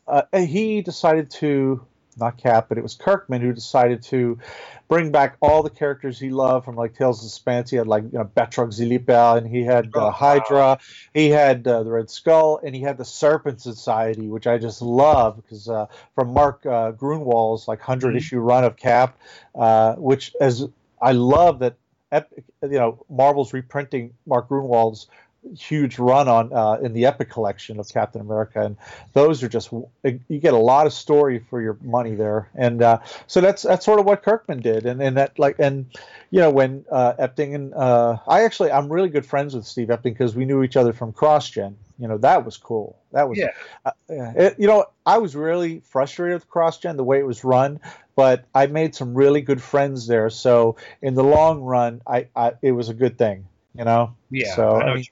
uh, 0.07 0.23
he 0.33 0.81
decided 0.81 1.31
to 1.31 1.85
not 2.19 2.37
Cap, 2.37 2.67
but 2.69 2.77
it 2.77 2.81
was 2.81 2.95
Kirkman 2.95 3.41
who 3.41 3.53
decided 3.53 4.03
to 4.03 4.39
bring 4.87 5.11
back 5.11 5.37
all 5.41 5.63
the 5.63 5.69
characters 5.69 6.19
he 6.19 6.29
loved 6.29 6.65
from 6.65 6.75
like 6.75 6.95
Tales 6.95 7.23
of 7.23 7.29
Suspense. 7.29 7.69
He 7.69 7.77
had 7.77 7.87
like 7.87 8.03
you 8.03 8.17
know 8.19 8.25
Batroc 8.25 8.71
Ze 8.73 8.85
Leaper, 8.85 9.11
and 9.37 9.47
he 9.47 9.63
had 9.63 9.91
Oh, 9.93 10.07
uh. 10.07 10.11
Hydra, 10.11 10.79
he 11.13 11.29
had 11.29 11.67
uh, 11.67 11.83
the 11.83 11.91
Red 11.91 12.09
Skull, 12.09 12.59
and 12.63 12.75
he 12.75 12.81
had 12.81 12.97
the 12.97 13.05
Serpent 13.05 13.61
Society, 13.61 14.27
which 14.27 14.47
I 14.47 14.57
just 14.57 14.81
love 14.81 15.35
because 15.37 15.67
uh, 15.69 15.87
from 16.15 16.33
Mark 16.33 16.65
uh, 16.65 16.91
Grunwald's 16.91 17.67
like 17.67 17.79
100 17.79 18.13
Mhm. 18.13 18.17
issue 18.17 18.39
run 18.39 18.63
of 18.63 18.77
Cap, 18.77 19.17
uh, 19.55 19.95
which 19.95 20.33
as 20.39 20.67
I 21.01 21.11
love 21.13 21.59
that. 21.59 21.75
Epic, 22.09 22.45
you 22.63 22.69
know, 22.69 23.03
Marvel's 23.09 23.51
reprinting 23.51 24.13
Mark 24.25 24.47
Grunwald's 24.47 25.07
huge 25.55 25.99
run 25.99 26.27
on 26.27 26.51
uh, 26.53 26.77
in 26.81 26.93
the 26.93 27.05
Epic 27.05 27.29
collection 27.29 27.79
of 27.79 27.87
Captain 27.89 28.21
America, 28.21 28.65
and 28.65 28.77
those 29.13 29.43
are 29.43 29.49
just 29.49 29.71
you 29.71 30.39
get 30.39 30.53
a 30.53 30.57
lot 30.57 30.87
of 30.87 30.93
story 30.93 31.39
for 31.39 31.61
your 31.61 31.77
money 31.81 32.15
there, 32.15 32.49
and 32.55 32.81
uh, 32.81 32.99
so 33.27 33.41
that's 33.41 33.63
that's 33.63 33.85
sort 33.85 33.99
of 33.99 34.05
what 34.05 34.23
Kirkman 34.23 34.61
did, 34.61 34.85
and 34.85 35.01
and 35.01 35.17
that 35.17 35.37
like 35.37 35.55
and 35.59 35.85
you 36.29 36.39
know 36.39 36.49
when 36.49 36.85
uh, 36.91 37.13
Epting 37.19 37.55
and 37.55 37.73
uh, 37.73 38.17
I 38.27 38.43
actually 38.43 38.71
I'm 38.71 38.91
really 38.91 39.09
good 39.09 39.25
friends 39.25 39.55
with 39.55 39.65
Steve 39.65 39.87
Epting 39.87 40.03
because 40.03 40.35
we 40.35 40.45
knew 40.45 40.63
each 40.63 40.77
other 40.77 40.93
from 40.93 41.13
CrossGen. 41.13 41.75
You 41.99 42.07
know 42.07 42.17
that 42.19 42.45
was 42.45 42.57
cool. 42.57 42.97
That 43.11 43.27
was 43.27 43.39
Yeah. 43.39 43.51
uh. 43.85 43.91
It, 44.09 44.55
you 44.59 44.67
know 44.67 44.85
I 45.05 45.17
was 45.17 45.35
really 45.35 45.81
frustrated 45.85 46.35
with 46.35 46.49
CrossGen 46.49 46.95
the 46.97 47.03
way 47.03 47.19
it 47.19 47.25
was 47.25 47.43
run, 47.43 47.79
but 48.15 48.45
I 48.53 48.67
made 48.67 48.95
some 48.95 49.13
really 49.13 49.41
good 49.41 49.61
friends 49.61 50.07
there. 50.07 50.29
So 50.29 50.75
in 51.01 51.13
the 51.15 51.23
long 51.23 51.61
run, 51.61 52.01
I, 52.05 52.27
I 52.35 52.53
it 52.61 52.71
was 52.71 52.89
a 52.89 52.93
good 52.93 53.17
thing. 53.17 53.47
You 53.77 53.85
know. 53.85 54.15
Yeah, 54.29 54.53
So 54.55 54.75
I 54.75 54.85
know 54.85 54.91
I 54.91 54.95
mean, 54.95 55.05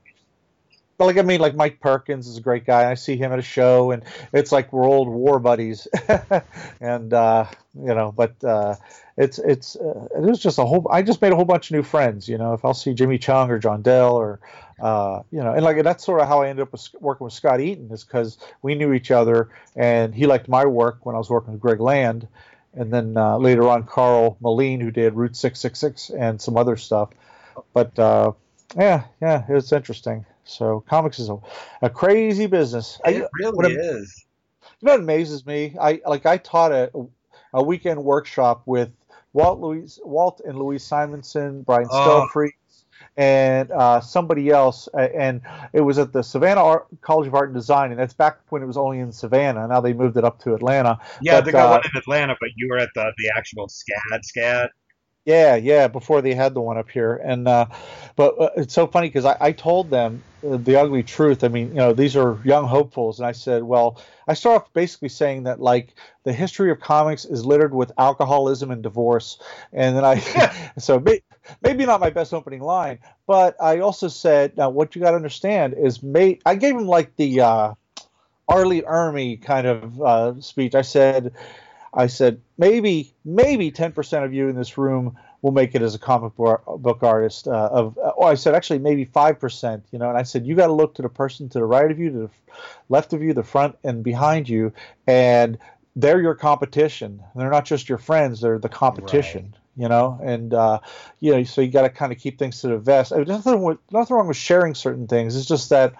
but 0.97 1.05
like 1.05 1.17
I 1.17 1.21
mean, 1.21 1.39
like 1.39 1.55
Mike 1.55 1.79
Perkins 1.79 2.27
is 2.27 2.37
a 2.37 2.41
great 2.41 2.65
guy. 2.65 2.89
I 2.89 2.93
see 2.93 3.17
him 3.17 3.31
at 3.31 3.39
a 3.39 3.43
show, 3.43 3.91
and 3.91 4.03
it's 4.33 4.51
like 4.51 4.71
we're 4.71 4.85
old 4.85 5.09
war 5.09 5.39
buddies. 5.39 5.87
and 6.81 7.13
uh, 7.13 7.45
you 7.73 7.93
know, 7.93 8.11
but 8.11 8.41
uh, 8.43 8.75
it's 9.17 9.39
it's 9.39 9.75
uh, 9.75 10.07
it 10.15 10.21
was 10.21 10.39
just 10.39 10.57
a 10.57 10.65
whole. 10.65 10.87
I 10.89 11.01
just 11.01 11.21
made 11.21 11.31
a 11.31 11.35
whole 11.35 11.45
bunch 11.45 11.69
of 11.69 11.75
new 11.75 11.83
friends. 11.83 12.27
You 12.27 12.37
know, 12.37 12.53
if 12.53 12.63
I'll 12.63 12.73
see 12.73 12.93
Jimmy 12.93 13.19
Cheung 13.19 13.49
or 13.49 13.59
John 13.59 13.81
Dell 13.81 14.15
or 14.15 14.39
uh, 14.81 15.23
you 15.31 15.41
know, 15.41 15.53
and 15.53 15.63
like 15.63 15.81
that's 15.83 16.05
sort 16.05 16.21
of 16.21 16.27
how 16.27 16.41
I 16.41 16.49
ended 16.49 16.63
up 16.63 16.71
with, 16.71 16.87
working 16.99 17.25
with 17.25 17.33
Scott 17.33 17.61
Eaton 17.61 17.91
is 17.91 18.03
because 18.03 18.37
we 18.61 18.75
knew 18.75 18.93
each 18.93 19.11
other, 19.11 19.49
and 19.75 20.13
he 20.13 20.25
liked 20.25 20.47
my 20.47 20.65
work 20.65 21.05
when 21.05 21.15
I 21.15 21.17
was 21.17 21.29
working 21.29 21.53
with 21.53 21.61
Greg 21.61 21.79
Land. 21.79 22.27
And 22.73 22.91
then 22.91 23.15
uh, 23.15 23.37
later 23.37 23.69
on, 23.69 23.83
Karl 23.83 24.35
Moline, 24.41 24.81
who 24.81 24.91
did 24.91 25.13
Route 25.13 25.37
666 25.37 26.09
and 26.09 26.41
some 26.41 26.57
other 26.57 26.75
stuff. 26.75 27.09
But 27.73 27.97
uh, 27.97 28.33
yeah, 28.75 29.05
yeah, 29.21 29.45
it's 29.47 29.71
interesting. 29.71 30.25
So 30.45 30.83
comics 30.87 31.19
is 31.19 31.29
a, 31.29 31.37
a 31.81 31.89
crazy 31.89 32.45
business. 32.47 32.99
I, 33.03 33.09
It 33.09 33.21
what 33.21 33.31
really 33.39 33.73
am- 33.75 33.79
is. 33.81 34.25
you 34.79 34.85
know 34.87 34.93
what 34.93 34.99
amazes 35.01 35.45
me? 35.45 35.75
I 35.81 36.01
like 36.05 36.25
I 36.25 36.37
taught 36.37 36.71
a 36.71 36.89
a 37.53 37.63
weekend 37.63 38.03
workshop 38.03 38.61
with 38.65 38.89
Walt 39.33 39.59
Louise 39.59 39.99
Walt 40.03 40.41
and 40.45 40.57
Louise 40.57 40.83
Simonson, 40.83 41.61
Brian 41.63 41.87
Oh. 41.91 42.27
Stelfreeze, 42.33 42.51
and 43.17 43.71
uh, 43.71 43.99
somebody 44.01 44.49
else, 44.49 44.87
and 44.97 45.41
it 45.73 45.81
was 45.81 45.97
at 45.97 46.13
the 46.13 46.21
Savannah 46.21 46.63
Art, 46.63 46.87
College 47.01 47.27
of 47.27 47.33
Art 47.35 47.49
and 47.49 47.55
Design, 47.55 47.91
and 47.91 47.99
that's 47.99 48.13
back 48.13 48.39
when 48.49 48.61
it 48.61 48.65
was 48.65 48.77
only 48.77 48.99
in 48.99 49.11
Savannah. 49.11 49.67
Now 49.67 49.81
they 49.81 49.93
moved 49.93 50.15
it 50.17 50.23
up 50.23 50.39
to 50.43 50.53
Atlanta. 50.53 50.99
Yeah, 51.21 51.37
But, 51.37 51.45
they 51.45 51.51
got 51.51 51.67
uh, 51.67 51.71
one 51.71 51.81
in 51.93 51.97
Atlanta, 51.97 52.35
but 52.39 52.49
you 52.55 52.67
were 52.69 52.77
at 52.77 52.89
the 52.95 53.11
the 53.17 53.31
actual 53.35 53.67
SCAD 53.67 54.21
SCAD. 54.21 54.67
Yeah, 55.25 55.55
yeah, 55.55 55.87
before 55.87 56.21
they 56.21 56.35
had 56.35 56.53
the 56.53 56.61
one 56.61 56.77
up 56.77 56.87
here, 56.91 57.15
and 57.15 57.47
uh, 57.47 57.65
but 58.15 58.39
uh, 58.39 58.49
it's 58.57 58.75
so 58.75 58.85
funny 58.85 59.07
because 59.07 59.25
I, 59.25 59.35
I 59.41 59.51
told 59.53 59.89
them 59.89 60.23
uh, 60.47 60.57
the 60.57 60.75
ugly 60.79 61.01
truth. 61.01 61.43
I 61.43 61.47
mean, 61.47 61.69
you 61.69 61.73
know, 61.75 61.93
these 61.93 62.15
are 62.15 62.37
young 62.43 62.67
hopefuls, 62.67 63.19
and 63.19 63.25
I 63.25 63.31
said, 63.31 63.63
well, 63.63 63.99
I 64.27 64.35
start 64.35 64.61
off 64.61 64.73
basically 64.73 65.09
saying 65.09 65.43
that 65.43 65.59
like 65.59 65.95
the 66.25 66.31
history 66.31 66.69
of 66.69 66.79
comics 66.79 67.25
is 67.25 67.43
littered 67.43 67.73
with 67.73 67.91
alcoholism 67.97 68.69
and 68.69 68.83
divorce, 68.83 69.39
and 69.73 69.97
then 69.97 70.05
I, 70.05 70.19
so 70.77 70.99
may, 70.99 71.23
maybe 71.63 71.87
not 71.87 71.99
my 72.01 72.11
best 72.11 72.31
opening 72.31 72.61
line, 72.61 72.99
but 73.25 73.55
I 73.59 73.79
also 73.79 74.07
said, 74.09 74.55
now 74.55 74.69
what 74.69 74.95
you 74.95 75.01
got 75.01 75.11
to 75.11 75.17
understand 75.17 75.73
is, 75.73 76.03
mate. 76.03 76.43
I 76.45 76.53
gave 76.53 76.75
him 76.75 76.85
like 76.85 77.15
the 77.15 77.41
uh, 77.41 77.73
R. 78.47 78.65
Lee 78.65 78.81
Ermey 78.83 79.41
kind 79.41 79.67
of 79.67 80.01
uh, 80.01 80.41
speech. 80.41 80.75
I 80.75 80.81
said. 80.83 81.33
I 81.95 82.07
said 82.07 82.41
maybe 82.57 83.13
maybe 83.23 83.71
10% 83.71 84.25
of 84.25 84.33
you 84.33 84.49
in 84.49 84.55
this 84.55 84.77
room 84.77 85.17
will 85.41 85.51
make 85.51 85.75
it 85.75 85.81
as 85.81 85.95
a 85.95 85.99
comic 85.99 86.35
book, 86.35 87.03
artist. 87.03 87.47
Uh, 87.47 87.69
of 87.71 87.97
or 88.17 88.27
I 88.27 88.35
said 88.35 88.53
actually 88.53 88.79
maybe 88.79 89.05
5%. 89.05 89.81
You 89.91 89.99
know, 89.99 90.09
and 90.09 90.17
I 90.17 90.23
said 90.23 90.45
you 90.45 90.55
got 90.55 90.67
to 90.67 90.73
look 90.73 90.95
to 90.95 91.01
the 91.01 91.09
person 91.09 91.47
to 91.49 91.59
the 91.59 91.65
right 91.65 91.89
of 91.89 91.97
you, 91.99 92.09
to 92.09 92.17
the 92.17 92.29
left 92.89 93.13
of 93.13 93.23
you, 93.23 93.33
the 93.33 93.43
front 93.43 93.77
and 93.83 94.03
behind 94.03 94.49
you, 94.49 94.73
and 95.07 95.57
they're 95.95 96.21
your 96.21 96.35
competition. 96.35 97.23
They're 97.35 97.49
not 97.49 97.65
just 97.65 97.87
your 97.87 97.97
friends; 97.97 98.41
they're 98.41 98.59
the 98.59 98.69
competition. 98.69 99.55
You 99.77 99.89
know, 99.89 100.19
and 100.23 100.53
uh, 100.53 100.79
you 101.19 101.35
know, 101.35 101.43
so 101.43 101.61
you 101.61 101.69
got 101.69 101.83
to 101.83 101.89
kind 101.89 102.11
of 102.11 102.17
keep 102.17 102.39
things 102.39 102.61
to 102.61 102.67
the 102.69 102.77
vest. 102.77 103.11
There's 103.11 103.27
nothing 103.27 103.61
with, 103.61 103.77
nothing 103.91 104.15
wrong 104.15 104.27
with 104.27 104.37
sharing 104.37 104.73
certain 104.73 105.07
things. 105.07 105.35
It's 105.35 105.45
just 105.45 105.69
that 105.69 105.95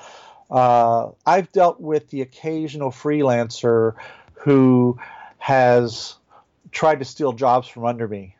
uh, 0.50 1.10
I've 1.26 1.52
dealt 1.52 1.80
with 1.80 2.10
the 2.10 2.22
occasional 2.22 2.90
freelancer 2.90 3.96
who 4.34 4.98
has 5.46 6.16
tried 6.72 6.98
to 6.98 7.06
steal 7.06 7.32
jobs 7.32 7.68
from 7.68 7.86
under 7.86 8.08
me. 8.08 8.36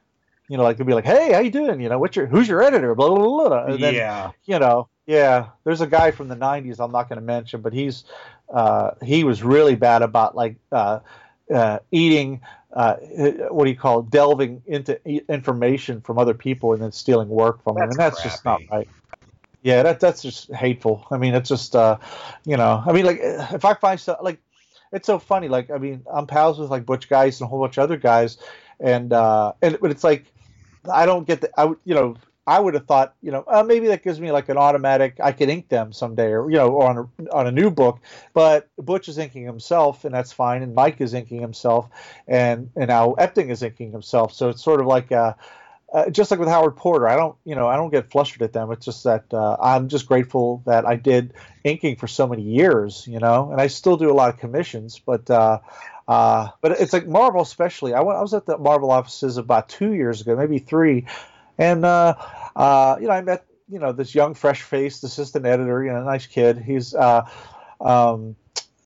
You 0.48 0.58
know, 0.58 0.64
like 0.64 0.78
they'll 0.78 0.88
be 0.88 0.96
like, 0.96 1.06
"Hey, 1.06 1.34
how 1.34 1.40
you 1.40 1.52
doing? 1.52 1.80
You 1.80 1.88
know, 1.88 2.00
what's 2.00 2.16
your 2.16 2.26
who's 2.26 2.48
your 2.48 2.64
editor?" 2.64 2.96
Blah 2.96 3.10
blah 3.10 3.18
blah. 3.18 3.48
blah. 3.48 3.66
And 3.66 3.84
then, 3.84 3.94
yeah, 3.94 4.32
you 4.46 4.58
know, 4.58 4.90
yeah. 5.06 5.50
There's 5.66 5.82
a 5.82 5.88
guy 5.88 6.10
from 6.10 6.30
the 6.30 6.36
'90s 6.36 6.84
I'm 6.84 6.92
not 6.92 7.08
going 7.08 7.20
to 7.20 7.26
mention, 7.26 7.62
but 7.62 7.74
he's 7.74 8.06
uh, 8.52 8.92
he 9.04 9.24
was 9.24 9.44
really 9.44 9.76
bad 9.76 10.02
about 10.02 10.36
like 10.36 10.56
uh, 10.72 11.02
uh, 11.54 11.78
eating. 11.92 12.42
Uh, 12.74 12.96
what 13.50 13.66
do 13.66 13.70
you 13.70 13.78
call 13.78 14.00
it? 14.00 14.10
delving 14.10 14.64
into 14.66 15.00
information 15.32 16.02
from 16.02 16.18
other 16.18 16.34
people 16.34 16.74
and 16.74 16.82
then 16.82 16.92
stealing 16.92 17.30
work 17.30 17.64
from 17.64 17.76
them, 17.76 17.90
and 17.90 18.00
that's 18.00 18.24
just 18.24 18.44
not 18.46 18.62
right. 18.72 18.90
Yeah, 19.62 19.84
that 19.84 20.00
that's 20.00 20.24
just 20.24 20.52
hateful. 20.52 21.06
I 21.12 21.18
mean, 21.18 21.36
it's 21.36 21.50
just 21.50 21.76
uh, 21.76 21.98
you 22.46 22.58
know, 22.58 22.84
I 22.84 22.92
mean, 22.94 23.06
like 23.06 23.20
if 23.22 23.64
I 23.64 23.76
find 23.76 24.00
stuff 24.00 24.18
like 24.24 24.40
it's 24.96 25.06
so 25.06 25.20
funny. 25.20 25.50
Like, 25.50 25.70
I 25.70 25.78
mean, 25.78 26.04
I'm 26.12 26.26
pals 26.26 26.58
with 26.58 26.72
like 26.72 26.86
Butch 26.86 27.10
Guice 27.10 27.42
and 27.42 27.46
a 27.46 27.50
whole 27.50 27.60
bunch 27.60 27.78
of 27.78 27.84
other 27.84 27.98
guys, 27.98 28.38
and 28.80 29.12
uh, 29.12 29.52
and 29.62 29.78
but 29.82 29.92
it's 29.92 30.06
like 30.06 30.26
I 30.92 31.06
don't 31.06 31.28
get 31.28 31.42
the 31.42 31.50
I 31.60 31.66
would 31.66 31.80
you 31.84 31.94
know 31.94 32.16
I 32.48 32.60
would 32.62 32.74
have 32.76 32.86
thought 32.86 33.14
you 33.22 33.32
know 33.32 33.44
uh, 33.46 33.62
maybe 33.62 33.88
that 33.88 34.04
gives 34.04 34.22
me 34.22 34.32
like 34.32 34.48
an 34.48 34.58
automatic 34.58 35.18
I 35.22 35.34
could 35.34 35.50
ink 35.50 35.68
them 35.68 35.92
someday 35.92 36.30
or 36.30 36.50
you 36.50 36.56
know 36.56 36.80
on 36.80 36.98
a 36.98 37.32
on 37.34 37.46
a 37.46 37.52
new 37.52 37.70
book, 37.70 38.00
but 38.34 38.70
Butch 38.78 39.10
is 39.10 39.18
inking 39.18 39.44
himself 39.44 40.06
and 40.06 40.16
that's 40.16 40.32
fine, 40.32 40.64
and 40.64 40.74
Mike 40.74 41.02
is 41.02 41.14
inking 41.14 41.42
himself, 41.42 41.90
and 42.28 42.72
and 42.78 42.88
now 42.88 43.16
Epting 43.20 43.50
is 43.50 43.62
inking 43.64 43.92
himself, 43.92 44.34
so 44.34 44.50
it's 44.50 44.64
sort 44.64 44.80
of 44.80 44.88
like 44.88 45.12
a. 45.12 45.36
Uh, 45.94 46.10
just 46.10 46.32
like 46.32 46.40
with 46.40 46.50
Howard 46.50 46.76
Porter, 46.76 47.08
I 47.08 47.16
don't, 47.16 47.38
you 47.46 47.56
know, 47.56 47.68
I 47.68 47.76
don't 47.76 47.92
get 47.92 48.12
flustered 48.12 48.42
at 48.42 48.54
them. 48.54 48.72
It's 48.72 48.86
just 48.86 49.04
that 49.04 49.34
uh, 49.34 49.56
I'm 49.62 49.88
just 49.88 50.08
grateful 50.08 50.64
that 50.66 50.86
I 50.86 50.96
did 50.96 51.34
inking 51.64 51.98
for 51.98 52.08
so 52.08 52.28
many 52.28 52.42
years, 52.42 53.08
you 53.08 53.20
know, 53.20 53.52
and 53.52 53.62
I 53.62 53.68
still 53.68 53.96
do 53.96 54.12
a 54.12 54.14
lot 54.14 54.34
of 54.34 54.40
commissions, 54.40 55.00
but 55.00 55.30
uh, 55.30 55.60
uh, 56.08 56.50
but 56.62 56.74
it's 56.74 56.94
like 56.94 57.08
Marvel, 57.08 57.42
especially. 57.42 57.94
I, 57.94 58.02
went, 58.02 58.18
I 58.18 58.22
was 58.22 58.34
at 58.34 58.46
the 58.46 58.58
Marvel 58.58 58.92
offices 58.92 59.38
about 59.38 59.70
two 59.70 59.94
years 59.94 60.22
ago, 60.22 60.36
maybe 60.36 60.60
three, 60.60 61.06
and 61.58 61.86
uh, 61.86 62.16
uh, 62.56 62.98
you 63.00 63.08
know, 63.08 63.14
I 63.14 63.22
met 63.22 63.46
you 63.70 63.80
know 63.80 63.92
this 63.92 64.14
young, 64.14 64.34
fresh-faced 64.34 65.04
assistant 65.04 65.46
editor, 65.46 65.84
you 65.84 65.92
know, 65.92 66.04
nice 66.04 66.28
kid. 66.28 66.58
He's 66.58 66.94
uh, 66.94 67.28
um, 67.80 68.36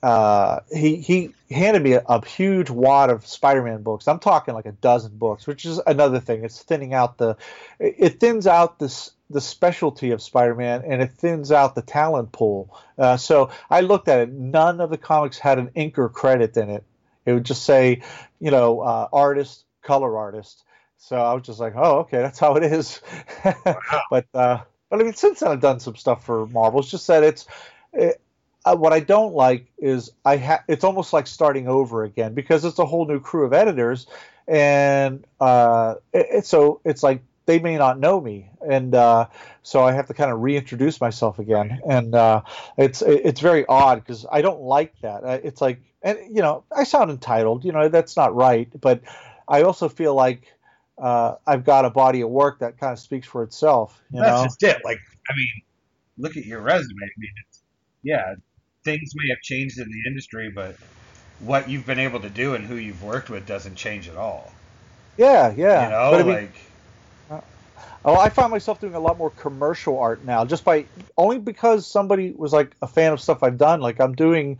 uh, 0.02 0.60
he 0.72 0.96
he 0.96 1.34
handed 1.50 1.82
me 1.82 1.92
a, 1.92 2.02
a, 2.08 2.24
huge 2.24 2.70
wad 2.70 3.10
of 3.10 3.26
Spider-Man 3.26 3.82
books. 3.82 4.08
I'm 4.08 4.18
talking 4.18 4.54
like 4.54 4.64
a 4.64 4.72
dozen 4.72 5.18
books, 5.18 5.46
which 5.46 5.66
is 5.66 5.78
another 5.86 6.20
thing. 6.20 6.42
It's 6.42 6.62
thinning 6.62 6.94
out 6.94 7.18
the 7.18 7.36
it 7.78 8.18
thins 8.18 8.46
out 8.46 8.78
this 8.78 9.10
the 9.28 9.42
specialty 9.42 10.10
of 10.10 10.22
Spider-Man 10.22 10.82
and 10.86 11.02
it 11.02 11.12
thins 11.12 11.52
out 11.52 11.74
the 11.74 11.82
talent 11.82 12.32
pool. 12.32 12.76
Uh, 12.98 13.16
so 13.16 13.50
I 13.68 13.82
looked 13.82 14.08
at 14.08 14.20
it. 14.20 14.32
None 14.32 14.80
of 14.80 14.90
the 14.90 14.98
comics 14.98 15.38
had 15.38 15.58
an 15.58 15.70
inker 15.76 16.10
credit 16.12 16.56
in 16.56 16.70
it. 16.70 16.84
It 17.26 17.34
would 17.34 17.44
just 17.44 17.64
say, 17.64 18.02
you 18.40 18.50
know, 18.50 18.80
uh, 18.80 19.08
artist, 19.12 19.64
color 19.82 20.16
artist. 20.16 20.64
So 20.96 21.16
I 21.16 21.34
was 21.34 21.44
just 21.44 21.60
like, 21.60 21.74
oh, 21.76 22.00
okay, 22.00 22.18
that's 22.18 22.38
how 22.38 22.56
it 22.56 22.64
is. 22.64 23.00
but 24.10 24.26
uh, 24.34 24.60
but 24.88 25.00
I 25.00 25.02
mean, 25.02 25.14
since 25.14 25.40
then 25.40 25.50
I've 25.50 25.60
done 25.60 25.78
some 25.78 25.96
stuff 25.96 26.24
for 26.24 26.46
Marvel. 26.46 26.80
It's 26.80 26.90
just 26.90 27.06
that 27.08 27.22
it's. 27.22 27.46
It, 27.92 28.20
uh, 28.64 28.76
what 28.76 28.92
I 28.92 29.00
don't 29.00 29.34
like 29.34 29.66
is 29.78 30.10
I 30.24 30.36
ha- 30.36 30.64
it's 30.68 30.84
almost 30.84 31.12
like 31.12 31.26
starting 31.26 31.68
over 31.68 32.04
again 32.04 32.34
because 32.34 32.64
it's 32.64 32.78
a 32.78 32.84
whole 32.84 33.06
new 33.06 33.20
crew 33.20 33.46
of 33.46 33.52
editors, 33.52 34.06
and 34.46 35.26
uh, 35.40 35.94
it, 36.12 36.26
it, 36.30 36.46
so 36.46 36.80
it's 36.84 37.02
like 37.02 37.22
they 37.46 37.58
may 37.58 37.78
not 37.78 37.98
know 37.98 38.20
me, 38.20 38.50
and 38.66 38.94
uh, 38.94 39.26
so 39.62 39.82
I 39.82 39.92
have 39.92 40.08
to 40.08 40.14
kind 40.14 40.30
of 40.30 40.40
reintroduce 40.40 41.00
myself 41.00 41.38
again, 41.38 41.80
and 41.88 42.14
uh, 42.14 42.42
it's 42.76 43.02
it's 43.02 43.40
very 43.40 43.64
odd 43.66 43.96
because 43.96 44.26
I 44.30 44.42
don't 44.42 44.60
like 44.60 44.94
that. 45.00 45.24
It's 45.44 45.60
like, 45.60 45.80
and 46.02 46.18
you 46.28 46.42
know, 46.42 46.64
I 46.74 46.84
sound 46.84 47.10
entitled, 47.10 47.64
you 47.64 47.72
know, 47.72 47.88
that's 47.88 48.16
not 48.16 48.34
right, 48.34 48.68
but 48.78 49.00
I 49.48 49.62
also 49.62 49.88
feel 49.88 50.14
like 50.14 50.42
uh, 50.98 51.36
I've 51.46 51.64
got 51.64 51.86
a 51.86 51.90
body 51.90 52.20
of 52.20 52.28
work 52.28 52.58
that 52.58 52.78
kind 52.78 52.92
of 52.92 52.98
speaks 52.98 53.26
for 53.26 53.42
itself. 53.42 53.98
You 54.12 54.20
that's 54.20 54.38
know? 54.38 54.44
just 54.44 54.62
it. 54.62 54.76
Like, 54.84 54.98
I 55.28 55.32
mean, 55.34 55.62
look 56.18 56.36
at 56.36 56.44
your 56.44 56.60
resume. 56.60 57.02
I 57.02 57.08
mean, 57.18 57.30
it's 57.48 57.62
yeah, 58.02 58.34
things 58.84 59.12
may 59.14 59.28
have 59.28 59.40
changed 59.42 59.78
in 59.78 59.88
the 59.88 60.08
industry, 60.08 60.50
but 60.50 60.76
what 61.40 61.68
you've 61.68 61.86
been 61.86 61.98
able 61.98 62.20
to 62.20 62.30
do 62.30 62.54
and 62.54 62.66
who 62.66 62.76
you've 62.76 63.02
worked 63.02 63.30
with 63.30 63.46
doesn't 63.46 63.76
change 63.76 64.08
at 64.08 64.16
all. 64.16 64.52
Yeah, 65.16 65.52
yeah. 65.56 65.84
You 65.84 65.90
know, 65.90 66.10
but 66.12 66.20
I 66.20 66.22
mean, 66.22 66.34
like. 66.34 66.54
Uh, 67.30 67.40
oh, 68.04 68.16
I 68.16 68.28
find 68.28 68.50
myself 68.50 68.80
doing 68.80 68.94
a 68.94 69.00
lot 69.00 69.18
more 69.18 69.30
commercial 69.30 69.98
art 69.98 70.24
now, 70.24 70.44
just 70.44 70.64
by 70.64 70.86
only 71.16 71.38
because 71.38 71.86
somebody 71.86 72.32
was 72.32 72.52
like 72.52 72.74
a 72.82 72.86
fan 72.86 73.12
of 73.12 73.20
stuff 73.20 73.42
I've 73.42 73.58
done. 73.58 73.80
Like 73.80 74.00
I'm 74.00 74.14
doing 74.14 74.58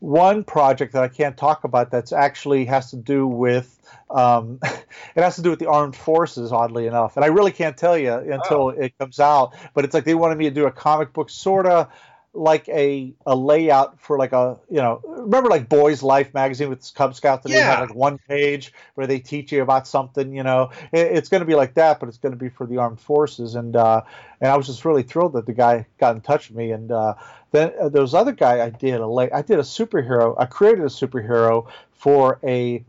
one 0.00 0.44
project 0.44 0.92
that 0.92 1.02
I 1.02 1.08
can't 1.08 1.36
talk 1.36 1.64
about 1.64 1.90
that's 1.90 2.12
actually 2.12 2.64
has 2.66 2.90
to 2.90 2.96
do 2.96 3.26
with 3.26 3.74
um, 4.10 4.58
it 4.62 5.22
has 5.22 5.36
to 5.36 5.42
do 5.42 5.50
with 5.50 5.58
the 5.58 5.68
armed 5.68 5.96
forces, 5.96 6.52
oddly 6.52 6.86
enough, 6.86 7.16
and 7.16 7.24
I 7.24 7.28
really 7.28 7.52
can't 7.52 7.76
tell 7.76 7.98
you 7.98 8.12
until 8.12 8.62
oh. 8.62 8.68
it 8.70 8.96
comes 8.98 9.20
out. 9.20 9.54
But 9.74 9.84
it's 9.84 9.94
like 9.94 10.04
they 10.04 10.14
wanted 10.14 10.38
me 10.38 10.44
to 10.44 10.54
do 10.54 10.66
a 10.66 10.72
comic 10.72 11.12
book, 11.12 11.30
sorta 11.30 11.88
like 12.34 12.68
a 12.68 13.12
a 13.26 13.34
layout 13.34 13.98
for 14.00 14.18
like 14.18 14.32
a 14.32 14.58
you 14.70 14.76
know 14.76 15.00
remember 15.04 15.48
like 15.48 15.68
Boys 15.68 16.02
Life 16.02 16.34
magazine 16.34 16.68
with 16.68 16.92
Cub 16.94 17.14
Scouts 17.14 17.44
that 17.44 17.52
yeah. 17.52 17.64
have 17.64 17.80
like 17.88 17.94
one 17.94 18.18
page 18.18 18.72
where 18.94 19.06
they 19.06 19.18
teach 19.18 19.50
you 19.50 19.62
about 19.62 19.88
something 19.88 20.34
you 20.34 20.42
know 20.42 20.70
it, 20.92 21.06
it's 21.16 21.28
going 21.28 21.40
to 21.40 21.46
be 21.46 21.54
like 21.54 21.74
that 21.74 21.98
but 21.98 22.08
it's 22.08 22.18
going 22.18 22.32
to 22.32 22.38
be 22.38 22.48
for 22.48 22.66
the 22.66 22.76
armed 22.76 23.00
forces 23.00 23.54
and 23.54 23.74
uh, 23.76 24.02
and 24.40 24.50
I 24.50 24.56
was 24.56 24.66
just 24.66 24.84
really 24.84 25.02
thrilled 25.02 25.32
that 25.32 25.46
the 25.46 25.54
guy 25.54 25.86
got 25.98 26.14
in 26.14 26.20
touch 26.20 26.48
with 26.48 26.58
me 26.58 26.70
and 26.70 26.92
uh, 26.92 27.14
then 27.50 27.72
uh, 27.80 27.88
there 27.88 28.02
was 28.02 28.14
other 28.14 28.32
guy 28.32 28.64
I 28.64 28.70
did 28.70 29.00
a 29.00 29.06
lay 29.06 29.30
I 29.30 29.42
did 29.42 29.58
a 29.58 29.62
superhero 29.62 30.34
I 30.38 30.44
created 30.44 30.84
a 30.84 30.88
superhero 30.88 31.66
for 31.92 32.38
a 32.44 32.84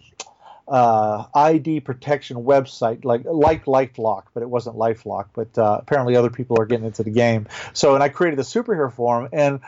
uh, 0.69 1.25
ID 1.33 1.79
protection 1.81 2.37
website, 2.37 3.03
like 3.03 3.23
like 3.25 3.65
LifeLock, 3.65 4.23
but 4.33 4.43
it 4.43 4.49
wasn't 4.49 4.75
LifeLock. 4.75 5.29
But 5.33 5.57
uh, 5.57 5.79
apparently, 5.81 6.15
other 6.15 6.29
people 6.29 6.61
are 6.61 6.65
getting 6.65 6.85
into 6.85 7.03
the 7.03 7.11
game. 7.11 7.47
So, 7.73 7.95
and 7.95 8.03
I 8.03 8.09
created 8.09 8.39
a 8.39 8.43
superhero 8.43 8.93
forum, 8.93 9.29
and 9.33 9.61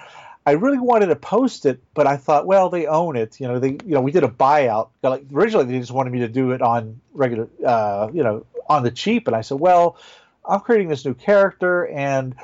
I 0.45 0.52
really 0.52 0.80
wanted 0.80 1.08
to 1.08 1.16
post 1.16 1.66
it, 1.66 1.82
but 1.93 2.08
I 2.08 2.18
thought, 2.18 2.45
well, 2.45 2.70
they 2.70 2.88
own 2.88 3.16
it. 3.16 3.39
You 3.39 3.47
know, 3.47 3.60
they, 3.60 3.72
you 3.72 3.93
know, 3.93 4.02
we 4.02 4.12
did 4.12 4.24
a 4.24 4.30
buyout. 4.30 4.89
Like 5.04 5.26
originally, 5.34 5.66
they 5.66 5.80
just 5.80 5.91
wanted 5.91 6.14
me 6.14 6.20
to 6.20 6.28
do 6.28 6.52
it 6.52 6.62
on 6.62 7.02
regular, 7.14 7.47
uh, 7.66 8.10
you 8.14 8.24
know, 8.24 8.45
on 8.70 8.84
the 8.84 8.91
cheap, 8.91 9.28
and 9.28 9.36
I 9.36 9.41
said, 9.41 9.60
well, 9.60 9.97
I'm 10.47 10.60
creating 10.60 10.89
this 10.89 11.04
new 11.06 11.14
character, 11.14 11.88
and 11.88 12.36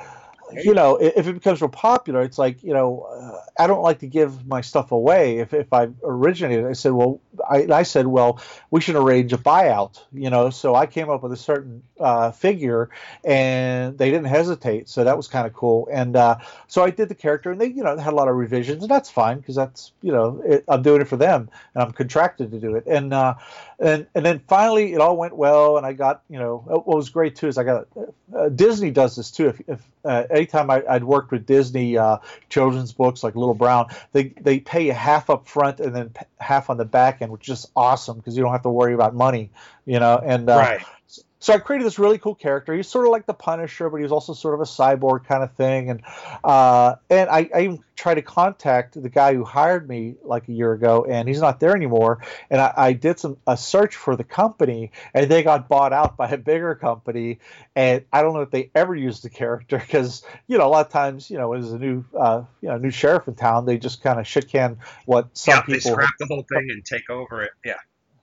you 0.52 0.74
know, 0.74 0.96
if 0.96 1.26
it 1.26 1.32
becomes 1.32 1.60
real 1.60 1.68
popular, 1.68 2.22
it's 2.22 2.38
like, 2.38 2.62
you 2.62 2.72
know, 2.72 3.08
uh, 3.10 3.62
I 3.62 3.66
don't 3.66 3.82
like 3.82 4.00
to 4.00 4.06
give 4.06 4.46
my 4.46 4.60
stuff 4.60 4.92
away. 4.92 5.38
If, 5.38 5.52
if 5.52 5.72
I 5.72 5.88
originated, 6.02 6.66
I 6.66 6.72
said, 6.72 6.92
well, 6.92 7.20
I, 7.48 7.66
I 7.70 7.82
said, 7.82 8.06
well, 8.06 8.40
we 8.70 8.80
should 8.80 8.96
arrange 8.96 9.32
a 9.32 9.38
buyout, 9.38 10.02
you 10.12 10.30
know. 10.30 10.50
So 10.50 10.74
I 10.74 10.86
came 10.86 11.10
up 11.10 11.22
with 11.22 11.32
a 11.32 11.36
certain 11.36 11.82
uh, 12.00 12.30
figure, 12.30 12.90
and 13.24 13.98
they 13.98 14.10
didn't 14.10 14.26
hesitate. 14.26 14.88
So 14.88 15.04
that 15.04 15.16
was 15.16 15.28
kind 15.28 15.46
of 15.46 15.52
cool. 15.52 15.88
And 15.90 16.16
uh, 16.16 16.38
so 16.66 16.82
I 16.82 16.90
did 16.90 17.08
the 17.08 17.14
character, 17.14 17.50
and 17.50 17.60
they, 17.60 17.66
you 17.66 17.82
know, 17.82 17.96
had 17.96 18.12
a 18.12 18.16
lot 18.16 18.28
of 18.28 18.36
revisions, 18.36 18.82
and 18.82 18.90
that's 18.90 19.10
fine 19.10 19.38
because 19.38 19.56
that's, 19.56 19.92
you 20.02 20.12
know, 20.12 20.42
it, 20.44 20.64
I'm 20.68 20.82
doing 20.82 21.00
it 21.00 21.08
for 21.08 21.16
them, 21.16 21.50
and 21.74 21.82
I'm 21.82 21.92
contracted 21.92 22.50
to 22.52 22.58
do 22.58 22.76
it. 22.76 22.86
And 22.86 23.12
uh, 23.12 23.34
and 23.80 24.06
and 24.14 24.24
then 24.26 24.40
finally 24.48 24.92
it 24.92 25.00
all 25.00 25.16
went 25.16 25.36
well 25.36 25.76
and 25.76 25.86
i 25.86 25.92
got 25.92 26.22
you 26.28 26.38
know 26.38 26.58
what 26.66 26.86
was 26.86 27.10
great 27.10 27.36
too 27.36 27.46
is 27.46 27.58
i 27.58 27.64
got 27.64 27.86
uh, 28.36 28.48
disney 28.50 28.90
does 28.90 29.16
this 29.16 29.30
too. 29.30 29.48
If, 29.48 29.60
if 29.68 29.88
uh, 30.04 30.24
anytime 30.30 30.70
I, 30.70 30.80
would 30.80 31.04
worked 31.04 31.30
with 31.30 31.46
disney 31.46 31.96
uh, 31.96 32.18
children's 32.48 32.92
books 32.92 33.22
like 33.22 33.36
little 33.36 33.54
brown 33.54 33.86
they 34.12 34.34
they 34.40 34.60
pay 34.60 34.86
you 34.86 34.92
half 34.92 35.30
up 35.30 35.46
front 35.46 35.80
and 35.80 35.94
then 35.94 36.12
half 36.40 36.70
on 36.70 36.76
the 36.76 36.84
back 36.84 37.22
end 37.22 37.30
which 37.30 37.42
is 37.42 37.60
just 37.60 37.72
awesome 37.76 38.18
because 38.18 38.36
you 38.36 38.42
don't 38.42 38.52
have 38.52 38.62
to 38.62 38.70
worry 38.70 38.94
about 38.94 39.14
money 39.14 39.50
you 39.86 40.00
know 40.00 40.18
and 40.24 40.48
uh, 40.50 40.56
right 40.56 40.82
so 41.40 41.52
I 41.52 41.58
created 41.58 41.86
this 41.86 41.98
really 41.98 42.18
cool 42.18 42.34
character. 42.34 42.74
He's 42.74 42.88
sort 42.88 43.06
of 43.06 43.12
like 43.12 43.26
the 43.26 43.34
Punisher, 43.34 43.88
but 43.90 44.00
he's 44.00 44.10
also 44.10 44.32
sort 44.32 44.54
of 44.54 44.60
a 44.60 44.64
cyborg 44.64 45.24
kind 45.24 45.44
of 45.44 45.52
thing. 45.52 45.90
And 45.90 46.02
uh, 46.42 46.96
and 47.08 47.30
I, 47.30 47.48
I, 47.54 47.60
even 47.60 47.84
tried 47.94 48.14
to 48.14 48.22
contact 48.22 49.00
the 49.00 49.08
guy 49.08 49.34
who 49.34 49.44
hired 49.44 49.88
me 49.88 50.16
like 50.24 50.48
a 50.48 50.52
year 50.52 50.72
ago, 50.72 51.06
and 51.08 51.28
he's 51.28 51.40
not 51.40 51.60
there 51.60 51.76
anymore. 51.76 52.22
And 52.50 52.60
I, 52.60 52.72
I, 52.76 52.92
did 52.92 53.20
some 53.20 53.36
a 53.46 53.56
search 53.56 53.94
for 53.94 54.16
the 54.16 54.24
company, 54.24 54.90
and 55.14 55.30
they 55.30 55.44
got 55.44 55.68
bought 55.68 55.92
out 55.92 56.16
by 56.16 56.28
a 56.28 56.38
bigger 56.38 56.74
company. 56.74 57.38
And 57.76 58.04
I 58.12 58.22
don't 58.22 58.34
know 58.34 58.42
if 58.42 58.50
they 58.50 58.70
ever 58.74 58.94
used 58.94 59.22
the 59.22 59.30
character 59.30 59.78
because 59.78 60.24
you 60.48 60.58
know 60.58 60.66
a 60.66 60.70
lot 60.70 60.86
of 60.86 60.92
times 60.92 61.30
you 61.30 61.38
know 61.38 61.52
as 61.52 61.72
a 61.72 61.78
new 61.78 62.04
uh, 62.18 62.42
you 62.60 62.68
know 62.68 62.78
new 62.78 62.90
sheriff 62.90 63.28
in 63.28 63.36
town, 63.36 63.64
they 63.64 63.78
just 63.78 64.02
kind 64.02 64.18
of 64.18 64.26
shit 64.26 64.48
can 64.48 64.78
what 65.06 65.28
some 65.34 65.52
yeah, 65.52 65.60
people. 65.60 65.74
they 65.74 65.80
scrap 65.80 66.10
the 66.18 66.26
whole 66.26 66.44
thing 66.52 66.68
and 66.70 66.84
take 66.84 67.08
over 67.10 67.42
it. 67.42 67.52
Yeah. 67.64 67.74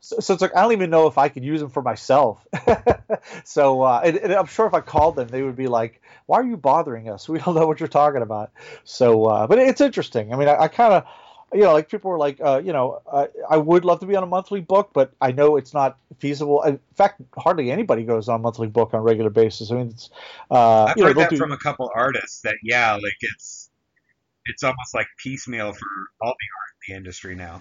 So, 0.06 0.20
so, 0.20 0.34
it's 0.34 0.42
like 0.42 0.56
I 0.56 0.62
don't 0.62 0.74
even 0.74 0.92
know 0.92 1.08
if 1.08 1.18
I 1.18 1.30
could 1.30 1.44
use 1.44 1.60
them 1.60 1.72
for 1.72 1.82
myself. 1.82 2.46
so 3.44 3.82
uh, 3.82 4.02
and, 4.04 4.18
and, 4.18 4.34
I'm 4.34 4.46
sure 4.46 4.68
if 4.68 4.76
I 4.76 4.80
called 4.82 5.16
them, 5.16 5.28
they 5.30 5.42
would 5.42 5.56
be 5.56 5.66
like, 5.66 6.00
"Why 6.28 6.42
are 6.42 6.46
you 6.46 6.58
bothering 6.58 7.10
us? 7.10 7.28
We 7.36 7.40
don't 7.40 7.56
know 7.56 7.66
what 7.66 7.80
you're 7.80 7.90
talking 7.90 8.22
about." 8.22 8.52
So, 8.84 9.26
uh, 9.26 9.48
but 9.48 9.58
it's 9.58 9.82
interesting. 9.82 10.32
I 10.32 10.38
mean, 10.38 10.48
I, 10.48 10.62
I 10.62 10.68
kind 10.68 10.94
of, 10.94 11.06
you 11.52 11.62
know, 11.62 11.74
like 11.74 11.90
people 11.90 12.12
were 12.12 12.20
like, 12.20 12.40
uh, 12.40 12.62
you 12.64 12.72
know, 12.72 13.02
I 13.50 13.58
would 13.58 13.84
love 13.84 14.00
to 14.02 14.06
be 14.06 14.16
on 14.16 14.22
a 14.22 14.28
monthly 14.28 14.62
book, 14.62 14.92
but 14.94 15.12
I 15.20 15.32
know 15.32 15.58
it's 15.58 15.74
not 15.74 15.98
feasible. 16.20 16.62
In 16.62 16.80
fact, 16.94 17.20
hardly 17.36 17.72
anybody 17.72 18.04
goes 18.04 18.30
on 18.30 18.36
a 18.36 18.44
monthly 18.44 18.68
book 18.68 18.94
on 18.94 19.00
a 19.00 19.04
regular 19.04 19.32
basis. 19.32 19.72
I 19.72 19.76
mean, 19.76 19.88
it's. 19.88 20.12
Uh, 20.52 20.84
I've 20.84 21.00
heard 21.00 21.16
know, 21.16 21.22
that 21.24 21.32
do... 21.32 21.38
from 21.38 21.52
a 21.52 21.58
couple 21.58 21.90
artists 21.96 22.42
that 22.42 22.58
yeah, 22.62 22.94
like 22.94 23.18
it's 23.22 23.72
it's 24.46 24.62
almost 24.62 24.94
like 24.94 25.08
piecemeal 25.18 25.74
for 25.74 25.88
all 26.22 26.30
the 26.30 26.48
art 26.60 26.76
in 26.88 26.94
the 26.94 26.98
industry 26.98 27.34
now. 27.34 27.60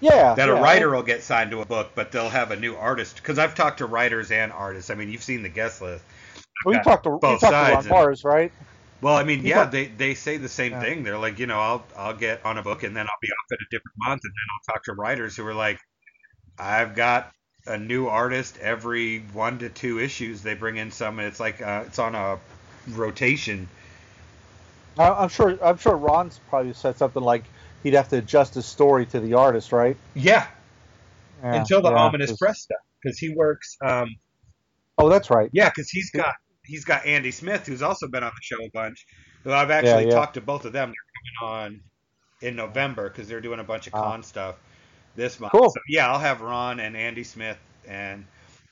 Yeah. 0.00 0.34
That 0.34 0.48
yeah. 0.48 0.58
a 0.58 0.62
writer 0.62 0.90
will 0.90 1.02
get 1.02 1.22
signed 1.22 1.50
to 1.50 1.60
a 1.60 1.64
book, 1.64 1.92
but 1.94 2.12
they'll 2.12 2.28
have 2.28 2.50
a 2.50 2.56
new 2.56 2.74
artist. 2.74 3.16
Because 3.16 3.38
I've 3.38 3.54
talked 3.54 3.78
to 3.78 3.86
writers 3.86 4.30
and 4.30 4.52
artists. 4.52 4.90
I 4.90 4.94
mean, 4.94 5.10
you've 5.10 5.22
seen 5.22 5.42
the 5.42 5.48
guest 5.48 5.82
list. 5.82 6.04
Well, 6.64 6.74
you 6.74 6.82
talked 6.82 7.04
to 7.04 7.10
both 7.10 7.42
you 7.42 7.50
talked 7.50 7.84
to 7.84 7.90
Ron 7.90 8.06
Marz, 8.06 8.24
right? 8.24 8.52
Well, 9.00 9.14
I 9.14 9.22
mean, 9.22 9.46
yeah, 9.46 9.64
they, 9.64 9.86
they 9.86 10.14
say 10.14 10.38
the 10.38 10.48
same 10.48 10.72
yeah. 10.72 10.80
thing. 10.80 11.04
They're 11.04 11.18
like, 11.18 11.38
you 11.38 11.46
know, 11.46 11.58
I'll 11.58 11.84
I'll 11.96 12.14
get 12.14 12.44
on 12.44 12.58
a 12.58 12.62
book 12.62 12.82
and 12.82 12.96
then 12.96 13.06
I'll 13.06 13.20
be 13.22 13.28
off 13.28 13.52
at 13.52 13.58
a 13.58 13.68
different 13.70 13.94
month, 13.98 14.22
and 14.24 14.32
then 14.32 14.46
I'll 14.52 14.74
talk 14.74 14.84
to 14.84 14.92
writers 14.94 15.36
who 15.36 15.46
are 15.46 15.54
like, 15.54 15.78
I've 16.58 16.96
got 16.96 17.32
a 17.66 17.78
new 17.78 18.08
artist 18.08 18.58
every 18.58 19.20
one 19.32 19.58
to 19.58 19.68
two 19.68 20.00
issues. 20.00 20.42
They 20.42 20.54
bring 20.54 20.78
in 20.78 20.90
some, 20.90 21.20
and 21.20 21.28
it's 21.28 21.38
like 21.38 21.62
uh, 21.62 21.84
it's 21.86 22.00
on 22.00 22.16
a 22.16 22.38
rotation. 22.88 23.68
I'm 24.98 25.28
sure. 25.28 25.56
I'm 25.62 25.76
sure 25.76 25.96
Ron's 25.96 26.40
probably 26.48 26.72
said 26.72 26.96
something 26.96 27.22
like, 27.22 27.44
he'd 27.82 27.94
have 27.94 28.08
to 28.08 28.18
adjust 28.18 28.54
his 28.54 28.66
story 28.66 29.06
to 29.06 29.20
the 29.20 29.34
artist, 29.34 29.72
right? 29.72 29.96
Yeah. 30.14 30.46
yeah 31.42 31.54
Until 31.54 31.82
the 31.82 31.90
yeah, 31.90 31.98
ominous 31.98 32.36
press 32.36 32.62
stuff, 32.62 32.78
because 33.02 33.18
he 33.18 33.34
works. 33.34 33.76
Um, 33.84 34.16
oh, 34.96 35.08
that's 35.08 35.30
right. 35.30 35.50
Yeah, 35.52 35.68
because 35.68 35.90
he's 35.90 36.10
got 36.10 36.34
he's 36.64 36.84
got 36.84 37.06
Andy 37.06 37.30
Smith, 37.30 37.66
who's 37.66 37.82
also 37.82 38.08
been 38.08 38.22
on 38.22 38.32
the 38.34 38.42
show 38.42 38.62
a 38.62 38.70
bunch. 38.70 39.06
Who 39.44 39.52
I've 39.52 39.70
actually 39.70 40.06
yeah, 40.06 40.14
talked 40.14 40.34
to 40.34 40.40
both 40.40 40.64
of 40.64 40.72
them. 40.72 40.88
They're 40.88 41.46
coming 41.46 41.54
on 41.54 41.80
in 42.40 42.56
November 42.56 43.08
because 43.08 43.28
they're 43.28 43.40
doing 43.40 43.60
a 43.60 43.64
bunch 43.64 43.86
of 43.86 43.94
ah. 43.94 44.02
con 44.02 44.22
stuff 44.22 44.56
this 45.16 45.40
month. 45.40 45.52
Cool. 45.52 45.70
So 45.70 45.80
yeah, 45.88 46.10
I'll 46.10 46.18
have 46.18 46.40
Ron 46.40 46.80
and 46.80 46.96
Andy 46.96 47.24
Smith, 47.24 47.58
and 47.86 48.24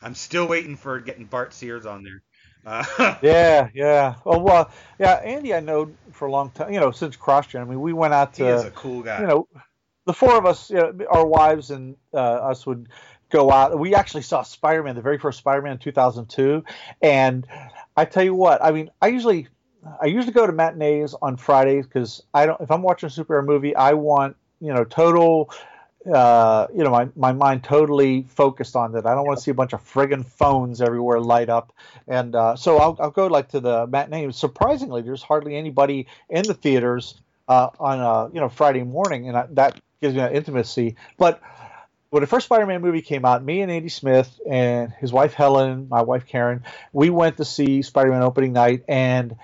I'm 0.03 0.15
still 0.15 0.47
waiting 0.47 0.77
for 0.77 1.01
getting 1.01 1.24
Bart 1.24 1.55
Sears 1.55 1.87
on 1.87 2.03
there. 2.03 2.23
Uh, 2.66 2.84
yeah, 3.22 3.68
yeah. 3.72 4.16
Oh, 4.26 4.40
well, 4.40 4.70
yeah. 4.98 5.14
Andy, 5.14 5.55
I 5.55 5.60
know 5.60 5.93
for 6.10 6.26
a 6.26 6.30
long 6.30 6.51
time. 6.51 6.72
You 6.72 6.80
know, 6.80 6.90
since 6.90 7.16
CrossGen. 7.16 7.60
I 7.60 7.64
mean, 7.64 7.80
we 7.80 7.93
went 7.93 8.12
out 8.12 8.34
to. 8.34 8.44
He 8.44 8.51
is 8.51 8.64
a 8.64 8.70
cool 8.72 9.02
guy. 9.02 9.20
You 9.20 9.26
know, 9.28 9.48
the 10.05 10.12
four 10.12 10.36
of 10.36 10.44
us, 10.44 10.68
you 10.70 10.76
know, 10.76 10.93
our 11.09 11.26
wives 11.26 11.70
and 11.70 11.97
uh, 12.12 12.16
us 12.16 12.66
would 12.66 12.88
go 13.30 13.51
out. 13.51 13.78
We 13.78 13.94
actually 13.94 14.22
saw 14.22 14.43
Spider-Man, 14.43 14.97
the 14.97 15.01
very 15.01 15.18
first 15.18 15.38
Spider-Man 15.38 15.72
in 15.72 15.78
2002, 15.78 16.64
and 17.02 17.47
I 17.97 18.05
tell 18.05 18.24
you 18.24 18.34
what, 18.34 18.62
I 18.62 18.72
mean, 18.72 18.90
I 19.01 19.09
usually 19.09 19.48
I 20.01 20.06
usually 20.06 20.32
go 20.32 20.47
to 20.47 20.52
matinees 20.52 21.14
on 21.22 21.36
Fridays 21.36 21.86
because 21.86 22.22
I 22.34 22.47
don't. 22.47 22.60
If 22.60 22.70
I'm 22.70 22.82
watching 22.82 23.09
a 23.09 23.10
superhero 23.10 23.44
movie, 23.44 23.74
I 23.76 23.93
want 23.93 24.36
you 24.60 24.72
know 24.72 24.84
total. 24.84 25.51
Uh, 26.07 26.69
you 26.74 26.85
know, 26.85 26.91
my, 26.91 27.09
my 27.16 27.33
mind 27.33 27.65
totally 27.65 28.23
focused 28.23 28.77
on 28.77 28.93
that. 28.93 29.07
I 29.07 29.15
don't 29.15 29.27
want 29.27 29.39
to 29.39 29.43
see 29.43 29.51
a 29.51 29.55
bunch 29.55 29.73
of 29.73 29.83
friggin' 29.83 30.24
phones 30.24 30.81
everywhere 30.81 31.19
light 31.20 31.49
up. 31.49 31.73
And 32.07 32.35
uh, 32.35 32.57
so 32.57 32.78
I'll, 32.78 32.97
I'll 33.01 33.11
go 33.11 33.27
like 33.27 33.49
to 33.51 33.61
the 33.61 33.87
matinee. 33.87 34.31
Surprisingly, 34.31 35.03
there's 35.03 35.23
hardly 35.23 35.57
anybody 35.57 36.07
in 36.31 36.45
the 36.45 36.55
theaters 36.55 37.16
uh, 37.49 37.70
on 37.78 38.01
a 38.01 38.33
you 38.33 38.41
know 38.41 38.49
Friday 38.49 38.83
morning, 38.83 39.28
and 39.28 39.37
I, 39.37 39.47
that 39.53 39.81
gives 40.01 40.15
me 40.15 40.20
that 40.20 40.35
intimacy. 40.35 40.97
But 41.16 41.41
when 42.11 42.20
the 42.20 42.27
first 42.27 42.47
Spider-Man 42.47 42.81
movie 42.81 43.03
came 43.03 43.24
out, 43.24 43.43
me 43.45 43.61
and 43.61 43.70
Andy 43.70 43.89
Smith 43.89 44.41
and 44.49 44.93
his 44.93 45.12
wife 45.12 45.35
Helen, 45.35 45.89
my 45.89 46.03
wife 46.03 46.27
Karen, 46.27 46.65
we 46.93 47.11
went 47.11 47.37
to 47.39 47.45
see 47.45 47.83
Spider-Man 47.83 48.23
opening 48.23 48.53
night, 48.53 48.85
and 48.89 49.37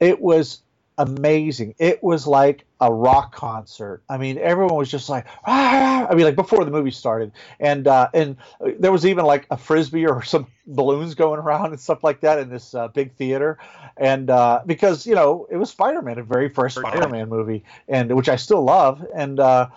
it 0.00 0.20
was 0.20 0.60
amazing. 0.98 1.74
It 1.78 2.02
was 2.02 2.26
like 2.26 2.64
a 2.80 2.92
rock 2.92 3.34
concert. 3.34 4.02
I 4.08 4.18
mean, 4.18 4.38
everyone 4.38 4.76
was 4.76 4.90
just 4.90 5.08
like, 5.08 5.26
ah! 5.46 6.06
I 6.08 6.14
mean, 6.14 6.24
like 6.24 6.36
before 6.36 6.64
the 6.64 6.70
movie 6.70 6.90
started, 6.90 7.32
and 7.60 7.86
uh, 7.86 8.08
and 8.14 8.36
there 8.78 8.92
was 8.92 9.06
even 9.06 9.24
like 9.24 9.46
a 9.50 9.56
frisbee 9.56 10.06
or 10.06 10.22
some 10.24 10.46
balloons 10.66 11.14
going 11.14 11.40
around 11.40 11.70
and 11.72 11.80
stuff 11.80 12.02
like 12.02 12.20
that 12.20 12.38
in 12.38 12.48
this 12.48 12.74
uh, 12.74 12.88
big 12.88 13.14
theater, 13.14 13.58
and 13.96 14.30
uh, 14.30 14.62
because 14.66 15.06
you 15.06 15.14
know 15.14 15.46
it 15.50 15.56
was 15.56 15.70
Spider-Man, 15.70 16.16
the 16.16 16.22
very 16.22 16.48
first 16.48 16.78
Spider-Man 16.78 17.28
movie, 17.28 17.64
and 17.88 18.14
which 18.14 18.28
I 18.28 18.36
still 18.36 18.62
love, 18.62 19.04
and 19.14 19.40
uh, 19.40 19.68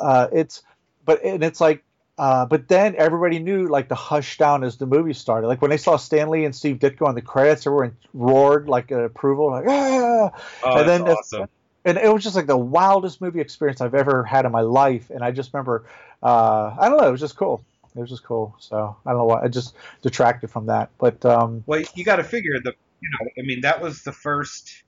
uh, 0.00 0.28
it's 0.32 0.62
but 1.04 1.22
and 1.24 1.42
it's 1.42 1.60
like 1.60 1.84
uh, 2.18 2.46
but 2.46 2.68
then 2.68 2.94
everybody 2.96 3.38
knew 3.38 3.66
like 3.66 3.88
the 3.88 3.94
hush 3.94 4.38
down 4.38 4.64
as 4.64 4.76
the 4.78 4.86
movie 4.86 5.12
started. 5.12 5.48
Like 5.48 5.60
when 5.60 5.70
they 5.70 5.76
saw 5.76 5.96
Stan 5.96 6.30
Lee 6.30 6.44
and 6.44 6.54
Steve 6.54 6.78
Ditko 6.78 7.06
on 7.06 7.14
the 7.14 7.22
credits, 7.22 7.66
everyone 7.66 7.96
roared 8.14 8.68
like 8.68 8.90
an 8.90 9.04
approval, 9.04 9.50
like 9.50 9.66
ah! 9.68 10.30
Oh, 10.62 10.78
and 10.78 10.88
then 10.88 11.02
awesome. 11.02 11.48
and 11.84 11.98
it 11.98 12.12
was 12.12 12.22
just 12.22 12.34
like 12.34 12.46
the 12.46 12.56
wildest 12.56 13.20
movie 13.20 13.40
experience 13.40 13.82
I've 13.82 13.94
ever 13.94 14.24
had 14.24 14.46
in 14.46 14.52
my 14.52 14.62
life. 14.62 15.10
And 15.10 15.22
I 15.22 15.30
just 15.30 15.52
remember, 15.52 15.84
uh, 16.22 16.74
I 16.78 16.88
don't 16.88 16.96
know, 16.96 17.06
it 17.06 17.12
was 17.12 17.20
just 17.20 17.36
cool. 17.36 17.62
It 17.94 18.00
was 18.00 18.08
just 18.08 18.24
cool. 18.24 18.56
So 18.60 18.96
I 19.04 19.10
don't 19.10 19.18
know 19.18 19.24
why 19.26 19.42
I 19.42 19.48
just 19.48 19.74
detracted 20.00 20.50
from 20.50 20.66
that. 20.66 20.90
But 20.98 21.22
um, 21.26 21.64
well, 21.66 21.82
you 21.94 22.04
got 22.04 22.16
to 22.16 22.24
figure 22.24 22.58
the 22.62 22.72
you 23.00 23.10
know 23.10 23.28
I 23.38 23.42
mean 23.42 23.60
that 23.60 23.82
was 23.82 24.02
the 24.04 24.12
first 24.12 24.84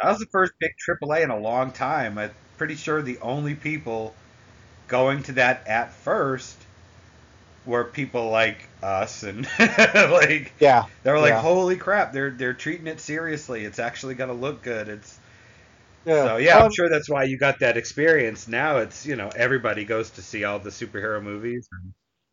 that 0.00 0.10
was 0.10 0.20
the 0.20 0.26
first 0.26 0.52
big 0.60 0.72
AAA 0.88 1.24
in 1.24 1.30
a 1.30 1.38
long 1.38 1.72
time. 1.72 2.18
I'm 2.18 2.30
pretty 2.56 2.76
sure 2.76 3.02
the 3.02 3.18
only 3.18 3.56
people 3.56 4.14
going 4.88 5.22
to 5.22 5.32
that 5.32 5.66
at 5.66 5.92
first 5.92 6.56
were 7.66 7.84
people 7.84 8.28
like 8.30 8.68
us 8.82 9.22
and 9.22 9.48
like 9.58 10.52
yeah 10.60 10.84
they 11.02 11.10
were 11.10 11.18
like 11.18 11.30
yeah. 11.30 11.40
holy 11.40 11.76
crap 11.76 12.12
they're 12.12 12.30
they're 12.30 12.52
treating 12.52 12.86
it 12.86 13.00
seriously 13.00 13.64
it's 13.64 13.78
actually 13.78 14.14
going 14.14 14.28
to 14.28 14.34
look 14.34 14.62
good 14.62 14.88
it's 14.88 15.18
yeah. 16.04 16.26
So 16.26 16.36
yeah, 16.36 16.58
um, 16.58 16.64
I'm 16.64 16.72
sure 16.72 16.88
that's 16.88 17.08
why 17.08 17.24
you 17.24 17.38
got 17.38 17.60
that 17.60 17.76
experience. 17.76 18.46
Now 18.46 18.78
it's 18.78 19.06
you 19.06 19.16
know 19.16 19.30
everybody 19.34 19.84
goes 19.84 20.10
to 20.10 20.22
see 20.22 20.44
all 20.44 20.58
the 20.58 20.70
superhero 20.70 21.22
movies. 21.22 21.68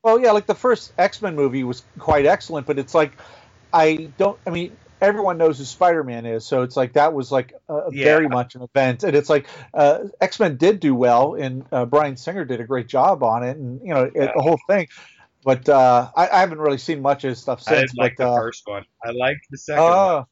Well, 0.03 0.19
yeah, 0.19 0.31
like 0.31 0.45
the 0.45 0.55
first 0.55 0.93
X 0.97 1.21
Men 1.21 1.35
movie 1.35 1.63
was 1.63 1.83
quite 1.97 2.25
excellent, 2.25 2.67
but 2.67 2.77
it's 2.77 2.93
like 2.93 3.13
I 3.73 4.09
don't. 4.17 4.37
I 4.45 4.49
mean, 4.49 4.75
everyone 5.01 5.37
knows 5.37 5.57
who 5.57 5.65
Spider-Man 5.65 6.25
is, 6.25 6.45
so 6.45 6.61
it's 6.61 6.77
like 6.77 6.93
that 6.93 7.13
was 7.13 7.31
like 7.31 7.53
a, 7.67 7.89
yeah. 7.91 8.03
very 8.03 8.29
much 8.29 8.55
an 8.55 8.61
event, 8.61 9.03
and 9.03 9.15
it's 9.15 9.29
like 9.29 9.47
uh, 9.73 10.05
X-Men 10.21 10.57
did 10.57 10.79
do 10.79 10.95
well, 10.95 11.35
and 11.35 11.65
uh, 11.71 11.85
Bryan 11.85 12.15
Singer 12.15 12.45
did 12.45 12.61
a 12.61 12.63
great 12.63 12.87
job 12.87 13.23
on 13.23 13.43
it, 13.43 13.57
and 13.57 13.81
you 13.81 13.93
know 13.93 14.09
yeah. 14.13 14.23
it, 14.23 14.31
the 14.35 14.41
whole 14.41 14.59
thing. 14.67 14.87
But 15.43 15.67
uh, 15.67 16.11
I, 16.15 16.29
I, 16.29 16.39
haven't 16.39 16.59
really 16.59 16.77
seen 16.77 17.01
much 17.01 17.23
of 17.23 17.29
his 17.29 17.39
stuff 17.39 17.63
since. 17.63 17.77
I 17.77 17.81
didn't 17.81 17.97
like 17.97 18.15
but, 18.17 18.25
the 18.25 18.29
uh, 18.29 18.37
first 18.37 18.63
one. 18.67 18.85
I 19.03 19.09
liked 19.09 19.47
the 19.49 19.57
second 19.57 19.83
one. 19.83 19.91
Uh, 19.91 20.23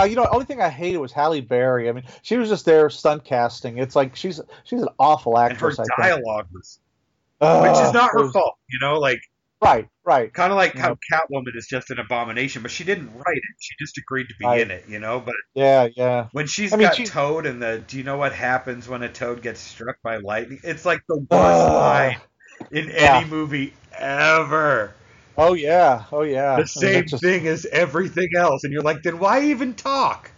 uh, 0.00 0.04
you 0.04 0.16
know, 0.16 0.22
the 0.22 0.30
only 0.30 0.46
thing 0.46 0.60
I 0.60 0.70
hated 0.70 0.98
was 0.98 1.12
Halle 1.12 1.40
Berry. 1.42 1.88
I 1.88 1.92
mean, 1.92 2.04
she 2.22 2.36
was 2.36 2.48
just 2.48 2.64
there 2.64 2.88
stunt 2.90 3.24
casting. 3.24 3.78
It's 3.78 3.94
like 3.94 4.16
she's 4.16 4.40
she's 4.64 4.82
an 4.82 4.88
awful 4.98 5.38
actress. 5.38 5.78
And 5.78 5.86
her 5.96 6.02
dialogue 6.02 6.48
was, 6.52 6.80
which 7.38 7.86
is 7.86 7.92
not 7.92 8.10
her 8.12 8.22
was, 8.22 8.32
fault. 8.32 8.56
You 8.70 8.78
know, 8.80 8.98
like 8.98 9.20
Right, 9.64 9.88
right. 10.04 10.32
Kind 10.32 10.52
of 10.52 10.56
like 10.56 10.76
how 10.76 10.98
Catwoman 11.10 11.56
is 11.56 11.66
just 11.66 11.90
an 11.90 11.98
abomination, 11.98 12.62
but 12.62 12.70
she 12.70 12.84
didn't 12.84 13.12
write 13.14 13.36
it. 13.36 13.42
She 13.58 13.74
just 13.80 13.96
agreed 13.96 14.28
to 14.28 14.34
be 14.38 14.44
right. 14.44 14.60
in 14.60 14.70
it, 14.70 14.84
you 14.88 14.98
know. 14.98 15.20
But 15.20 15.34
yeah, 15.54 15.88
yeah. 15.96 16.28
When 16.32 16.46
she's 16.46 16.72
I 16.72 16.76
got 16.76 16.98
mean, 16.98 17.06
Toad 17.06 17.46
and 17.46 17.62
the, 17.62 17.82
do 17.86 17.96
you 17.96 18.04
know 18.04 18.18
what 18.18 18.34
happens 18.34 18.86
when 18.88 19.02
a 19.02 19.08
Toad 19.08 19.42
gets 19.42 19.60
struck 19.60 19.96
by 20.02 20.18
lightning? 20.18 20.60
It's 20.62 20.84
like 20.84 21.00
the 21.08 21.16
worst 21.16 21.72
line 21.72 22.20
in 22.70 22.88
yeah. 22.88 23.18
any 23.18 23.30
movie 23.30 23.72
ever. 23.98 24.94
Oh 25.36 25.54
yeah, 25.54 26.04
oh 26.12 26.22
yeah. 26.22 26.56
The 26.56 26.66
same 26.66 26.88
I 26.88 27.00
mean, 27.00 27.08
just... 27.08 27.22
thing 27.22 27.46
as 27.46 27.66
everything 27.66 28.28
else, 28.36 28.64
and 28.64 28.72
you're 28.72 28.82
like, 28.82 29.02
then 29.02 29.18
why 29.18 29.44
even 29.44 29.74
talk? 29.74 30.30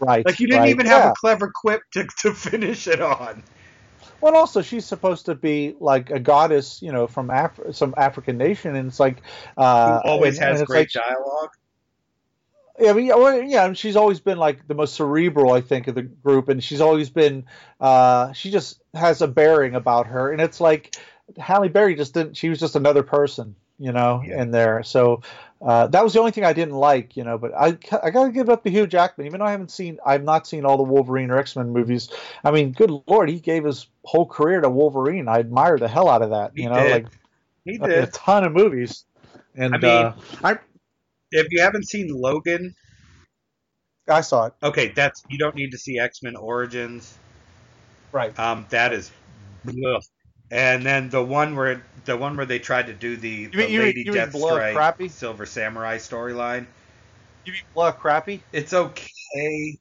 Right. 0.00 0.24
Like 0.24 0.40
you 0.40 0.46
didn't 0.46 0.62
right. 0.62 0.70
even 0.70 0.86
have 0.86 1.04
yeah. 1.04 1.10
a 1.10 1.14
clever 1.14 1.52
quip 1.54 1.82
to 1.92 2.08
to 2.22 2.32
finish 2.32 2.86
it 2.86 3.00
on. 3.00 3.42
Well, 4.26 4.34
also 4.34 4.60
she's 4.60 4.84
supposed 4.84 5.26
to 5.26 5.36
be 5.36 5.76
like 5.78 6.10
a 6.10 6.18
goddess, 6.18 6.82
you 6.82 6.90
know, 6.90 7.06
from 7.06 7.30
Af- 7.30 7.60
some 7.70 7.94
African 7.96 8.36
nation, 8.36 8.74
and 8.74 8.88
it's 8.88 8.98
like 8.98 9.22
uh, 9.56 10.00
Who 10.00 10.08
always 10.08 10.40
and, 10.40 10.48
has 10.48 10.58
and 10.58 10.66
great 10.66 10.92
like, 10.96 11.04
dialogue. 11.04 11.50
Yeah, 12.80 12.90
I 12.90 12.92
mean, 12.94 13.06
well, 13.06 13.40
yeah, 13.40 13.72
she's 13.74 13.94
always 13.94 14.18
been 14.18 14.36
like 14.36 14.66
the 14.66 14.74
most 14.74 14.94
cerebral, 14.94 15.52
I 15.52 15.60
think, 15.60 15.86
of 15.86 15.94
the 15.94 16.02
group, 16.02 16.48
and 16.48 16.60
she's 16.60 16.80
always 16.80 17.08
been. 17.08 17.44
Uh, 17.80 18.32
she 18.32 18.50
just 18.50 18.82
has 18.94 19.22
a 19.22 19.28
bearing 19.28 19.76
about 19.76 20.08
her, 20.08 20.32
and 20.32 20.40
it's 20.40 20.60
like 20.60 20.96
Halle 21.38 21.68
Berry 21.68 21.94
just 21.94 22.12
didn't. 22.12 22.36
She 22.36 22.48
was 22.48 22.58
just 22.58 22.74
another 22.74 23.04
person, 23.04 23.54
you 23.78 23.92
know, 23.92 24.22
yeah. 24.24 24.42
in 24.42 24.50
there. 24.50 24.82
So 24.82 25.22
uh, 25.60 25.86
that 25.88 26.02
was 26.02 26.12
the 26.12 26.20
only 26.20 26.32
thing 26.32 26.44
I 26.44 26.52
didn't 26.52 26.74
like, 26.74 27.16
you 27.16 27.24
know. 27.24 27.38
But 27.38 27.52
I, 27.54 27.78
I 28.02 28.10
got 28.10 28.24
to 28.26 28.32
give 28.32 28.48
up 28.48 28.64
to 28.64 28.70
Hugh 28.70 28.86
Jackman, 28.86 29.26
even 29.26 29.40
though 29.40 29.46
I 29.46 29.50
haven't 29.50 29.70
seen, 29.70 29.98
I've 30.04 30.24
not 30.24 30.46
seen 30.46 30.64
all 30.64 30.76
the 30.76 30.82
Wolverine 30.82 31.30
or 31.30 31.38
X 31.38 31.56
Men 31.56 31.70
movies. 31.70 32.10
I 32.44 32.50
mean, 32.50 32.72
good 32.72 32.90
lord, 33.06 33.28
he 33.28 33.40
gave 33.40 33.64
his 33.64 33.86
whole 34.04 34.26
career 34.26 34.60
to 34.60 34.68
Wolverine. 34.68 35.28
I 35.28 35.38
admire 35.38 35.78
the 35.78 35.88
hell 35.88 36.08
out 36.08 36.22
of 36.22 36.30
that, 36.30 36.52
he 36.54 36.62
you 36.62 36.68
know, 36.68 36.82
did. 36.82 36.90
like 36.90 37.06
he 37.64 37.78
did 37.78 37.90
a 37.90 38.06
ton 38.08 38.44
of 38.44 38.52
movies. 38.52 39.04
And 39.54 39.74
I 39.74 39.78
mean, 39.78 39.90
uh, 39.90 40.16
I, 40.44 40.58
if 41.32 41.46
you 41.50 41.60
haven't 41.60 41.88
seen 41.88 42.08
Logan, 42.08 42.74
I 44.08 44.20
saw 44.20 44.46
it. 44.46 44.54
Okay, 44.62 44.88
that's 44.88 45.22
you 45.28 45.38
don't 45.38 45.54
need 45.54 45.70
to 45.72 45.78
see 45.78 45.98
X 45.98 46.22
Men 46.22 46.36
Origins. 46.36 47.18
Right. 48.12 48.38
Um, 48.38 48.66
that 48.70 48.92
is. 48.92 49.10
Ugh. 49.66 50.02
And 50.50 50.84
then 50.84 51.10
the 51.10 51.22
one 51.22 51.56
where 51.56 51.82
the 52.04 52.16
one 52.16 52.36
where 52.36 52.46
they 52.46 52.58
tried 52.58 52.86
to 52.86 52.94
do 52.94 53.16
the, 53.16 53.46
the 53.46 53.68
you 53.68 53.80
Lady 53.80 54.02
you 54.02 54.12
Deathstrike 54.12 54.74
crappy? 54.74 55.08
Silver 55.08 55.44
Samurai 55.44 55.96
storyline. 55.98 56.66
You 57.44 57.52
mean 57.52 57.62
blah 57.74 57.92
crappy? 57.92 58.42
It's 58.52 58.72
okay. 58.72 59.78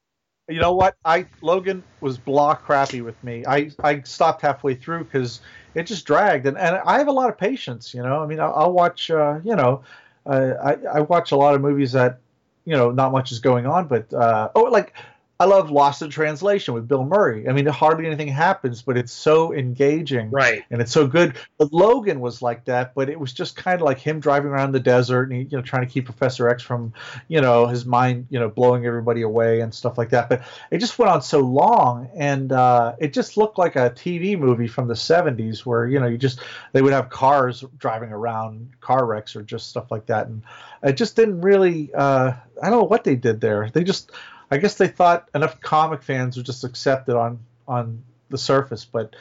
You 0.47 0.59
know 0.59 0.73
what? 0.73 0.95
I 1.05 1.27
Logan 1.41 1.83
was 2.01 2.17
blah 2.17 2.55
crappy 2.55 3.01
with 3.01 3.21
me. 3.23 3.43
I 3.47 3.71
I 3.83 4.01
stopped 4.01 4.41
halfway 4.41 4.75
through 4.75 5.05
because 5.05 5.41
it 5.75 5.83
just 5.83 6.05
dragged, 6.05 6.45
and, 6.45 6.57
and 6.57 6.77
I 6.85 6.97
have 6.97 7.07
a 7.07 7.11
lot 7.11 7.29
of 7.29 7.37
patience. 7.37 7.93
You 7.93 8.03
know, 8.03 8.21
I 8.23 8.25
mean, 8.25 8.39
I'll, 8.39 8.53
I'll 8.55 8.71
watch. 8.71 9.11
Uh, 9.11 9.39
you 9.43 9.55
know, 9.55 9.83
uh, 10.25 10.53
I 10.63 10.97
I 10.97 10.99
watch 11.01 11.31
a 11.31 11.35
lot 11.35 11.53
of 11.55 11.61
movies 11.61 11.91
that 11.91 12.19
you 12.65 12.73
know 12.73 12.91
not 12.91 13.11
much 13.11 13.31
is 13.31 13.39
going 13.39 13.65
on, 13.65 13.87
but 13.87 14.11
uh, 14.13 14.49
oh, 14.55 14.63
like 14.63 14.93
I 15.37 15.45
love 15.45 15.69
Lost 15.69 16.01
in 16.01 16.09
Translation 16.09 16.73
with 16.73 16.87
Bill 16.87 17.03
Murray. 17.03 17.49
I 17.49 17.51
mean, 17.51 17.65
hardly 17.65 18.05
anything 18.05 18.29
happens, 18.29 18.81
but 18.81 18.95
it's 18.95 19.11
so 19.11 19.53
engaging, 19.53 20.31
right? 20.31 20.63
And 20.71 20.81
it's 20.81 20.93
so 20.93 21.07
good. 21.07 21.35
But 21.57 21.73
Logan 21.73 22.21
was 22.21 22.41
like 22.41 22.63
that, 22.65 22.95
but 22.95 23.09
it 23.09 23.19
was 23.19 23.33
just 23.33 23.57
kind 23.57 23.75
of 23.75 23.81
like 23.81 23.99
him 23.99 24.21
driving 24.21 24.51
around 24.51 24.71
the 24.71 24.79
desert 24.79 25.23
and 25.23 25.33
he, 25.33 25.39
you 25.49 25.57
know 25.57 25.61
trying 25.61 25.85
to 25.85 25.91
keep 25.91 26.05
Professor 26.05 26.47
X 26.47 26.63
from, 26.63 26.93
you 27.27 27.41
know, 27.41 27.67
his 27.67 27.85
mind, 27.85 28.27
you 28.29 28.39
know, 28.39 28.47
blowing 28.47 28.85
everybody 28.85 29.23
away 29.23 29.59
and 29.59 29.73
stuff 29.73 29.97
like 29.97 30.11
that. 30.11 30.29
But 30.29 30.43
it 30.71 30.77
just 30.77 30.97
went 30.97 31.11
on 31.11 31.21
so 31.21 31.41
long, 31.41 32.09
and 32.15 32.53
uh, 32.53 32.95
it 32.99 33.11
just 33.11 33.35
looked 33.35 33.57
like 33.57 33.75
a 33.75 33.89
TV 33.89 34.39
movie 34.39 34.67
from 34.67 34.87
the 34.87 34.93
'70s 34.93 35.65
where 35.65 35.85
you 35.85 35.99
know 35.99 36.07
you 36.07 36.17
just 36.17 36.39
they 36.71 36.81
would 36.81 36.93
have 36.93 37.09
cars 37.09 37.61
driving 37.77 38.11
around, 38.11 38.69
car 38.79 39.05
wrecks 39.05 39.35
or 39.35 39.41
just 39.41 39.69
stuff 39.69 39.91
like 39.91 40.05
that, 40.05 40.27
and 40.27 40.43
it 40.81 40.93
just 40.93 41.17
didn't 41.17 41.41
really. 41.41 41.93
Uh, 41.93 42.31
I 42.63 42.69
don't 42.69 42.79
know 42.79 42.85
what 42.85 43.03
they 43.03 43.15
did 43.17 43.41
there. 43.41 43.69
They 43.73 43.83
just 43.83 44.11
I 44.51 44.57
guess 44.57 44.75
they 44.75 44.87
thought 44.87 45.29
enough 45.33 45.59
comic 45.61 46.03
fans 46.03 46.37
would 46.37 46.45
just 46.45 46.63
accept 46.63 47.09
it 47.09 47.15
on 47.15 47.39
on 47.67 48.03
the 48.29 48.37
surface, 48.37 48.85
but 48.85 49.15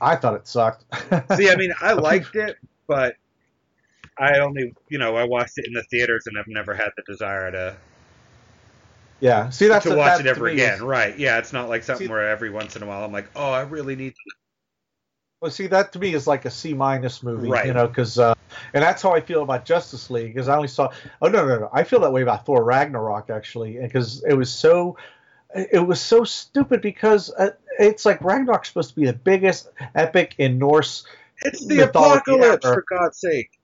I 0.00 0.16
thought 0.16 0.34
it 0.34 0.46
sucked. 0.46 0.84
See, 1.36 1.50
I 1.50 1.56
mean, 1.56 1.72
I 1.80 1.92
liked 1.94 2.34
it, 2.36 2.56
but 2.86 3.16
I 4.18 4.38
only, 4.38 4.74
you 4.88 4.98
know, 4.98 5.16
I 5.16 5.24
watched 5.24 5.58
it 5.58 5.66
in 5.66 5.72
the 5.72 5.82
theaters, 5.84 6.24
and 6.26 6.38
I've 6.38 6.48
never 6.48 6.74
had 6.74 6.90
the 6.96 7.02
desire 7.06 7.50
to. 7.50 7.76
Yeah, 9.20 9.48
see 9.48 9.68
that's 9.68 9.86
to 9.86 9.94
watch 9.94 10.18
that 10.18 10.26
it 10.26 10.28
ever 10.28 10.48
again, 10.48 10.74
is, 10.74 10.80
right? 10.80 11.18
Yeah, 11.18 11.38
it's 11.38 11.52
not 11.52 11.68
like 11.68 11.84
something 11.84 12.06
see, 12.06 12.10
where 12.10 12.28
every 12.28 12.50
once 12.50 12.76
in 12.76 12.82
a 12.82 12.86
while 12.86 13.02
I'm 13.02 13.12
like, 13.12 13.30
oh, 13.34 13.50
I 13.50 13.62
really 13.62 13.96
need 13.96 14.10
to 14.14 14.32
well, 15.46 15.52
see, 15.52 15.68
that 15.68 15.92
to 15.92 16.00
me 16.00 16.12
is 16.12 16.26
like 16.26 16.44
a 16.44 16.50
C 16.50 16.74
minus 16.74 17.22
movie, 17.22 17.48
right. 17.48 17.66
you 17.66 17.72
know, 17.72 17.86
because 17.86 18.18
uh, 18.18 18.34
and 18.74 18.82
that's 18.82 19.00
how 19.00 19.12
I 19.12 19.20
feel 19.20 19.44
about 19.44 19.64
Justice 19.64 20.10
League 20.10 20.34
because 20.34 20.48
I 20.48 20.56
only 20.56 20.66
saw. 20.66 20.90
Oh 21.22 21.28
no, 21.28 21.46
no, 21.46 21.60
no! 21.60 21.70
I 21.72 21.84
feel 21.84 22.00
that 22.00 22.12
way 22.12 22.22
about 22.22 22.44
Thor 22.44 22.64
Ragnarok 22.64 23.30
actually, 23.30 23.78
because 23.78 24.24
it 24.24 24.34
was 24.34 24.52
so, 24.52 24.96
it 25.54 25.86
was 25.86 26.00
so 26.00 26.24
stupid 26.24 26.82
because 26.82 27.30
uh, 27.30 27.50
it's 27.78 28.04
like 28.04 28.20
Ragnarok's 28.22 28.66
supposed 28.66 28.88
to 28.88 28.96
be 28.96 29.06
the 29.06 29.12
biggest 29.12 29.68
epic 29.94 30.34
in 30.38 30.58
Norse. 30.58 31.06
It's 31.42 31.64
the 31.64 31.80
apocalypse, 31.80 32.66
ever. 32.66 32.74
for 32.74 32.84
God's 32.90 33.20
sake. 33.20 33.56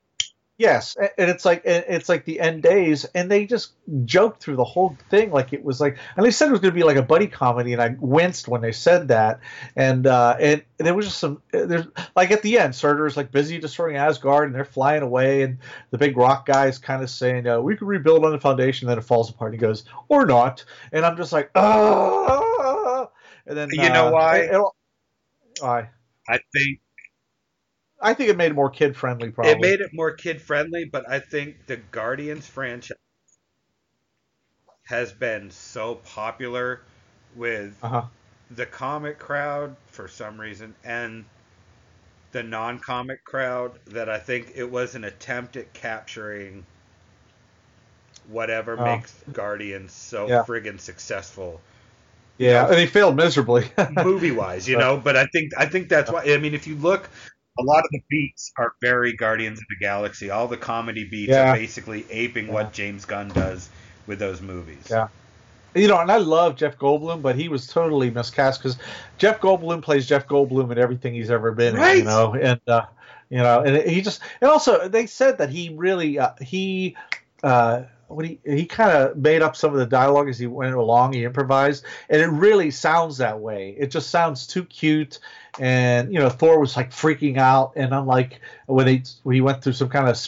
Yes, 0.62 0.97
and 0.97 1.28
it's 1.28 1.44
like 1.44 1.62
it's 1.64 2.09
like 2.09 2.24
the 2.24 2.39
end 2.39 2.62
days, 2.62 3.05
and 3.16 3.28
they 3.28 3.47
just 3.47 3.72
joked 4.05 4.40
through 4.40 4.55
the 4.55 4.62
whole 4.62 4.97
thing 5.10 5.32
like 5.32 5.52
it 5.52 5.64
was 5.64 5.80
like, 5.80 5.98
and 6.16 6.24
they 6.24 6.30
said 6.30 6.47
it 6.47 6.52
was 6.52 6.60
going 6.60 6.72
to 6.72 6.78
be 6.78 6.84
like 6.84 6.97
a 6.97 7.02
buddy 7.02 7.26
comedy, 7.26 7.72
and 7.72 7.82
I 7.82 7.97
winced 7.98 8.47
when 8.47 8.60
they 8.60 8.70
said 8.70 9.09
that, 9.09 9.40
and 9.74 10.06
uh, 10.06 10.36
and, 10.39 10.62
and 10.78 10.86
there 10.86 10.94
was 10.94 11.06
just 11.06 11.18
some 11.18 11.43
there's 11.51 11.86
like 12.14 12.30
at 12.30 12.43
the 12.43 12.60
end, 12.60 12.76
Surtur 12.76 13.09
is 13.09 13.16
like 13.16 13.32
busy 13.32 13.59
destroying 13.59 13.97
Asgard, 13.97 14.47
and 14.47 14.55
they're 14.55 14.64
flying 14.64 15.02
away, 15.02 15.43
and 15.43 15.59
the 15.90 15.98
big 15.98 16.16
rock 16.16 16.47
guy 16.47 16.68
is 16.68 16.78
kind 16.78 17.02
of 17.02 17.10
saying, 17.10 17.48
uh, 17.48 17.60
"We 17.60 17.76
can 17.76 17.89
rebuild 17.89 18.24
on 18.24 18.30
the 18.30 18.39
foundation," 18.39 18.86
then 18.86 18.98
it 18.98 19.05
falls 19.05 19.30
apart. 19.30 19.52
And 19.52 19.60
he 19.60 19.66
goes, 19.66 19.82
"Or 20.06 20.26
not," 20.26 20.64
and 20.93 21.05
I'm 21.05 21.16
just 21.16 21.32
like, 21.32 21.51
ah, 21.56 23.09
and 23.48 23.59
then 23.59 23.68
you 23.72 23.90
know 23.90 24.06
uh, 24.06 24.12
why? 24.12 24.36
it- 24.36 24.62
why? 25.60 25.90
I 26.28 26.39
think 26.55 26.78
I 28.03 28.15
think 28.15 28.29
it 28.31 28.37
made 28.37 28.51
it 28.51 28.55
more 28.55 28.70
kid 28.70 28.97
friendly. 28.97 29.31
Probably 29.31 29.53
it 29.53 29.61
made 29.61 29.81
it 29.81 29.91
more 29.93 30.11
kid 30.12 30.41
friendly, 30.41 30.85
but 30.85 31.09
I 31.09 31.20
think 31.20 31.66
the 31.66 31.77
Guardians 31.77 32.47
franchise 32.47 32.97
has 34.85 35.12
been 35.12 35.51
so 35.51 35.97
popular 35.97 36.83
with 37.35 37.83
Uh-huh. 37.83 38.07
the 38.51 38.66
comic 38.66 39.19
crowd 39.19 39.77
for 39.87 40.09
some 40.09 40.41
reason 40.41 40.74
and 40.85 41.24
the 42.33 42.43
non-comic 42.43 43.24
crowd 43.24 43.79
that 43.87 44.09
I 44.09 44.19
think 44.19 44.53
it 44.57 44.70
was 44.70 44.95
an 44.97 45.05
attempt 45.05 45.57
at 45.57 45.73
capturing 45.73 46.66
whatever 48.27 48.77
Oh. 48.77 48.77
makes 48.77 49.15
Guardians 49.33 49.93
so 49.93 50.29
Yeah. 50.29 50.45
friggin' 50.45 50.81
successful 50.81 51.61
Yeah, 52.39 52.66
and 52.69 52.79
he 52.79 52.87
failed 52.87 53.16
miserably. 53.16 53.70
movie 53.89 54.31
wise, 54.33 54.69
you 54.69 54.77
know. 54.77 54.97
But 54.97 55.16
I 55.16 55.27
think 55.27 55.53
I 55.57 55.66
think 55.66 55.89
that's 55.89 56.11
why. 56.11 56.23
I 56.24 56.39
mean, 56.39 56.55
if 56.55 56.66
you 56.66 56.77
look, 56.77 57.09
a 57.59 57.62
lot 57.62 57.81
of 57.81 57.91
the 57.91 58.01
beats 58.09 58.53
are 58.59 58.73
very 58.81 59.12
Guardians 59.12 59.59
of 59.59 59.66
the 59.69 59.85
Galaxy. 59.85 60.31
All 60.31 60.49
the 60.49 60.57
comedy 60.57 61.05
beats 61.05 61.31
Yeah. 61.31 61.51
are 61.51 61.57
basically 61.57 62.05
aping 62.11 62.47
Yeah. 62.47 62.55
what 62.55 62.73
James 62.73 63.05
Gunn 63.05 63.29
does 63.29 63.69
with 64.07 64.19
those 64.19 64.41
movies. 64.41 64.87
Yeah. 64.91 65.09
you 65.74 65.89
know, 65.89 65.99
and 65.99 66.12
I 66.12 66.19
love 66.19 66.57
Jeff 66.57 66.77
Goldblum, 66.77 67.23
but 67.23 67.35
he 67.35 67.49
was 67.49 67.66
totally 67.66 68.11
miscast 68.11 68.62
because 68.62 68.77
Jeff 69.16 69.41
Goldblum 69.41 69.81
plays 69.81 70.07
Jeff 70.07 70.29
Goldblum 70.29 70.70
in 70.70 70.77
everything 70.77 71.15
he's 71.15 71.31
ever 71.31 71.51
been 71.53 71.77
in, 71.77 71.99
you 71.99 72.05
know, 72.05 72.35
and 72.35 72.61
uh, 72.66 72.85
you 73.31 73.39
know, 73.39 73.62
and 73.62 73.89
he 73.89 74.03
just 74.03 74.20
and 74.43 74.51
also 74.51 74.89
they 74.89 75.07
said 75.07 75.39
that 75.39 75.49
he 75.49 75.70
really 75.74 76.19
uh, 76.19 76.33
he 76.43 76.95
uh, 77.43 77.85
what 78.14 78.24
he 78.26 78.39
he 78.44 78.66
kind 78.66 78.90
of 78.90 79.16
made 79.16 79.43
up 79.43 79.56
some 79.56 79.72
of 79.72 79.78
the 79.78 79.86
dialogue 79.86 80.28
as 80.28 80.39
he 80.39 80.47
went 80.47 80.74
along. 80.74 81.12
He 81.12 81.24
improvised, 81.24 81.84
and 82.09 82.20
it 82.20 82.28
really 82.28 82.70
sounds 82.70 83.18
that 83.18 83.40
way. 83.40 83.74
It 83.78 83.90
just 83.90 84.10
sounds 84.10 84.47
too 84.47 84.64
cute. 84.64 85.18
And 85.59 86.12
you 86.12 86.18
know, 86.18 86.28
Thor 86.30 86.59
was 86.60 86.76
like 86.76 86.90
freaking 86.90 87.39
out, 87.39 87.72
and 87.76 87.94
I'm 87.94 88.06
like, 88.06 88.40
when 88.66 88.86
he 88.86 89.02
when 89.22 89.34
he 89.34 89.40
went 89.40 89.62
through 89.62 89.74
some 89.74 89.89
kind 89.89 90.09
of 90.09 90.18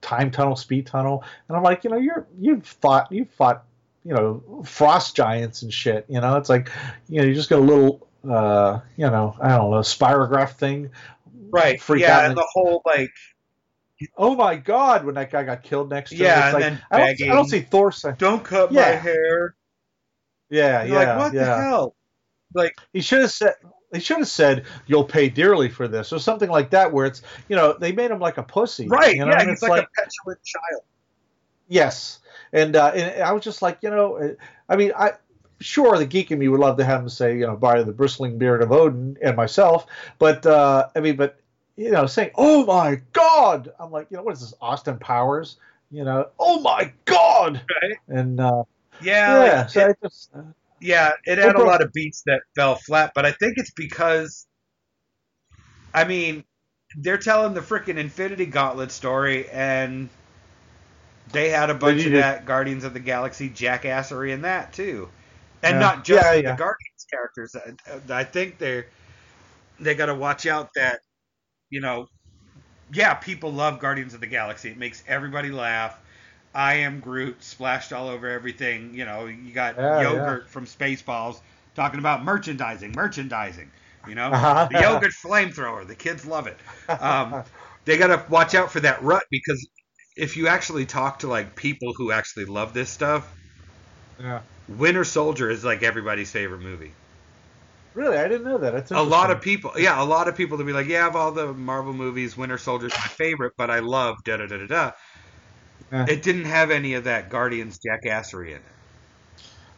time 0.00 0.30
tunnel, 0.30 0.56
speed 0.56 0.86
tunnel, 0.86 1.24
and 1.48 1.56
I'm 1.56 1.62
like, 1.62 1.84
you 1.84 1.90
know, 1.90 1.96
you're 1.96 2.26
you've 2.38 2.66
fought 2.66 3.10
you've 3.10 3.30
fought 3.30 3.64
you 4.04 4.14
know 4.14 4.62
frost 4.64 5.16
giants 5.16 5.62
and 5.62 5.72
shit. 5.72 6.06
You 6.08 6.20
know, 6.20 6.36
it's 6.36 6.48
like 6.48 6.70
you 7.08 7.20
know 7.20 7.26
you 7.26 7.34
just 7.34 7.50
got 7.50 7.58
a 7.58 7.62
little 7.62 8.06
uh, 8.28 8.80
you 8.96 9.08
know 9.08 9.36
I 9.40 9.48
don't 9.56 9.70
know 9.70 9.78
spirograph 9.78 10.52
thing. 10.52 10.90
Right. 11.50 11.80
Freak 11.80 12.02
yeah, 12.02 12.26
and- 12.26 12.36
the 12.36 12.46
whole 12.52 12.82
like 12.84 13.12
Oh 14.16 14.34
my 14.36 14.56
god! 14.56 15.04
When 15.04 15.14
that 15.16 15.30
guy 15.30 15.42
got 15.42 15.62
killed 15.62 15.90
next 15.90 16.10
to 16.10 16.16
him, 16.16 16.24
Yeah, 16.26 16.44
and 16.46 16.54
like, 16.54 16.62
then 16.62 16.82
I 16.90 16.98
don't. 16.98 17.30
I 17.30 17.34
don't 17.34 17.48
see 17.48 17.60
Thor 17.60 17.92
saying, 17.92 18.16
don't 18.18 18.44
cut 18.44 18.72
my 18.72 18.80
hair. 18.80 19.56
yeah, 20.50 20.84
You're 20.84 21.00
yeah, 21.00 21.14
like, 21.14 21.18
what 21.18 21.34
yeah. 21.34 21.44
the 21.44 21.62
hell? 21.62 21.96
Like, 22.54 22.74
He 22.92 23.00
should 23.00 23.20
have 23.20 23.32
said. 23.32 23.54
They 23.90 24.00
should 24.00 24.18
have 24.18 24.28
said 24.28 24.66
you'll 24.86 25.04
pay 25.04 25.30
dearly 25.30 25.70
for 25.70 25.88
this, 25.88 26.12
or 26.12 26.18
something 26.18 26.50
like 26.50 26.70
that, 26.70 26.92
where 26.92 27.06
it's 27.06 27.22
you 27.48 27.56
know 27.56 27.72
they 27.72 27.90
made 27.90 28.10
him 28.10 28.18
like 28.18 28.36
a 28.36 28.42
pussy, 28.42 28.86
right? 28.86 29.16
You 29.16 29.24
know? 29.24 29.30
yeah, 29.30 29.40
and 29.40 29.50
it's 29.50 29.62
like, 29.62 29.84
a 29.84 29.88
petulant 29.96 30.44
child. 30.44 30.82
Yes, 31.68 32.20
and 32.52 32.76
uh, 32.76 32.92
and 32.94 33.22
I 33.22 33.32
was 33.32 33.42
just 33.42 33.62
like, 33.62 33.78
you 33.80 33.88
know, 33.88 34.16
uh, 34.16 34.28
I 34.68 34.76
mean, 34.76 34.92
I 34.96 35.12
sure 35.60 35.96
the 35.96 36.06
geek 36.06 36.30
in 36.30 36.38
me 36.38 36.48
would 36.48 36.60
love 36.60 36.76
to 36.76 36.84
have 36.84 37.00
him 37.00 37.08
say, 37.08 37.36
you 37.38 37.46
know, 37.46 37.56
by 37.56 37.82
the 37.82 37.92
bristling 37.92 38.38
beard 38.38 38.62
of 38.62 38.72
Odin 38.72 39.16
and 39.22 39.36
myself, 39.36 39.86
but 40.18 40.44
uh, 40.44 40.88
I 40.94 41.00
mean, 41.00 41.16
but 41.16 41.37
you 41.78 41.92
know, 41.92 42.06
saying, 42.06 42.32
oh 42.36 42.66
my 42.66 42.96
god, 43.14 43.72
I'm 43.78 43.92
like, 43.92 44.08
you 44.10 44.18
know, 44.18 44.24
what 44.24 44.34
is 44.34 44.40
this, 44.40 44.54
Austin 44.60 44.98
Powers? 44.98 45.58
You 45.90 46.04
know, 46.04 46.30
oh 46.38 46.60
my 46.60 46.92
god, 47.06 47.62
Right. 47.82 47.98
and 48.08 48.40
uh, 48.40 48.64
Yeah, 49.00 49.38
yeah, 49.44 49.66
like, 49.66 49.68
so 49.68 49.80
it- 49.90 49.98
just, 50.02 50.30
uh, 50.34 50.42
yeah, 50.80 51.12
it 51.24 51.38
It 51.42 51.44
had 51.44 51.56
a 51.56 51.60
lot 51.62 51.82
of 51.82 51.92
beats 51.92 52.22
that 52.26 52.42
fell 52.56 52.76
flat, 52.76 53.12
but 53.14 53.26
I 53.26 53.32
think 53.32 53.54
it's 53.56 53.72
because, 53.72 54.46
I 55.94 56.04
mean, 56.04 56.44
they're 56.96 57.18
telling 57.18 57.54
the 57.54 57.60
freaking 57.60 57.98
Infinity 57.98 58.46
Gauntlet 58.46 58.90
story, 58.92 59.48
and 59.50 60.08
they 61.32 61.50
had 61.50 61.70
a 61.70 61.74
bunch 61.74 62.06
of 62.06 62.12
that 62.14 62.46
Guardians 62.46 62.84
of 62.84 62.94
the 62.94 63.00
Galaxy 63.00 63.50
jackassery 63.50 64.32
in 64.32 64.42
that 64.42 64.72
too, 64.72 65.08
and 65.62 65.74
Yeah. 65.74 65.80
not 65.80 66.04
just 66.04 66.26
Yeah, 66.26 66.34
the. 66.42 66.56
Guardians 66.56 67.06
characters. 67.10 67.56
I, 67.56 68.20
I 68.20 68.24
think 68.24 68.58
they're 68.58 68.86
they 69.80 69.94
got 69.94 70.06
to 70.06 70.14
watch 70.14 70.46
out 70.46 70.70
that 70.74 71.00
you 71.70 71.80
know, 71.80 72.08
yeah, 72.92 73.14
people 73.14 73.52
love 73.52 73.80
Guardians 73.80 74.14
of 74.14 74.20
the 74.20 74.26
Galaxy. 74.26 74.70
It 74.70 74.78
makes 74.78 75.02
everybody 75.06 75.50
laugh. 75.50 75.98
I 76.54 76.74
am 76.74 77.00
Groot 77.00 77.42
splashed 77.44 77.92
all 77.92 78.08
over 78.08 78.28
everything. 78.28 78.94
You 78.94 79.04
know, 79.04 79.26
you 79.26 79.52
got 79.52 79.76
Yeah, 79.76 79.94
yogurt 79.94 80.48
from 80.50 80.66
Spaceballs 80.66 81.40
talking 81.74 82.00
about 82.00 82.24
merchandising, 82.24 82.92
merchandising. 82.94 83.70
You 84.06 84.14
know, 84.14 84.38
the 84.68 84.76
yogurt 84.76 85.12
flamethrower. 85.24 85.86
The 85.86 85.94
kids 85.96 86.24
love 86.26 86.46
it. 86.46 86.58
Um, 86.98 87.38
they 87.84 87.98
got 87.98 88.08
to 88.08 88.24
watch 88.30 88.54
out 88.54 88.72
for 88.72 88.80
that 88.80 89.02
rut 89.02 89.24
because 89.30 89.68
if 90.16 90.36
you 90.36 90.48
actually 90.48 90.86
talk 90.86 91.20
to 91.20 91.28
like 91.28 91.54
people 91.56 91.92
who 91.96 92.10
actually 92.12 92.46
love 92.46 92.72
this 92.74 92.90
stuff, 92.90 93.36
yeah. 94.20 94.40
Winter 94.68 95.04
Soldier 95.04 95.50
is 95.50 95.64
like 95.64 95.82
everybody's 95.82 96.30
favorite 96.30 96.60
movie. 96.60 96.92
Really, 97.98 98.16
I 98.16 98.28
didn't 98.28 98.46
know 98.46 98.58
that. 98.58 98.74
It's 98.76 98.92
A 98.92 99.02
lot 99.02 99.32
of 99.32 99.40
people, 99.40 99.72
yeah, 99.76 100.00
a 100.00 100.04
lot 100.04 100.28
of 100.28 100.36
people 100.36 100.56
to 100.58 100.62
be 100.64 100.72
like, 100.72 100.86
yeah, 100.86 101.08
of 101.08 101.16
all 101.16 101.32
the 101.32 101.52
Marvel 101.52 101.92
movies, 101.92 102.36
Winter 102.36 102.56
Soldier's 102.56 102.92
my 102.92 103.08
favorite, 103.08 103.54
but 103.56 103.70
I 103.70 103.80
love 103.80 104.22
da 104.22 104.36
da 104.36 104.46
da 104.46 104.56
da 104.58 104.66
da. 104.66 104.92
Yeah. 105.90 106.06
It 106.08 106.22
didn't 106.22 106.44
have 106.44 106.70
any 106.70 106.94
of 106.94 107.04
that 107.04 107.28
Guardians 107.28 107.80
jackassery 107.80 108.50
in 108.50 108.56
it. 108.58 108.62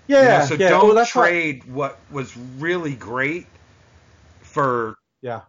yeah, 0.07 0.21
You 0.21 0.39
know, 0.41 0.45
so 0.45 0.55
yeah. 0.57 0.69
don't 0.69 0.85
well, 0.89 0.95
that's 0.95 1.15
why- 1.15 1.31
trade 1.31 1.65
what 1.65 1.99
was 2.11 2.37
really 2.59 2.95
great 2.95 3.47
for 4.43 4.97
yeah, 5.23 5.41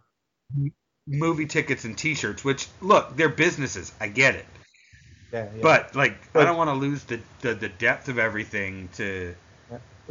movie 1.06 1.46
tickets 1.46 1.84
and 1.84 1.98
T-shirts. 1.98 2.42
Which 2.42 2.68
look, 2.80 3.14
they're 3.16 3.28
businesses. 3.28 3.92
I 4.00 4.08
get 4.08 4.34
it, 4.36 4.46
yeah, 5.30 5.44
yeah. 5.54 5.60
but 5.60 5.94
like, 5.94 6.16
I 6.34 6.44
don't 6.44 6.56
want 6.56 6.70
to 6.70 6.74
lose 6.74 7.04
the, 7.04 7.20
the 7.42 7.52
the 7.52 7.68
depth 7.68 8.08
of 8.08 8.18
everything 8.18 8.88
to. 8.94 9.34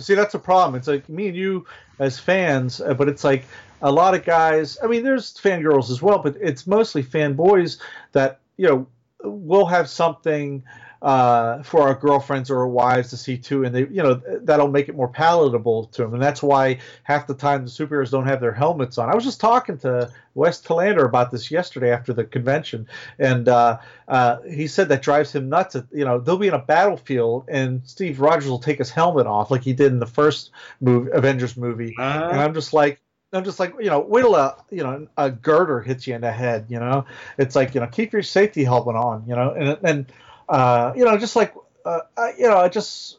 See, 0.02 0.16
that's 0.16 0.34
a 0.34 0.40
problem. 0.40 0.76
It's 0.76 0.88
like 0.88 1.08
me 1.08 1.28
and 1.28 1.36
you 1.36 1.66
as 2.00 2.20
fans, 2.20 2.82
uh, 2.82 2.94
but 2.94 3.08
it's 3.08 3.24
like 3.24 3.46
a 3.82 3.92
lot 3.92 4.16
of 4.16 4.26
guys. 4.26 4.78
I 4.84 4.88
mean, 4.88 5.04
there's 5.04 5.34
fangirls 5.34 5.90
as 5.90 6.02
well, 6.02 6.20
but 6.20 6.36
it's 6.42 6.68
mostly 6.68 7.04
fanboys 7.04 7.78
that 8.12 8.40
you 8.58 8.68
know 8.68 8.88
will 9.24 9.66
have 9.66 9.90
something 9.90 10.64
uh, 11.02 11.64
for 11.64 11.82
our 11.82 11.96
girlfriends 11.96 12.52
or 12.52 12.60
our 12.60 12.68
wives 12.68 13.10
to 13.10 13.18
see 13.18 13.38
too, 13.38 13.64
and 13.64 13.74
they, 13.74 13.82
you 13.82 14.04
know, 14.04 14.22
that'll 14.44 14.68
make 14.68 14.88
it 14.88 14.96
more 14.96 15.08
palatable 15.08 15.86
to 15.86 16.04
them. 16.04 16.14
And 16.14 16.22
that's 16.22 16.44
why 16.44 16.80
half 17.04 17.26
the 17.26 17.34
time 17.34 17.66
the 17.66 17.72
superheroes 17.72 18.12
don't 18.12 18.28
have 18.28 18.40
their 18.40 18.54
helmets 18.54 18.98
on. 18.98 19.10
I 19.10 19.16
was 19.16 19.24
just 19.24 19.42
talking 19.42 19.78
to 19.80 20.12
Wes 20.36 20.62
Talander 20.62 21.06
about 21.06 21.32
this 21.32 21.50
yesterday 21.50 21.92
after 21.92 22.14
the 22.14 22.24
convention, 22.24 22.88
and 23.18 23.50
uh, 23.50 23.80
uh, 24.08 24.42
he 24.42 24.68
said 24.68 24.90
that 24.90 25.02
drives 25.02 25.34
him 25.34 25.50
nuts. 25.50 25.74
That, 25.74 25.86
you 25.92 26.06
know, 26.06 26.20
they'll 26.20 26.38
be 26.38 26.48
in 26.48 26.54
a 26.54 26.60
battlefield, 26.60 27.46
and 27.48 27.82
Steve 27.86 28.20
Rogers 28.20 28.50
will 28.50 28.60
take 28.60 28.78
his 28.78 28.92
helmet 28.92 29.26
off 29.26 29.50
like 29.50 29.64
he 29.64 29.74
did 29.74 29.92
in 29.92 30.00
the 30.00 30.06
first 30.06 30.52
movie, 30.82 31.10
Avengers 31.14 31.58
movie, 31.58 31.96
and 31.98 32.24
Uh, 32.24 32.44
I'm 32.44 32.54
just 32.54 32.74
like. 32.74 33.00
I'm 33.34 33.46
just 33.46 33.62
like, 33.62 33.74
you 33.80 33.90
know, 33.90 34.02
wait 34.02 34.24
till 34.24 34.36
a, 34.36 34.58
you 34.72 34.84
know, 34.84 35.08
a 35.16 35.32
girder 35.32 35.80
hits 35.80 36.06
you 36.06 36.14
in 36.16 36.20
the 36.20 36.34
head, 36.34 36.66
you 36.68 36.80
know? 36.80 37.06
It's 37.38 37.56
like, 37.56 37.74
you 37.74 37.80
know, 37.80 37.88
keep 37.88 38.12
your 38.12 38.24
safety 38.24 38.66
helmet 38.66 38.98
on, 38.98 39.24
you 39.26 39.34
know? 39.34 39.52
And, 39.52 39.78
and 39.84 40.06
uh, 40.52 40.94
you 40.98 41.06
know, 41.06 41.18
just 41.18 41.36
like, 41.36 41.56
uh, 41.86 42.02
I, 42.18 42.34
you 42.38 42.48
know, 42.48 42.58
I 42.58 42.68
just, 42.68 43.18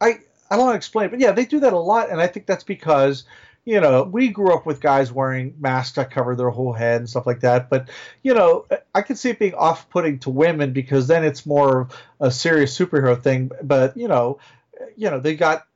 I, 0.00 0.18
I 0.50 0.56
don't 0.56 0.66
want 0.66 0.72
to 0.72 0.76
explain, 0.76 1.08
but 1.08 1.20
yeah, 1.20 1.30
they 1.30 1.44
do 1.44 1.60
that 1.60 1.72
a 1.72 1.78
lot. 1.78 2.10
And 2.10 2.20
I 2.20 2.26
think 2.26 2.46
that's 2.46 2.64
because, 2.64 3.24
you 3.64 3.80
know, 3.80 4.02
we 4.02 4.28
grew 4.28 4.52
up 4.52 4.66
with 4.66 4.80
guys 4.80 5.12
wearing 5.12 5.54
masks 5.58 5.94
that 5.94 6.10
cover 6.10 6.34
their 6.34 6.50
whole 6.50 6.72
head 6.72 7.00
and 7.00 7.08
stuff 7.08 7.26
like 7.26 7.40
that. 7.40 7.70
But, 7.70 7.90
you 8.24 8.34
know, 8.34 8.66
I 8.92 9.02
could 9.02 9.18
see 9.18 9.30
it 9.30 9.38
being 9.38 9.54
off 9.54 9.88
putting 9.88 10.18
to 10.20 10.30
women 10.30 10.72
because 10.72 11.06
then 11.06 11.24
it's 11.24 11.46
more 11.46 11.82
of 11.82 11.96
a 12.18 12.30
serious 12.32 12.76
superhero 12.76 13.22
thing. 13.22 13.52
But, 13.62 13.96
you 13.96 14.08
know, 14.08 14.40
you 14.96 15.10
know, 15.10 15.20
they 15.20 15.36
got 15.36 15.66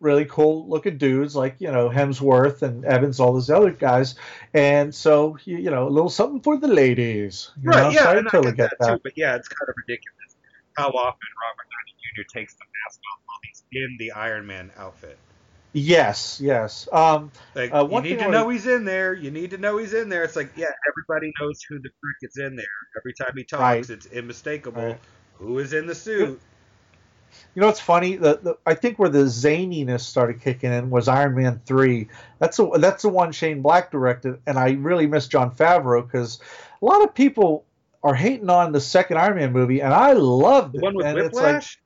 really 0.00 0.24
cool 0.24 0.68
looking 0.68 0.98
dudes 0.98 1.34
like 1.34 1.56
you 1.58 1.70
know 1.70 1.88
Hemsworth 1.88 2.62
and 2.62 2.84
Evans, 2.84 3.20
all 3.20 3.32
those 3.32 3.50
other 3.50 3.70
guys, 3.70 4.14
and 4.54 4.94
so 4.94 5.38
you, 5.44 5.58
you 5.58 5.70
know 5.70 5.88
a 5.88 5.90
little 5.90 6.10
something 6.10 6.40
for 6.40 6.56
the 6.56 6.68
ladies. 6.68 7.50
You 7.62 7.70
right, 7.70 7.82
know? 7.84 7.90
yeah, 7.90 8.02
so 8.04 8.10
I 8.10 8.16
and 8.16 8.28
I 8.28 8.30
totally 8.30 8.52
get 8.52 8.70
get 8.70 8.78
that, 8.78 8.86
that. 8.86 8.94
too. 8.94 9.00
But 9.02 9.12
yeah, 9.16 9.36
it's 9.36 9.48
kind 9.48 9.68
of 9.68 9.74
ridiculous 9.76 10.17
how 10.78 10.88
often 10.88 11.28
Robert 11.42 11.66
Downey 11.70 12.24
Jr. 12.24 12.38
takes 12.38 12.54
the 12.54 12.64
mask 12.64 13.00
off 13.12 13.20
while 13.26 13.38
he's 13.44 13.62
in 13.72 13.96
the 13.98 14.12
Iron 14.12 14.46
Man 14.46 14.70
outfit. 14.76 15.18
Yes, 15.74 16.40
yes. 16.42 16.88
Um, 16.92 17.30
Like 17.54 17.72
Uh, 17.74 17.86
you 17.90 18.00
need 18.00 18.18
to 18.20 18.30
know 18.30 18.44
wanna- 18.44 18.52
he's 18.54 18.66
in 18.66 18.84
there. 18.84 19.12
You 19.12 19.30
need 19.30 19.50
to 19.50 19.58
know 19.58 19.76
he's 19.76 19.92
in 19.92 20.08
there. 20.08 20.24
It's 20.24 20.34
like 20.36 20.50
yeah, 20.56 20.66
everybody 20.88 21.32
knows 21.40 21.60
who 21.68 21.78
the 21.78 21.90
frick 22.00 22.30
is 22.30 22.38
in 22.38 22.56
there. 22.56 22.64
Every 22.96 23.12
time 23.12 23.32
he 23.36 23.44
talks, 23.44 23.60
Right. 23.60 23.90
it's 23.90 24.06
unmistakable 24.14 24.82
Right. 24.82 25.00
who 25.34 25.58
is 25.58 25.72
in 25.74 25.86
the 25.86 25.94
suit. 25.94 26.40
You 27.54 27.60
know 27.60 27.66
what's 27.66 27.80
funny? 27.80 28.16
The, 28.16 28.38
the 28.42 28.58
I 28.64 28.74
think 28.74 28.98
where 28.98 29.10
the 29.10 29.24
zaniness 29.24 30.00
started 30.00 30.40
kicking 30.40 30.72
in 30.72 30.88
was 30.88 31.06
Iron 31.08 31.34
Man 31.36 31.60
three. 31.66 32.08
That's 32.38 32.56
the 32.56 32.70
that's 32.78 33.02
the 33.02 33.10
one 33.10 33.32
Shane 33.32 33.60
Black 33.60 33.90
directed, 33.90 34.40
and 34.46 34.58
I 34.58 34.70
really 34.72 35.06
miss 35.06 35.28
Jon 35.28 35.54
Favreau 35.54 36.04
because 36.04 36.40
a 36.80 36.84
lot 36.84 37.02
of 37.02 37.14
people 37.14 37.66
are 38.02 38.14
hating 38.14 38.50
on 38.50 38.72
the 38.72 38.80
second 38.80 39.18
Iron 39.18 39.36
Man 39.36 39.52
movie, 39.52 39.80
and 39.82 39.92
I 39.92 40.12
loved 40.12 40.74
The 40.74 40.78
it. 40.78 40.82
one 40.82 40.94
with 40.94 41.06
and 41.06 41.18
it's 41.18 41.34
like, 41.34 41.44
Whiplash. 41.46 41.78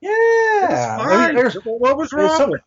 yeah, 0.00 0.98
I 1.00 1.32
mean, 1.32 1.50
what 1.64 1.96
was 1.96 2.12
wrong 2.12 2.50
with? 2.50 2.60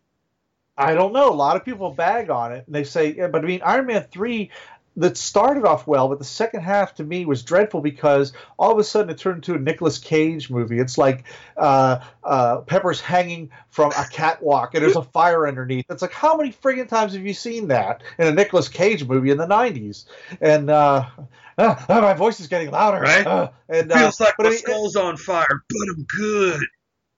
I 0.76 0.94
don't 0.94 1.12
know. 1.12 1.30
A 1.30 1.34
lot 1.34 1.56
of 1.56 1.64
people 1.64 1.92
bag 1.92 2.30
on 2.30 2.52
it, 2.52 2.64
and 2.66 2.74
they 2.74 2.84
say, 2.84 3.14
yeah, 3.14 3.28
but 3.28 3.44
I 3.44 3.46
mean, 3.46 3.60
Iron 3.62 3.86
Man 3.86 4.02
three 4.10 4.50
that 4.96 5.16
started 5.16 5.64
off 5.64 5.86
well, 5.86 6.08
but 6.08 6.18
the 6.18 6.24
second 6.24 6.62
half 6.62 6.94
to 6.96 7.04
me 7.04 7.24
was 7.24 7.42
dreadful 7.42 7.80
because 7.80 8.32
all 8.58 8.72
of 8.72 8.78
a 8.78 8.84
sudden 8.84 9.10
it 9.10 9.18
turned 9.18 9.36
into 9.36 9.54
a 9.54 9.58
Nicolas 9.58 9.98
Cage 9.98 10.50
movie. 10.50 10.78
It's 10.78 10.98
like 10.98 11.24
uh, 11.56 12.00
uh, 12.24 12.58
Pepper's 12.62 13.00
hanging 13.00 13.50
from 13.68 13.92
a 13.92 14.04
catwalk 14.10 14.74
and 14.74 14.82
there's 14.82 14.96
a 14.96 15.02
fire 15.02 15.46
underneath. 15.46 15.86
It's 15.88 16.02
like 16.02 16.12
how 16.12 16.36
many 16.36 16.52
friggin' 16.52 16.88
times 16.88 17.14
have 17.14 17.24
you 17.24 17.34
seen 17.34 17.68
that 17.68 18.02
in 18.18 18.26
a 18.26 18.32
Nicolas 18.32 18.68
Cage 18.68 19.06
movie 19.06 19.30
in 19.30 19.38
the 19.38 19.46
'90s? 19.46 20.06
And 20.40 20.70
uh, 20.70 21.06
uh, 21.56 21.74
my 21.88 22.14
voice 22.14 22.40
is 22.40 22.48
getting 22.48 22.70
louder. 22.70 23.00
Right? 23.00 23.26
Uh, 23.26 23.50
and 23.68 23.92
uh, 23.92 23.98
Feels 23.98 24.20
like 24.20 24.34
but 24.36 24.44
my 24.44 24.48
I 24.48 24.52
mean, 24.52 24.58
skull's 24.58 24.96
on 24.96 25.16
fire, 25.16 25.46
but 25.68 25.86
I'm 25.96 26.06
good. 26.18 26.60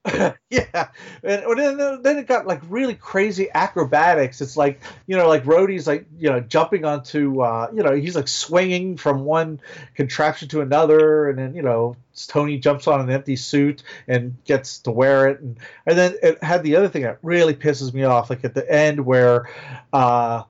yeah, 0.51 0.89
and 1.23 1.59
then 1.59 2.03
then 2.03 2.19
it 2.19 2.27
got 2.27 2.45
like 2.45 2.61
really 2.69 2.95
crazy 2.95 3.49
acrobatics. 3.55 4.41
It's 4.41 4.57
like 4.57 4.81
you 5.07 5.17
know, 5.17 5.29
like 5.29 5.45
Rhodey's 5.45 5.87
like 5.87 6.07
you 6.19 6.29
know 6.29 6.41
jumping 6.41 6.85
onto 6.85 7.41
uh, 7.41 7.69
you 7.73 7.85
know 7.85 7.93
he's 7.93 8.17
like 8.17 8.27
swinging 8.27 8.97
from 8.97 9.25
one 9.25 9.61
contraption 9.95 10.49
to 10.49 10.61
another, 10.61 11.29
and 11.29 11.39
then 11.39 11.55
you 11.55 11.63
know 11.63 11.97
Tony 12.27 12.59
jumps 12.59 12.89
on 12.89 13.01
an 13.01 13.11
empty 13.11 13.37
suit 13.37 13.85
and 14.09 14.35
gets 14.45 14.81
to 14.81 14.91
wear 14.91 15.29
it, 15.29 15.41
and 15.41 15.59
and 15.87 15.97
then 15.97 16.15
it 16.21 16.43
had 16.43 16.65
the 16.65 16.75
other 16.75 16.89
thing 16.89 17.03
that 17.03 17.19
really 17.23 17.55
pisses 17.55 17.95
me 17.95 18.03
off, 18.03 18.29
like 18.29 18.45
at 18.45 18.55
the 18.55 18.71
end 18.71 19.05
where. 19.05 19.49
Uh, 19.93 20.43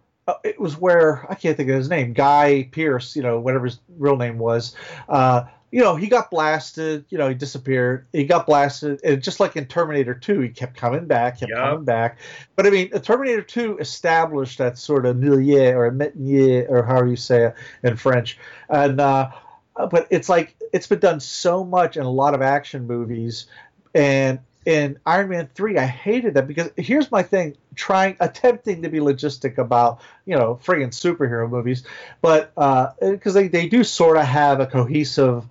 it 0.44 0.58
was 0.58 0.78
where 0.78 1.26
I 1.28 1.34
can't 1.34 1.56
think 1.56 1.68
of 1.68 1.76
his 1.76 1.90
name, 1.90 2.12
Guy 2.12 2.68
Pearce, 2.70 3.16
you 3.16 3.22
know, 3.22 3.40
whatever 3.40 3.64
his 3.64 3.80
real 3.98 4.16
name 4.16 4.38
was. 4.38 4.74
Uh, 5.08 5.46
you 5.72 5.80
know, 5.80 5.96
he 5.96 6.06
got 6.06 6.30
blasted, 6.30 7.06
you 7.08 7.16
know, 7.16 7.30
he 7.30 7.34
disappeared. 7.34 8.06
He 8.12 8.24
got 8.24 8.44
blasted, 8.44 9.00
and 9.02 9.22
just 9.22 9.40
like 9.40 9.56
in 9.56 9.64
Terminator 9.64 10.14
2, 10.14 10.40
he 10.40 10.50
kept 10.50 10.76
coming 10.76 11.06
back, 11.06 11.40
kept 11.40 11.50
coming 11.50 11.84
back. 11.84 12.18
But 12.54 12.66
I 12.66 12.70
mean, 12.70 12.90
Terminator 12.90 13.40
2 13.40 13.78
established 13.78 14.58
that 14.58 14.76
sort 14.76 15.06
of 15.06 15.16
milieu 15.16 15.72
or 15.72 15.90
métier, 15.90 16.68
or 16.68 16.82
however 16.82 17.08
you 17.08 17.16
say 17.16 17.46
it 17.46 17.54
in 17.82 17.96
French. 17.96 18.38
And, 18.68 19.00
uh, 19.00 19.30
but 19.74 20.06
it's 20.10 20.28
like, 20.28 20.54
it's 20.74 20.86
been 20.86 20.98
done 20.98 21.20
so 21.20 21.64
much 21.64 21.96
in 21.96 22.02
a 22.02 22.10
lot 22.10 22.34
of 22.34 22.42
action 22.42 22.86
movies. 22.86 23.46
And 23.94 24.40
in 24.64 24.98
Iron 25.04 25.28
Man 25.28 25.48
3, 25.54 25.78
I 25.78 25.86
hated 25.86 26.34
that 26.34 26.46
because 26.46 26.70
here's 26.76 27.10
my 27.10 27.22
thing 27.22 27.56
trying, 27.74 28.16
attempting 28.20 28.82
to 28.82 28.88
be 28.88 29.00
logistic 29.00 29.58
about, 29.58 30.00
you 30.24 30.36
know, 30.36 30.60
friggin' 30.64 30.90
superhero 30.90 31.48
movies, 31.48 31.84
but 32.20 32.54
because 33.00 33.34
they, 33.34 33.48
they 33.48 33.68
do 33.68 33.82
sort 33.82 34.16
of 34.16 34.24
have 34.24 34.60
a 34.60 34.66
cohesive, 34.66 35.44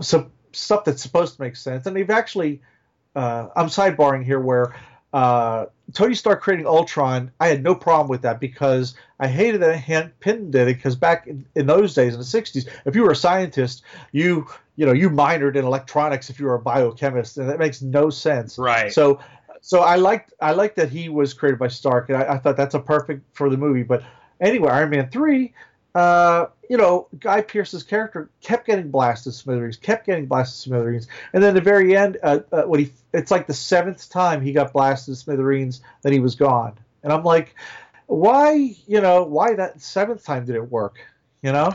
stuff 0.00 0.84
that's 0.84 1.02
supposed 1.02 1.36
to 1.36 1.42
make 1.42 1.56
sense. 1.56 1.86
And 1.86 1.96
they've 1.96 2.10
actually, 2.10 2.60
uh, 3.16 3.48
I'm 3.56 3.66
sidebarring 3.66 4.24
here 4.24 4.40
where 4.40 4.76
uh, 5.12 5.66
Tony 5.92 6.14
Stark 6.14 6.42
creating 6.42 6.66
Ultron, 6.66 7.30
I 7.40 7.48
had 7.48 7.62
no 7.62 7.74
problem 7.74 8.08
with 8.08 8.22
that 8.22 8.40
because 8.40 8.94
I 9.20 9.28
hated 9.28 9.60
that 9.62 9.76
Hank 9.76 10.12
did 10.20 10.54
it 10.54 10.76
because 10.76 10.96
back 10.96 11.26
in, 11.26 11.44
in 11.54 11.66
those 11.66 11.94
days 11.94 12.14
in 12.14 12.20
the 12.20 12.24
60s, 12.24 12.68
if 12.84 12.96
you 12.96 13.02
were 13.02 13.12
a 13.12 13.16
scientist, 13.16 13.82
you 14.12 14.46
you 14.76 14.86
know 14.86 14.92
you 14.92 15.10
minored 15.10 15.56
in 15.56 15.64
electronics 15.64 16.30
if 16.30 16.40
you 16.40 16.46
were 16.46 16.54
a 16.54 16.60
biochemist, 16.60 17.38
and 17.38 17.48
that 17.48 17.58
makes 17.58 17.82
no 17.82 18.10
sense. 18.10 18.58
Right. 18.58 18.92
So 18.92 19.20
so 19.60 19.80
I 19.80 19.96
liked 19.96 20.32
I 20.40 20.52
liked 20.52 20.76
that 20.76 20.90
he 20.90 21.08
was 21.08 21.34
created 21.34 21.58
by 21.58 21.68
Stark, 21.68 22.08
and 22.08 22.18
I, 22.18 22.34
I 22.34 22.38
thought 22.38 22.56
that's 22.56 22.74
a 22.74 22.80
perfect 22.80 23.22
for 23.34 23.48
the 23.48 23.56
movie. 23.56 23.82
But 23.82 24.02
anyway, 24.40 24.70
Iron 24.70 24.90
Man 24.90 25.10
three, 25.10 25.54
uh, 25.94 26.46
you 26.68 26.76
know, 26.76 27.08
Guy 27.18 27.40
Pearce's 27.42 27.82
character 27.82 28.30
kept 28.40 28.66
getting 28.66 28.90
blasted 28.90 29.34
smithereens, 29.34 29.76
kept 29.76 30.06
getting 30.06 30.26
blasted 30.26 30.60
smithereens, 30.60 31.08
and 31.32 31.42
then 31.42 31.54
the 31.54 31.60
very 31.60 31.96
end, 31.96 32.18
uh, 32.22 32.40
uh, 32.52 32.62
when 32.62 32.80
he 32.80 32.92
it's 33.12 33.30
like 33.30 33.46
the 33.46 33.54
seventh 33.54 34.10
time 34.10 34.40
he 34.42 34.52
got 34.52 34.72
blasted 34.72 35.16
smithereens, 35.16 35.82
then 36.02 36.12
he 36.12 36.20
was 36.20 36.34
gone, 36.34 36.76
and 37.02 37.12
I'm 37.12 37.22
like, 37.22 37.54
why, 38.06 38.74
you 38.86 39.00
know, 39.00 39.24
why 39.24 39.54
that 39.54 39.80
seventh 39.80 40.24
time 40.24 40.44
did 40.44 40.56
it 40.56 40.70
work, 40.70 40.98
you 41.42 41.52
know? 41.52 41.74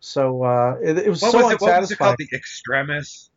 So 0.00 0.42
uh, 0.42 0.76
it, 0.82 0.98
it 0.98 1.08
was 1.08 1.20
What 1.22 1.32
so 1.32 1.42
was 1.42 1.52
it? 1.52 1.60
What 1.60 1.80
was 1.80 1.90
it 1.90 1.98
called? 1.98 2.16
The 2.18 2.28
Extremis. 2.32 3.30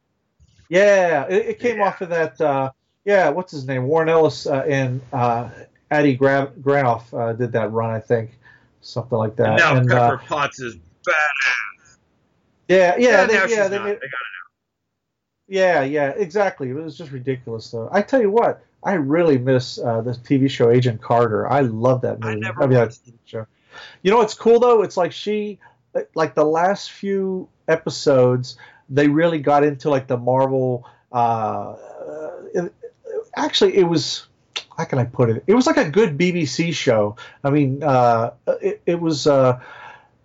Yeah, 0.69 1.25
it, 1.27 1.47
it 1.47 1.59
came 1.59 1.77
Yeah. 1.77 1.87
off 1.87 2.01
of 2.01 2.09
that. 2.09 2.39
Uh, 2.39 2.71
yeah, 3.05 3.29
what's 3.29 3.51
his 3.51 3.65
name? 3.65 3.85
Warren 3.85 4.09
Ellis 4.09 4.45
uh, 4.45 4.63
and 4.67 5.01
uh, 5.11 5.49
Eddie 5.89 6.15
Gra- 6.15 6.51
Granov 6.61 7.11
uh, 7.13 7.33
did 7.33 7.51
that 7.53 7.71
run, 7.71 7.89
I 7.89 7.99
think, 7.99 8.37
something 8.81 9.17
like 9.17 9.35
that. 9.37 9.47
And 9.49 9.57
now 9.57 9.75
and, 9.77 9.91
uh, 9.91 10.09
Pepper 10.11 10.23
Potts 10.27 10.59
is 10.59 10.75
badass. 10.75 11.97
yeah, 12.67 12.95
yeah, 12.97 13.25
they, 13.25 13.33
now 13.33 13.39
yeah, 13.41 13.47
she's 13.47 13.69
they 13.69 13.77
not. 13.77 13.85
made, 13.85 13.95
They 13.95 14.07
got 14.07 14.19
yeah, 15.49 15.81
yeah, 15.81 16.09
exactly. 16.09 16.69
It 16.69 16.73
was 16.75 16.95
just 16.95 17.11
ridiculous, 17.11 17.71
though. 17.71 17.89
I 17.91 18.03
tell 18.03 18.21
you 18.21 18.29
what, 18.29 18.63
I 18.83 18.93
really 18.93 19.39
miss 19.39 19.79
uh, 19.79 20.01
the 20.01 20.11
TV 20.11 20.47
show 20.49 20.69
Agent 20.69 21.01
Carter. 21.01 21.49
I 21.51 21.61
love 21.61 22.01
that 22.01 22.19
movie. 22.19 22.33
I 22.33 22.35
never 22.35 22.61
mean, 22.61 22.69
that 22.71 22.87
watched 22.87 23.05
TV 23.05 23.17
show. 23.25 23.47
You 24.03 24.11
know 24.11 24.17
what's 24.17 24.35
cool 24.35 24.59
though? 24.59 24.83
It's 24.83 24.95
like 24.95 25.11
she, 25.11 25.59
like 26.13 26.35
the 26.35 26.45
last 26.45 26.91
few 26.91 27.49
episodes, 27.67 28.57
they 28.89 29.07
really 29.07 29.39
got 29.39 29.63
into 29.63 29.89
like 29.89 30.05
the 30.05 30.17
Marvel. 30.17 30.87
Uh, 31.11 31.75
it, 32.53 32.73
actually, 33.35 33.75
it 33.75 33.83
was. 33.83 34.27
How 34.77 34.85
can 34.85 34.99
I 34.99 35.05
put 35.05 35.29
it? 35.29 35.43
It 35.47 35.53
was 35.53 35.67
like 35.67 35.77
a 35.77 35.89
good 35.89 36.17
BBC 36.17 36.73
show. 36.73 37.15
I 37.43 37.49
mean, 37.49 37.83
uh, 37.83 38.31
it, 38.61 38.81
it 38.85 38.99
was. 38.99 39.27
Uh, 39.27 39.61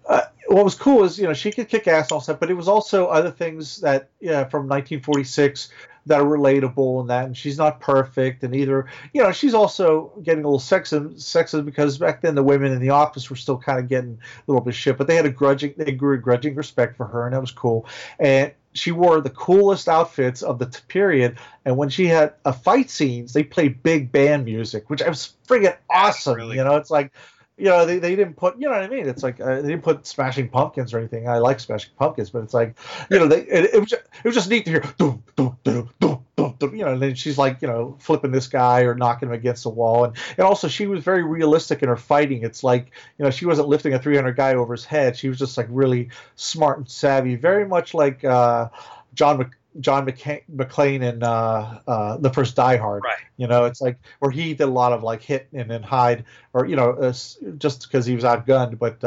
uh, 0.07 0.21
what 0.49 0.65
was 0.65 0.75
cool 0.75 1.05
is 1.05 1.19
you 1.19 1.25
know 1.25 1.33
she 1.33 1.51
could 1.51 1.69
kick 1.69 1.89
ass 1.89 2.11
and 2.11 2.13
all 2.13 2.21
stuff, 2.21 2.39
but 2.39 2.51
it 2.51 2.55
was 2.55 2.69
also 2.69 3.07
other 3.07 3.31
things 3.31 3.81
that 3.81 4.11
yeah 4.21 4.45
from 4.45 4.69
1946 4.69 5.71
that 6.07 6.21
are 6.21 6.25
relatable 6.25 7.01
and 7.01 7.11
that, 7.11 7.25
and 7.25 7.37
she's 7.37 7.57
not 7.57 7.81
perfect, 7.81 8.45
and 8.45 8.55
either 8.55 8.87
you 9.13 9.23
know 9.23 9.33
she's 9.33 9.55
also 9.55 10.13
getting 10.23 10.45
a 10.45 10.47
little 10.47 10.61
sexist, 10.61 11.15
sexist 11.15 11.65
because 11.65 11.99
back 11.99 12.21
then 12.21 12.35
the 12.35 12.43
women 12.43 12.73
in 12.73 12.81
the 12.81 12.91
office 12.91 13.31
were 13.31 13.37
still 13.37 13.59
kind 13.59 13.79
of 13.79 13.89
getting 13.89 14.19
a 14.21 14.51
little 14.51 14.63
bit 14.63 14.75
shit, 14.75 14.99
but 14.99 15.07
they 15.07 15.17
had 15.17 15.27
a 15.27 15.31
grudging, 15.31 15.75
they 15.79 15.93
grew 15.93 16.15
a 16.17 16.19
grudging 16.19 16.55
respect 16.55 16.97
for 16.97 17.07
her, 17.07 17.25
and 17.25 17.35
that 17.35 17.41
was 17.41 17.53
cool, 17.53 17.87
and 18.19 18.53
she 18.75 18.93
wore 18.93 19.21
the 19.21 19.31
coolest 19.31 19.89
outfits 19.89 20.43
of 20.43 20.59
the 20.59 20.67
t- 20.67 20.81
period, 20.89 21.39
and 21.65 21.77
when 21.77 21.89
she 21.89 22.07
had 22.07 22.35
uh, 22.45 22.53
fight 22.53 22.91
scenes, 22.91 23.33
they 23.33 23.43
played 23.43 23.83
big 23.83 24.13
band 24.13 24.45
music, 24.45 24.91
which 24.91 25.03
I 25.03 25.09
was 25.09 25.35
friggin' 25.49 25.77
awesome. 25.89 26.35
really 26.35 26.57
you 26.57 26.65
know, 26.65 26.77
it's 26.77 26.91
like 26.91 27.13
you 27.57 27.67
know, 27.67 27.87
they, 27.87 27.99
they 27.99 28.17
didn't 28.17 28.35
put, 28.35 28.59
you 28.59 28.67
know 28.67 28.73
what 28.73 28.83
I 28.83 28.89
mean? 28.89 29.09
It's 29.09 29.23
like 29.23 29.41
uh, 29.41 29.61
they 29.61 29.69
didn't 29.69 29.85
put 29.85 30.07
Smashing 30.07 30.49
Pumpkins 30.49 30.93
or 30.93 30.99
anything. 30.99 31.29
I 31.29 31.39
like 31.39 31.61
Smashing 31.61 31.93
Pumpkins, 31.97 32.31
but 32.31 32.43
it's 32.43 32.55
like, 32.55 32.77
you 33.11 33.19
know, 33.19 33.29
they 33.29 33.43
it, 33.43 33.75
it 33.75 33.81
was 33.81 33.91
just, 33.91 34.03
it 34.03 34.25
was 34.25 34.35
just 34.35 34.51
neat 34.51 34.65
to 34.65 34.71
hear, 34.73 36.24
dum, 36.59 36.75
you 36.75 36.85
know, 36.85 36.93
and 36.93 37.03
then 37.03 37.15
she's 37.15 37.39
like, 37.39 37.63
you 37.63 37.69
know, 37.69 37.97
flipping 37.99 38.33
this 38.33 38.47
guy 38.47 38.83
or 38.83 38.95
knocking 38.95 39.29
him 39.29 39.35
against 39.35 39.65
the 39.65 39.71
wall, 39.71 40.05
and 40.05 40.17
and 40.37 40.47
also 40.47 40.69
she 40.69 40.87
was 40.87 41.03
very 41.03 41.23
realistic 41.23 41.83
in 41.83 41.89
her 41.89 41.97
fighting. 41.97 42.43
It's 42.43 42.65
like, 42.65 42.93
you 43.19 43.25
know, 43.25 43.31
she 43.31 43.47
wasn't 43.47 43.69
lifting 43.69 43.95
a 43.95 43.99
300 43.99 44.37
guy 44.37 44.55
over 44.55 44.75
his 44.75 44.85
head. 44.85 45.17
She 45.17 45.29
was 45.29 45.39
just 45.39 45.57
like 45.57 45.67
really 45.71 46.11
smart 46.37 46.79
and 46.79 46.89
savvy, 46.89 47.37
very 47.37 47.67
much 47.67 47.95
like 47.95 48.25
uh, 48.25 48.69
John 49.15 49.39
Mc, 49.39 49.51
John 49.81 50.07
McClane 50.07 51.03
in 51.03 51.23
uh, 51.23 51.81
uh, 51.87 52.17
the 52.19 52.31
first 52.31 52.55
Die 52.57 52.77
Hard. 52.77 53.03
Right. 53.05 53.17
You 53.37 53.47
know, 53.47 53.65
it's 53.65 53.81
like 53.81 53.99
where 54.21 54.31
he 54.31 54.55
did 54.55 54.65
a 54.65 54.67
lot 54.67 54.93
of 54.93 55.03
like 55.03 55.23
hit 55.23 55.49
and 55.53 55.71
then 55.71 55.83
hide, 55.83 56.25
or 56.53 56.67
you 56.67 56.77
know, 56.77 56.91
uh, 56.93 57.13
just 57.59 57.83
because 57.83 58.07
he 58.07 58.15
was 58.15 58.25
outgunned. 58.25 58.79
But 58.79 59.03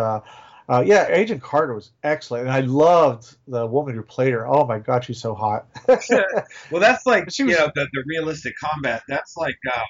uh, 0.69 0.73
uh, 0.77 0.83
yeah, 0.85 1.07
Agent 1.09 1.41
Carter 1.41 1.73
was 1.73 1.91
excellent, 2.03 2.47
and 2.47 2.51
I 2.51 2.61
loved 2.61 3.35
the 3.47 3.65
woman 3.65 3.95
who 3.95 4.03
played 4.03 4.33
her. 4.33 4.47
Oh 4.47 4.65
my 4.65 4.79
God, 4.79 5.03
she's 5.05 5.21
so 5.21 5.33
hot. 5.35 5.65
Well, 6.71 6.81
that's 6.81 7.05
like 7.05 7.31
She 7.31 7.43
was- 7.43 7.53
you 7.53 7.59
know 7.59 7.71
the, 7.73 7.87
the 7.93 8.03
realistic 8.07 8.53
combat. 8.57 9.03
That's 9.07 9.37
like 9.37 9.57
um, 9.73 9.81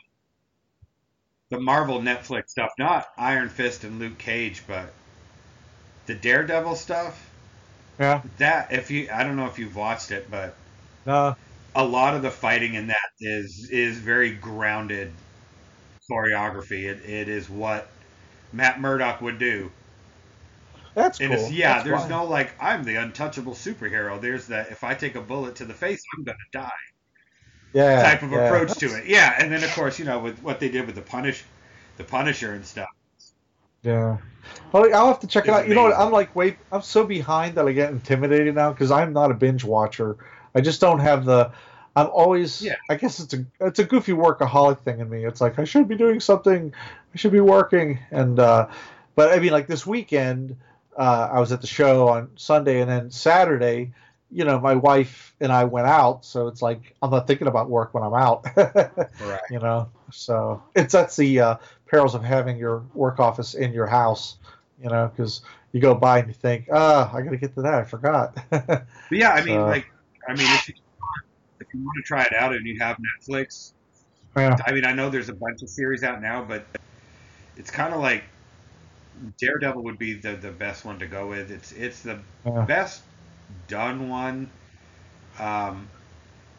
the 1.49 1.59
Marvel 1.59 1.99
Netflix 2.01 2.49
stuff, 2.49 2.71
not 2.77 3.07
Iron 3.17 3.49
Fist 3.49 3.83
and 3.83 3.99
Luke 3.99 4.17
Cage, 4.17 4.63
but 4.67 4.93
the 6.05 6.13
Daredevil 6.15 6.75
stuff. 6.75 7.29
yeah. 7.99 8.21
That 8.37 8.71
if 8.71 8.91
you, 8.91 9.09
I 9.11 9.23
don't 9.23 9.35
know 9.35 9.47
if 9.47 9.57
you've 9.57 9.75
watched 9.75 10.11
it, 10.11 10.29
but 10.29 10.55
No. 11.05 11.35
a 11.75 11.83
lot 11.83 12.15
of 12.15 12.21
the 12.21 12.31
fighting 12.31 12.75
in 12.75 12.87
that 12.87 13.09
is 13.19 13.69
is 13.71 13.97
very 13.97 14.31
grounded 14.31 15.11
choreography. 16.09 16.83
It, 16.83 17.03
it 17.09 17.27
is 17.29 17.49
what 17.49 17.87
Matt 18.53 18.79
Murdock 18.79 19.21
would 19.21 19.39
do. 19.39 19.71
That's 20.97 21.21
And 21.21 21.31
cool. 21.33 21.45
it's 21.45 21.51
yeah, 21.51 21.83
That's 21.83 21.83
there's 21.83 22.07
no 22.07 22.25
like 22.25 22.55
I'm 22.59 22.83
the 22.83 22.95
untouchable 22.95 23.53
superhero. 23.53 24.19
There's 24.19 24.47
that 24.47 24.71
if 24.71 24.83
I 24.83 24.95
take 24.95 25.15
a 25.15 25.21
bullet 25.21 25.55
to 25.57 25.65
the 25.65 25.75
face, 25.75 26.01
I'm 26.17 26.23
gonna 26.25 26.37
die. 26.51 26.71
yeah, 27.73 28.01
type 28.01 28.23
of 28.23 28.31
yeah. 28.31 28.39
approach 28.39 28.77
to 28.79 28.95
it. 28.95 29.05
Yeah, 29.07 29.35
and 29.39 29.51
then 29.51 29.63
of 29.63 29.73
course, 29.73 29.99
you 29.99 30.05
know, 30.05 30.19
with 30.19 30.41
what 30.41 30.59
they 30.59 30.69
did 30.69 30.85
with 30.87 30.95
the 30.95 31.01
punish, 31.03 31.45
the 31.97 32.03
Punisher 32.03 32.53
and 32.53 32.65
stuff. 32.65 32.89
Yeah. 33.83 34.17
Well, 34.71 34.93
I'll 34.95 35.07
have 35.07 35.19
to 35.21 35.27
check 35.27 35.47
it 35.47 35.51
It's 35.51 35.57
out. 35.57 35.67
You 35.67 35.75
know 35.75 35.83
what? 35.83 35.93
I'm 35.97 36.11
like, 36.11 36.35
wait, 36.35 36.57
I'm 36.71 36.81
so 36.81 37.05
behind 37.05 37.55
that 37.55 37.67
I 37.67 37.73
get 37.73 37.91
intimidated 37.91 38.55
now 38.55 38.71
because 38.71 38.91
I'm 38.91 39.13
not 39.13 39.31
a 39.31 39.33
binge 39.35 39.63
watcher. 39.63 40.17
I 40.55 40.61
just 40.61 40.81
don't 40.81 40.99
have 40.99 41.25
the. 41.25 41.51
I'm 41.95 42.07
always. 42.07 42.61
Yeah. 42.61 42.75
I 42.89 42.95
guess 42.95 43.19
it's 43.19 43.33
a 43.33 43.45
it's 43.61 43.79
a 43.79 43.83
goofy 43.83 44.13
workaholic 44.13 44.81
thing 44.81 44.99
in 44.99 45.09
me. 45.09 45.25
It's 45.25 45.41
like 45.41 45.59
I 45.59 45.63
should 45.65 45.87
be 45.87 45.95
doing 45.95 46.19
something. 46.19 46.73
I 47.13 47.17
should 47.17 47.31
be 47.31 47.39
working. 47.41 47.99
And 48.11 48.39
uh, 48.39 48.67
but 49.15 49.33
I 49.33 49.39
mean, 49.39 49.51
like 49.51 49.67
this 49.67 49.85
weekend, 49.85 50.55
uh, 50.97 51.29
I 51.31 51.39
was 51.39 51.51
at 51.51 51.61
the 51.61 51.67
show 51.67 52.07
on 52.09 52.29
Sunday, 52.35 52.81
and 52.81 52.89
then 52.89 53.11
Saturday, 53.11 53.93
you 54.31 54.43
know, 54.43 54.59
my 54.59 54.73
wife 54.75 55.35
and 55.39 55.51
I 55.51 55.63
went 55.65 55.87
out, 55.87 56.25
so 56.25 56.47
it's 56.47 56.61
like 56.61 56.95
I'm 57.01 57.11
not 57.11 57.27
thinking 57.27 57.47
about 57.47 57.69
work 57.69 57.93
when 57.93 58.03
I'm 58.03 58.13
out. 58.13 58.45
Right. 59.21 59.41
you 59.49 59.59
know 59.59 59.89
so 60.11 60.61
it's 60.75 60.93
that's 60.93 61.15
the 61.17 61.39
uh, 61.39 61.55
perils 61.87 62.15
of 62.15 62.23
having 62.23 62.57
your 62.57 62.83
work 62.93 63.19
office 63.19 63.55
in 63.55 63.73
your 63.73 63.87
house 63.87 64.37
you 64.81 64.89
know 64.89 65.11
because 65.13 65.41
you 65.73 65.81
go 65.81 65.93
by 65.95 66.19
and 66.19 66.27
you 66.29 66.33
think 66.33 66.67
ah 66.71 67.11
i 67.13 67.21
gotta 67.21 67.35
get 67.37 67.53
to 67.55 67.61
that 67.61 67.73
i 67.73 67.83
forgot 67.83 68.37
But 68.49 68.85
yeah, 69.11 69.31
I 69.31 69.43
mean, 69.43 69.55
So- 69.55 69.65
like, 69.65 69.85
I 70.27 70.33
mean, 70.35 70.47
if 70.47 70.69
you, 70.69 70.75
if 71.59 71.67
you 71.73 71.79
want 71.83 71.97
to 71.97 72.03
try 72.03 72.23
it 72.23 72.33
out 72.33 72.53
and 72.55 72.65
you 72.65 72.77
have 72.79 72.97
Netflix, 72.97 73.73
yeah 74.35 74.55
I 74.65 74.71
mean, 74.71 74.85
I 74.85 74.93
know 74.93 75.09
there's 75.09 75.29
a 75.29 75.33
bunch 75.35 75.61
of 75.61 75.69
series 75.69 76.03
out 76.03 76.21
now, 76.21 76.43
but 76.43 76.65
it's 77.57 77.71
kind 77.71 77.93
of 77.93 77.99
like 78.01 78.23
Daredevil 79.39 79.84
would 79.84 79.98
be 79.99 80.14
the, 80.19 80.35
the 80.35 80.52
best 80.52 80.85
one 80.85 80.99
to 80.99 81.07
go 81.07 81.27
with. 81.27 81.52
It's 81.52 81.72
it's 81.72 82.02
the 82.02 82.23
Yeah. 82.45 82.68
best 82.68 83.03
done 83.68 84.10
one. 84.10 84.52
Um, 85.39 85.91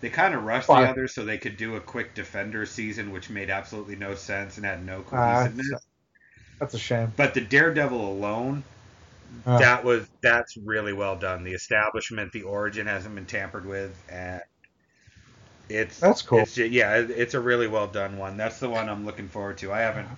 they 0.00 0.10
kind 0.10 0.34
of 0.34 0.44
rushed 0.44 0.70
Well, 0.70 0.78
the 0.78 0.84
others 0.84 1.14
so 1.14 1.24
they 1.24 1.38
could 1.38 1.56
do 1.58 1.76
a 1.76 1.80
quick 1.82 2.14
Defender 2.14 2.66
season, 2.66 3.12
which 3.12 3.30
made 3.30 3.50
absolutely 3.50 3.96
no 3.96 4.14
sense 4.16 4.56
and 4.58 4.66
had 4.66 4.84
no 4.84 5.02
Ah, 5.12 5.48
cohesiveness. 5.48 5.86
that's 6.60 6.74
a 6.74 6.78
shame 6.78 7.12
but 7.16 7.34
the 7.34 7.40
Daredevil 7.42 8.00
alone, 8.12 8.64
Yeah. 9.46 9.58
that 9.58 9.84
was 9.84 10.08
that's 10.22 10.56
really 10.58 10.92
well 10.92 11.16
done. 11.18 11.44
The 11.44 11.52
establishment, 11.54 12.32
the 12.32 12.42
origin 12.42 12.86
hasn't 12.86 13.14
been 13.14 13.26
tampered 13.26 13.66
with, 13.66 14.02
and 14.08 14.42
it's 15.68 16.02
That's 16.02 16.22
cool. 16.22 16.40
It's, 16.40 16.56
yeah, 16.58 16.96
it's 16.96 17.34
a 17.34 17.40
really 17.40 17.66
well 17.68 17.86
done 17.88 18.18
one. 18.18 18.36
That's 18.36 18.58
the 18.60 18.68
one 18.68 18.88
I'm 18.88 19.04
looking 19.06 19.28
forward 19.28 19.58
to. 19.58 19.72
I 19.72 19.80
haven't 19.80 20.08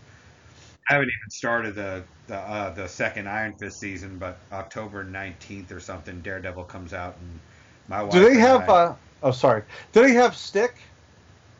I 0.89 0.94
haven't 0.94 1.09
even 1.09 1.31
started 1.31 1.74
the 1.74 2.05
the 2.27 2.36
uh, 2.36 2.70
the 2.74 2.89
second 2.89 3.28
Iron 3.28 3.55
Fist 3.59 3.78
season, 3.81 4.19
but 4.19 4.39
October 4.52 5.05
19th 5.05 5.73
or 5.73 5.81
something, 5.81 6.20
Daredevil 6.20 6.65
comes 6.65 6.93
out, 6.93 7.16
and 7.20 7.40
my 7.89 8.02
wife. 8.02 8.12
do 8.12 8.20
they 8.20 8.39
have 8.39 8.69
I- 8.69 8.73
uh 8.73 8.94
oh 9.23 9.31
sorry 9.32 9.62
do 9.93 10.02
they 10.02 10.15
have 10.15 10.35
stick 10.36 10.77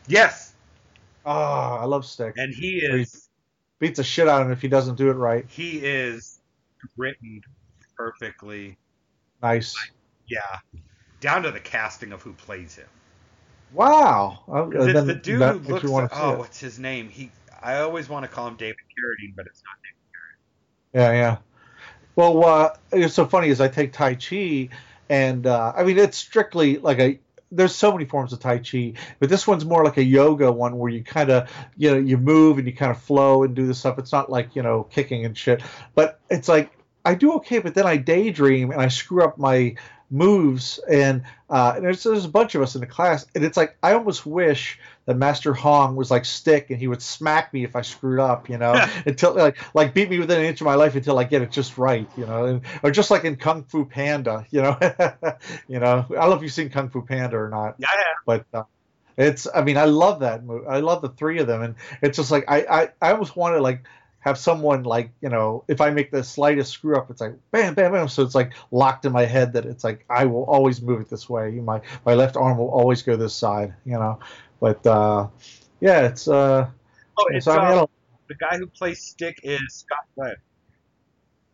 yes, 0.07 0.53
oh 1.25 1.31
i 1.31 1.85
love 1.85 2.05
stick 2.05 2.33
and 2.37 2.53
he 2.53 2.81
Where 2.81 2.97
he- 2.97 3.03
is 3.03 3.29
beats 3.79 3.97
the 3.97 4.03
shit 4.03 4.27
out 4.27 4.41
of 4.41 4.47
him 4.47 4.53
if 4.53 4.61
he 4.61 4.67
doesn't 4.67 4.95
do 4.95 5.09
it 5.09 5.13
right 5.13 5.45
he 5.49 5.77
is 5.77 6.39
written 6.97 7.41
perfectly. 7.97 8.77
nice 9.43 9.75
Yeah, 10.27 10.39
down 11.19 11.43
to 11.43 11.51
the 11.51 11.59
casting 11.59 12.11
of 12.11 12.21
who 12.23 12.33
plays 12.33 12.75
him. 12.75 12.87
wow 13.73 14.39
Uh, 14.47 14.69
it's 14.85 15.05
the 15.05 15.15
dude 15.15 15.41
who 15.41 15.73
looks. 15.73 15.83
Like, 15.83 16.09
oh, 16.13 16.37
what's 16.39 16.59
his 16.59 16.79
name? 16.79 17.09
He. 17.09 17.31
I 17.61 17.79
always 17.79 18.09
want 18.09 18.23
to 18.23 18.27
call 18.27 18.47
him 18.47 18.55
David 18.55 18.77
Carradine, 18.77 19.35
but 19.35 19.45
it's 19.47 19.61
not. 19.65 19.77
David 19.83 21.11
Carradine. 21.11 21.13
Yeah, 21.13 21.21
yeah. 21.21 21.37
Well, 22.15 22.45
uh, 22.45 22.75
it's 22.91 23.13
so 23.13 23.25
funny 23.25 23.49
is 23.49 23.61
I 23.61 23.67
take 23.67 23.93
Tai 23.93 24.15
Chi, 24.15 24.69
and 25.09 25.47
uh, 25.47 25.73
I 25.75 25.83
mean 25.83 25.97
it's 25.97 26.17
strictly 26.17 26.77
like 26.77 26.99
a. 26.99 27.19
There's 27.53 27.75
so 27.75 27.91
many 27.91 28.05
forms 28.05 28.31
of 28.31 28.39
Tai 28.39 28.59
Chi, 28.59 28.93
but 29.19 29.27
this 29.29 29.45
one's 29.45 29.65
more 29.65 29.83
like 29.83 29.97
a 29.97 30.03
yoga 30.03 30.51
one 30.51 30.77
where 30.77 30.89
you 30.89 31.03
kind 31.03 31.29
of, 31.29 31.51
you 31.75 31.91
know, 31.91 31.97
you 31.97 32.17
move 32.17 32.57
and 32.57 32.65
you 32.65 32.73
kind 32.73 32.91
of 32.91 33.01
flow 33.01 33.43
and 33.43 33.53
do 33.53 33.67
this 33.67 33.79
stuff. 33.79 33.99
It's 33.99 34.13
not 34.13 34.29
like 34.29 34.55
you 34.55 34.63
know 34.63 34.83
kicking 34.83 35.25
and 35.25 35.37
shit, 35.37 35.61
but 35.93 36.19
it's 36.29 36.47
like 36.47 36.71
I 37.03 37.15
do 37.15 37.33
okay, 37.33 37.59
but 37.59 37.73
then 37.73 37.85
I 37.85 37.97
daydream 37.97 38.71
and 38.71 38.81
I 38.81 38.87
screw 38.87 39.23
up 39.23 39.37
my 39.37 39.75
moves, 40.11 40.79
and, 40.89 41.23
uh, 41.49 41.73
and 41.75 41.85
there's 41.85 42.03
there's 42.03 42.25
a 42.25 42.29
bunch 42.29 42.53
of 42.55 42.61
us 42.61 42.75
in 42.75 42.81
the 42.81 42.87
class, 42.87 43.25
and 43.33 43.43
it's 43.43 43.57
like 43.57 43.77
I 43.81 43.93
almost 43.93 44.25
wish 44.25 44.79
that 45.05 45.15
Master 45.17 45.53
Hong 45.53 45.95
was 45.95 46.11
like 46.11 46.25
stick 46.25 46.69
and 46.69 46.77
he 46.79 46.87
would 46.87 47.01
smack 47.01 47.51
me 47.53 47.63
if 47.63 47.75
I 47.75 47.81
screwed 47.81 48.19
up, 48.19 48.49
you 48.49 48.57
know, 48.57 48.73
until 49.05 49.33
like 49.33 49.57
like 49.73 49.93
beat 49.93 50.09
me 50.09 50.19
within 50.19 50.39
an 50.39 50.45
inch 50.45 50.61
of 50.61 50.65
my 50.65 50.75
life 50.75 50.95
until 50.95 51.17
I 51.17 51.23
get 51.23 51.41
it 51.41 51.51
just 51.51 51.77
right, 51.77 52.07
you 52.15 52.25
know, 52.25 52.45
and, 52.45 52.61
or 52.83 52.91
just 52.91 53.09
like 53.09 53.23
in 53.23 53.35
Kung 53.37 53.63
Fu 53.63 53.85
Panda, 53.85 54.45
you 54.51 54.61
know, 54.61 54.77
you 55.67 55.79
know. 55.79 56.05
I 56.09 56.13
don't 56.13 56.29
know 56.29 56.33
if 56.35 56.41
you've 56.43 56.51
seen 56.53 56.69
Kung 56.69 56.89
Fu 56.89 57.01
Panda 57.01 57.37
or 57.37 57.49
not, 57.49 57.75
Yeah, 57.79 57.87
yeah. 57.95 58.03
but 58.25 58.45
uh, 58.53 58.63
it's 59.17 59.47
I 59.53 59.61
mean 59.63 59.77
I 59.77 59.85
love 59.85 60.19
that 60.21 60.43
movie. 60.43 60.67
I 60.67 60.79
love 60.79 61.01
the 61.01 61.09
three 61.09 61.39
of 61.39 61.47
them, 61.47 61.61
and 61.61 61.75
it's 62.01 62.17
just 62.17 62.31
like 62.31 62.45
I 62.47 62.59
I, 62.61 62.89
I 63.01 63.11
almost 63.11 63.35
wanted 63.35 63.61
like 63.61 63.83
have 64.21 64.37
someone 64.37 64.83
like 64.83 65.11
you 65.21 65.29
know 65.29 65.63
if 65.67 65.81
I 65.81 65.91
make 65.91 66.09
the 66.09 66.23
slightest 66.23 66.71
screw 66.71 66.95
up, 66.95 67.11
it's 67.11 67.21
like 67.21 67.35
bam 67.51 67.73
bam 67.73 67.91
bam. 67.91 68.07
So 68.07 68.23
it's 68.23 68.35
like 68.35 68.53
locked 68.71 69.05
in 69.05 69.11
my 69.11 69.25
head 69.25 69.53
that 69.53 69.65
it's 69.65 69.83
like 69.83 70.05
I 70.09 70.25
will 70.25 70.45
always 70.45 70.81
move 70.81 71.01
it 71.01 71.09
this 71.09 71.29
way. 71.29 71.51
My 71.51 71.81
my 72.05 72.13
left 72.13 72.37
arm 72.37 72.57
will 72.57 72.69
always 72.69 73.01
go 73.03 73.15
this 73.15 73.35
side, 73.35 73.73
you 73.85 73.93
know. 73.93 74.19
But 74.59 74.85
uh, 74.87 75.27
yeah, 75.79 76.05
it's 76.05 76.27
uh, 76.27 76.69
Oh, 77.17 77.25
it's 77.29 77.45
so 77.45 77.51
I, 77.51 77.69
mean, 77.69 77.77
I 77.77 77.81
uh, 77.81 77.87
the 78.27 78.35
guy 78.35 78.57
who 78.57 78.67
plays 78.67 79.01
Stick 79.01 79.39
is 79.43 79.61
Scott 79.69 80.05
Glenn. 80.15 80.35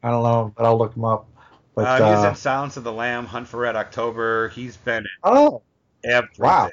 I 0.04 0.12
don't 0.12 0.24
know, 0.24 0.54
but 0.56 0.66
I'll 0.66 0.78
look 0.78 0.96
him 0.96 1.06
up. 1.06 1.28
But 1.76 2.02
uh, 2.02 2.16
he's 2.16 2.26
uh, 2.26 2.30
in 2.30 2.36
Silence 2.36 2.78
of 2.78 2.84
the 2.84 2.94
Lamb, 2.94 3.26
Hunt 3.26 3.48
for 3.48 3.60
Red 3.60 3.76
October. 3.76 4.50
He's 4.50 4.78
been 4.78 5.06
oh 5.24 5.62
in 6.04 6.12
everything. 6.12 6.44
Wow. 6.44 6.70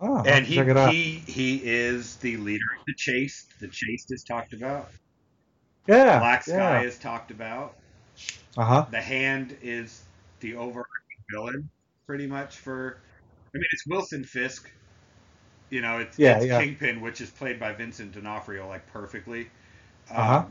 Oh, 0.00 0.24
And 0.24 0.46
he 0.46 0.56
check 0.56 0.68
it 0.68 0.76
out. 0.76 0.96
he 0.96 1.20
he 1.26 1.56
is 1.64 2.16
the 2.16 2.36
leader 2.36 2.64
of 2.78 2.84
the 2.86 2.94
Chaste. 2.98 3.58
The 3.60 3.68
Chaste 3.68 4.12
is 4.12 4.24
talked 4.24 4.52
about. 4.52 4.90
yeah, 5.86 6.18
Black 6.18 6.42
Sky 6.42 6.80
yeah. 6.80 6.82
is 6.82 6.98
talked 6.98 7.30
about. 7.30 7.76
Uh 8.56 8.64
huh. 8.64 8.86
The 8.88 9.00
Hand 9.00 9.56
is 9.62 10.02
the 10.40 10.56
overarching 10.56 11.24
villain, 11.30 11.70
pretty 12.06 12.26
much 12.26 12.56
for. 12.58 13.00
I 13.54 13.58
mean, 13.58 13.66
it's 13.72 13.86
Wilson 13.86 14.24
Fisk. 14.24 14.70
You 15.70 15.80
know, 15.82 15.98
it's, 15.98 16.18
Yeah, 16.18 16.40
it's 16.40 16.44
yeah. 16.44 16.58
Kingpin, 16.58 17.00
which 17.00 17.20
is 17.20 17.30
played 17.30 17.58
by 17.60 17.72
Vincent 17.72 18.12
D'Onofrio 18.12 18.68
like 18.68 18.86
perfectly. 18.88 19.50
Um, 20.10 20.18
Uh-huh. 20.18 20.46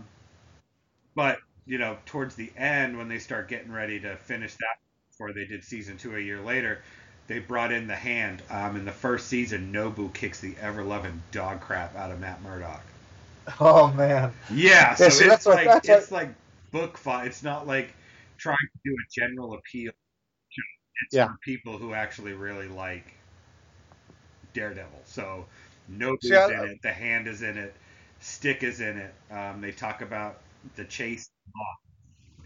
But 1.15 1.39
you 1.65 1.77
know, 1.79 1.97
towards 2.05 2.35
the 2.35 2.51
end, 2.55 2.97
when 2.97 3.07
they 3.07 3.17
start 3.19 3.47
getting 3.49 3.71
ready 3.71 3.99
to 4.01 4.15
finish 4.17 4.53
that, 4.53 4.77
before 5.09 5.33
they 5.33 5.45
did 5.45 5.63
season 5.63 5.97
two 5.97 6.15
a 6.15 6.19
year 6.19 6.41
later, 6.41 6.83
they 7.27 7.39
brought 7.39 7.71
in 7.71 7.87
the 7.87 7.95
Hand. 7.95 8.41
Um, 8.49 8.75
in 8.75 8.85
the 8.85 8.91
first 8.91 9.27
season, 9.27 9.73
Nobu 9.73 10.13
kicks 10.13 10.39
the 10.39 10.55
ever 10.61 10.83
loving 10.83 11.21
dog 11.31 11.61
crap 11.61 11.95
out 11.95 12.11
of 12.11 12.19
Matt 12.19 12.41
Murdock. 12.41 12.83
Oh 13.59 13.91
man. 13.93 14.31
Yeah, 14.51 14.95
so 14.95 15.03
Yeah, 15.05 15.09
see, 15.09 15.25
it's 15.25 15.29
that's 15.33 15.45
what- 15.45 15.55
like 15.57 15.83
that's 15.83 15.89
it's 15.89 16.11
like 16.11 16.29
book 16.71 16.97
fight. 16.97 17.27
It's 17.27 17.43
not 17.43 17.67
like 17.67 17.93
trying 18.37 18.57
to 18.57 18.79
do 18.89 18.91
a 18.93 19.05
general 19.27 19.53
appeal. 19.53 19.91
It's 21.05 21.15
Yeah. 21.15 21.27
for 21.27 21.37
people 21.43 21.77
who 21.77 21.93
actually 21.93 22.33
really 22.33 22.67
like 22.67 23.05
Daredevil. 24.53 25.01
So 25.05 25.45
Nobu's 25.91 26.31
I- 26.31 26.53
in 26.53 26.69
it. 26.69 26.81
The 26.81 26.91
Hand 26.91 27.27
is 27.27 27.41
in 27.41 27.57
it. 27.57 27.75
Stick 28.19 28.63
is 28.63 28.79
in 28.81 28.97
it. 28.97 29.13
Um, 29.31 29.61
they 29.61 29.71
talk 29.71 30.01
about 30.01 30.37
the 30.75 30.85
Chaste, 30.85 31.29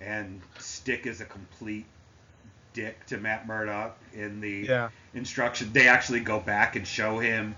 and 0.01 0.41
Stick 0.57 1.06
is 1.06 1.22
a 1.22 1.26
complete 1.26 1.85
dick 2.80 3.06
to 3.07 3.18
Matt 3.18 3.47
Murdock 3.47 3.97
in 4.14 4.41
the 4.41 4.65
Yeah. 4.68 4.89
instruction. 5.14 5.72
They 5.73 5.88
actually 5.88 6.22
go 6.22 6.39
back 6.39 6.76
and 6.76 6.88
show 6.88 7.19
him 7.19 7.56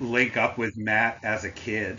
link 0.00 0.36
up 0.36 0.58
with 0.58 0.76
Matt 0.76 1.18
as 1.22 1.44
a 1.44 1.50
kid. 1.50 1.98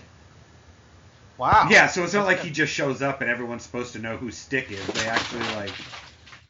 Wow. 1.38 1.68
Yeah, 1.70 1.88
so 1.88 2.04
it's 2.04 2.14
not 2.14 2.26
like 2.26 2.42
he 2.42 2.50
just 2.50 2.74
shows 2.74 3.02
up 3.02 3.22
and 3.22 3.30
everyone's 3.30 3.64
supposed 3.64 3.94
to 3.94 4.00
know 4.00 4.18
who 4.18 4.30
Stick 4.32 4.72
is. 4.72 4.86
They 4.88 5.08
actually 5.08 5.46
like 5.56 5.72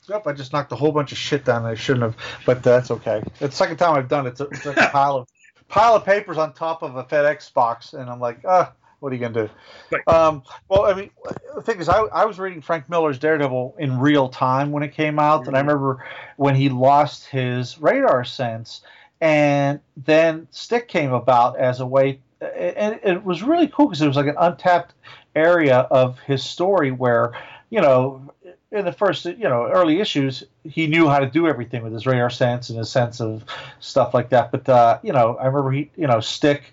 Yep, 0.07 0.26
I 0.26 0.34
just 0.34 0.51
knocked 0.53 0.72
a 0.72 0.76
whole 0.76 0.91
bunch 0.91 1.11
of 1.11 1.19
shit 1.19 1.45
down 1.45 1.61
that 1.64 1.69
I 1.69 1.76
shouldn't 1.76 2.01
have, 2.01 2.18
but 2.43 2.64
that's 2.64 2.89
okay. 2.89 3.22
It's 3.34 3.39
the 3.39 3.51
second 3.51 3.77
time 3.77 3.95
I've 3.95 4.07
done 4.07 4.26
it. 4.26 4.30
It's, 4.31 4.41
a, 4.41 4.45
it's 4.45 4.65
like 4.65 4.77
a 4.77 4.88
pile 4.91 5.18
of 5.18 5.27
pile 5.68 5.95
of 5.95 6.03
papers 6.03 6.39
on 6.39 6.53
top 6.53 6.81
of 6.81 6.95
a 6.95 7.03
FedEx 7.03 7.53
box, 7.53 7.93
and 7.93 8.10
I'm 8.10 8.19
like, 8.19 8.39
ah, 8.43 8.73
what 8.99 9.11
are 9.11 9.15
you 9.15 9.21
gonna 9.21 9.47
do? 9.47 9.49
Right. 9.91 10.07
Um, 10.07 10.43
well, 10.67 10.85
I 10.85 10.93
mean, 10.93 11.09
the 11.55 11.61
thing 11.61 11.80
is, 11.80 11.89
I, 11.89 11.99
I 12.01 12.26
was 12.26 12.39
reading 12.39 12.61
Frank 12.61 12.89
Miller's 12.89 13.19
Daredevil 13.19 13.76
in 13.80 13.99
real 13.99 14.30
time 14.30 14.71
when 14.71 14.84
it 14.84 14.93
came 14.93 15.19
out, 15.19 15.47
and 15.47 15.55
I 15.55 15.59
remember 15.59 16.05
when 16.38 16.55
he 16.55 16.69
lost 16.69 17.26
his 17.26 17.80
radar 17.80 18.23
sense, 18.23 18.81
and 19.21 19.80
then 19.97 20.47
Stick 20.51 20.88
came 20.88 21.13
about 21.13 21.57
as 21.57 21.80
a 21.80 21.85
way, 21.85 22.19
and 22.41 22.99
it 23.03 23.23
was 23.23 23.43
really 23.43 23.67
cool 23.67 23.88
because 23.88 24.01
it 24.01 24.07
was 24.07 24.17
like 24.17 24.27
an 24.27 24.38
untapped 24.38 24.93
area 25.35 25.80
of 25.91 26.19
his 26.19 26.43
story 26.43 26.91
where, 26.91 27.34
you 27.69 27.81
know, 27.81 28.34
in 28.71 28.85
the 28.85 28.91
first 28.91 29.26
you 29.26 29.38
know 29.38 29.67
early 29.67 29.99
issues 29.99 30.43
he 30.63 30.85
knew 30.85 31.07
how 31.07 31.19
to 31.19 31.26
do 31.26 31.47
everything 31.47 31.84
with 31.84 31.91
his 31.91 32.05
radar 32.05 32.30
sense 32.30 32.69
and 32.69 32.77
his 32.77 32.89
sense 32.89 33.19
of 33.19 33.43
stuff 33.80 34.13
like 34.13 34.30
that 34.30 34.51
but 34.51 34.67
uh, 34.69 34.99
you 35.01 35.11
know 35.11 35.35
i 35.38 35.47
remember 35.47 35.71
he 35.71 35.89
you 35.95 36.05
know 36.05 36.19
stick 36.19 36.71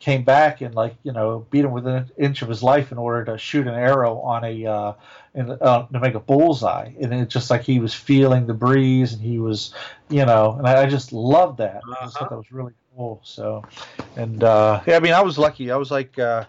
came 0.00 0.22
back 0.24 0.60
and 0.60 0.74
like 0.74 0.94
you 1.02 1.12
know 1.12 1.46
beat 1.50 1.64
him 1.64 1.72
within 1.72 1.94
an 1.94 2.10
inch 2.18 2.42
of 2.42 2.48
his 2.48 2.62
life 2.62 2.92
in 2.92 2.98
order 2.98 3.24
to 3.24 3.36
shoot 3.38 3.66
an 3.66 3.74
arrow 3.74 4.18
on 4.20 4.44
a 4.44 4.64
uh, 4.66 4.92
in, 5.34 5.50
uh, 5.50 5.86
to 5.86 6.00
make 6.00 6.14
a 6.14 6.20
bullseye 6.20 6.90
and 7.00 7.12
it's 7.12 7.32
just 7.32 7.50
like 7.50 7.62
he 7.62 7.78
was 7.80 7.92
feeling 7.94 8.46
the 8.46 8.54
breeze 8.54 9.12
and 9.12 9.20
he 9.22 9.38
was 9.38 9.74
you 10.08 10.24
know 10.24 10.54
and 10.58 10.66
i, 10.68 10.82
I 10.82 10.86
just 10.86 11.12
loved 11.12 11.58
that 11.58 11.86
i 12.00 12.04
just 12.04 12.16
thought 12.18 12.26
Uh-huh. 12.26 12.28
that 12.30 12.36
was 12.36 12.52
really 12.52 12.72
cool. 12.96 13.20
So, 13.24 13.62
and 14.16 14.42
uh, 14.42 14.80
yeah, 14.86 14.96
I 14.96 15.00
mean, 15.00 15.12
I 15.12 15.20
was 15.22 15.38
lucky. 15.38 15.70
I 15.70 15.76
was 15.76 15.90
like 15.90 16.18
uh, 16.18 16.44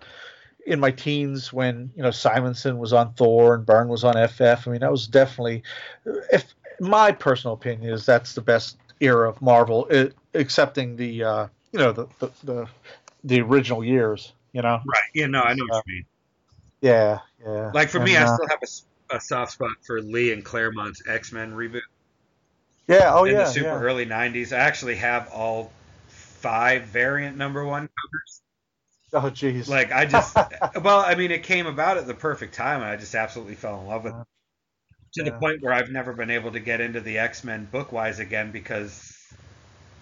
in 0.65 0.79
my 0.79 0.91
teens 0.91 1.53
when 1.53 1.91
you 1.95 2.01
know 2.03 2.11
Simonson 2.11 2.77
was 2.79 2.91
on 2.93 3.13
Thor 3.13 3.53
and 3.55 3.65
Byrne 3.65 3.87
was 3.87 4.03
on 4.03 4.15
FF. 4.27 4.67
I 4.67 4.71
mean, 4.71 4.79
that 4.81 4.91
was 4.91 5.07
definitely, 5.07 5.61
if 6.31 6.53
my 6.79 7.11
personal 7.11 7.53
opinion 7.53 7.93
is 7.93 8.05
that's 8.05 8.33
the 8.33 8.41
best 8.41 8.77
era 8.99 9.29
of 9.29 9.41
Marvel, 9.41 9.85
it, 9.87 10.15
accepting 10.33 10.95
the 10.95 11.23
uh, 11.23 11.47
you 11.71 11.79
know 11.79 11.91
the, 11.91 12.07
the, 12.19 12.31
the 12.43 12.67
the 13.23 13.41
original 13.41 13.83
years. 13.83 14.33
You 14.53 14.61
know, 14.63 14.81
right? 14.85 15.09
Yeah, 15.13 15.27
no, 15.27 15.41
I 15.41 15.53
know 15.53 15.65
what 15.69 15.83
you 15.85 15.93
mean. 15.95 16.05
Yeah, 16.81 17.19
yeah. 17.45 17.71
Like 17.73 17.89
for 17.89 17.97
and, 17.99 18.05
me, 18.05 18.17
I 18.17 18.23
uh, 18.23 18.35
still 18.35 18.47
have 18.47 18.59
a, 18.63 19.15
a, 19.17 19.21
soft 19.21 19.51
spot 19.51 19.71
for 19.85 20.01
Lee 20.01 20.31
and 20.33 20.43
Claremont's 20.43 21.03
X 21.07 21.31
Men 21.31 21.53
reboot. 21.53 21.81
Yeah, 22.87 23.13
oh 23.13 23.25
in 23.25 23.33
yeah. 23.33 23.39
In 23.39 23.45
the 23.45 23.51
super 23.51 23.67
yeah. 23.67 23.81
early 23.81 24.05
'90s, 24.05 24.51
I 24.51 24.59
actually 24.59 24.95
have 24.95 25.29
all 25.31 25.71
five 26.07 26.85
variant 26.85 27.37
number 27.37 27.63
one 27.63 27.89
covers. 27.89 28.41
Oh 29.11 29.31
jeez. 29.31 29.67
Like 29.67 29.91
I 29.91 30.05
just, 30.05 30.35
well, 30.83 30.99
I 30.99 31.15
mean, 31.15 31.31
it 31.31 31.43
came 31.43 31.67
about 31.67 31.97
at 31.97 32.07
the 32.07 32.13
perfect 32.13 32.53
time, 32.53 32.81
and 32.81 32.89
I 32.89 32.95
just 32.95 33.15
absolutely 33.15 33.55
fell 33.55 33.79
in 33.81 33.87
love 33.87 34.03
with 34.03 34.13
it. 34.13 34.25
To 35.13 35.23
yeah. 35.23 35.31
the 35.31 35.37
point 35.37 35.61
where 35.61 35.73
I've 35.73 35.89
never 35.89 36.13
been 36.13 36.29
able 36.29 36.51
to 36.51 36.59
get 36.59 36.81
into 36.81 37.01
the 37.01 37.17
X 37.17 37.43
Men 37.43 37.67
bookwise 37.71 38.19
again 38.19 38.51
because 38.51 39.08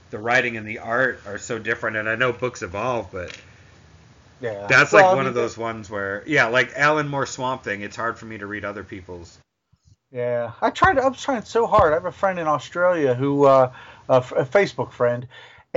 the 0.10 0.20
writing 0.20 0.58
and 0.58 0.68
the 0.68 0.80
art 0.80 1.22
are 1.26 1.38
so 1.38 1.60
different. 1.60 1.98
And 1.98 2.08
I 2.08 2.16
know 2.16 2.32
books 2.32 2.62
evolve, 2.62 3.10
but 3.12 3.38
yeah, 4.40 4.68
that's 4.68 4.92
well, 4.92 5.04
like 5.04 5.12
I 5.12 5.16
one 5.16 5.26
mean, 5.26 5.30
of 5.30 5.34
those 5.34 5.58
ones 5.58 5.90
where, 5.90 6.24
yeah, 6.28 6.48
like 6.48 6.74
Alan 6.76 7.08
Moore 7.08 7.26
Swamp 7.26 7.64
Thing. 7.64 7.82
It's 7.82 7.96
hard 7.96 8.18
for 8.18 8.26
me 8.26 8.38
to 8.38 8.46
read 8.46 8.66
other 8.66 8.84
people's. 8.84 9.38
Yeah, 10.12 10.52
I 10.62 10.70
tried. 10.70 10.98
I 10.98 11.08
was 11.08 11.22
trying 11.22 11.44
so 11.44 11.68
hard. 11.68 11.92
I 11.92 11.96
have 11.96 12.06
a 12.06 12.12
friend 12.12 12.40
in 12.40 12.48
Australia 12.48 13.14
who, 13.14 13.46
uh, 13.46 13.74
a, 14.10 14.18
a 14.18 14.46
Facebook 14.46 14.92
friend, 14.92 15.28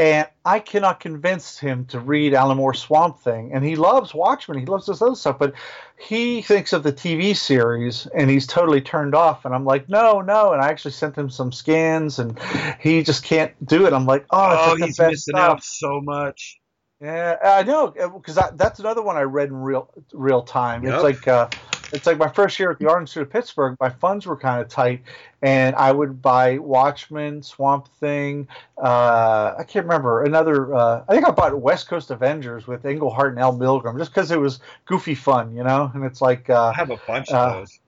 and 0.01 0.27
I 0.47 0.61
cannot 0.61 0.99
convince 0.99 1.59
him 1.59 1.85
to 1.89 2.01
read 2.01 2.33
Alan 2.33 2.57
Moore 2.57 2.73
Swamp 2.73 3.21
Thing. 3.21 3.53
And 3.53 3.63
he 3.63 3.77
loves 3.77 4.15
Watchmen. 4.15 4.59
He 4.59 4.65
loves 4.65 4.87
this 4.87 5.03
other 5.03 5.15
stuff, 5.15 5.39
but 5.39 5.53
he 5.99 6.41
thinks 6.41 6.73
of 6.73 6.83
the 6.83 6.93
TV 6.93 7.37
series 7.37 8.07
and 8.15 8.31
he's 8.31 8.47
totally 8.47 8.81
turned 8.81 9.15
off. 9.15 9.45
And 9.45 9.55
I'm 9.55 9.67
like, 9.67 9.91
no, 9.91 10.23
no. 10.23 10.55
And 10.55 10.63
I 10.63 10.69
actually 10.69 10.93
sent 10.93 11.17
him 11.17 11.29
some 11.29 11.53
scans, 11.53 12.19
and 12.19 12.41
he 12.81 13.03
just 13.03 13.25
can't 13.25 13.53
do 13.67 13.87
it. 13.87 13.93
I'm 13.93 14.07
like, 14.07 14.25
oh, 14.31 14.71
oh 14.71 14.77
he's 14.77 14.99
missing 14.99 15.17
stuff. 15.17 15.39
out 15.39 15.63
so 15.63 16.01
much. 16.01 16.59
Yeah, 17.03 17.37
I 17.45 17.63
know 17.63 17.89
because 17.91 18.39
that's 18.55 18.81
another 18.81 19.03
one 19.03 19.19
I 19.19 19.23
read 19.23 19.49
in 19.49 19.57
real 19.57 19.91
real 20.15 20.43
time. 20.43 20.83
Yep. 20.83 20.95
It's 20.95 21.03
like 21.03 21.29
uh, 21.29 21.49
it's 21.93 22.07
like 22.07 22.19
my 22.19 22.29
first 22.29 22.59
year 22.59 22.71
at 22.71 22.79
the 22.79 22.89
Art 22.89 23.03
Institute 23.03 23.23
of 23.23 23.31
Pittsburgh. 23.31 23.77
My 23.81 23.91
funds 23.91 24.27
were 24.27 24.37
kind 24.37 24.61
of 24.61 24.69
tight, 24.69 25.03
and 25.43 25.75
I 25.77 25.93
would 25.93 26.23
buy 26.23 26.59
Watchmen, 26.59 27.43
Swamp 27.43 27.89
Thing. 27.99 28.49
Uh, 28.77 29.55
I 29.59 29.65
can't 29.65 29.85
remember 29.87 30.25
another. 30.25 30.75
Uh, 30.75 31.05
I 31.09 31.15
think 31.15 31.27
I 31.27 31.31
bought 31.31 31.59
West 31.61 31.89
Coast 31.89 32.11
Avengers 32.11 32.67
with 32.67 32.85
Englehart 32.85 33.33
and 33.33 33.41
Al 33.41 33.57
Milgrom 33.57 33.99
just 33.99 34.13
because 34.13 34.31
it 34.31 34.39
was 34.39 34.61
goofy 34.85 35.15
fun, 35.15 35.55
you 35.55 35.65
know. 35.65 35.91
And 35.95 36.05
it's 36.05 36.21
like 36.21 36.49
uh, 36.51 36.69
I 36.69 36.73
have 36.75 36.91
a 36.91 37.01
bunch 37.07 37.31
of 37.31 37.35
uh, 37.35 37.59
those. 37.61 37.81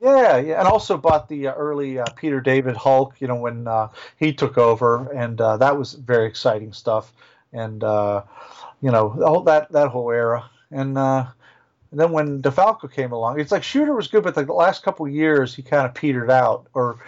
Yeah, 0.00 0.36
yeah, 0.36 0.58
and 0.58 0.68
also 0.68 0.98
bought 0.98 1.28
the 1.28 1.48
uh, 1.48 1.54
early 1.54 1.98
uh, 1.98 2.04
Peter 2.16 2.40
David 2.40 2.76
Hulk, 2.76 3.14
you 3.20 3.28
know, 3.28 3.36
when 3.36 3.66
he 4.18 4.32
took 4.32 4.58
over, 4.58 5.10
and 5.12 5.38
that 5.38 5.78
was 5.78 5.94
very 5.94 6.26
exciting 6.26 6.72
stuff. 6.72 7.12
And 7.52 7.82
you 7.82 8.90
know, 8.90 9.08
whole, 9.08 9.42
that 9.44 9.72
that 9.72 9.88
whole 9.88 10.10
era. 10.10 10.50
And, 10.70 10.98
uh, 10.98 11.26
and 11.94 12.00
then 12.00 12.10
when 12.10 12.42
DeFalco 12.42 12.92
came 12.92 13.12
along, 13.12 13.38
it's 13.38 13.52
like 13.52 13.62
Shooter 13.62 13.94
was 13.94 14.08
good, 14.08 14.24
but 14.24 14.34
the 14.34 14.42
last 14.52 14.82
couple 14.82 15.06
years 15.06 15.54
he 15.54 15.62
kind 15.62 15.86
of 15.86 15.94
petered 15.94 16.28
out. 16.28 16.66
Or, 16.74 16.98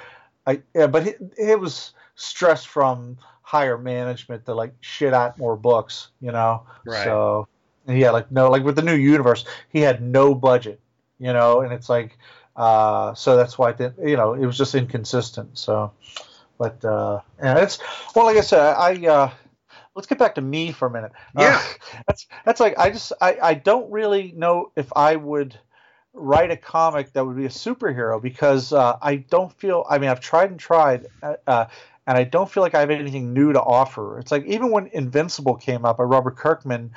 I 0.47 0.61
yeah, 0.77 0.87
but 0.87 1.09
it, 1.09 1.19
it 1.37 1.59
was 1.59 1.91
stress 2.15 2.65
from 2.65 3.19
higher 3.43 3.77
management 3.79 4.47
to 4.47 4.55
like 4.55 4.73
shit 4.83 5.13
out 5.13 5.39
more 5.39 5.57
books, 5.57 6.11
you 6.21 6.31
know. 6.31 6.63
Right. 6.87 7.03
So 7.03 7.49
yeah, 7.89 8.13
like 8.13 8.31
no, 8.31 8.49
like 8.49 8.63
with 8.63 8.77
the 8.77 8.83
new 8.83 8.95
universe, 8.95 9.45
he 9.71 9.81
had 9.81 10.01
no 10.01 10.37
budget, 10.37 10.79
you 11.19 11.33
know, 11.33 11.63
and 11.63 11.73
it's 11.73 11.89
like, 11.89 12.17
uh, 12.55 13.13
so 13.15 13.37
that's 13.37 13.59
why 13.59 13.71
it, 13.71 13.93
you 14.01 14.17
know 14.17 14.35
it 14.35 14.47
was 14.47 14.57
just 14.57 14.77
inconsistent. 14.77 15.59
So, 15.59 15.91
but 16.59 16.85
uh, 16.85 17.23
yeah, 17.43 17.59
it's 17.59 17.81
well, 18.15 18.27
like 18.27 18.37
I 18.37 18.43
said, 18.43 18.61
I. 18.61 19.05
Uh, 19.05 19.31
let's 19.97 20.07
get 20.07 20.19
back 20.19 20.37
to 20.37 20.41
me 20.41 20.71
for 20.71 20.87
a 20.87 20.91
minute. 20.91 21.13
Uh, 21.35 21.43
yeah, 21.43 21.61
uh, 21.61 22.03
that's 22.07 22.27
that's 22.45 22.61
like 22.61 22.79
I 22.79 22.91
just 22.91 23.13
I 23.21 23.39
I 23.43 23.55
don't 23.55 23.91
really 23.91 24.33
know 24.37 24.71
if 24.77 24.93
I 24.95 25.17
would 25.17 25.59
write 26.13 26.51
a 26.51 26.57
comic 26.57 27.13
that 27.13 27.27
would 27.27 27.37
be 27.37 27.47
a 27.47 27.51
superhero 27.51 28.23
because 28.23 28.73
uh, 28.73 28.97
I 29.03 29.17
don't 29.17 29.53
feel. 29.53 29.85
I 29.89 29.99
mean, 29.99 30.11
I've 30.11 30.21
tried 30.21 30.51
and 30.51 30.61
tried, 30.61 31.07
uh, 31.23 31.35
uh, 31.47 31.67
and 32.07 32.17
I 32.17 32.25
don't 32.25 32.51
feel 32.51 32.63
like 32.63 32.75
I 32.75 32.81
have 32.81 32.91
anything 32.91 33.33
new 33.33 33.53
to 33.53 33.61
offer. 33.61 34.19
It's 34.19 34.31
like 34.31 34.45
even 34.47 34.71
when 34.71 34.89
Invincible 34.93 35.57
came 35.57 35.85
up 35.85 35.99
by 35.99 36.05
Robert 36.05 36.37
Kirkman, 36.37 36.93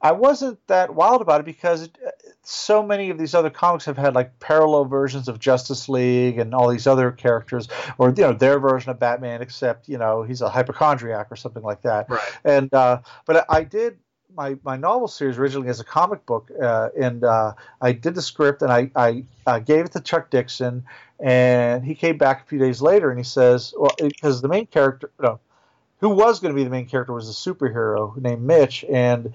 I 0.00 0.12
wasn't 0.12 0.64
that 0.68 0.94
wild 0.94 1.20
about 1.20 1.40
it 1.40 1.46
because 1.46 1.82
it, 1.82 1.98
so 2.42 2.82
many 2.82 3.10
of 3.10 3.18
these 3.18 3.34
other 3.34 3.50
comics 3.50 3.84
have 3.86 3.96
had 3.96 4.14
like 4.14 4.38
parallel 4.38 4.84
versions 4.84 5.28
of 5.28 5.38
Justice 5.38 5.88
League 5.88 6.38
and 6.38 6.54
all 6.54 6.68
these 6.68 6.86
other 6.86 7.10
characters, 7.10 7.68
or 7.98 8.10
you 8.10 8.22
know 8.22 8.32
their 8.32 8.60
version 8.60 8.90
of 8.90 8.98
Batman, 8.98 9.42
except 9.42 9.88
you 9.88 9.98
know 9.98 10.22
he's 10.22 10.40
a 10.40 10.48
hypochondriac 10.48 11.26
or 11.30 11.36
something 11.36 11.62
like 11.62 11.82
that. 11.82 12.08
Right. 12.08 12.38
And 12.44 12.72
uh, 12.72 13.00
but 13.26 13.44
I 13.48 13.64
did 13.64 13.98
my, 14.34 14.56
my 14.64 14.76
novel 14.76 15.08
series 15.08 15.38
originally 15.38 15.68
as 15.68 15.80
a 15.80 15.84
comic 15.84 16.24
book, 16.26 16.50
uh, 16.60 16.88
and 16.98 17.24
uh, 17.24 17.52
I 17.80 17.92
did 17.92 18.14
the 18.14 18.22
script 18.22 18.62
and 18.62 18.72
I, 18.72 18.90
I 18.94 19.24
uh, 19.46 19.58
gave 19.58 19.84
it 19.84 19.92
to 19.92 20.00
Chuck 20.00 20.30
Dixon, 20.30 20.84
and 21.20 21.84
he 21.84 21.94
came 21.94 22.18
back 22.18 22.42
a 22.42 22.44
few 22.46 22.58
days 22.58 22.82
later 22.82 23.10
and 23.10 23.18
he 23.18 23.24
says, 23.24 23.74
well, 23.76 23.94
because 23.98 24.40
the 24.40 24.48
main 24.48 24.66
character, 24.66 25.10
no, 25.20 25.40
who 26.00 26.10
was 26.10 26.40
going 26.40 26.52
to 26.52 26.56
be 26.56 26.64
the 26.64 26.70
main 26.70 26.86
character 26.86 27.12
was 27.12 27.28
a 27.28 27.32
superhero 27.32 28.16
named 28.16 28.42
Mitch, 28.42 28.84
and 28.90 29.34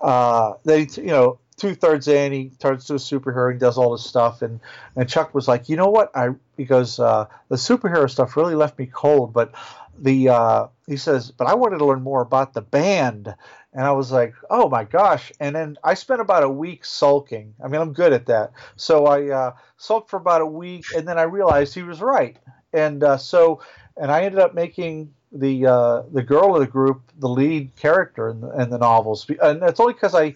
uh, 0.00 0.54
they, 0.64 0.82
you 0.96 1.06
know, 1.06 1.38
two 1.56 1.74
thirds 1.74 2.08
in, 2.08 2.32
he 2.32 2.50
turns 2.58 2.84
to 2.86 2.94
a 2.94 2.98
superhero. 2.98 3.50
and 3.50 3.60
does 3.60 3.78
all 3.78 3.92
this 3.92 4.04
stuff, 4.04 4.42
and 4.42 4.60
and 4.96 5.08
Chuck 5.08 5.34
was 5.34 5.48
like, 5.48 5.68
you 5.68 5.76
know 5.76 5.88
what? 5.88 6.10
I 6.16 6.30
because 6.56 7.00
uh, 7.00 7.26
the 7.48 7.56
superhero 7.56 8.08
stuff 8.08 8.36
really 8.36 8.54
left 8.54 8.78
me 8.78 8.86
cold, 8.86 9.32
but 9.32 9.52
the 9.98 10.28
uh, 10.28 10.66
he 10.86 10.96
says, 10.96 11.30
but 11.30 11.46
I 11.46 11.54
wanted 11.54 11.78
to 11.78 11.84
learn 11.84 12.02
more 12.02 12.22
about 12.22 12.52
the 12.52 12.62
band, 12.62 13.34
and 13.72 13.84
I 13.84 13.92
was 13.92 14.12
like, 14.12 14.34
oh 14.50 14.68
my 14.68 14.84
gosh! 14.84 15.32
And 15.40 15.54
then 15.54 15.76
I 15.84 15.94
spent 15.94 16.20
about 16.20 16.42
a 16.42 16.48
week 16.48 16.84
sulking. 16.84 17.54
I 17.62 17.68
mean, 17.68 17.80
I'm 17.80 17.92
good 17.92 18.12
at 18.12 18.26
that, 18.26 18.52
so 18.76 19.06
I 19.06 19.30
uh, 19.30 19.54
sulked 19.76 20.10
for 20.10 20.16
about 20.16 20.40
a 20.40 20.46
week, 20.46 20.84
and 20.96 21.06
then 21.06 21.18
I 21.18 21.22
realized 21.22 21.74
he 21.74 21.82
was 21.82 22.00
right, 22.00 22.36
and 22.72 23.02
uh, 23.02 23.16
so 23.16 23.62
and 23.96 24.10
I 24.10 24.22
ended 24.22 24.40
up 24.40 24.54
making 24.54 25.12
the 25.32 25.66
uh, 25.66 26.02
the 26.12 26.22
girl 26.22 26.54
of 26.54 26.60
the 26.60 26.66
group 26.66 27.02
the 27.18 27.28
lead 27.28 27.74
character 27.76 28.28
in 28.28 28.40
the, 28.40 28.50
in 28.60 28.70
the 28.70 28.78
novels, 28.78 29.28
and 29.42 29.62
it's 29.62 29.80
only 29.80 29.94
because 29.94 30.14
I 30.14 30.34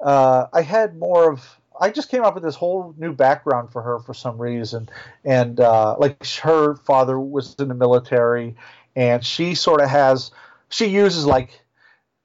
uh, 0.00 0.46
I 0.52 0.62
had 0.62 0.96
more 0.96 1.30
of 1.30 1.58
I 1.80 1.90
just 1.90 2.10
came 2.10 2.22
up 2.22 2.34
with 2.34 2.42
this 2.42 2.54
whole 2.54 2.94
new 2.98 3.12
background 3.12 3.70
for 3.70 3.82
her 3.82 3.98
for 4.00 4.14
some 4.14 4.38
reason, 4.38 4.88
and 5.24 5.60
uh, 5.60 5.96
like 5.98 6.24
her 6.42 6.74
father 6.74 7.18
was 7.18 7.54
in 7.58 7.68
the 7.68 7.74
military, 7.74 8.56
and 8.98 9.24
she 9.24 9.54
sort 9.54 9.80
of 9.80 9.88
has 9.88 10.32
she 10.70 10.86
uses 10.86 11.24
like 11.24 11.50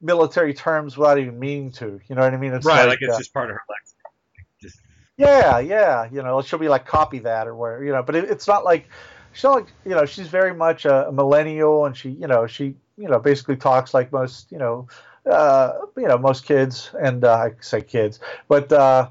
military 0.02 0.52
terms 0.52 0.96
without 0.96 1.18
even 1.20 1.38
meaning 1.38 1.70
to. 1.70 2.00
You 2.08 2.16
know 2.16 2.22
what 2.22 2.34
I 2.34 2.36
mean? 2.36 2.52
It's 2.52 2.66
right, 2.66 2.80
like, 2.80 2.88
like 2.88 2.98
it's 3.02 3.14
uh, 3.14 3.18
just 3.18 3.32
part 3.32 3.48
of 3.48 3.54
her 3.54 3.62
life. 3.68 4.12
Just... 4.60 4.80
Yeah, 5.16 5.60
yeah. 5.60 6.08
You 6.10 6.22
know, 6.22 6.42
she'll 6.42 6.58
be 6.58 6.68
like 6.68 6.84
copy 6.84 7.20
that 7.20 7.46
or 7.46 7.54
where 7.54 7.84
you 7.84 7.92
know, 7.92 8.02
but 8.02 8.16
it, 8.16 8.28
it's 8.28 8.48
not 8.48 8.64
like 8.64 8.88
she's 9.32 9.44
like 9.44 9.68
you 9.84 9.92
know 9.92 10.04
she's 10.04 10.26
very 10.26 10.52
much 10.52 10.84
a, 10.84 11.10
millennial, 11.12 11.86
and 11.86 11.96
she 11.96 12.10
you 12.10 12.26
know 12.26 12.48
she 12.48 12.74
you 12.98 13.08
know 13.08 13.20
basically 13.20 13.56
talks 13.56 13.94
like 13.94 14.10
most 14.10 14.50
you 14.50 14.58
know 14.58 14.88
uh, 15.30 15.78
you 15.96 16.08
know, 16.08 16.18
most 16.18 16.44
kids, 16.44 16.90
and 17.00 17.24
uh, 17.24 17.34
I 17.34 17.52
say 17.60 17.80
kids, 17.82 18.18
but 18.48 18.70
uh, 18.72 19.08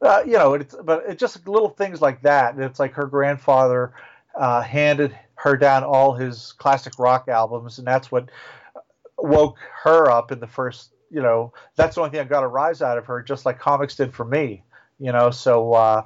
uh, 0.00 0.22
you 0.24 0.34
know, 0.34 0.54
it's 0.54 0.74
but 0.84 1.04
it's 1.08 1.20
just 1.20 1.46
little 1.48 1.68
things 1.68 2.00
like 2.00 2.22
that. 2.22 2.58
It's 2.58 2.78
like 2.78 2.92
her 2.94 3.06
grandfather 3.06 3.92
uh, 4.34 4.62
handed 4.62 5.16
her 5.36 5.56
down 5.56 5.84
all 5.84 6.14
his 6.14 6.52
classic 6.54 6.98
rock 6.98 7.28
albums, 7.28 7.78
and 7.78 7.86
that's 7.86 8.10
what 8.10 8.30
woke 9.18 9.58
her 9.82 10.10
up 10.10 10.32
in 10.32 10.40
the 10.40 10.46
first. 10.46 10.92
You 11.10 11.22
know, 11.22 11.52
that's 11.76 11.94
the 11.94 12.00
only 12.00 12.10
thing 12.10 12.20
I 12.20 12.24
got 12.24 12.42
a 12.42 12.48
rise 12.48 12.82
out 12.82 12.98
of 12.98 13.06
her, 13.06 13.22
just 13.22 13.46
like 13.46 13.58
comics 13.58 13.94
did 13.96 14.12
for 14.12 14.24
me. 14.24 14.62
You 14.98 15.12
know, 15.12 15.30
so. 15.30 15.72
Uh, 15.72 16.02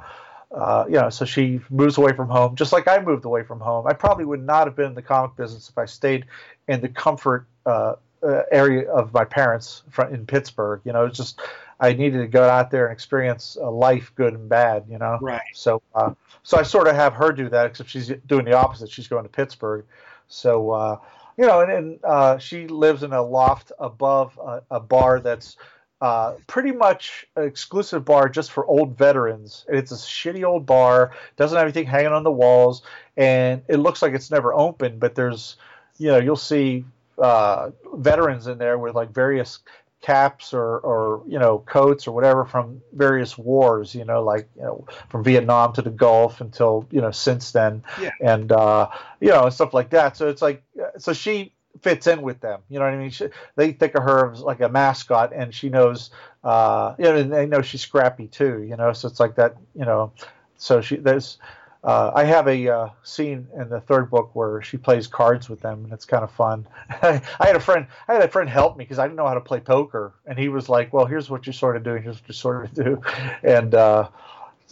uh, 0.53 0.85
you 0.89 0.95
know, 0.95 1.09
so 1.11 1.25
she 1.25 1.61
moves 1.71 1.97
away 1.97 2.13
from 2.13 2.29
home, 2.29 2.57
just 2.57 2.73
like 2.73 2.89
I 2.89 3.01
moved 3.01 3.25
away 3.25 3.45
from 3.45 3.61
home. 3.61 3.87
I 3.87 3.93
probably 3.93 4.25
would 4.25 4.45
not 4.45 4.67
have 4.67 4.75
been 4.75 4.87
in 4.87 4.95
the 4.95 5.03
comic 5.03 5.37
business 5.37 5.69
if 5.69 5.79
I 5.79 5.85
stayed 5.85 6.27
in 6.67 6.81
the 6.81 6.89
comfort 6.89 7.47
uh, 7.67 7.95
uh, 8.23 8.43
area 8.51 8.91
of 8.91 9.13
my 9.13 9.25
parents 9.25 9.85
in 10.11 10.27
Pittsburgh. 10.27 10.81
You 10.85 10.93
know, 10.93 11.07
it's 11.07 11.17
just 11.17 11.41
I 11.81 11.95
needed 11.95 12.19
to 12.19 12.29
go 12.29 12.45
out 12.45 12.71
there 12.71 12.87
and 12.87 12.93
experience 12.93 13.57
a 13.61 13.71
life, 13.71 14.13
good 14.15 14.35
and 14.35 14.49
bad. 14.49 14.85
You 14.89 14.99
know, 14.99 15.19
right? 15.21 15.41
So, 15.55 15.83
uh, 15.95 16.15
so 16.43 16.59
I 16.59 16.63
sort 16.63 16.87
of 16.87 16.95
have 16.95 17.15
her 17.15 17.33
do 17.33 17.49
that, 17.49 17.67
except 17.67 17.89
she's 17.89 18.13
doing 18.27 18.45
the 18.45 18.53
opposite. 18.53 18.91
She's 18.91 19.09
going 19.09 19.25
to 19.25 19.31
Pittsburgh. 19.31 19.85
So, 20.29 20.71
uh, 20.71 20.99
you 21.37 21.47
know, 21.47 21.61
and, 21.61 21.73
and 21.73 22.05
uh, 22.05 22.39
she 22.39 22.67
lives 22.69 23.03
in 23.03 23.13
a 23.13 23.23
loft 23.23 23.73
above 23.79 24.39
a, 24.39 24.63
a 24.71 24.81
bar 24.81 25.21
that's 25.21 25.57
uh, 26.01 26.35
pretty 26.47 26.73
much 26.73 27.27
an 27.37 27.45
exclusive 27.45 28.05
bar 28.05 28.29
just 28.29 28.51
for 28.51 28.65
old 28.67 28.97
veterans. 28.97 29.65
It's 29.69 29.93
a 29.93 29.97
shitty 29.97 30.45
old 30.45 30.67
bar, 30.67 31.13
doesn't 31.37 31.57
have 31.57 31.65
anything 31.65 31.87
hanging 31.87 32.13
on 32.13 32.25
the 32.25 32.31
walls, 32.31 32.83
and 33.17 33.63
it 33.69 33.79
looks 33.79 34.03
like 34.03 34.15
it's 34.15 34.31
never 34.31 34.55
open. 34.55 34.99
But 34.99 35.15
there's, 35.15 35.57
you 35.99 36.09
know, 36.09 36.19
you'll 36.19 36.37
see 36.37 36.85
uh, 37.19 37.71
veterans 37.95 38.47
in 38.47 38.57
there 38.57 38.79
with 38.79 38.95
like 38.95 39.11
various 39.11 39.59
caps 40.01 40.55
or, 40.55 40.79
or 40.79 41.23
you 41.27 41.39
know 41.39 41.59
coats 41.67 42.07
or 42.07 42.13
whatever 42.13 42.45
from 42.47 42.81
various 42.95 43.37
wars 43.37 43.95
you 43.95 44.05
know 44.05 44.23
like 44.23 44.49
you 44.57 44.63
know 44.63 44.87
from 45.11 45.23
vietnam 45.23 45.73
to 45.75 45.83
the 45.83 45.91
gulf 45.91 46.41
until 46.41 46.87
you 46.91 47.01
know 47.01 47.11
since 47.11 47.53
then. 47.53 47.83
Yeah. 48.01 48.11
and 48.21 48.51
uh 48.53 48.89
you 49.21 49.29
know 49.29 49.45
and 49.45 49.55
stuff 49.55 49.75
like 49.75 49.91
that. 49.91 50.17
So 50.17 50.29
it's 50.29 50.43
like 50.43 50.63
so 50.99 51.13
she 51.13 51.53
fits 51.83 52.07
in 52.07 52.23
with 52.23 52.41
them. 52.41 52.61
You 52.69 52.79
know 52.79 52.87
what 52.87 52.95
i 52.95 52.97
mean? 52.97 53.11
She, 53.11 53.27
they 53.57 53.73
think 53.73 53.95
of 53.95 54.03
her 54.03 54.33
as 54.33 54.41
like 54.41 54.61
a 54.61 54.69
mascot 54.69 55.33
and 55.35 55.55
she 55.55 55.69
knows 55.69 56.11
uh 56.45 56.95
you 56.99 57.05
know 57.05 57.17
and 57.17 57.33
they 57.33 57.47
know 57.47 57.63
she's 57.63 57.83
scrappy 57.83 58.27
too 58.27 58.63
you 58.63 58.77
know? 58.77 58.93
So 58.93 59.09
it's 59.09 59.21
like 59.21 59.37
that 59.37 59.57
you 59.75 59.85
know 59.85 60.13
so 60.57 60.81
she 60.81 60.97
there's 60.97 61.39
uh, 61.83 62.11
I 62.15 62.25
have 62.25 62.47
a 62.47 62.69
uh, 62.69 62.89
scene 63.03 63.49
in 63.57 63.71
the 63.71 63.81
third 63.81 64.11
book 64.11 64.31
where 64.35 64.61
she 64.61 64.77
plays 64.77 65.07
cards 65.07 65.49
with 65.49 65.61
them, 65.61 65.85
and 65.85 65.93
it's 65.93 66.05
kind 66.05 66.23
of 66.23 66.31
fun. 66.31 66.67
I 67.03 67.23
had 67.39 67.57
a 67.57 67.61
friend, 67.61 67.87
I 68.07 68.15
had 68.15 68.23
a 68.23 68.29
friend 68.29 68.51
help 68.51 68.77
me 68.77 68.85
because 68.85 68.99
I 68.99 69.07
didn't 69.07 69.17
know 69.17 69.27
how 69.27 69.35
to 69.35 69.41
play 69.41 69.61
poker, 69.61 70.13
and 70.27 70.39
he 70.39 70.49
was 70.49 70.69
like, 70.69 70.93
"Well, 70.93 71.07
here's 71.07 71.31
what 71.31 71.47
you 71.47 71.55
sort 71.55 71.77
of 71.77 71.83
do, 71.83 71.95
here's 71.95 72.17
what 72.17 72.29
you 72.29 72.35
sort 72.35 72.65
of 72.67 72.75
do," 72.75 73.03
and 73.43 73.75
uh, 73.75 74.09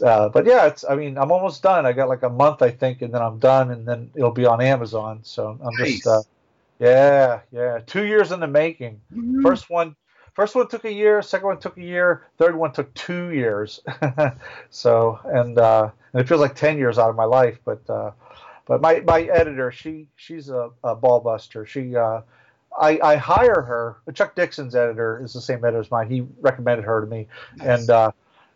uh, 0.04 0.28
but 0.28 0.46
yeah, 0.46 0.66
it's. 0.66 0.84
I 0.88 0.96
mean, 0.96 1.16
I'm 1.16 1.32
almost 1.32 1.62
done. 1.62 1.86
I 1.86 1.92
got 1.92 2.08
like 2.08 2.22
a 2.22 2.28
month, 2.28 2.62
I 2.62 2.70
think, 2.70 3.02
and 3.02 3.12
then 3.12 3.22
I'm 3.22 3.38
done, 3.38 3.70
and 3.70 3.86
then 3.86 4.10
it'll 4.14 4.30
be 4.30 4.46
on 4.46 4.60
Amazon. 4.60 5.20
So 5.22 5.58
I'm 5.62 5.74
Nice. 5.78 5.94
just, 5.94 6.06
uh, 6.06 6.22
yeah, 6.78 7.40
yeah, 7.50 7.80
two 7.86 8.04
years 8.04 8.32
in 8.32 8.40
the 8.40 8.46
making. 8.46 9.00
Mm-hmm. 9.12 9.42
First 9.42 9.70
one, 9.70 9.96
first 10.34 10.54
one 10.54 10.68
took 10.68 10.84
a 10.84 10.92
year. 10.92 11.22
Second 11.22 11.46
one 11.46 11.58
took 11.58 11.76
a 11.78 11.82
year. 11.82 12.26
Third 12.36 12.54
one 12.54 12.72
took 12.72 12.92
two 12.94 13.30
years. 13.30 13.80
so 14.70 15.18
and 15.24 15.58
uh, 15.58 15.90
and 16.12 16.20
it 16.20 16.28
feels 16.28 16.40
like 16.40 16.54
ten 16.54 16.78
years 16.78 16.98
out 16.98 17.10
of 17.10 17.16
my 17.16 17.24
life. 17.24 17.58
But 17.64 17.88
uh, 17.88 18.12
but 18.66 18.80
my 18.80 19.00
my 19.00 19.22
editor, 19.22 19.70
she 19.70 20.06
she's 20.16 20.48
a, 20.48 20.70
a 20.84 20.94
ball 20.94 21.20
buster. 21.20 21.66
She 21.66 21.96
uh, 21.96 22.20
I 22.78 22.98
I 23.02 23.16
hire 23.16 23.62
her. 23.62 23.96
Chuck 24.14 24.34
Dixon's 24.34 24.74
editor 24.74 25.20
is 25.22 25.32
the 25.32 25.40
same 25.40 25.64
editor 25.64 25.80
as 25.80 25.90
mine. 25.90 26.08
He 26.10 26.26
recommended 26.40 26.84
her 26.84 27.00
to 27.00 27.06
me, 27.06 27.28
and 27.60 27.88
uh, 27.90 28.12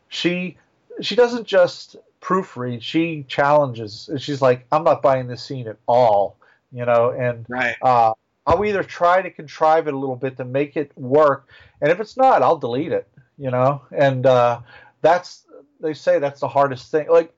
she 0.08 0.56
she 1.00 1.16
doesn't 1.16 1.46
just 1.46 1.96
proofread. 2.20 2.82
She 2.82 3.24
challenges. 3.28 4.08
She's 4.18 4.40
like, 4.40 4.66
I'm 4.70 4.84
not 4.84 5.02
buying 5.02 5.26
this 5.26 5.42
scene 5.42 5.66
at 5.66 5.76
all. 5.86 6.36
You 6.72 6.86
know, 6.86 7.10
and 7.10 7.44
Right. 7.48 7.76
uh, 7.82 8.14
I'll 8.46 8.64
either 8.64 8.82
try 8.82 9.22
to 9.22 9.30
contrive 9.30 9.88
it 9.88 9.94
a 9.94 9.98
little 9.98 10.16
bit 10.16 10.36
to 10.38 10.44
make 10.44 10.76
it 10.76 10.90
work, 10.96 11.48
and 11.80 11.90
if 11.90 12.00
it's 12.00 12.16
not, 12.16 12.42
I'll 12.42 12.58
delete 12.58 12.92
it. 12.92 13.08
You 13.38 13.50
know, 13.50 13.82
and 13.90 14.24
uh, 14.26 14.60
that's 15.00 15.41
they 15.82 15.94
say 15.94 16.18
that's 16.18 16.40
the 16.40 16.48
hardest 16.48 16.90
thing. 16.90 17.08
Like 17.10 17.36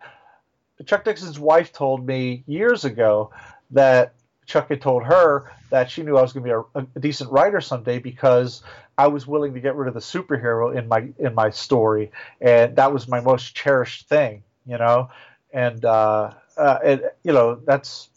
Chuck 0.87 1.05
Dixon's 1.05 1.39
wife 1.39 1.73
told 1.73 2.07
me 2.07 2.45
years 2.47 2.85
ago 2.85 3.31
that 3.71 4.15
Chuck 4.47 4.69
had 4.69 4.81
told 4.81 5.05
her 5.05 5.51
that 5.71 5.91
she 5.91 6.03
knew 6.03 6.17
I 6.17 6.23
was 6.23 6.33
going 6.33 6.45
to 6.45 6.63
be 6.75 6.79
a, 6.81 6.87
a 6.97 7.01
decent 7.01 7.31
writer 7.31 7.61
someday 7.61 7.99
because 7.99 8.63
I 8.99 9.09
was 9.09 9.27
willing 9.27 9.55
to 9.55 9.61
get 9.61 9.75
rid 9.75 9.89
of 9.89 9.95
the 9.95 10.01
superhero 10.01 10.77
in 10.77 10.87
my 10.89 11.09
in 11.19 11.35
my 11.35 11.51
story, 11.51 12.13
and 12.41 12.77
that 12.77 12.93
was 12.93 13.09
my 13.09 13.21
most 13.21 13.55
cherished 13.55 14.09
thing. 14.09 14.43
You 14.67 14.79
know, 14.79 15.11
and 15.53 15.85
uh, 15.85 16.33
uh, 16.57 16.97
you 17.23 17.33
know 17.33 17.57
that's 17.57 18.09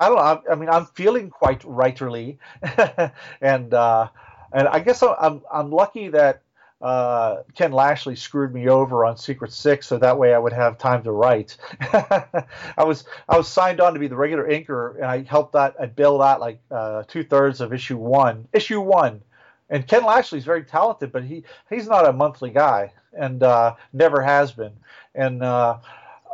I 0.00 0.08
don't 0.08 0.16
know. 0.16 0.22
I, 0.22 0.52
I 0.52 0.54
mean, 0.56 0.68
I'm 0.68 0.86
feeling 0.86 1.30
quite 1.30 1.60
writerly, 1.60 2.38
and 3.40 3.72
uh, 3.72 4.08
and 4.52 4.68
I 4.68 4.80
guess 4.80 5.02
I'm, 5.02 5.42
I'm 5.52 5.70
lucky 5.70 6.08
that 6.08 6.41
uh, 6.82 7.44
Ken 7.54 7.70
Lashley 7.70 8.16
screwed 8.16 8.52
me 8.52 8.68
over 8.68 9.04
on 9.04 9.16
Secret 9.16 9.52
Six, 9.52 9.86
so 9.86 9.98
that 9.98 10.18
way 10.18 10.34
I 10.34 10.38
would 10.38 10.52
have 10.52 10.78
time 10.78 11.04
to 11.04 11.12
write. 11.12 11.56
I 11.80 12.84
was 12.84 13.04
I 13.28 13.36
was 13.36 13.46
signed 13.46 13.80
on 13.80 13.94
to 13.94 14.00
be 14.00 14.08
the 14.08 14.16
regular 14.16 14.48
inker, 14.48 14.96
and 14.96 15.04
I 15.04 15.22
helped 15.22 15.52
that 15.52 15.76
I 15.80 15.86
built 15.86 16.20
out 16.20 16.40
like 16.40 16.58
uh, 16.72 17.04
two 17.06 17.22
thirds 17.22 17.60
of 17.60 17.72
issue 17.72 17.96
one. 17.96 18.48
Issue 18.52 18.80
one, 18.80 19.22
and 19.70 19.86
Ken 19.86 20.04
Lashley's 20.04 20.44
very 20.44 20.64
talented, 20.64 21.12
but 21.12 21.22
he 21.22 21.44
he's 21.70 21.86
not 21.86 22.08
a 22.08 22.12
monthly 22.12 22.50
guy, 22.50 22.92
and 23.16 23.42
uh, 23.42 23.76
never 23.92 24.20
has 24.20 24.52
been, 24.52 24.72
and. 25.14 25.42
Uh, 25.42 25.78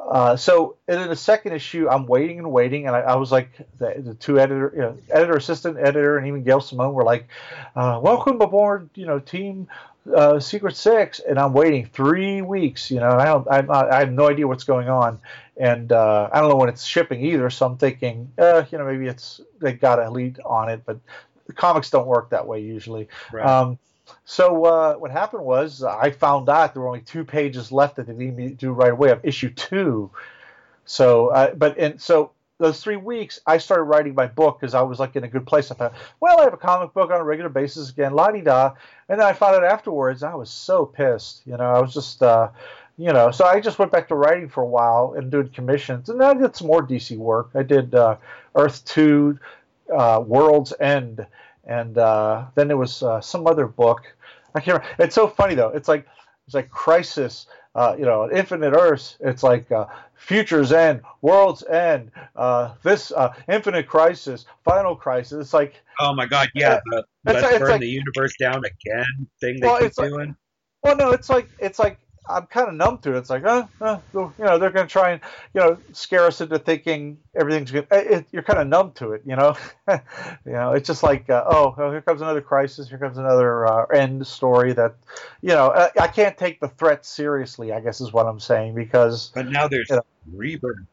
uh, 0.08 0.36
so 0.36 0.76
in 0.86 1.08
the 1.08 1.16
second 1.16 1.52
issue, 1.52 1.88
I'm 1.88 2.06
waiting 2.06 2.38
and 2.38 2.52
waiting, 2.52 2.86
and 2.86 2.94
I, 2.94 3.00
I 3.00 3.16
was 3.16 3.32
like, 3.32 3.50
the, 3.78 3.96
the 3.98 4.14
two 4.14 4.38
editor, 4.38 4.72
you 4.72 4.80
know, 4.80 4.98
editor, 5.10 5.36
assistant 5.36 5.76
editor, 5.76 6.16
and 6.16 6.26
even 6.28 6.44
Gail 6.44 6.60
Simone 6.60 6.94
were 6.94 7.02
like, 7.02 7.26
uh, 7.74 7.98
"Welcome 8.00 8.40
aboard, 8.40 8.88
you 8.94 9.06
know, 9.06 9.18
Team 9.18 9.66
uh, 10.14 10.40
Secret 10.40 10.76
Six. 10.76 11.20
And 11.20 11.38
I'm 11.38 11.52
waiting 11.52 11.86
three 11.86 12.42
weeks, 12.42 12.90
you 12.90 13.00
know, 13.00 13.10
I 13.10 13.26
don't, 13.26 13.46
I'm 13.50 13.66
not, 13.66 13.90
I 13.90 14.00
have 14.00 14.12
no 14.12 14.28
idea 14.28 14.46
what's 14.46 14.64
going 14.64 14.88
on, 14.88 15.18
and 15.56 15.92
uh, 15.92 16.28
I 16.32 16.40
don't 16.40 16.48
know 16.48 16.56
when 16.56 16.68
it's 16.68 16.84
shipping 16.84 17.24
either. 17.24 17.50
So 17.50 17.66
I'm 17.66 17.76
thinking, 17.76 18.30
uh, 18.38 18.64
you 18.70 18.78
know, 18.78 18.84
maybe 18.84 19.06
it's 19.06 19.40
they 19.60 19.72
got 19.72 19.98
a 19.98 20.10
lead 20.10 20.40
on 20.44 20.68
it, 20.68 20.82
but 20.84 20.98
the 21.46 21.52
comics 21.52 21.90
don't 21.90 22.06
work 22.06 22.30
that 22.30 22.46
way 22.46 22.60
usually. 22.60 23.08
Right. 23.32 23.44
Um, 23.44 23.78
so 24.24 24.64
uh, 24.64 24.94
what 24.94 25.10
happened 25.10 25.44
was 25.44 25.82
I 25.82 26.10
found 26.10 26.48
out 26.48 26.74
there 26.74 26.82
were 26.82 26.88
only 26.88 27.00
two 27.00 27.24
pages 27.24 27.72
left 27.72 27.96
that 27.96 28.06
they 28.06 28.12
needed 28.12 28.36
me 28.36 28.48
to 28.48 28.54
do 28.54 28.72
right 28.72 28.92
away 28.92 29.10
of 29.10 29.24
issue 29.24 29.50
two. 29.50 30.10
So, 30.84 31.28
uh, 31.28 31.54
but 31.54 31.76
and 31.78 32.00
so 32.00 32.32
those 32.58 32.82
three 32.82 32.96
weeks, 32.96 33.40
I 33.46 33.58
started 33.58 33.84
writing 33.84 34.14
my 34.14 34.26
book 34.26 34.60
because 34.60 34.74
I 34.74 34.82
was 34.82 34.98
like 34.98 35.16
in 35.16 35.24
a 35.24 35.28
good 35.28 35.46
place. 35.46 35.70
I 35.70 35.74
thought, 35.74 35.94
well, 36.20 36.40
I 36.40 36.44
have 36.44 36.52
a 36.52 36.58
comic 36.58 36.92
book 36.92 37.10
on 37.10 37.20
a 37.20 37.24
regular 37.24 37.48
basis 37.48 37.90
again, 37.90 38.12
la 38.12 38.30
di 38.30 38.40
da. 38.40 38.74
And 39.08 39.20
then 39.20 39.26
I 39.26 39.32
found 39.32 39.56
out 39.56 39.64
afterwards, 39.64 40.22
I 40.22 40.34
was 40.34 40.50
so 40.50 40.84
pissed. 40.84 41.42
You 41.46 41.56
know, 41.56 41.72
I 41.72 41.80
was 41.80 41.94
just, 41.94 42.22
uh, 42.22 42.50
you 42.98 43.12
know, 43.12 43.30
so 43.30 43.44
I 43.44 43.60
just 43.60 43.78
went 43.78 43.92
back 43.92 44.08
to 44.08 44.16
writing 44.16 44.48
for 44.48 44.62
a 44.62 44.66
while 44.66 45.14
and 45.16 45.30
doing 45.30 45.48
commissions, 45.50 46.08
and 46.08 46.20
then 46.20 46.36
I 46.36 46.40
did 46.40 46.56
some 46.56 46.66
more 46.66 46.82
DC 46.82 47.16
work. 47.16 47.50
I 47.54 47.62
did 47.62 47.94
uh, 47.94 48.16
Earth 48.56 48.84
Two, 48.84 49.38
uh, 49.96 50.22
World's 50.26 50.74
End, 50.80 51.24
and 51.64 51.96
uh, 51.96 52.46
then 52.56 52.66
there 52.66 52.76
was 52.76 53.02
uh, 53.04 53.20
some 53.20 53.46
other 53.46 53.68
book. 53.68 54.12
I 54.54 54.60
can't. 54.60 54.78
Remember. 54.82 55.04
It's 55.04 55.14
so 55.14 55.28
funny 55.28 55.54
though. 55.54 55.68
It's 55.68 55.86
like 55.86 56.08
it's 56.46 56.54
like 56.54 56.70
Crisis. 56.70 57.46
Uh, 57.74 57.94
you 57.96 58.04
know, 58.04 58.28
Infinite 58.28 58.72
Earths. 58.72 59.16
It's 59.20 59.44
like 59.44 59.70
uh, 59.70 59.86
Future's 60.18 60.72
End, 60.72 61.00
World's 61.22 61.62
End. 61.64 62.10
Uh, 62.36 62.74
this 62.82 63.12
uh, 63.12 63.32
Infinite 63.48 63.86
Crisis, 63.86 64.44
Final 64.64 64.94
Crisis. 64.94 65.40
It's 65.40 65.54
like 65.54 65.74
Oh 66.00 66.14
my 66.14 66.26
God! 66.26 66.48
Yeah, 66.54 66.80
the 66.90 66.98
It's- 66.98 67.04
let's 67.42 67.46
it's 67.54 67.58
burn 67.58 67.70
like- 67.72 67.80
the 67.80 67.88
universe 67.88 68.32
down 68.38 68.62
again 68.64 69.26
thing 69.40 69.58
they 69.60 69.66
Well, 69.66 69.78
keep 69.78 69.86
it's 69.88 69.98
like- 69.98 70.10
doing. 70.10 70.36
Well, 70.84 70.96
no, 70.96 71.10
it's 71.10 71.28
like 71.28 71.48
it's 71.58 71.78
like 71.78 71.98
I'm 72.28 72.46
kind 72.46 72.68
of 72.68 72.74
numb 72.74 72.98
to 72.98 73.14
it. 73.14 73.18
It's 73.18 73.30
like, 73.30 73.44
uh, 73.44 73.66
uh, 73.80 74.00
you 74.12 74.34
know, 74.38 74.58
they're 74.58 74.70
going 74.70 74.86
to 74.86 74.92
try 74.92 75.10
and 75.12 75.20
you 75.54 75.60
know 75.60 75.78
scare 75.92 76.24
us 76.24 76.40
into 76.40 76.58
thinking 76.58 77.18
everything's 77.34 77.70
good. 77.70 77.86
It, 77.90 78.26
you're 78.32 78.42
kind 78.42 78.58
of 78.58 78.66
numb 78.66 78.92
to 78.96 79.12
it, 79.12 79.22
you 79.24 79.36
know. 79.36 79.56
you 79.88 80.52
know, 80.52 80.72
it's 80.72 80.86
just 80.86 81.02
like, 81.02 81.28
uh, 81.30 81.44
oh, 81.46 81.74
oh, 81.78 81.90
here 81.90 82.02
comes 82.02 82.20
another 82.20 82.40
crisis. 82.42 82.88
Here 82.88 82.98
comes 82.98 83.18
another 83.18 83.66
uh, 83.66 83.86
end 83.86 84.26
story 84.26 84.72
that, 84.74 84.96
you 85.40 85.50
know, 85.50 85.68
uh, 85.68 85.88
I 86.00 86.08
can't 86.08 86.36
take 86.36 86.60
the 86.60 86.68
threat 86.68 87.06
seriously. 87.06 87.72
I 87.72 87.80
guess 87.80 88.00
is 88.00 88.12
what 88.12 88.26
I'm 88.26 88.40
saying 88.40 88.74
because 88.74 89.30
But 89.34 89.48
now 89.50 89.68
there's 89.68 89.88
Yeah. 89.90 90.00
rebirth. 90.32 90.86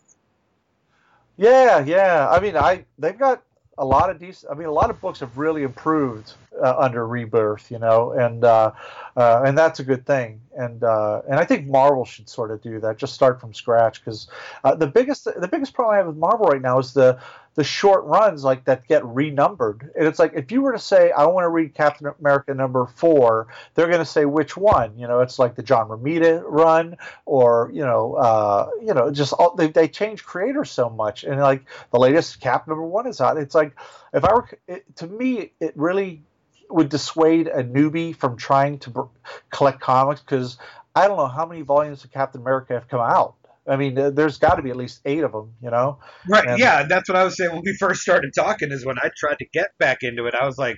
Yeah, 1.38 1.80
yeah. 1.80 2.30
I 2.30 2.40
mean, 2.40 2.56
I 2.56 2.86
they've 2.98 3.18
got 3.18 3.44
a 3.78 3.86
lot 3.86 4.10
of 4.10 4.20
decent. 4.20 4.52
I 4.52 4.56
mean, 4.56 4.68
a 4.68 4.72
lot 4.72 4.90
of 4.90 5.00
books 5.02 5.20
have 5.20 5.38
really 5.38 5.64
improved 5.64 6.34
uh, 6.62 6.76
under 6.78 7.08
Rebirth, 7.08 7.70
you 7.70 7.80
know, 7.80 8.12
and 8.12 8.44
uh, 8.44 8.72
uh, 9.18 9.44
and 9.46 9.58
that's 9.58 9.80
a 9.80 9.84
good 9.84 10.06
thing. 10.06 10.42
And 10.58 10.84
uh, 10.84 11.22
and 11.30 11.40
I 11.40 11.46
think 11.46 11.68
Marvel 11.68 12.06
should 12.06 12.30
sort 12.30 12.52
of 12.52 12.62
do 12.62 12.80
that. 12.80 12.98
Just 12.98 13.14
start 13.14 13.42
from 13.42 13.54
scratch 13.54 14.04
because 14.04 14.28
uh, 14.64 14.76
the 14.76 14.88
biggest 14.88 15.26
the 15.26 15.48
biggest 15.48 15.74
problem 15.74 15.96
I 15.96 15.98
have 15.98 16.08
with 16.08 16.18
Marvel 16.18 16.48
right 16.48 16.62
now 16.62 16.80
is 16.80 16.94
the 16.94 17.20
the 17.56 17.64
short 17.64 18.04
runs 18.06 18.44
like 18.44 18.66
that 18.66 18.88
get 18.88 19.06
renumbered. 19.06 19.92
And 19.98 20.08
it's 20.08 20.20
like 20.20 20.34
if 20.36 20.52
you 20.52 20.62
were 20.62 20.74
to 20.74 20.80
say 20.80 21.12
I 21.12 21.26
want 21.26 21.46
to 21.46 21.50
read 21.50 21.74
Captain 21.74 22.12
America 22.20 22.54
number 22.54 22.86
four, 22.86 23.48
they're 23.74 23.88
going 23.88 24.00
to 24.00 24.06
say 24.06 24.26
which 24.26 24.56
one. 24.56 24.98
You 24.98 25.08
know, 25.08 25.22
it's 25.22 25.40
like 25.40 25.56
the 25.56 25.64
John 25.64 25.88
Romita 25.88 26.44
run 26.46 26.98
or 27.26 27.70
you 27.74 27.84
know 27.84 28.14
uh, 28.16 28.70
you 28.82 28.94
know 28.94 29.12
just 29.12 29.34
all, 29.34 29.56
they 29.56 29.68
they 29.68 29.88
change 29.88 30.24
creators 30.24 30.72
so 30.72 30.90
much 30.90 31.24
and 31.24 31.40
like 31.40 31.66
the 31.92 32.00
latest 32.00 32.40
cap 32.40 32.68
number 32.68 32.84
one 32.84 33.08
is 33.08 33.22
out 33.22 33.38
it's 33.38 33.56
like 33.56 33.76
if 34.14 34.24
i 34.24 34.34
were 34.34 34.48
it, 34.68 34.84
to 34.96 35.08
me 35.08 35.52
it 35.60 35.74
really 35.76 36.22
would 36.70 36.90
dissuade 36.90 37.48
a 37.48 37.64
newbie 37.64 38.16
from 38.16 38.36
trying 38.36 38.80
to 38.80 39.10
collect 39.52 39.80
comics 39.80 40.22
because 40.22 40.58
i 40.96 41.08
don't 41.08 41.18
know 41.18 41.28
how 41.28 41.46
many 41.46 41.62
volumes 41.62 42.04
of 42.04 42.12
captain 42.12 42.42
america 42.42 42.74
have 42.74 42.88
come 42.88 43.02
out 43.02 43.36
i 43.68 43.76
mean 43.76 43.96
there- 43.96 44.12
there's 44.12 44.38
got 44.38 44.56
to 44.56 44.62
be 44.62 44.70
at 44.70 44.76
least 44.76 45.02
eight 45.06 45.24
of 45.24 45.32
them 45.32 45.54
you 45.62 45.70
know 45.72 46.00
Right. 46.30 46.48
And- 46.48 46.60
yeah, 46.60 46.84
that's 46.90 47.08
what 47.08 47.16
I 47.18 47.24
was 47.24 47.38
saying 47.38 47.52
when 47.52 47.62
we 47.64 47.76
first 47.78 48.02
started 48.02 48.32
talking. 48.36 48.72
Is 48.72 48.84
when 48.86 48.98
I 48.98 49.12
tried 49.16 49.38
to 49.40 49.46
get 49.54 49.68
back 49.78 50.00
into 50.02 50.26
it, 50.26 50.34
I 50.34 50.46
was 50.46 50.58
like, 50.58 50.78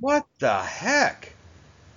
"What 0.00 0.26
the 0.40 0.58
heck?" 0.58 1.32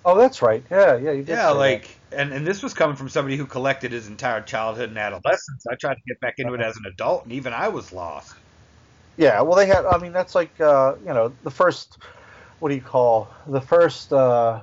oh 0.06 0.18
that's 0.18 0.42
right 0.42 0.64
yeah 0.72 0.96
yeah 0.96 1.12
you 1.12 1.24
did 1.24 1.30
Yeah, 1.30 1.48
say 1.48 1.54
that. 1.54 1.58
like, 1.58 1.96
and 2.12 2.32
and 2.34 2.46
this 2.46 2.62
was 2.62 2.74
coming 2.74 2.96
from 2.96 3.10
somebody 3.10 3.36
who 3.38 3.46
collected 3.46 3.92
his 3.92 4.08
entire 4.08 4.42
childhood 4.42 4.90
and 4.90 4.98
adolescence. 4.98 5.66
I 5.72 5.76
tried 5.76 5.96
to 5.96 6.02
get 6.08 6.20
back 6.22 6.36
into 6.38 6.54
it 6.54 6.62
as 6.62 6.76
an 6.78 6.84
adult, 6.92 7.24
and 7.24 7.34
even 7.34 7.54
I 7.54 7.68
was 7.70 7.92
lost. 7.92 8.34
Yeah, 9.18 9.42
well, 9.42 9.56
they 9.58 9.66
had. 9.66 9.86
I 9.86 9.98
mean, 9.98 10.14
that's 10.14 10.36
like 10.36 10.60
uh, 10.62 10.96
you 11.02 11.14
know 11.14 11.34
the 11.44 11.52
first. 11.52 11.98
What 12.60 12.70
do 12.70 12.76
you 12.76 12.82
call 12.82 13.28
the 13.48 13.62
first? 13.62 14.14
Uh, 14.14 14.62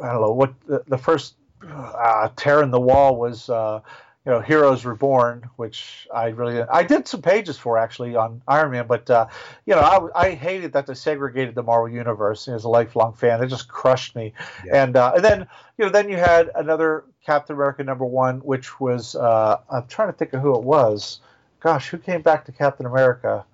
I 0.00 0.06
don't 0.12 0.20
know 0.20 0.32
what 0.32 0.54
the, 0.66 0.82
the 0.86 0.98
first 0.98 1.34
uh, 1.68 2.28
tear 2.36 2.62
in 2.62 2.70
the 2.70 2.80
wall 2.80 3.16
was. 3.16 3.48
Uh, 3.50 3.80
you 4.26 4.32
know, 4.32 4.40
Heroes 4.40 4.84
Reborn, 4.84 5.48
which 5.54 6.08
I 6.12 6.26
really 6.28 6.60
I 6.60 6.82
did 6.82 7.06
some 7.06 7.22
pages 7.22 7.56
for 7.56 7.78
actually 7.78 8.16
on 8.16 8.42
Iron 8.48 8.72
Man, 8.72 8.88
but 8.88 9.08
uh, 9.08 9.28
you 9.66 9.74
know, 9.74 9.80
I, 9.80 10.26
I 10.26 10.30
hated 10.32 10.72
that 10.72 10.86
they 10.86 10.94
segregated 10.94 11.54
the 11.54 11.62
Marvel 11.62 11.88
universe. 11.88 12.48
You 12.48 12.50
know, 12.50 12.56
as 12.56 12.64
a 12.64 12.68
lifelong 12.68 13.12
fan, 13.12 13.40
it 13.40 13.46
just 13.46 13.68
crushed 13.68 14.16
me. 14.16 14.32
Yeah. 14.64 14.82
And 14.82 14.96
uh, 14.96 15.12
and 15.14 15.24
then 15.24 15.46
you 15.78 15.84
know, 15.84 15.92
then 15.92 16.08
you 16.08 16.16
had 16.16 16.50
another 16.56 17.04
Captain 17.24 17.54
America 17.54 17.84
number 17.84 18.04
one, 18.04 18.38
which 18.40 18.80
was 18.80 19.14
uh, 19.14 19.58
I'm 19.70 19.86
trying 19.86 20.08
to 20.08 20.12
think 20.12 20.32
of 20.32 20.42
who 20.42 20.56
it 20.56 20.64
was. 20.64 21.20
Gosh, 21.60 21.88
who 21.88 21.98
came 21.98 22.22
back 22.22 22.44
to 22.46 22.52
Captain 22.52 22.84
America? 22.84 23.44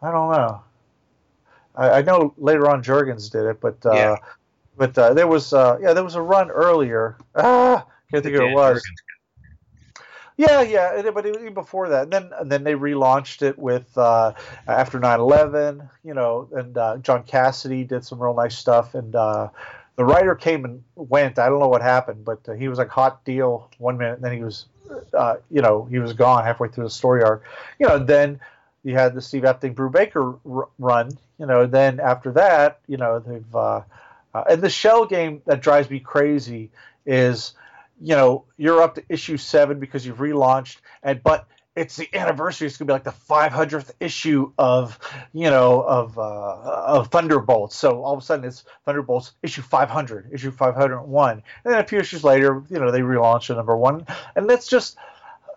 I 0.00 0.12
don't 0.12 0.30
know. 0.30 0.62
I, 1.74 1.90
I 1.90 2.02
know 2.02 2.32
later 2.38 2.70
on 2.70 2.80
Jurgens 2.80 3.28
did 3.28 3.44
it, 3.46 3.60
but 3.60 3.84
uh, 3.84 3.92
yeah. 3.92 4.16
but 4.76 4.96
uh, 4.96 5.14
there 5.14 5.26
was 5.26 5.52
uh, 5.52 5.78
yeah 5.80 5.94
there 5.94 6.04
was 6.04 6.14
a 6.14 6.22
run 6.22 6.48
earlier. 6.48 7.16
Ah, 7.34 7.86
can't 8.12 8.22
think 8.22 8.36
of 8.36 8.42
who 8.42 8.50
it 8.50 8.54
was. 8.54 8.80
Yeah, 10.36 10.62
yeah, 10.62 11.10
but 11.10 11.26
even 11.26 11.52
before 11.54 11.88
that, 11.90 12.04
and 12.04 12.12
then 12.12 12.30
and 12.38 12.50
then 12.50 12.64
they 12.64 12.74
relaunched 12.74 13.42
it 13.42 13.58
with 13.58 13.96
uh, 13.98 14.32
after 14.66 14.98
9/11, 14.98 15.88
you 16.04 16.14
know, 16.14 16.48
and 16.52 16.76
uh, 16.76 16.96
John 16.98 17.22
Cassaday 17.24 17.86
did 17.86 18.04
some 18.04 18.20
real 18.22 18.34
nice 18.34 18.56
stuff, 18.56 18.94
and 18.94 19.14
uh, 19.14 19.48
the 19.96 20.04
writer 20.04 20.34
came 20.34 20.64
and 20.64 20.82
went. 20.96 21.38
I 21.38 21.48
don't 21.48 21.60
know 21.60 21.68
what 21.68 21.82
happened, 21.82 22.24
but 22.24 22.40
uh, 22.48 22.52
he 22.52 22.68
was 22.68 22.78
like 22.78 22.88
hot 22.88 23.24
deal 23.24 23.70
one 23.78 23.98
minute, 23.98 24.14
and 24.14 24.24
then 24.24 24.32
he 24.32 24.42
was, 24.42 24.66
uh, 25.12 25.36
you 25.50 25.60
know, 25.60 25.84
he 25.84 25.98
was 25.98 26.14
gone 26.14 26.44
halfway 26.44 26.68
through 26.68 26.84
the 26.84 26.90
story 26.90 27.22
arc, 27.22 27.44
you 27.78 27.86
know. 27.86 27.98
Then 27.98 28.40
you 28.84 28.94
had 28.94 29.14
the 29.14 29.20
Steve 29.20 29.42
Epting, 29.42 29.74
Brubaker 29.74 30.38
r- 30.50 30.68
run, 30.78 31.10
you 31.38 31.44
know. 31.46 31.66
Then 31.66 32.00
after 32.00 32.32
that, 32.32 32.80
you 32.88 32.96
know, 32.96 33.18
they've 33.18 33.54
uh, 33.54 33.82
and 34.48 34.62
the 34.62 34.70
shell 34.70 35.04
game 35.04 35.42
that 35.46 35.60
drives 35.60 35.90
me 35.90 36.00
crazy 36.00 36.70
is 37.04 37.52
you 38.02 38.16
know, 38.16 38.44
you're 38.56 38.82
up 38.82 38.96
to 38.96 39.04
issue 39.08 39.36
seven 39.36 39.78
because 39.78 40.04
you've 40.04 40.18
relaunched, 40.18 40.78
and 41.02 41.22
but 41.22 41.46
it's 41.74 41.96
the 41.96 42.08
anniversary. 42.14 42.66
It's 42.66 42.76
gonna 42.76 42.88
be 42.88 42.92
like 42.92 43.04
the 43.04 43.12
500th 43.12 43.92
issue 44.00 44.52
of, 44.58 44.98
you 45.32 45.48
know, 45.48 45.80
of 45.82 46.18
uh, 46.18 46.22
of 46.22 47.08
Thunderbolts. 47.08 47.76
So 47.76 48.02
all 48.02 48.14
of 48.14 48.18
a 48.18 48.22
sudden 48.22 48.44
it's 48.44 48.64
Thunderbolts 48.84 49.32
issue 49.42 49.62
500, 49.62 50.30
issue 50.32 50.50
501, 50.50 51.42
and 51.64 51.74
then 51.74 51.80
a 51.80 51.86
few 51.86 51.98
issues 51.98 52.24
later, 52.24 52.62
you 52.68 52.78
know, 52.78 52.90
they 52.90 53.00
relaunch 53.00 53.48
the 53.48 53.54
number 53.54 53.76
one, 53.76 54.06
and 54.34 54.50
that's 54.50 54.66
just 54.66 54.96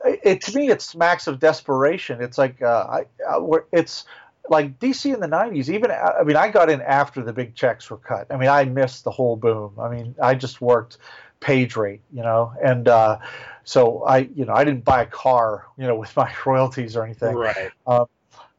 it. 0.06 0.42
To 0.42 0.56
me, 0.56 0.70
it 0.70 0.82
smacks 0.82 1.28
of 1.28 1.40
desperation. 1.40 2.22
It's 2.22 2.38
like 2.38 2.62
uh, 2.62 2.86
I, 2.88 3.06
I, 3.28 3.40
it's 3.72 4.06
like 4.50 4.80
DC 4.80 5.12
in 5.12 5.20
the 5.20 5.28
90s, 5.28 5.70
even, 5.70 5.90
I 5.90 6.24
mean, 6.24 6.36
I 6.36 6.50
got 6.50 6.70
in 6.70 6.80
after 6.82 7.24
the 7.24 7.34
big 7.34 7.56
checks 7.56 7.90
were 7.90 7.98
cut. 7.98 8.28
I 8.30 8.38
mean, 8.38 8.48
I 8.48 8.66
missed 8.66 9.04
the 9.04 9.10
whole 9.10 9.36
boom. 9.36 9.74
I 9.80 9.90
mean, 9.90 10.14
I 10.22 10.36
just 10.36 10.62
worked 10.62 11.00
page 11.40 11.76
rate, 11.76 12.02
you 12.12 12.22
know, 12.22 12.54
and 12.64 12.88
uh, 12.88 13.20
so 13.64 14.04
I, 14.04 14.30
you 14.36 14.46
know, 14.46 14.54
I 14.54 14.64
didn't 14.64 14.86
buy 14.86 15.02
a 15.02 15.06
car, 15.06 15.68
you 15.78 15.88
know, 15.88 15.96
with 16.00 16.16
my 16.16 16.32
royalties 16.46 16.96
or 16.96 17.04
anything. 17.04 17.36
Right. 17.36 17.72
Um, 17.86 18.08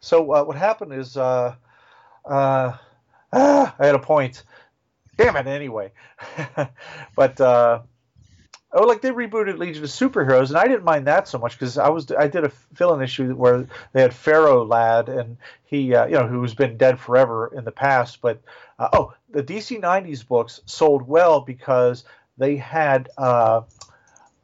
so 0.01 0.33
uh, 0.33 0.45
what 0.45 0.57
happened 0.57 0.93
is, 0.93 1.17
uh, 1.17 1.55
uh, 2.25 2.73
ah, 3.33 3.75
I 3.79 3.87
had 3.87 3.95
a 3.95 4.01
point. 4.01 4.43
Damn 5.17 5.37
it. 5.37 5.47
Anyway, 5.47 5.93
but 7.17 7.41
uh, 7.41 7.81
oh, 8.73 8.83
like 8.83 9.01
they 9.01 9.11
rebooted 9.11 9.59
Legion 9.59 9.83
of 9.83 9.91
Superheroes, 9.91 10.49
and 10.49 10.59
I 10.59 10.67
didn't 10.67 10.85
mind 10.85 11.07
that 11.07 11.27
so 11.27 11.39
much 11.39 11.53
because 11.59 11.79
I 11.79 11.89
was 11.89 12.11
I 12.13 12.29
did 12.29 12.45
a 12.45 12.51
fill-in 12.51 13.03
issue 13.03 13.35
where 13.35 13.67
they 13.93 14.03
had 14.03 14.15
Ferro 14.15 14.65
Lad, 14.65 15.09
and 15.09 15.39
he, 15.65 15.95
uh, 15.95 16.07
you 16.07 16.13
know, 16.13 16.27
who's 16.27 16.55
been 16.55 16.77
dead 16.77 17.01
forever 17.01 17.51
in 17.57 17.65
the 17.65 17.73
past, 17.73 18.21
but 18.21 18.43
uh, 18.79 18.89
oh, 18.93 19.15
the 19.31 19.43
DC 19.43 19.81
'90s 19.81 20.27
books 20.27 20.61
sold 20.67 21.09
well 21.09 21.41
because 21.41 22.05
they 22.39 22.57
had 22.57 23.09
uh, 23.19 23.63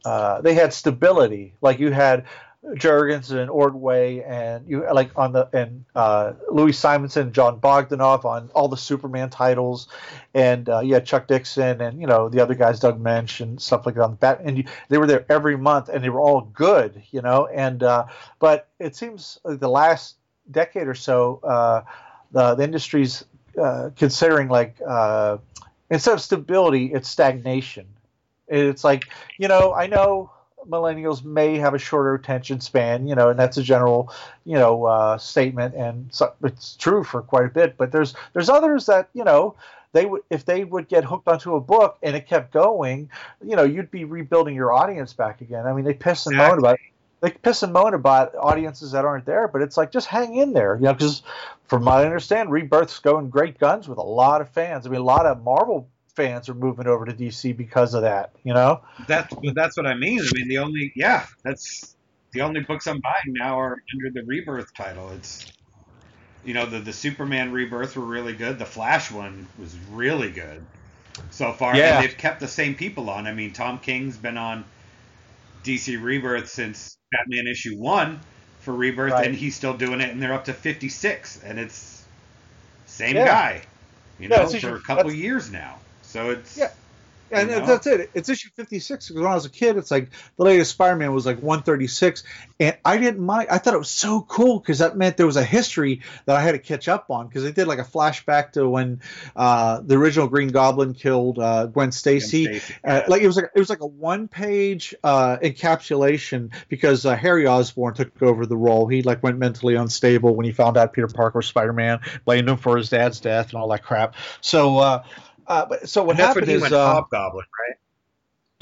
uh, 0.05 0.41
they 0.41 0.55
had 0.55 0.73
stability. 0.73 1.55
Like 1.61 1.79
you 1.79 1.91
had 1.91 2.27
Jurgens 2.65 3.33
and 3.33 3.51
Ordway, 3.51 4.21
and 4.21 4.69
you 4.69 4.87
like 4.93 5.11
on 5.17 5.33
the 5.33 5.49
and 5.53 5.85
uh, 5.97 6.35
Louise 6.51 6.79
Simonson, 6.79 7.33
Jon 7.33 7.61
Bogdanove 7.61 8.25
on 8.25 8.51
all 8.55 8.69
the 8.69 8.77
Superman 8.77 9.31
titles, 9.31 9.89
and 10.33 10.69
uh, 10.69 10.81
you 10.81 10.95
had 10.95 11.05
Chuck 11.05 11.27
Dixon 11.27 11.81
and 11.81 12.01
you 12.01 12.07
know 12.07 12.29
the 12.29 12.41
other 12.41 12.55
guys, 12.55 12.79
Doug 12.79 13.03
Moench 13.03 13.41
and 13.41 13.61
stuff 13.61 13.85
like 13.85 13.97
that 13.97 14.03
on 14.03 14.11
the 14.13 14.17
bat, 14.17 14.41
and 14.45 14.59
you, 14.59 14.65
they 14.89 14.99
were 14.99 15.09
there 15.09 15.27
every 15.29 15.57
month, 15.57 15.89
and 15.89 16.05
they 16.05 16.09
were 16.09 16.21
all 16.21 16.43
good, 16.43 17.03
you 17.11 17.21
know. 17.21 17.49
And 17.49 17.83
uh, 17.83 18.07
but 18.39 18.69
it 18.79 18.95
seems 18.95 19.39
like 19.45 19.59
the 19.59 19.69
last 19.69 20.17
decade 20.51 20.87
or 20.87 20.95
so, 20.95 21.41
uh, 21.43 21.83
the 22.31 22.55
the 22.55 22.63
industry's 22.63 23.25
uh, 23.61 23.91
considering 23.97 24.49
like 24.49 24.77
uh, 24.87 25.39
instead 25.93 26.15
of 26.15 26.21
stability, 26.21 26.93
it's 26.93 27.09
stagnation. 27.09 27.87
It's 28.49 28.83
like, 28.83 29.05
you 29.39 29.47
know, 29.47 29.73
I 29.73 29.87
know 29.87 30.31
millennials 30.69 31.25
may 31.25 31.59
have 31.59 31.75
a 31.75 31.79
shorter 31.79 32.15
attention 32.15 32.61
span, 32.61 33.07
you 33.07 33.15
know, 33.15 33.29
and 33.29 33.39
that's 33.39 33.57
a 33.57 33.63
general, 33.63 34.13
you 34.45 34.59
know, 34.59 34.85
uh, 34.85 35.19
statement, 35.19 35.75
and 35.75 36.13
so 36.13 36.33
it's 36.43 36.77
true 36.77 37.05
for 37.05 37.23
quite 37.23 37.47
a 37.47 37.49
bit. 37.49 37.77
But 37.77 37.93
there's 37.93 38.15
there's 38.33 38.49
others 38.49 38.87
that 38.87 39.11
you 39.13 39.25
know 39.25 39.55
they 39.93 40.07
would 40.07 40.23
if 40.31 40.45
they 40.45 40.65
would 40.65 40.89
get 40.89 41.05
hooked 41.05 41.29
onto 41.29 41.55
a 41.55 41.61
book 41.61 41.99
and 42.03 42.17
it 42.17 42.27
kept 42.27 42.53
going, 42.53 43.11
you 43.45 43.57
know, 43.57 43.65
you'd 43.65 43.91
be 43.91 44.05
rebuilding 44.05 44.55
your 44.55 44.73
audience 44.73 45.13
back 45.13 45.41
again. 45.41 45.67
I 45.67 45.73
mean, 45.73 45.85
they 45.85 45.95
piss 45.95 46.27
and 46.27 46.37
moan 46.37 46.59
about 46.59 46.79
they 47.23 47.31
piss 47.31 47.63
and 47.63 47.73
moan 47.73 47.95
about 47.95 48.35
audiences 48.35 48.93
that 48.93 49.05
aren't 49.05 49.25
there, 49.25 49.47
but 49.47 49.63
it's 49.63 49.77
like 49.77 49.93
just 49.93 50.09
hang 50.09 50.37
in 50.37 50.53
there, 50.53 50.75
you 50.75 50.83
know, 50.83 50.93
because 50.93 51.23
from 51.69 51.85
what 51.85 51.99
I 52.01 52.05
understand, 52.05 52.51
Rebirth's 52.51 52.99
going 52.99 53.31
great 53.31 53.59
guns 53.59 53.89
with 53.89 53.99
a 53.99 54.03
lot 54.03 54.41
of 54.41 54.51
fans. 54.51 54.87
I 54.87 54.91
mean, 54.91 55.01
a 55.01 55.05
lot 55.05 55.25
of 55.25 55.43
Marvel 55.43 55.89
fans 56.17 56.49
are 56.49 56.55
moving 56.55 56.89
over 56.89 57.07
to 57.07 57.13
DC 57.13 57.57
because 57.57 57.95
of 57.95 58.03
that, 58.03 58.33
you 58.43 58.53
know. 58.53 58.83
That's 59.07 59.33
that's 59.55 59.77
what 59.77 59.87
I 59.87 59.95
mean. 59.95 60.21
I 60.21 60.29
mean, 60.35 60.49
the 60.49 60.59
only 60.59 60.93
yeah, 60.97 61.27
that's 61.45 61.95
the 62.33 62.41
only 62.41 62.61
books 62.61 62.89
I'm 62.89 63.01
buying 63.01 63.35
now 63.39 63.59
are 63.59 63.79
under 63.95 64.11
the 64.11 64.27
Rebirth 64.27 64.75
title. 64.75 65.11
It's 65.13 65.53
you 66.45 66.55
know 66.55 66.67
the 66.67 66.81
the 66.81 66.93
Superman 66.93 67.53
Rebirth 67.53 67.97
were 67.97 68.05
really 68.05 68.35
good. 68.35 68.59
The 68.59 68.67
Flash 68.67 69.13
one 69.13 69.47
was 69.61 69.77
really 69.93 70.33
good 70.33 70.67
so 71.31 71.53
far. 71.53 71.77
Yeah. 71.77 71.99
And 72.01 72.05
they've 72.05 72.19
kept 72.19 72.41
the 72.41 72.49
same 72.49 72.75
people 72.75 73.09
on. 73.11 73.29
I 73.29 73.33
mean, 73.33 73.53
Tom 73.53 73.79
King's 73.79 74.17
been 74.17 74.37
on 74.37 74.65
DC 75.63 76.03
Rebirth 76.03 76.49
since 76.49 76.99
Batman 77.13 77.47
issue 77.47 77.77
one 77.77 78.21
for 78.61 78.73
Rebirth, 78.73 79.13
right. 79.13 79.27
and 79.27 79.35
he's 79.35 79.55
still 79.57 79.77
doing 79.77 80.01
it, 80.01 80.11
and 80.11 80.23
they're 80.23 80.33
up 80.33 80.45
to 80.47 80.53
56, 80.53 81.43
and 81.45 81.59
it's 81.59 82.05
same 82.87 83.17
yeah. 83.17 83.27
guy, 83.27 83.63
you 84.19 84.29
know, 84.29 84.47
for 84.49 84.77
a 84.77 84.81
couple 84.81 85.13
years 85.13 85.51
now. 85.51 85.79
So 86.03 86.31
it's 86.31 86.57
yeah, 86.57 86.71
and 87.33 87.51
you 87.51 87.59
know? 87.59 87.67
that's 87.67 87.87
it. 87.87 88.11
It's 88.15 88.29
issue 88.29 88.51
56 88.55 89.09
because 89.09 89.23
when 89.23 89.31
I 89.31 89.35
was 89.35 89.47
a 89.47 89.51
kid, 89.51 89.77
it's 89.77 89.91
like 89.91 90.11
the 90.37 90.45
latest 90.45 90.73
Spider-Man 90.73 91.13
was 91.13 91.27
like 91.27 91.37
136, 91.37 92.25
and 92.61 92.77
I 92.85 92.99
didn't 92.99 93.25
mind. 93.25 93.49
I 93.51 93.59
thought 93.59 93.75
it 93.75 93.79
was 93.79 93.91
so 93.91 94.23
cool 94.23 94.59
because 94.61 94.79
that 94.81 94.97
meant 94.97 95.17
there 95.17 95.27
was 95.27 95.37
a 95.37 95.45
history 95.45 96.03
that 96.27 96.37
I 96.37 96.41
had 96.41 96.53
to 96.53 96.59
catch 96.59 96.89
up 96.89 97.11
on 97.11 97.29
because 97.29 97.43
they 97.43 97.53
did 97.53 97.67
like 97.67 97.79
a 97.79 97.85
flashback 97.85 98.53
to 98.53 98.69
when 98.69 99.01
uh, 99.35 99.81
the 99.81 99.97
original 99.97 100.29
Green 100.29 100.49
Goblin 100.49 100.95
killed 100.95 101.39
uh, 101.39 101.67
Gwen 101.67 101.93
Stacy. 101.93 102.47
Gwen 102.47 102.61
Stacy 102.61 102.75
uh, 102.85 103.03
like 103.09 103.23
it 103.23 103.27
was 103.27 103.37
like 103.37 103.51
it 103.55 103.59
was 103.59 103.71
like 103.71 103.81
a 103.81 103.87
one-page 103.87 104.95
uh, 105.03 105.39
encapsulation 105.39 106.53
because 106.69 107.07
uh, 107.07 107.17
Harry 107.17 107.47
Osborn 107.47 107.95
took 107.95 108.23
over 108.23 108.47
the 108.47 108.57
role. 108.57 108.87
He 108.87 109.03
like 109.03 109.23
went 109.23 109.39
mentally 109.39 109.75
unstable 109.75 110.35
when 110.35 110.45
he 110.45 110.53
found 110.53 110.77
out 110.77 110.93
Peter 110.93 111.09
Parker 111.09 111.39
was 111.39 111.47
Spider-Man, 111.47 112.01
blamed 112.25 112.49
him 112.49 112.57
for 112.57 112.77
his 112.77 112.91
dad's 112.91 113.21
death 113.21 113.53
and 113.53 113.61
all 113.61 113.69
that 113.69 113.83
crap. 113.83 114.15
So. 114.41 115.03
Uh, 115.53 115.67
but 115.67 115.87
so 115.87 116.03
what 116.03 116.17
happened 116.17 116.49
is 116.49 116.73
uh, 116.73 116.95
Hobgoblin, 116.95 117.45
right? 117.45 117.77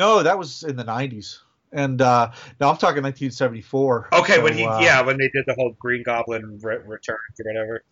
No, 0.01 0.25
that 0.25 0.37
was 0.37 0.65
in 0.65 0.75
the 0.75 0.83
'90s, 0.83 1.39
and 1.73 2.03
uh, 2.03 2.33
now 2.59 2.69
I'm 2.69 2.79
talking 2.79 3.05
1974. 3.05 4.09
Okay, 4.13 4.35
so, 4.35 4.43
when 4.43 4.59
he 4.59 4.65
uh, 4.65 4.81
yeah, 4.81 5.01
when 5.03 5.17
they 5.17 5.29
did 5.29 5.45
the 5.47 5.55
whole 5.55 5.77
Green 5.79 6.03
Goblin 6.03 6.59
re- 6.61 6.79
return 6.85 7.17
or 7.17 7.45
whatever. 7.45 7.85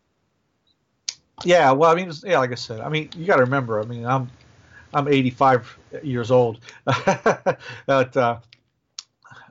Yeah, 1.44 1.70
well, 1.70 1.92
I 1.92 1.94
mean, 1.94 2.10
yeah, 2.24 2.40
like 2.40 2.50
I 2.50 2.56
said, 2.56 2.80
I 2.80 2.88
mean, 2.88 3.08
you 3.16 3.24
got 3.24 3.36
to 3.36 3.42
remember, 3.42 3.80
I 3.80 3.84
mean, 3.84 4.04
I'm 4.04 4.28
I'm 4.92 5.06
85 5.06 5.78
years 6.02 6.32
old, 6.32 6.58
but 6.84 8.16
uh, 8.16 8.40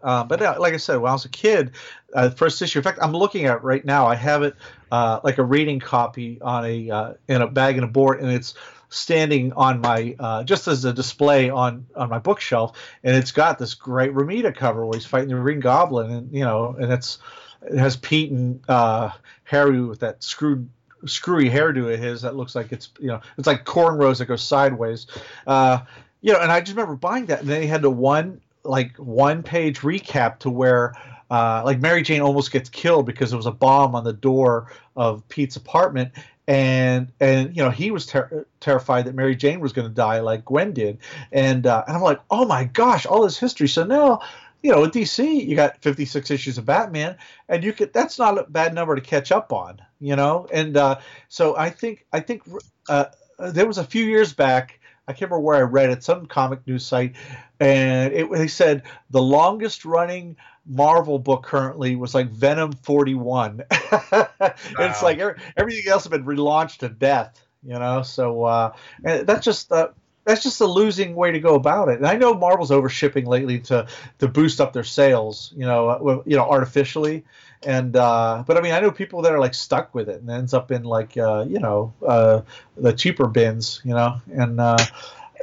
uh, 0.03 0.23
but 0.25 0.41
uh, 0.41 0.57
like 0.59 0.73
I 0.73 0.77
said, 0.77 0.97
when 0.97 1.09
I 1.09 1.13
was 1.13 1.23
a 1.23 1.29
kid, 1.29 1.71
uh, 2.13 2.31
first 2.31 2.61
issue. 2.61 2.79
In 2.79 2.83
fact, 2.83 2.99
I'm 3.01 3.13
looking 3.13 3.45
at 3.45 3.55
it 3.55 3.63
right 3.63 3.85
now. 3.85 4.07
I 4.07 4.15
have 4.15 4.43
it 4.43 4.57
uh, 4.91 5.21
like 5.23 5.37
a 5.37 5.43
reading 5.43 5.79
copy 5.79 6.37
on 6.41 6.65
a 6.65 6.89
uh, 6.89 7.13
in 7.29 7.41
a 7.41 7.47
bag 7.47 7.75
and 7.75 7.85
a 7.85 7.87
board, 7.87 8.19
and 8.19 8.29
it's 8.29 8.55
standing 8.89 9.53
on 9.53 9.81
my 9.81 10.15
uh, 10.19 10.43
just 10.43 10.67
as 10.67 10.85
a 10.85 10.93
display 10.93 11.49
on 11.49 11.85
on 11.95 12.09
my 12.09 12.19
bookshelf, 12.19 12.77
and 13.03 13.15
it's 13.15 13.31
got 13.31 13.59
this 13.59 13.73
great 13.73 14.13
Romita 14.13 14.55
cover 14.55 14.85
where 14.85 14.97
he's 14.97 15.05
fighting 15.05 15.29
the 15.29 15.35
Green 15.35 15.59
Goblin, 15.59 16.11
and 16.11 16.33
you 16.33 16.43
know, 16.43 16.75
and 16.79 16.91
it's 16.91 17.19
it 17.63 17.77
has 17.77 17.97
Pete 17.97 18.31
and 18.31 18.61
uh, 18.69 19.11
Harry 19.43 19.81
with 19.81 19.99
that 19.99 20.23
screwed 20.23 20.69
screwy 21.05 21.49
hairdo 21.49 21.93
of 21.93 21.99
his 21.99 22.23
that 22.23 22.35
looks 22.35 22.55
like 22.55 22.71
it's 22.71 22.89
you 22.99 23.07
know 23.07 23.21
it's 23.37 23.47
like 23.47 23.65
cornrows 23.65 24.19
that 24.19 24.25
go 24.25 24.35
sideways, 24.35 25.07
uh, 25.45 25.79
you 26.21 26.33
know, 26.33 26.39
and 26.39 26.51
I 26.51 26.61
just 26.61 26.75
remember 26.75 26.95
buying 26.95 27.27
that, 27.27 27.41
and 27.41 27.49
then 27.49 27.61
he 27.61 27.67
had 27.67 27.81
the 27.81 27.91
one 27.91 28.41
like 28.63 28.95
one 28.97 29.43
page 29.43 29.79
recap 29.79 30.39
to 30.39 30.49
where. 30.49 30.93
Uh, 31.29 31.61
like 31.65 31.81
Mary 31.81 32.03
Jane 32.03 32.21
almost 32.21 32.53
gets 32.53 32.69
killed 32.69 33.05
because 33.05 33.31
there 33.31 33.37
was 33.37 33.47
a 33.47 33.51
bomb 33.51 33.95
on 33.95 34.05
the 34.05 34.13
door 34.13 34.71
of 34.95 35.27
Pete's 35.27 35.57
apartment, 35.57 36.13
and 36.47 37.11
and 37.19 37.55
you 37.55 37.63
know 37.63 37.69
he 37.69 37.91
was 37.91 38.05
ter- 38.05 38.45
terrified 38.59 39.05
that 39.05 39.15
Mary 39.15 39.35
Jane 39.35 39.59
was 39.59 39.73
going 39.73 39.87
to 39.87 39.93
die 39.93 40.19
like 40.19 40.45
Gwen 40.45 40.73
did, 40.73 40.99
and 41.31 41.67
uh, 41.67 41.83
and 41.87 41.97
I'm 41.97 42.03
like, 42.03 42.21
oh 42.29 42.45
my 42.45 42.63
gosh, 42.65 43.05
all 43.05 43.23
this 43.23 43.37
history. 43.37 43.67
So 43.67 43.83
now 43.83 44.21
you 44.63 44.71
know, 44.71 44.81
with 44.81 44.93
DC, 44.93 45.45
you 45.45 45.55
got 45.55 45.81
56 45.81 46.31
issues 46.31 46.57
of 46.57 46.65
Batman, 46.65 47.15
and 47.47 47.63
you 47.63 47.73
could 47.73 47.93
that's 47.93 48.17
not 48.17 48.37
a 48.37 48.43
bad 48.43 48.73
number 48.73 48.95
to 48.95 49.01
catch 49.01 49.31
up 49.31 49.53
on, 49.53 49.81
you 49.99 50.15
know. 50.15 50.47
And 50.51 50.75
uh, 50.75 50.99
so 51.29 51.55
I 51.55 51.69
think 51.69 52.05
I 52.11 52.19
think 52.19 52.43
uh, 52.89 53.05
there 53.39 53.67
was 53.67 53.77
a 53.77 53.83
few 53.83 54.03
years 54.03 54.33
back. 54.33 54.76
I 55.07 55.13
can't 55.13 55.31
remember 55.31 55.45
where 55.45 55.55
I 55.57 55.61
read 55.61 55.89
it, 55.89 56.03
some 56.03 56.25
comic 56.25 56.65
news 56.67 56.85
site, 56.85 57.15
and 57.59 58.13
it 58.13 58.29
they 58.29 58.47
said 58.47 58.83
the 59.09 59.21
longest 59.21 59.85
running 59.85 60.35
Marvel 60.65 61.17
book 61.17 61.43
currently 61.43 61.95
was 61.95 62.13
like 62.13 62.29
Venom 62.29 62.73
41. 62.73 63.63
wow. 63.91 64.27
It's 64.41 65.01
like 65.01 65.19
everything 65.55 65.89
else 65.89 66.03
has 66.03 66.11
been 66.11 66.25
relaunched 66.25 66.79
to 66.79 66.89
death, 66.89 67.41
you 67.63 67.79
know. 67.79 68.01
So 68.01 68.43
uh, 68.43 68.73
that's 69.01 69.45
just 69.45 69.71
uh, 69.71 69.89
that's 70.27 70.43
just 70.43 70.59
a 70.59 70.65
losing 70.65 71.15
way 71.15 71.31
to 71.31 71.39
go 71.39 71.55
about 71.55 71.87
it. 71.87 71.95
And 71.97 72.05
I 72.05 72.17
know 72.17 72.33
Marvel's 72.33 72.69
over 72.69 72.89
shipping 72.89 73.25
lately 73.25 73.59
to 73.61 73.87
to 74.19 74.27
boost 74.27 74.59
up 74.59 74.73
their 74.73 74.83
sales, 74.83 75.53
you 75.55 75.65
know, 75.65 75.87
uh, 75.87 76.21
you 76.25 76.35
know, 76.35 76.47
artificially. 76.47 77.23
And 77.63 77.95
uh, 77.95 78.43
but 78.45 78.57
I 78.57 78.61
mean, 78.61 78.73
I 78.73 78.81
know 78.81 78.91
people 78.91 79.21
that 79.21 79.31
are 79.31 79.39
like 79.39 79.53
stuck 79.53 79.95
with 79.95 80.09
it 80.09 80.21
and 80.21 80.29
ends 80.29 80.53
up 80.53 80.69
in 80.69 80.83
like 80.83 81.17
uh, 81.17 81.45
you 81.47 81.59
know 81.59 81.93
uh, 82.05 82.41
the 82.75 82.91
cheaper 82.91 83.27
bins, 83.27 83.81
you 83.85 83.93
know, 83.93 84.21
and 84.31 84.59
uh, 84.59 84.77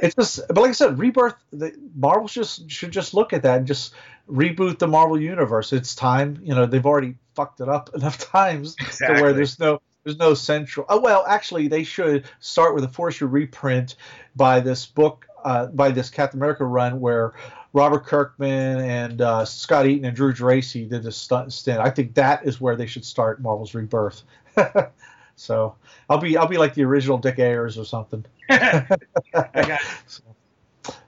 it's 0.01 0.15
just. 0.15 0.47
But 0.47 0.57
like 0.57 0.69
I 0.69 0.73
said, 0.73 0.99
Rebirth, 0.99 1.35
the, 1.51 1.75
Marvel 1.95 2.27
just 2.27 2.69
should 2.69 2.91
just 2.91 3.15
look 3.15 3.33
at 3.33 3.41
that 3.41 3.57
and 3.57 3.67
just 3.67 3.93
reboot 4.29 4.77
the 4.77 4.87
Marvel 4.87 5.19
universe. 5.19 5.73
It's 5.73 5.95
time. 5.95 6.39
You 6.43 6.53
know, 6.53 6.67
they've 6.67 6.85
already 6.85 7.15
fucked 7.33 7.59
it 7.59 7.67
up 7.67 7.89
enough 7.95 8.19
times 8.19 8.75
exactly. 8.79 9.17
to 9.17 9.21
where 9.23 9.33
there's 9.33 9.59
no 9.59 9.81
there's 10.05 10.17
no 10.17 10.35
central. 10.35 10.85
Oh 10.87 10.99
well, 10.99 11.25
actually, 11.27 11.67
they 11.67 11.83
should 11.83 12.25
start 12.39 12.75
with 12.75 12.83
a 12.83 12.87
force 12.87 13.19
reprint 13.21 13.95
by 14.35 14.59
this 14.59 14.85
book, 14.85 15.25
uh, 15.43 15.65
by 15.67 15.89
this 15.89 16.09
Captain 16.09 16.39
America 16.39 16.63
run 16.63 16.99
where 16.99 17.33
Robert 17.73 18.05
Kirkman 18.05 18.79
and 18.79 19.19
uh, 19.21 19.43
Scott 19.45 19.87
Eaton 19.87 20.05
and 20.05 20.15
Drew 20.15 20.31
Geraci 20.31 20.87
did 20.87 21.01
this 21.01 21.17
stunt 21.17 21.51
stint. 21.51 21.79
I 21.79 21.89
think 21.89 22.13
that 22.13 22.45
is 22.45 22.61
where 22.61 22.75
they 22.75 22.85
should 22.85 23.03
start 23.03 23.41
Marvel's 23.41 23.73
Rebirth. 23.73 24.23
so 25.35 25.75
I'll 26.07 26.19
be 26.19 26.37
I'll 26.37 26.47
be 26.47 26.59
like 26.59 26.75
the 26.75 26.83
original 26.83 27.17
Dick 27.17 27.39
Ayers 27.39 27.77
or 27.77 27.83
something. 27.83 28.23
I 28.49 28.85
got 29.33 29.81
so, 30.05 30.21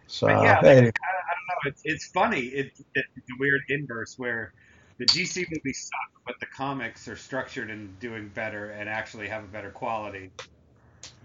so 0.08 0.28
yeah, 0.28 0.60
anyway. 0.64 0.74
I, 0.74 0.76
I, 0.76 0.82
don't 0.82 0.92
know. 0.92 1.68
It's, 1.68 1.82
it's 1.86 2.08
funny. 2.08 2.40
It, 2.40 2.72
it's 2.96 3.30
a 3.30 3.36
weird 3.40 3.62
inverse 3.70 4.18
where 4.18 4.54
the 4.98 5.06
DC 5.06 5.46
movies 5.52 5.90
suck, 5.90 6.22
but 6.26 6.40
the 6.40 6.46
comics 6.46 7.08
are 7.08 7.16
structured 7.16 7.70
and 7.70 8.00
doing 8.00 8.30
better 8.34 8.72
and 8.72 8.90
actually 8.90 9.28
have 9.28 9.44
a 9.44 9.48
better 9.48 9.70
quality. 9.70 10.32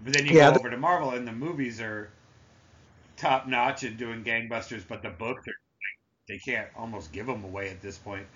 But 0.04 0.14
then 0.14 0.26
you 0.26 0.36
yeah, 0.36 0.50
go 0.50 0.58
over 0.58 0.70
to 0.70 0.76
Marvel 0.76 1.10
and 1.10 1.26
the 1.26 1.32
movies 1.32 1.80
are 1.80 2.10
top 3.16 3.46
notch 3.46 3.84
and 3.84 3.96
doing 3.96 4.24
gangbusters, 4.24 4.82
but 4.86 5.02
the 5.02 5.10
books 5.10 5.46
are 5.48 5.54
they 6.28 6.38
can't 6.38 6.68
almost 6.76 7.12
give 7.12 7.26
them 7.26 7.44
away 7.44 7.68
at 7.70 7.82
this 7.82 7.98
point, 7.98 8.26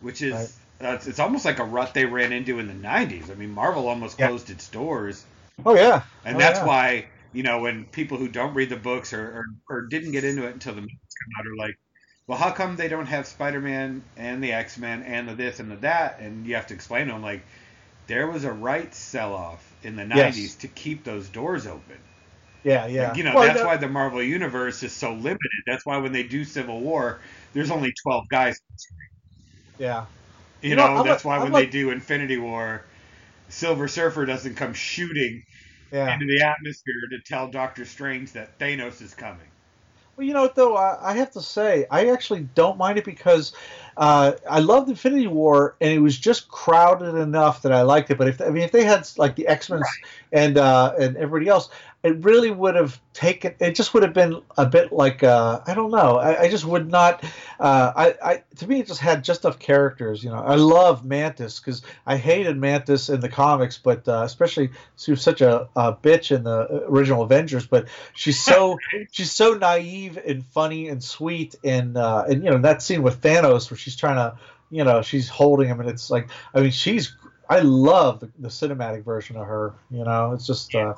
which 0.00 0.20
is 0.20 0.58
right. 0.80 0.90
uh, 0.90 0.94
it's, 0.94 1.06
it's, 1.06 1.18
almost 1.18 1.44
like 1.44 1.58
a 1.58 1.64
rut 1.64 1.94
they 1.94 2.04
ran 2.04 2.32
into 2.32 2.58
in 2.58 2.66
the 2.66 2.88
'90s. 2.88 3.30
I 3.30 3.34
mean, 3.34 3.50
Marvel 3.50 3.88
almost 3.88 4.18
yeah. 4.18 4.28
closed 4.28 4.50
its 4.50 4.68
doors. 4.68 5.24
Oh 5.64 5.74
yeah, 5.74 6.02
and 6.24 6.36
oh, 6.36 6.38
that's 6.38 6.58
yeah. 6.58 6.66
why 6.66 7.06
you 7.32 7.42
know 7.42 7.60
when 7.60 7.84
people 7.84 8.18
who 8.18 8.28
don't 8.28 8.54
read 8.54 8.68
the 8.68 8.76
books 8.76 9.12
or, 9.12 9.20
or, 9.20 9.46
or 9.70 9.82
didn't 9.82 10.12
get 10.12 10.24
into 10.24 10.46
it 10.46 10.54
until 10.54 10.74
the 10.74 10.80
movies 10.80 10.96
come 10.98 11.32
out 11.38 11.46
are 11.46 11.56
like, 11.56 11.78
well, 12.26 12.38
how 12.38 12.50
come 12.50 12.76
they 12.76 12.88
don't 12.88 13.06
have 13.06 13.26
Spider-Man 13.26 14.02
and 14.16 14.42
the 14.42 14.52
X-Men 14.52 15.02
and 15.02 15.28
the 15.28 15.34
this 15.34 15.60
and 15.60 15.70
the 15.70 15.76
that? 15.76 16.18
And 16.20 16.46
you 16.46 16.56
have 16.56 16.66
to 16.68 16.74
explain 16.74 17.06
to 17.06 17.12
them 17.12 17.22
like 17.22 17.42
there 18.06 18.26
was 18.26 18.44
a 18.44 18.52
rights 18.52 18.98
sell-off 18.98 19.72
in 19.82 19.96
the 19.96 20.02
'90s 20.02 20.36
yes. 20.36 20.54
to 20.56 20.68
keep 20.68 21.04
those 21.04 21.28
doors 21.28 21.66
open. 21.66 21.98
Yeah, 22.64 22.86
yeah. 22.88 23.14
you 23.14 23.22
know, 23.22 23.32
well, 23.32 23.44
that's 23.44 23.62
why 23.62 23.76
the 23.76 23.88
Marvel 23.88 24.20
universe 24.20 24.82
is 24.82 24.92
so 24.92 25.12
limited. 25.12 25.38
That's 25.68 25.86
why 25.86 25.98
when 25.98 26.10
they 26.10 26.24
do 26.24 26.44
Civil 26.44 26.80
War, 26.80 27.20
there's 27.52 27.70
only 27.70 27.92
12 28.02 28.28
guys. 28.28 28.60
Yeah. 29.78 30.06
You, 30.62 30.70
you 30.70 30.76
know, 30.76 30.96
know 30.96 31.02
that's 31.04 31.24
why 31.24 31.36
I'm 31.36 31.44
when 31.44 31.52
like, 31.52 31.66
they 31.66 31.70
do 31.70 31.90
Infinity 31.90 32.38
War, 32.38 32.84
Silver 33.48 33.86
Surfer 33.86 34.26
doesn't 34.26 34.56
come 34.56 34.74
shooting 34.74 35.44
yeah. 35.92 36.12
into 36.12 36.26
the 36.26 36.42
atmosphere 36.42 37.02
to 37.10 37.20
tell 37.20 37.48
Doctor 37.48 37.84
Strange 37.84 38.32
that 38.32 38.58
Thanos 38.58 39.00
is 39.00 39.14
coming. 39.14 39.46
Well, 40.16 40.26
you 40.26 40.32
know, 40.32 40.42
what 40.42 40.54
though, 40.54 40.76
I 40.76 41.14
have 41.14 41.30
to 41.32 41.42
say, 41.42 41.86
I 41.90 42.08
actually 42.08 42.48
don't 42.54 42.78
mind 42.78 42.98
it 42.98 43.04
because 43.04 43.52
uh, 43.98 44.32
I 44.48 44.60
loved 44.60 44.88
Infinity 44.88 45.26
War, 45.26 45.76
and 45.80 45.90
it 45.92 45.98
was 45.98 46.18
just 46.18 46.48
crowded 46.48 47.14
enough 47.16 47.62
that 47.62 47.72
I 47.72 47.82
liked 47.82 48.10
it. 48.10 48.16
But 48.16 48.28
if 48.28 48.40
I 48.40 48.48
mean, 48.48 48.62
if 48.62 48.72
they 48.72 48.84
had 48.84 49.06
like 49.18 49.36
the 49.36 49.46
X 49.46 49.68
Men 49.68 49.80
right. 49.80 49.90
and 50.32 50.56
uh, 50.56 50.94
and 50.98 51.18
everybody 51.18 51.48
else, 51.48 51.68
it 52.02 52.24
really 52.24 52.50
would 52.50 52.76
have 52.76 53.00
taken. 53.12 53.54
It 53.58 53.74
just 53.74 53.92
would 53.92 54.02
have 54.02 54.12
been 54.12 54.40
a 54.56 54.66
bit 54.66 54.92
like 54.92 55.22
uh, 55.22 55.60
I 55.66 55.74
don't 55.74 55.90
know. 55.90 56.18
I, 56.18 56.42
I 56.42 56.48
just 56.48 56.64
would 56.64 56.88
not. 56.88 57.24
Uh, 57.58 57.92
I, 57.96 58.14
I 58.22 58.42
to 58.56 58.66
me, 58.68 58.80
it 58.80 58.86
just 58.86 59.00
had 59.00 59.24
just 59.24 59.44
enough 59.44 59.58
characters. 59.58 60.22
You 60.22 60.30
know, 60.30 60.36
I 60.36 60.54
love 60.54 61.04
Mantis 61.04 61.58
because 61.58 61.82
I 62.06 62.16
hated 62.16 62.56
Mantis 62.56 63.08
in 63.08 63.20
the 63.20 63.28
comics, 63.28 63.78
but 63.78 64.06
uh, 64.06 64.22
especially 64.24 64.70
she 64.96 65.10
was 65.10 65.22
such 65.22 65.40
a, 65.40 65.68
a, 65.74 65.94
bitch 65.94 66.34
in 66.34 66.44
the 66.44 66.84
original 66.88 67.22
Avengers. 67.22 67.66
But 67.66 67.88
she's 68.14 68.38
so 68.38 68.78
she's 69.10 69.32
so 69.32 69.54
naive 69.54 70.16
and 70.16 70.44
funny 70.46 70.88
and 70.88 71.02
sweet, 71.02 71.56
and 71.64 71.96
uh, 71.96 72.24
and 72.28 72.44
you 72.44 72.50
know 72.50 72.58
that 72.58 72.82
scene 72.82 73.02
with 73.02 73.20
Thanos 73.20 73.70
where 73.70 73.78
she's 73.78 73.96
trying 73.96 74.16
to. 74.16 74.38
You 74.68 74.82
know, 74.82 75.00
she's 75.00 75.28
holding 75.28 75.68
him, 75.68 75.78
and 75.78 75.88
it's 75.88 76.10
like, 76.10 76.28
I 76.52 76.60
mean, 76.60 76.72
she's 76.72 77.14
I 77.48 77.60
love 77.60 78.20
the, 78.20 78.30
the, 78.38 78.48
cinematic 78.48 79.04
version 79.04 79.36
of 79.36 79.46
her. 79.46 79.74
You 79.90 80.04
know, 80.04 80.32
it's 80.32 80.46
just 80.46 80.74
uh, 80.74 80.94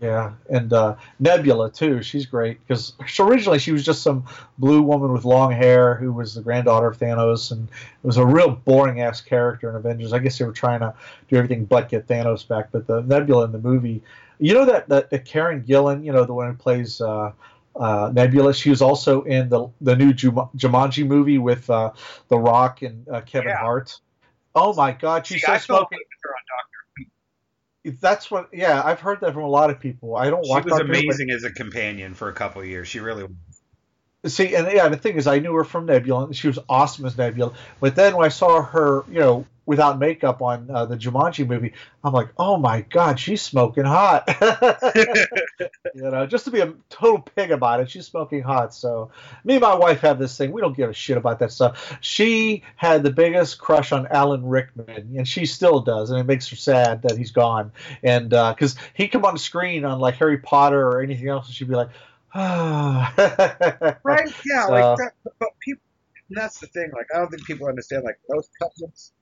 yeah, 0.00 0.32
and 0.48 0.72
uh, 0.72 0.96
Nebula 1.18 1.70
too. 1.70 2.02
She's 2.02 2.24
great 2.24 2.66
because 2.66 2.94
originally 3.18 3.58
she 3.58 3.70
was 3.70 3.84
just 3.84 4.02
some 4.02 4.24
blue 4.56 4.80
woman 4.80 5.12
with 5.12 5.26
long 5.26 5.52
hair 5.52 5.94
who 5.94 6.10
was 6.10 6.34
the 6.34 6.40
granddaughter 6.40 6.86
of 6.86 6.98
Thanos, 6.98 7.50
and 7.50 7.68
it 7.68 8.06
was 8.06 8.16
a 8.16 8.24
real 8.24 8.50
boring 8.50 9.02
ass 9.02 9.20
character 9.20 9.68
in 9.68 9.76
Avengers. 9.76 10.14
I 10.14 10.18
guess 10.18 10.38
they 10.38 10.46
were 10.46 10.52
trying 10.52 10.80
to 10.80 10.94
do 11.28 11.36
everything 11.36 11.66
but 11.66 11.90
get 11.90 12.06
Thanos 12.06 12.48
back. 12.48 12.68
But 12.72 12.86
the 12.86 13.02
Nebula 13.02 13.44
in 13.44 13.52
the 13.52 13.58
movie, 13.58 14.02
you 14.38 14.54
know 14.54 14.64
that 14.64 14.88
that, 14.88 15.10
that 15.10 15.26
Karen 15.26 15.64
Gillan, 15.64 16.02
you 16.02 16.12
know 16.12 16.24
the 16.24 16.32
one 16.32 16.48
who 16.48 16.56
plays 16.56 17.02
uh, 17.02 17.32
uh, 17.76 18.10
Nebula, 18.14 18.54
she 18.54 18.70
was 18.70 18.80
also 18.80 19.22
in 19.24 19.50
the 19.50 19.68
the 19.82 19.96
new 19.96 20.14
Jumanji 20.14 21.06
movie 21.06 21.38
with 21.38 21.68
uh, 21.68 21.92
The 22.28 22.38
Rock 22.38 22.80
and 22.80 23.06
uh, 23.06 23.20
Kevin 23.20 23.48
yeah. 23.48 23.58
Hart. 23.58 24.00
Oh 24.54 24.72
my 24.74 24.92
God, 24.92 25.26
she's 25.26 25.42
See, 25.42 25.46
so 25.46 25.58
smoking 25.58 25.98
that's 27.84 28.30
what. 28.30 28.48
Yeah, 28.52 28.82
I've 28.84 29.00
heard 29.00 29.20
that 29.20 29.34
from 29.34 29.44
a 29.44 29.48
lot 29.48 29.70
of 29.70 29.80
people. 29.80 30.16
I 30.16 30.30
don't. 30.30 30.44
She 30.44 30.52
was 30.52 30.64
Doctor 30.64 30.84
amazing 30.84 31.28
Who, 31.28 31.36
as 31.36 31.44
a 31.44 31.50
companion 31.50 32.14
for 32.14 32.28
a 32.28 32.32
couple 32.32 32.64
years. 32.64 32.88
She 32.88 33.00
really 33.00 33.24
was. 33.24 34.34
See, 34.34 34.54
and 34.54 34.70
yeah, 34.70 34.88
the 34.88 34.98
thing 34.98 35.16
is, 35.16 35.26
I 35.26 35.38
knew 35.38 35.54
her 35.54 35.64
from 35.64 35.86
Nebula, 35.86 36.26
and 36.26 36.36
she 36.36 36.46
was 36.46 36.58
awesome 36.68 37.06
as 37.06 37.16
Nebula. 37.16 37.54
But 37.80 37.96
then 37.96 38.16
when 38.16 38.26
I 38.26 38.28
saw 38.28 38.62
her, 38.62 39.04
you 39.08 39.18
know, 39.18 39.46
without 39.70 40.00
makeup 40.00 40.42
on 40.42 40.68
uh, 40.68 40.84
the 40.84 40.96
Jumanji 40.96 41.46
movie, 41.46 41.72
I'm 42.02 42.12
like, 42.12 42.30
oh 42.36 42.56
my 42.56 42.80
god, 42.80 43.20
she's 43.20 43.40
smoking 43.40 43.84
hot. 43.84 44.24
you 45.94 46.10
know, 46.10 46.26
just 46.26 46.46
to 46.46 46.50
be 46.50 46.58
a 46.58 46.74
total 46.88 47.20
pig 47.20 47.52
about 47.52 47.78
it, 47.78 47.88
she's 47.88 48.04
smoking 48.04 48.42
hot. 48.42 48.74
So 48.74 49.12
me 49.44 49.54
and 49.54 49.62
my 49.62 49.76
wife 49.76 50.00
have 50.00 50.18
this 50.18 50.36
thing. 50.36 50.50
We 50.50 50.60
don't 50.60 50.76
give 50.76 50.90
a 50.90 50.92
shit 50.92 51.16
about 51.16 51.38
that 51.38 51.52
stuff. 51.52 51.96
She 52.00 52.64
had 52.74 53.04
the 53.04 53.12
biggest 53.12 53.60
crush 53.60 53.92
on 53.92 54.08
Alan 54.08 54.44
Rickman, 54.44 55.14
and 55.16 55.28
she 55.28 55.46
still 55.46 55.78
does, 55.78 56.10
and 56.10 56.18
it 56.18 56.24
makes 56.24 56.48
her 56.48 56.56
sad 56.56 57.02
that 57.02 57.16
he's 57.16 57.30
gone. 57.30 57.70
And 58.02 58.30
because 58.30 58.76
uh, 58.76 58.80
he'd 58.94 59.08
come 59.08 59.24
on 59.24 59.34
the 59.34 59.38
screen 59.38 59.84
on 59.84 60.00
like 60.00 60.16
Harry 60.16 60.38
Potter 60.38 60.84
or 60.84 61.00
anything 61.00 61.28
else, 61.28 61.46
and 61.46 61.54
she'd 61.54 61.68
be 61.68 61.76
like, 61.76 61.90
ah. 62.34 63.14
right? 64.02 64.34
Yeah, 64.44 64.66
so, 64.66 64.72
like 64.72 64.96
that. 64.96 65.12
But 65.38 65.50
people. 65.60 65.84
That's 66.32 66.58
the 66.58 66.66
thing. 66.66 66.90
Like, 66.92 67.06
I 67.14 67.18
don't 67.18 67.28
think 67.28 67.44
people 67.44 67.68
understand. 67.68 68.02
Like 68.02 68.18
those 68.28 68.48
couples 68.60 69.12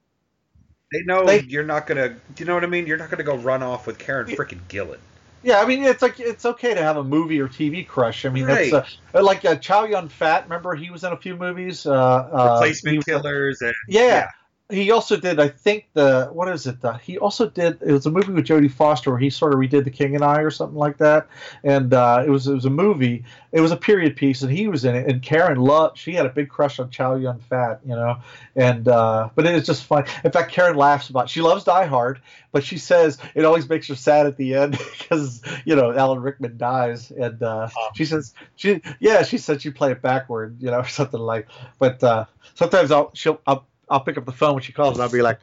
they 0.93 1.03
know 1.03 1.27
they, 1.27 1.43
you're 1.43 1.65
not 1.65 1.87
gonna. 1.87 2.09
Do 2.09 2.17
you 2.39 2.45
know 2.45 2.55
what 2.55 2.65
I 2.65 2.69
mean? 2.69 2.87
You're 2.87 2.99
not 2.99 3.11
gonna 3.11 3.23
go 3.23 3.37
run 3.37 3.63
off 3.63 3.87
with 3.87 3.99
Karen 3.99 4.27
freaking 4.27 4.61
Gillan. 4.69 4.99
Yeah, 5.43 5.61
I 5.61 5.67
mean 5.67 5.85
it's 5.85 6.03
like 6.03 6.19
it's 6.19 6.45
okay 6.45 6.75
to 6.75 6.83
have 6.83 6.97
a 6.97 7.05
movie 7.05 7.41
or 7.41 7.49
TV 7.49 7.87
crush. 7.87 8.25
I 8.25 8.29
mean 8.29 8.47
right. 8.47 8.73
that's 8.73 8.99
uh, 9.15 9.23
like 9.23 9.45
uh, 9.45 9.57
Chow 9.57 9.85
Yun 9.85 10.09
Fat. 10.09 10.45
Remember 10.45 10.75
he 10.75 10.91
was 10.91 11.05
in 11.05 11.13
a 11.13 11.17
few 11.17 11.37
movies. 11.37 11.87
Uh, 11.87 11.93
uh 11.95 12.53
Replacement 12.55 13.05
Killers. 13.05 13.61
And, 13.63 13.75
yeah, 13.89 14.03
yeah, 14.03 14.29
he 14.71 14.91
also 14.91 15.17
did, 15.17 15.41
I 15.41 15.49
think 15.49 15.87
the 15.95 16.29
what 16.31 16.49
is 16.49 16.67
it? 16.67 16.77
he 17.03 17.17
also 17.17 17.49
did. 17.49 17.81
It 17.81 17.91
was 17.91 18.05
a 18.05 18.11
movie 18.11 18.33
with 18.33 18.47
Jodie 18.47 18.71
Foster 18.71 19.11
where 19.11 19.19
he 19.19 19.31
sort 19.31 19.55
of 19.55 19.61
redid 19.61 19.85
The 19.85 19.91
King 19.91 20.15
and 20.15 20.23
I 20.23 20.41
or 20.41 20.51
something 20.51 20.77
like 20.77 20.99
that. 20.99 21.27
And 21.65 21.95
uh, 21.95 22.23
it 22.27 22.29
was 22.29 22.47
it 22.47 22.53
was 22.53 22.67
a 22.67 22.71
movie. 22.71 23.25
It 23.51 23.63
was 23.63 23.73
a 23.73 23.77
period 23.77 24.15
piece, 24.15 24.43
and 24.43 24.53
he 24.53 24.69
was 24.69 24.85
in 24.85 24.95
it. 24.95 25.09
And 25.09 25.23
Karen 25.23 25.59
loved. 25.59 25.97
She 25.97 26.13
had 26.13 26.27
a 26.27 26.29
big 26.29 26.51
crush 26.51 26.79
on 26.79 26.91
Chow 26.91 27.15
Yun 27.15 27.41
Fat, 27.49 27.81
you 27.87 27.95
know. 27.95 28.19
And 28.57 28.87
uh, 28.89 29.31
but 29.35 29.47
it 29.47 29.55
is 29.55 29.65
just 29.65 29.85
fun. 29.85 30.05
In 30.23 30.33
fact, 30.33 30.53
Karen 30.53 30.77
laughs 30.77 31.09
about. 31.09 31.31
She 31.31 31.41
loves 31.41 31.65
Die 31.65 31.87
Hard, 31.87 32.21
but 32.53 32.63
she 32.63 32.77
says 32.77 33.17
it 33.35 33.47
always 33.47 33.67
makes 33.71 33.89
her 33.89 33.95
sad 33.95 34.27
at 34.27 34.37
the 34.37 34.55
end 34.55 34.73
because 34.99 35.41
you 35.65 35.77
know 35.77 35.97
Alan 35.97 36.21
Rickman 36.21 36.59
dies, 36.59 37.11
and 37.11 37.43
uh, 37.43 37.69
she 37.95 38.05
says 38.05 38.35
she 38.57 38.83
yeah 39.01 39.23
she 39.23 39.39
said 39.39 39.63
she 39.63 39.71
play 39.71 39.93
it 39.93 40.03
backward, 40.03 40.61
you 40.61 40.71
know, 40.71 40.79
or 40.81 40.89
something 40.89 41.21
like. 41.21 41.49
But 41.79 42.05
uh, 42.05 42.27
sometimes 42.55 42.91
I'll 42.91 43.13
she'll 43.15 43.41
I'll 43.47 43.67
I'll 43.91 44.01
pick 44.01 44.19
up 44.19 44.25
the 44.25 44.33
phone 44.33 44.55
when 44.55 44.63
she 44.63 44.73
calls 44.73 44.95
and 44.95 45.03
I'll 45.03 45.11
be 45.11 45.23
like, 45.23 45.41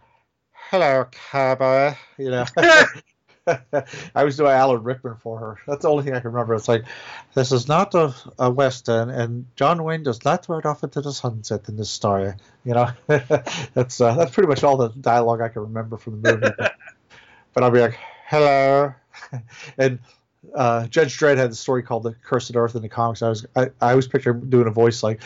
"Hello, 0.69 1.07
cowboy," 1.11 1.95
you 2.17 2.31
know. 2.31 2.45
I 4.15 4.23
was 4.23 4.37
doing 4.37 4.51
Alan 4.51 4.83
Rickman 4.83 5.17
for 5.17 5.37
her. 5.37 5.57
That's 5.67 5.83
the 5.83 5.89
only 5.89 6.03
thing 6.03 6.15
I 6.15 6.19
can 6.19 6.31
remember. 6.31 6.55
It's 6.55 6.67
like, 6.67 6.85
this 7.35 7.51
is 7.51 7.67
not 7.67 7.93
a, 7.93 8.13
a 8.39 8.49
western, 8.49 9.09
and 9.09 9.45
John 9.55 9.83
Wayne 9.83 10.03
does 10.03 10.25
not 10.25 10.49
ride 10.49 10.65
off 10.65 10.83
into 10.83 11.01
the 11.01 11.13
sunset 11.13 11.69
in 11.69 11.75
this 11.75 11.89
story. 11.89 12.33
You 12.63 12.73
know, 12.73 12.89
that's 13.07 14.01
uh, 14.01 14.15
that's 14.15 14.31
pretty 14.31 14.47
much 14.47 14.63
all 14.63 14.77
the 14.77 14.89
dialogue 14.89 15.41
I 15.41 15.49
can 15.49 15.63
remember 15.63 15.97
from 15.97 16.21
the 16.21 16.33
movie. 16.33 16.53
but, 16.57 16.75
but 17.53 17.63
I'll 17.63 17.71
be 17.71 17.81
like, 17.81 17.99
hello, 18.27 18.93
and 19.77 19.99
uh, 20.53 20.87
Judge 20.87 21.17
Dredd 21.17 21.37
had 21.37 21.51
the 21.51 21.55
story 21.55 21.83
called 21.83 22.03
"The 22.03 22.13
Cursed 22.13 22.55
Earth" 22.55 22.75
in 22.75 22.81
the 22.81 22.89
comics. 22.89 23.21
I 23.21 23.29
was 23.29 23.45
I, 23.55 23.69
I 23.81 23.91
always 23.91 24.07
picture 24.07 24.31
him 24.31 24.49
doing 24.49 24.67
a 24.67 24.71
voice 24.71 25.03
like, 25.03 25.21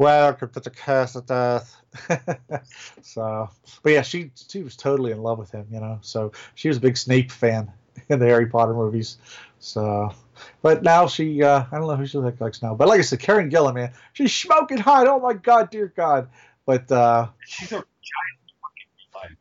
"Welcome 0.00 0.48
put 0.48 0.64
the 0.64 0.70
cursed 0.70 1.30
earth." 1.30 1.76
so, 3.02 3.50
but 3.82 3.92
yeah, 3.92 4.00
she 4.00 4.30
she 4.48 4.62
was 4.62 4.74
totally 4.74 5.12
in 5.12 5.22
love 5.22 5.38
with 5.38 5.50
him, 5.50 5.66
you 5.70 5.78
know. 5.78 5.98
So 6.00 6.32
she 6.54 6.68
was 6.68 6.78
a 6.78 6.80
big 6.80 6.96
Snape 6.96 7.30
fan 7.30 7.70
in 8.08 8.18
the 8.18 8.24
Harry 8.24 8.46
Potter 8.46 8.72
movies. 8.72 9.18
So, 9.58 10.14
but 10.62 10.82
now 10.82 11.06
she 11.06 11.42
uh, 11.42 11.64
I 11.70 11.78
don't 11.78 11.86
know 11.86 11.96
who 11.96 12.06
she 12.06 12.16
looks 12.16 12.40
like 12.40 12.54
now. 12.62 12.74
But 12.74 12.88
like 12.88 13.00
I 13.00 13.02
said, 13.02 13.20
Karen 13.20 13.50
Gillan, 13.50 13.74
man, 13.74 13.92
she's 14.14 14.34
smoking 14.34 14.78
hot. 14.78 15.06
Oh 15.06 15.20
my 15.20 15.34
God, 15.34 15.70
dear 15.70 15.92
God. 15.94 16.30
But 16.64 16.90
uh, 16.90 17.28
she's 17.44 17.68
a 17.68 17.74
giant 17.74 17.86
fucking 19.12 19.36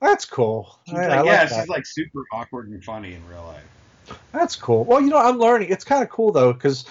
That's 0.00 0.26
cool. 0.26 0.78
She's 0.84 0.94
I, 0.94 1.08
like, 1.08 1.18
I 1.18 1.24
yeah, 1.24 1.46
she's 1.46 1.68
like 1.68 1.86
super 1.86 2.20
awkward 2.32 2.68
and 2.68 2.84
funny 2.84 3.14
in 3.14 3.28
real 3.28 3.42
life. 3.42 4.18
That's 4.30 4.54
cool. 4.54 4.84
Well, 4.84 5.00
you 5.00 5.10
know, 5.10 5.18
I'm 5.18 5.38
learning. 5.38 5.70
It's 5.70 5.84
kind 5.84 6.04
of 6.04 6.08
cool 6.08 6.30
though, 6.30 6.52
because 6.52 6.84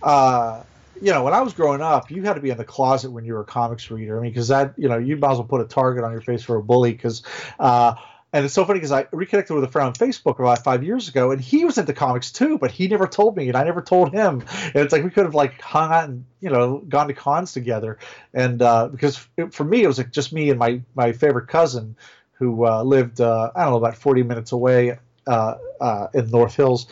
uh, 0.00 0.62
you 1.00 1.12
know, 1.12 1.24
when 1.24 1.34
I 1.34 1.42
was 1.42 1.52
growing 1.52 1.80
up, 1.80 2.10
you 2.10 2.22
had 2.22 2.34
to 2.34 2.40
be 2.40 2.50
in 2.50 2.56
the 2.56 2.64
closet 2.64 3.10
when 3.10 3.24
you 3.24 3.34
were 3.34 3.40
a 3.40 3.44
comics 3.44 3.90
reader. 3.90 4.18
I 4.18 4.22
mean, 4.22 4.30
because 4.30 4.48
that, 4.48 4.74
you 4.76 4.88
know, 4.88 4.98
you 4.98 5.16
might 5.16 5.32
as 5.32 5.38
well 5.38 5.46
put 5.46 5.60
a 5.60 5.64
target 5.64 6.04
on 6.04 6.12
your 6.12 6.20
face 6.20 6.42
for 6.42 6.56
a 6.56 6.62
bully. 6.62 6.92
Because, 6.92 7.22
uh, 7.58 7.94
and 8.32 8.44
it's 8.44 8.54
so 8.54 8.64
funny 8.64 8.78
because 8.78 8.92
I 8.92 9.06
reconnected 9.12 9.54
with 9.54 9.64
a 9.64 9.68
friend 9.68 9.86
on 9.86 9.94
Facebook 9.94 10.38
about 10.38 10.62
five 10.64 10.82
years 10.82 11.08
ago, 11.08 11.30
and 11.30 11.40
he 11.40 11.64
was 11.64 11.78
into 11.78 11.92
comics 11.92 12.32
too, 12.32 12.58
but 12.58 12.70
he 12.70 12.88
never 12.88 13.06
told 13.06 13.36
me, 13.36 13.48
and 13.48 13.56
I 13.56 13.64
never 13.64 13.80
told 13.80 14.12
him. 14.12 14.44
And 14.62 14.76
it's 14.76 14.92
like 14.92 15.04
we 15.04 15.10
could 15.10 15.24
have 15.24 15.34
like 15.34 15.60
hung 15.60 15.92
out 15.92 16.08
and 16.08 16.24
you 16.40 16.50
know 16.50 16.78
gone 16.88 17.08
to 17.08 17.14
cons 17.14 17.52
together. 17.52 17.98
And 18.34 18.60
uh, 18.60 18.88
because 18.88 19.26
it, 19.36 19.54
for 19.54 19.64
me, 19.64 19.82
it 19.82 19.86
was 19.86 19.98
like 19.98 20.10
just 20.10 20.32
me 20.32 20.50
and 20.50 20.58
my 20.58 20.82
my 20.94 21.12
favorite 21.12 21.48
cousin 21.48 21.96
who 22.32 22.66
uh, 22.66 22.82
lived 22.82 23.20
uh, 23.20 23.52
I 23.54 23.62
don't 23.62 23.72
know 23.72 23.78
about 23.78 23.96
40 23.96 24.22
minutes 24.24 24.52
away 24.52 24.98
uh, 25.26 25.54
uh, 25.80 26.08
in 26.12 26.30
North 26.30 26.56
Hills. 26.56 26.88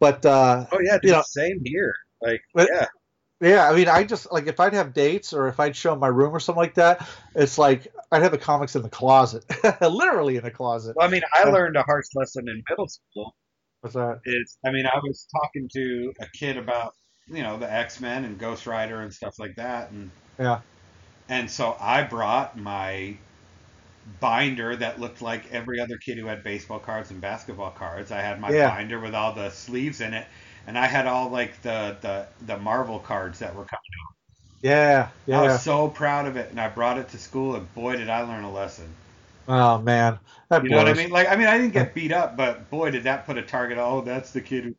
But 0.00 0.24
uh, 0.24 0.66
oh 0.72 0.80
yeah, 0.80 0.98
you 1.02 1.12
know, 1.12 1.22
same 1.24 1.60
here. 1.64 1.94
Like 2.20 2.42
but, 2.54 2.68
yeah 2.72 2.86
yeah, 3.40 3.70
I 3.70 3.74
mean, 3.74 3.88
I 3.88 4.02
just 4.02 4.32
like 4.32 4.48
if 4.48 4.58
I'd 4.58 4.74
have 4.74 4.92
dates 4.92 5.32
or 5.32 5.46
if 5.46 5.60
I'd 5.60 5.76
show 5.76 5.94
my 5.94 6.08
room 6.08 6.34
or 6.34 6.40
something 6.40 6.60
like 6.60 6.74
that, 6.74 7.08
it's 7.36 7.56
like 7.56 7.86
I'd 8.10 8.22
have 8.22 8.32
the 8.32 8.38
comics 8.38 8.74
in 8.74 8.82
the 8.82 8.88
closet, 8.88 9.44
literally 9.80 10.36
in 10.36 10.42
the 10.42 10.50
closet. 10.50 10.96
Well, 10.96 11.06
I 11.06 11.10
mean, 11.10 11.22
I 11.32 11.44
learned 11.44 11.76
a 11.76 11.82
harsh 11.82 12.06
lesson 12.14 12.48
in 12.48 12.62
middle 12.68 12.88
school. 12.88 13.36
What's 13.80 13.94
that? 13.94 14.20
Is 14.24 14.58
I 14.66 14.72
mean, 14.72 14.86
I 14.86 14.98
was 15.02 15.28
talking 15.40 15.68
to 15.72 16.12
a 16.20 16.26
kid 16.36 16.56
about 16.56 16.94
you 17.28 17.44
know 17.44 17.56
the 17.56 17.72
X 17.72 18.00
Men 18.00 18.24
and 18.24 18.38
Ghost 18.38 18.66
Rider 18.66 19.02
and 19.02 19.14
stuff 19.14 19.38
like 19.38 19.54
that, 19.54 19.92
and 19.92 20.10
yeah, 20.36 20.60
and 21.28 21.48
so 21.48 21.76
I 21.78 22.02
brought 22.02 22.58
my 22.58 23.16
binder 24.20 24.74
that 24.74 24.98
looked 24.98 25.22
like 25.22 25.52
every 25.52 25.78
other 25.78 25.96
kid 25.98 26.18
who 26.18 26.26
had 26.26 26.42
baseball 26.42 26.80
cards 26.80 27.12
and 27.12 27.20
basketball 27.20 27.70
cards. 27.70 28.10
I 28.10 28.20
had 28.20 28.40
my 28.40 28.50
yeah. 28.50 28.70
binder 28.70 28.98
with 28.98 29.14
all 29.14 29.32
the 29.32 29.50
sleeves 29.50 30.00
in 30.00 30.12
it 30.14 30.26
and 30.68 30.78
I 30.78 30.86
had 30.86 31.06
all 31.06 31.30
like 31.30 31.60
the 31.62 31.96
the 32.02 32.26
the 32.44 32.58
Marvel 32.58 32.98
cards 32.98 33.38
that 33.38 33.54
were 33.54 33.64
coming 33.64 33.80
out. 34.06 34.14
Yeah, 34.60 35.08
yeah. 35.26 35.40
I 35.40 35.42
was 35.44 35.62
so 35.62 35.88
proud 35.88 36.26
of 36.26 36.36
it, 36.36 36.50
and 36.50 36.60
I 36.60 36.68
brought 36.68 36.98
it 36.98 37.08
to 37.08 37.18
school, 37.18 37.56
and 37.56 37.74
boy, 37.74 37.96
did 37.96 38.10
I 38.10 38.20
learn 38.20 38.44
a 38.44 38.52
lesson. 38.52 38.86
Oh 39.48 39.78
man, 39.78 40.18
that 40.50 40.62
you 40.62 40.68
know 40.68 40.76
what 40.76 40.88
I 40.88 40.92
mean? 40.92 41.08
Like, 41.08 41.30
I 41.30 41.36
mean, 41.36 41.46
I 41.46 41.56
didn't 41.56 41.72
get 41.72 41.94
beat 41.94 42.12
up, 42.12 42.36
but 42.36 42.68
boy, 42.68 42.90
did 42.90 43.04
that 43.04 43.24
put 43.24 43.38
a 43.38 43.42
target. 43.42 43.78
Oh, 43.78 44.02
that's 44.02 44.32
the 44.32 44.42
kid 44.42 44.64
who. 44.64 44.74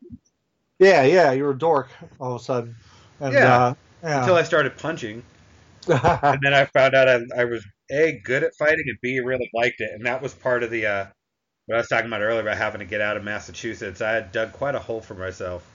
Yeah, 0.78 1.02
yeah, 1.02 1.32
you 1.32 1.42
were 1.42 1.50
a 1.50 1.58
dork 1.58 1.88
all 2.20 2.36
of 2.36 2.40
a 2.40 2.44
sudden. 2.44 2.76
And, 3.18 3.34
yeah. 3.34 3.64
Uh, 3.64 3.74
yeah. 4.02 4.20
Until 4.20 4.36
I 4.36 4.44
started 4.44 4.78
punching, 4.78 5.22
and 5.88 6.38
then 6.40 6.54
I 6.54 6.66
found 6.66 6.94
out 6.94 7.08
I, 7.08 7.20
I 7.36 7.44
was 7.44 7.66
a 7.90 8.12
good 8.24 8.44
at 8.44 8.54
fighting, 8.54 8.84
and 8.86 8.96
b 9.02 9.18
really 9.18 9.50
liked 9.52 9.80
it, 9.80 9.90
and 9.92 10.06
that 10.06 10.22
was 10.22 10.34
part 10.34 10.62
of 10.62 10.70
the 10.70 10.86
uh, 10.86 11.06
what 11.66 11.74
I 11.74 11.78
was 11.78 11.88
talking 11.88 12.06
about 12.06 12.22
earlier 12.22 12.42
about 12.42 12.58
having 12.58 12.78
to 12.78 12.84
get 12.84 13.00
out 13.00 13.16
of 13.16 13.24
Massachusetts. 13.24 14.00
I 14.00 14.12
had 14.12 14.30
dug 14.30 14.52
quite 14.52 14.76
a 14.76 14.78
hole 14.78 15.00
for 15.00 15.14
myself 15.14 15.66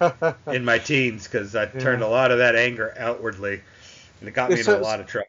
in 0.46 0.64
my 0.64 0.78
teens 0.78 1.24
because 1.24 1.54
I 1.54 1.66
turned 1.66 2.00
yeah. 2.00 2.08
a 2.08 2.08
lot 2.08 2.30
of 2.30 2.38
that 2.38 2.56
anger 2.56 2.94
outwardly, 2.98 3.60
and 4.20 4.28
it 4.28 4.32
got 4.32 4.50
me 4.50 4.60
in 4.60 4.66
a 4.66 4.78
lot 4.78 5.00
of 5.00 5.06
trouble. 5.06 5.28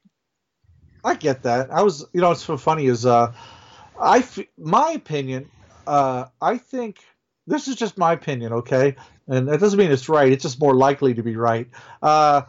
I 1.04 1.16
get 1.16 1.44
that. 1.44 1.72
I 1.72 1.84
was, 1.84 2.06
you 2.14 2.22
know, 2.22 2.30
what's 2.30 2.44
so 2.44 2.58
funny 2.58 2.88
is, 2.88 3.06
uh, 3.06 3.34
I, 4.02 4.28
my 4.58 4.92
opinion, 4.92 5.50
uh, 5.86 6.26
I 6.42 6.58
think 6.58 7.00
this 7.46 7.68
is 7.68 7.76
just 7.76 7.98
my 7.98 8.14
opinion, 8.14 8.54
okay, 8.54 8.96
and 9.28 9.48
that 9.48 9.60
doesn't 9.60 9.78
mean 9.78 9.92
it's 9.92 10.10
right. 10.10 10.32
It's 10.32 10.44
just 10.44 10.60
more 10.60 10.74
likely 10.74 11.14
to 11.14 11.24
be 11.24 11.36
right. 11.36 11.70
Uh, 12.02 12.44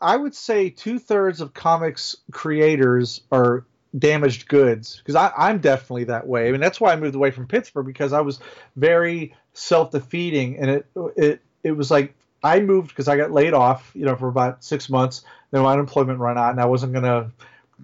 I 0.00 0.16
would 0.16 0.34
say 0.34 0.70
two 0.70 0.98
thirds 0.98 1.40
of 1.40 1.52
comics 1.54 2.16
creators 2.30 3.22
are 3.32 3.64
damaged 3.98 4.46
goods 4.48 4.96
because 5.04 5.14
I'm 5.36 5.58
definitely 5.58 6.04
that 6.04 6.26
way. 6.26 6.48
I 6.48 6.52
mean, 6.52 6.60
that's 6.60 6.80
why 6.80 6.92
I 6.92 6.96
moved 6.96 7.14
away 7.14 7.30
from 7.30 7.46
Pittsburgh 7.46 7.86
because 7.86 8.12
I 8.12 8.20
was 8.20 8.40
very 8.76 9.34
self 9.52 9.90
defeating, 9.90 10.58
and 10.58 10.70
it 10.70 10.86
it 11.16 11.40
it 11.66 11.76
was 11.76 11.90
like 11.90 12.14
I 12.42 12.60
moved 12.60 12.88
because 12.88 13.08
I 13.08 13.16
got 13.16 13.32
laid 13.32 13.54
off, 13.54 13.90
you 13.94 14.04
know, 14.04 14.16
for 14.16 14.28
about 14.28 14.62
six 14.62 14.88
months. 14.88 15.24
Then 15.50 15.62
my 15.62 15.72
unemployment 15.72 16.20
ran 16.20 16.38
out, 16.38 16.50
and 16.50 16.60
I 16.60 16.66
wasn't 16.66 16.92
gonna 16.92 17.32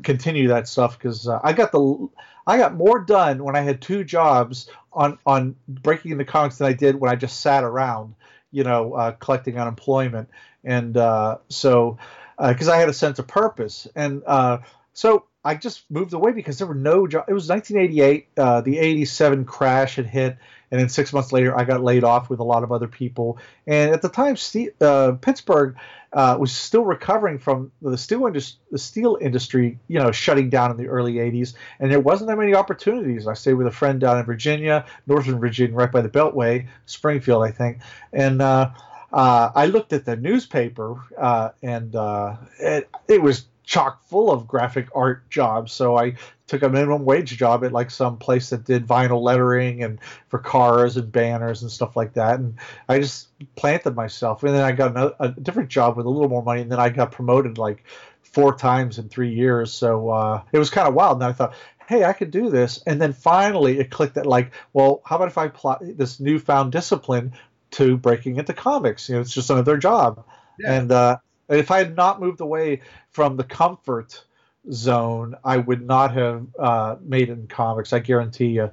continue 0.03 0.49
that 0.49 0.69
stuff 0.69 0.99
because 0.99 1.29
uh, 1.29 1.41
I 1.43 1.53
got 1.53 1.73
the 1.73 2.09
I 2.47 2.59
got 2.59 2.75
more 2.75 3.01
done 3.01 3.43
when 3.45 3.57
I 3.57 3.61
had 3.61 3.81
two 3.81 4.05
jobs 4.05 4.69
on 4.93 5.19
on 5.27 5.57
breaking 5.69 6.13
into 6.13 6.25
comics 6.25 6.59
than 6.59 6.69
I 6.69 6.73
did 6.73 6.97
when 6.97 7.11
I 7.11 7.17
just 7.17 7.41
sat 7.41 7.65
around, 7.65 8.15
you 8.51 8.65
know, 8.65 8.95
uh, 8.95 9.13
collecting 9.13 9.59
unemployment. 9.59 10.29
And 10.65 10.97
uh, 10.97 11.39
so, 11.49 11.99
because 12.39 12.69
uh, 12.69 12.73
I 12.73 12.77
had 12.77 12.89
a 12.89 12.95
sense 12.95 13.19
of 13.19 13.27
purpose, 13.27 13.89
and 13.97 14.23
uh, 14.27 14.59
so 14.93 15.25
I 15.45 15.57
just 15.57 15.91
moved 15.91 16.13
away 16.13 16.33
because 16.33 16.59
there 16.59 16.69
were 16.69 16.75
no 16.75 17.07
jobs. 17.07 17.27
It 17.29 17.35
was 17.35 17.49
1988. 17.49 18.29
Uh, 18.37 18.61
the 18.61 18.79
87 18.79 19.45
crash 19.45 19.97
had 19.97 20.07
hit, 20.07 20.39
and 20.73 20.81
then 20.81 20.89
six 20.89 21.12
months 21.12 21.32
later, 21.32 21.57
I 21.57 21.65
got 21.65 21.85
laid 21.85 22.03
off 22.03 22.31
with 22.31 22.40
a 22.40 22.44
lot 22.44 22.65
of 22.65 22.73
other 22.73 22.89
people. 22.89 23.39
And 23.66 23.93
at 23.93 24.01
the 24.01 24.09
time, 24.09 24.36
uh, 24.81 25.12
Pittsburgh 25.20 25.77
uh, 26.15 26.39
was 26.40 26.51
still 26.51 26.82
recovering 26.86 27.39
from 27.39 27.70
the 27.82 27.99
steel, 27.99 28.27
industry, 28.27 28.59
the 28.70 28.78
steel 28.78 29.19
industry, 29.20 29.78
you 29.89 29.99
know, 29.99 30.11
shutting 30.11 30.49
down 30.49 30.70
in 30.70 30.78
the 30.78 30.86
early 30.86 31.16
80s. 31.16 31.53
And 31.78 31.93
there 31.93 32.01
wasn't 32.01 32.31
that 32.31 32.39
many 32.39 32.55
opportunities. 32.55 33.27
I 33.27 33.35
stayed 33.35 33.53
with 33.53 33.66
a 33.66 33.70
friend 33.70 34.01
down 34.01 34.19
in 34.19 34.24
Virginia, 34.24 34.86
Northern 35.07 35.39
Virginia, 35.39 35.77
right 35.77 35.93
by 35.93 36.01
the 36.01 36.09
Beltway, 36.09 36.66
Springfield, 36.86 37.44
I 37.44 37.51
think. 37.51 37.81
And 38.15 38.40
uh, 38.40 38.70
uh 39.12 39.51
I 39.55 39.66
looked 39.66 39.93
at 39.93 40.07
the 40.07 40.16
newspaper, 40.16 40.97
uh, 41.19 41.51
and 41.62 41.94
uh, 41.94 42.36
it, 42.59 42.89
it 43.09 43.20
was 43.20 43.44
chock 43.62 44.03
full 44.07 44.32
of 44.32 44.47
graphic 44.47 44.89
art 44.94 45.28
jobs. 45.28 45.73
So 45.73 45.99
I 45.99 46.15
took 46.53 46.62
a 46.62 46.69
minimum 46.69 47.07
wage 47.07 47.35
job 47.39 47.65
at 47.65 47.73
like 47.73 47.91
some 47.91 48.19
place 48.19 48.51
that 48.51 48.65
did 48.65 48.87
vinyl 48.87 49.23
lettering 49.23 49.83
and 49.83 49.99
for 50.29 50.39
cars 50.39 50.99
and 50.99 51.11
banners 51.11 51.62
and 51.62 51.70
stuff 51.70 51.97
like 51.97 52.12
that. 52.12 52.41
And 52.41 52.57
I 52.91 52.99
just 52.99 53.29
planted 53.57 53.97
myself. 53.97 54.43
And 54.43 54.55
then 54.55 54.62
I 54.62 54.73
got 54.73 54.91
another, 54.91 55.15
a 55.19 55.29
different 55.31 55.70
job 55.70 55.97
with 55.97 56.05
a 56.05 56.11
little 56.11 56.29
more 56.29 56.43
money. 56.43 56.61
And 56.61 56.70
then 56.70 56.79
I 56.79 56.91
got 56.91 57.11
promoted 57.11 57.57
like 57.57 57.85
four 58.20 58.55
times 58.55 58.99
in 58.99 59.09
three 59.09 59.33
years. 59.33 59.73
So 59.73 60.11
uh, 60.11 60.43
it 60.53 60.59
was 60.59 60.69
kind 60.69 60.87
of 60.87 60.93
wild. 60.93 61.23
And 61.23 61.24
I 61.24 61.33
thought, 61.33 61.55
hey, 61.89 62.05
I 62.05 62.12
could 62.12 62.31
do 62.31 62.51
this. 62.51 62.83
And 62.87 63.01
then 63.01 63.15
finally 63.15 63.79
it 63.79 63.91
clicked 63.91 64.16
that 64.16 64.27
like, 64.27 64.53
well, 64.74 65.01
how 65.07 65.16
about 65.16 65.29
if 65.29 65.39
I 65.39 65.49
plot 65.49 65.81
this 65.83 66.20
newfound 66.20 66.70
discipline 66.70 67.33
to 67.70 67.97
breaking 67.97 68.37
into 68.37 68.53
comics? 68.53 69.09
You 69.09 69.15
know, 69.15 69.23
it's 69.23 69.33
just 69.33 69.49
another 69.49 69.79
job. 69.79 70.23
Yeah. 70.59 70.74
And 70.74 70.93
uh, 70.93 71.16
if 71.49 71.70
I 71.70 71.79
had 71.79 71.97
not 71.97 72.20
moved 72.20 72.43
away 72.43 72.83
from 73.11 73.39
the 73.39 73.45
comfort 73.45 74.23
zone, 74.70 75.36
I 75.44 75.56
would 75.56 75.86
not 75.86 76.14
have 76.14 76.47
uh, 76.59 76.97
made 77.01 77.28
it 77.28 77.32
in 77.32 77.47
comics. 77.47 77.93
I 77.93 77.98
guarantee 77.98 78.48
you, 78.48 78.70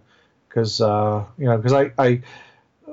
because 0.47 0.81
uh, 0.81 1.25
you 1.37 1.45
know, 1.45 1.57
because 1.57 1.73
I, 1.73 1.91
I, 1.97 2.21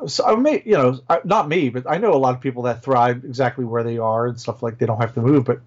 so 0.06 0.24
I 0.24 0.34
may, 0.36 0.62
you 0.64 0.72
know, 0.72 0.98
I, 1.08 1.20
not 1.24 1.48
me, 1.48 1.68
but 1.68 1.88
I 1.88 1.98
know 1.98 2.14
a 2.14 2.16
lot 2.16 2.34
of 2.34 2.40
people 2.40 2.62
that 2.64 2.82
thrive 2.82 3.24
exactly 3.24 3.64
where 3.64 3.82
they 3.82 3.98
are 3.98 4.26
and 4.26 4.40
stuff 4.40 4.62
like 4.62 4.78
they 4.78 4.86
don't 4.86 5.00
have 5.00 5.14
to 5.14 5.22
move. 5.22 5.44
But 5.44 5.60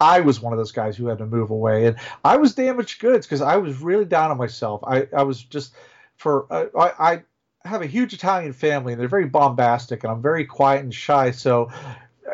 I 0.00 0.20
was 0.20 0.40
one 0.40 0.52
of 0.52 0.58
those 0.58 0.72
guys 0.72 0.96
who 0.96 1.06
had 1.06 1.18
to 1.18 1.26
move 1.26 1.50
away, 1.50 1.86
and 1.86 1.96
I 2.24 2.36
was 2.36 2.54
damaged 2.54 3.00
goods 3.00 3.26
because 3.26 3.42
I 3.42 3.56
was 3.56 3.78
really 3.80 4.04
down 4.04 4.30
on 4.30 4.38
myself. 4.38 4.82
I, 4.84 5.08
I 5.16 5.22
was 5.22 5.42
just 5.42 5.74
for 6.16 6.46
uh, 6.50 6.66
I, 6.78 7.12
I 7.12 7.22
have 7.64 7.82
a 7.82 7.86
huge 7.86 8.14
Italian 8.14 8.52
family 8.52 8.92
and 8.92 9.00
they're 9.00 9.08
very 9.08 9.26
bombastic 9.26 10.02
and 10.02 10.12
I'm 10.12 10.22
very 10.22 10.44
quiet 10.44 10.82
and 10.82 10.94
shy. 10.94 11.30
So 11.30 11.70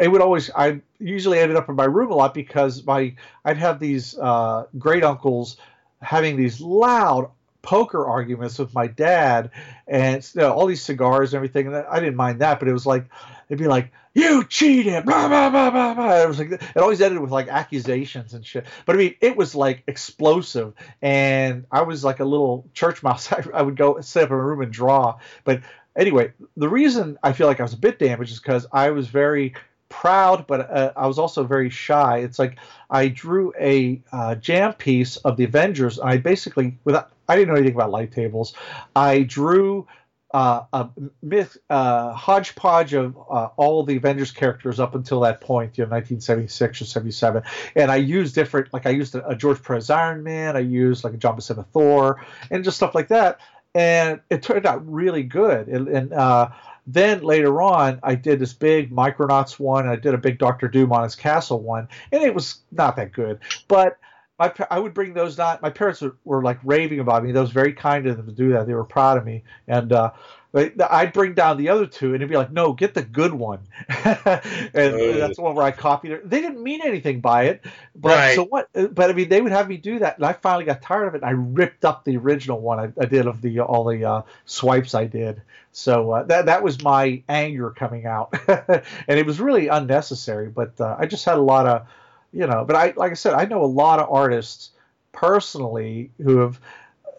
it 0.00 0.08
would 0.08 0.20
always 0.20 0.50
I 0.54 0.80
usually 0.98 1.38
ended 1.38 1.56
up 1.56 1.68
in 1.68 1.76
my 1.76 1.84
room 1.84 2.10
a 2.10 2.14
lot 2.14 2.34
because 2.34 2.84
my 2.84 3.14
I'd 3.44 3.58
have 3.58 3.78
these 3.78 4.16
uh, 4.18 4.66
great 4.78 5.04
uncles 5.04 5.56
having 6.00 6.36
these 6.36 6.60
loud 6.60 7.30
poker 7.62 8.06
arguments 8.06 8.58
with 8.58 8.72
my 8.74 8.86
dad 8.86 9.50
and 9.88 10.28
you 10.34 10.40
know, 10.40 10.52
all 10.52 10.66
these 10.66 10.82
cigars 10.82 11.32
and 11.32 11.38
everything 11.38 11.66
and 11.66 11.76
I 11.76 11.98
didn't 11.98 12.16
mind 12.16 12.40
that 12.40 12.60
but 12.60 12.68
it 12.68 12.72
was 12.72 12.86
like 12.86 13.06
they'd 13.48 13.58
be 13.58 13.68
like, 13.68 13.92
"You 14.14 14.44
cheated!" 14.44 15.04
Blah 15.04 15.28
blah 15.28 15.50
blah 15.50 15.70
blah 15.70 15.94
blah. 15.94 16.22
It 16.22 16.28
was 16.28 16.38
like 16.38 16.52
it 16.52 16.76
always 16.76 17.00
ended 17.00 17.20
with 17.20 17.30
like 17.30 17.48
accusations 17.48 18.34
and 18.34 18.44
shit. 18.44 18.66
But 18.84 18.96
I 18.96 18.98
mean, 18.98 19.14
it 19.20 19.36
was 19.36 19.54
like 19.54 19.82
explosive, 19.86 20.74
and 21.02 21.66
I 21.70 21.82
was 21.82 22.04
like 22.04 22.20
a 22.20 22.24
little 22.24 22.68
church 22.74 23.02
mouse. 23.02 23.32
I, 23.32 23.44
I 23.54 23.62
would 23.62 23.76
go 23.76 24.00
sit 24.00 24.24
up 24.24 24.30
in 24.30 24.36
a 24.36 24.42
room 24.42 24.62
and 24.62 24.72
draw. 24.72 25.18
But 25.44 25.62
anyway, 25.96 26.32
the 26.56 26.68
reason 26.68 27.18
I 27.22 27.32
feel 27.32 27.46
like 27.46 27.60
I 27.60 27.64
was 27.64 27.74
a 27.74 27.78
bit 27.78 27.98
damaged 27.98 28.32
is 28.32 28.40
because 28.40 28.66
I 28.72 28.90
was 28.90 29.08
very 29.08 29.54
proud, 29.88 30.46
but 30.46 30.70
uh, 30.70 30.92
I 30.96 31.06
was 31.06 31.18
also 31.18 31.44
very 31.44 31.70
shy. 31.70 32.18
It's 32.18 32.38
like 32.38 32.58
I 32.90 33.08
drew 33.08 33.52
a 33.58 34.02
uh, 34.12 34.34
jam 34.36 34.74
piece 34.74 35.16
of 35.18 35.36
the 35.36 35.44
Avengers, 35.44 35.98
I 35.98 36.18
basically, 36.18 36.78
without 36.84 37.10
I 37.28 37.36
didn't 37.36 37.48
know 37.48 37.54
anything 37.54 37.74
about 37.74 37.90
light 37.90 38.12
tables, 38.12 38.54
I 38.94 39.22
drew 39.22 39.86
uh, 40.32 40.64
a 40.72 40.88
myth 41.22 41.56
uh, 41.70 42.12
hodgepodge 42.12 42.92
of 42.92 43.16
uh, 43.16 43.48
all 43.56 43.82
the 43.84 43.96
Avengers 43.96 44.30
characters 44.30 44.78
up 44.80 44.94
until 44.94 45.20
that 45.20 45.40
point, 45.40 45.78
you 45.78 45.84
know, 45.84 45.90
1976 45.90 46.82
or 46.82 46.84
77. 46.84 47.42
And 47.74 47.90
I 47.90 47.96
used 47.96 48.34
different, 48.34 48.72
like 48.72 48.86
I 48.86 48.90
used 48.90 49.14
a, 49.14 49.26
a 49.28 49.36
George 49.36 49.62
Perez 49.62 49.88
Iron 49.88 50.22
Man, 50.22 50.56
I 50.56 50.60
used 50.60 51.04
like 51.04 51.14
a 51.14 51.16
John 51.16 51.36
Buscema 51.36 51.66
Thor, 51.66 52.24
and 52.50 52.64
just 52.64 52.76
stuff 52.76 52.94
like 52.94 53.08
that. 53.08 53.40
And 53.74 54.20
it 54.30 54.42
turned 54.42 54.66
out 54.66 54.90
really 54.90 55.22
good. 55.22 55.68
And, 55.68 55.88
and 55.88 56.12
uh, 56.12 56.50
then 56.86 57.22
later 57.22 57.60
on, 57.62 57.98
I 58.02 58.14
did 58.14 58.38
this 58.38 58.52
big 58.52 58.90
Micronauts 58.90 59.58
one, 59.58 59.84
and 59.84 59.90
I 59.90 59.96
did 59.96 60.14
a 60.14 60.18
big 60.18 60.38
Doctor 60.38 60.68
Doom 60.68 60.92
on 60.92 61.02
his 61.02 61.16
castle 61.16 61.60
one, 61.60 61.88
and 62.12 62.22
it 62.22 62.34
was 62.34 62.60
not 62.70 62.96
that 62.96 63.12
good. 63.12 63.40
But 63.66 63.98
my, 64.38 64.52
I 64.70 64.78
would 64.78 64.94
bring 64.94 65.14
those 65.14 65.36
not. 65.38 65.62
My 65.62 65.70
parents 65.70 66.00
were, 66.00 66.16
were, 66.24 66.42
like 66.42 66.58
raving 66.62 67.00
about 67.00 67.24
me. 67.24 67.32
That 67.32 67.40
was 67.40 67.50
very 67.50 67.72
kind 67.72 68.06
of 68.06 68.16
them 68.16 68.26
to 68.26 68.32
do 68.32 68.52
that. 68.52 68.66
They 68.66 68.74
were 68.74 68.84
proud 68.84 69.18
of 69.18 69.24
me, 69.24 69.42
and 69.66 69.92
uh, 69.92 70.12
I'd 70.54 71.12
bring 71.12 71.34
down 71.34 71.58
the 71.58 71.68
other 71.68 71.86
two, 71.86 72.06
and 72.06 72.16
it'd 72.16 72.28
be 72.28 72.36
like, 72.36 72.52
"No, 72.52 72.72
get 72.72 72.94
the 72.94 73.02
good 73.02 73.34
one," 73.34 73.60
and 73.88 74.40
oh. 74.74 75.12
that's 75.18 75.36
the 75.36 75.42
one 75.42 75.54
where 75.54 75.64
I 75.64 75.70
copied 75.70 76.12
it. 76.12 76.28
They 76.28 76.40
didn't 76.40 76.62
mean 76.62 76.80
anything 76.82 77.20
by 77.20 77.44
it, 77.44 77.64
but 77.94 78.16
right. 78.16 78.34
so 78.34 78.44
what? 78.44 78.68
But 78.72 79.10
I 79.10 79.12
mean, 79.12 79.28
they 79.28 79.40
would 79.40 79.52
have 79.52 79.68
me 79.68 79.76
do 79.76 79.98
that, 79.98 80.16
and 80.16 80.24
I 80.24 80.32
finally 80.32 80.64
got 80.64 80.80
tired 80.82 81.08
of 81.08 81.14
it. 81.14 81.22
and 81.22 81.28
I 81.28 81.32
ripped 81.32 81.84
up 81.84 82.04
the 82.04 82.16
original 82.16 82.60
one 82.60 82.78
I, 82.78 82.92
I 83.00 83.06
did 83.06 83.26
of 83.26 83.42
the 83.42 83.60
all 83.60 83.84
the 83.84 84.04
uh, 84.04 84.22
swipes 84.46 84.94
I 84.94 85.04
did. 85.04 85.42
So 85.72 86.12
uh, 86.12 86.22
that 86.24 86.46
that 86.46 86.62
was 86.62 86.82
my 86.82 87.22
anger 87.28 87.70
coming 87.70 88.06
out, 88.06 88.34
and 88.48 89.18
it 89.18 89.26
was 89.26 89.38
really 89.38 89.68
unnecessary. 89.68 90.48
But 90.48 90.80
uh, 90.80 90.96
I 90.98 91.04
just 91.04 91.26
had 91.26 91.36
a 91.36 91.42
lot 91.42 91.66
of, 91.66 91.86
you 92.32 92.46
know. 92.46 92.64
But 92.64 92.76
I, 92.76 92.94
like 92.96 93.10
I 93.10 93.14
said, 93.14 93.34
I 93.34 93.44
know 93.44 93.62
a 93.62 93.66
lot 93.66 94.00
of 94.00 94.10
artists 94.10 94.70
personally 95.12 96.10
who 96.22 96.38
have 96.38 96.58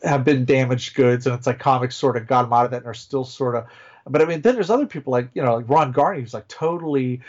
have 0.04 0.24
been 0.24 0.46
damaged 0.46 0.96
goods, 0.96 1.26
and 1.26 1.36
it's 1.36 1.48
like 1.48 1.60
comics 1.60 1.96
sort 1.96 2.18
of 2.18 2.28
got 2.28 2.44
them 2.44 2.54
out 2.54 2.66
of 2.66 2.72
that 2.72 2.78
and 2.78 2.88
are 2.88 2.94
still 2.94 3.24
sort 3.24 3.56
of. 3.56 3.66
But 4.06 4.22
I 4.22 4.26
mean, 4.26 4.42
then 4.42 4.56
there's 4.56 4.70
other 4.70 4.86
people 4.86 5.12
like 5.12 5.30
you 5.34 5.44
know 5.44 5.56
like 5.56 5.70
Ron 5.70 5.94
Garney 5.94 6.22
who's 6.22 6.34
like 6.34 6.48
totally 6.48 7.22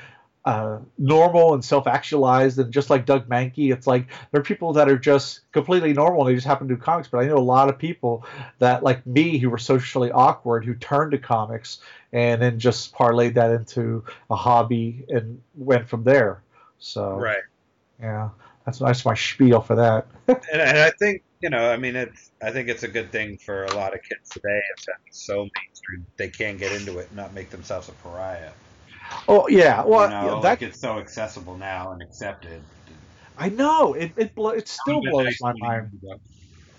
uh, 0.45 0.79
normal 0.97 1.53
and 1.53 1.63
self-actualized, 1.65 2.59
and 2.59 2.73
just 2.73 2.89
like 2.89 3.05
Doug 3.05 3.29
Mahnke, 3.29 3.73
it's 3.73 3.87
like 3.87 4.07
there 4.31 4.41
are 4.41 4.45
people 4.45 4.73
that 4.75 4.89
are 4.89 4.99
just 4.99 5.41
completely 5.53 5.93
normal 5.93 6.23
and 6.23 6.31
they 6.31 6.35
just 6.35 6.47
happen 6.47 6.69
to 6.69 6.75
do 6.75 6.81
comics. 6.81 7.09
But 7.09 7.19
I 7.19 7.27
know 7.27 7.37
a 7.37 7.41
lot 7.41 7.69
of 7.69 7.79
people 7.79 8.25
that 8.59 8.83
like 8.83 9.07
me 9.07 9.39
who 9.39 9.51
were 9.51 9.59
socially 9.59 10.11
awkward 10.11 10.65
who 10.65 10.75
turned 10.75 11.13
to 11.13 11.19
comics 11.19 11.81
and 12.13 12.41
then 12.41 12.59
just 12.59 12.95
parlayed 12.95 13.35
that 13.35 13.51
into 13.51 14.05
a 14.31 14.37
hobby 14.37 15.05
and 15.09 15.43
went 15.55 15.89
from 15.89 16.05
there. 16.05 16.43
So 16.79 17.17
right, 17.17 17.43
yeah, 18.01 18.31
that's 18.69 18.79
that's 18.81 19.05
my 19.05 19.15
spiel 19.15 19.63
for 19.63 19.77
that. 19.77 20.07
and, 20.29 20.61
and 20.61 20.79
I 20.79 20.91
think 20.99 21.23
you 21.41 21.49
know, 21.49 21.71
I 21.71 21.79
mean, 21.79 21.97
it's 21.97 22.31
I 22.43 22.51
think 22.51 22.69
it's 22.69 22.83
a 22.83 22.89
good 22.89 23.11
thing 23.11 23.39
for 23.45 23.65
a 23.65 23.75
lot 23.75 23.95
of 23.95 24.01
kids 24.03 24.29
today. 24.31 24.61
It's 24.77 24.87
so 25.27 25.37
mainstream 25.37 26.07
they 26.19 26.29
can't 26.29 26.59
get 26.59 26.79
into 26.79 26.99
it 26.99 27.07
and 27.09 27.17
not 27.17 27.33
make 27.33 27.49
themselves 27.49 27.89
a 27.89 27.93
pariah. 27.93 28.51
Oh 29.27 29.49
yeah, 29.49 29.85
well 29.87 30.05
you 30.05 30.11
know, 30.11 30.43
that 30.43 30.61
like 30.61 30.63
it's 30.63 30.81
so 30.81 30.99
accessible 30.99 31.57
now 31.57 31.93
and 31.93 32.03
accepted. 32.03 32.61
I 33.39 33.49
know 33.49 33.95
it. 33.95 34.13
It, 34.19 34.35
blo- 34.35 34.51
it 34.51 34.69
still 34.69 35.01
blows 35.01 35.39
my 35.41 35.55
mind. 35.59 35.91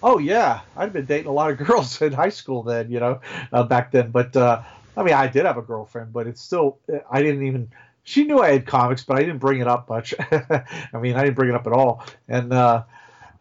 Oh 0.04 0.20
yeah, 0.20 0.62
I'd 0.78 0.94
been 0.94 1.06
dating 1.06 1.28
a 1.28 1.34
lot 1.34 1.50
of 1.50 1.58
girls 1.68 2.00
in 2.04 2.14
high 2.14 2.30
school 2.30 2.62
then, 2.62 2.92
you 2.92 3.00
know, 3.00 3.20
uh, 3.52 3.64
back 3.64 3.92
then. 3.92 4.12
But 4.12 4.38
uh, 4.38 4.62
I 4.96 5.02
mean, 5.02 5.16
I 5.16 5.28
did 5.28 5.46
have 5.46 5.58
a 5.58 5.64
girlfriend, 5.64 6.14
but 6.14 6.28
it's 6.28 6.42
still 6.42 6.78
I 7.10 7.24
didn't 7.24 7.48
even. 7.48 7.72
She 8.10 8.24
knew 8.24 8.40
I 8.40 8.52
had 8.52 8.66
comics, 8.66 9.04
but 9.04 9.18
I 9.18 9.20
didn't 9.20 9.38
bring 9.38 9.62
it 9.62 9.68
up 9.68 9.88
much. 9.88 10.16
I 10.20 10.98
mean, 11.00 11.16
I 11.16 11.24
didn't 11.24 11.36
bring 11.36 11.50
it 11.50 11.56
up 11.56 11.68
at 11.68 11.74
all, 11.74 12.04
and. 12.28 12.52
Uh, 12.52 12.84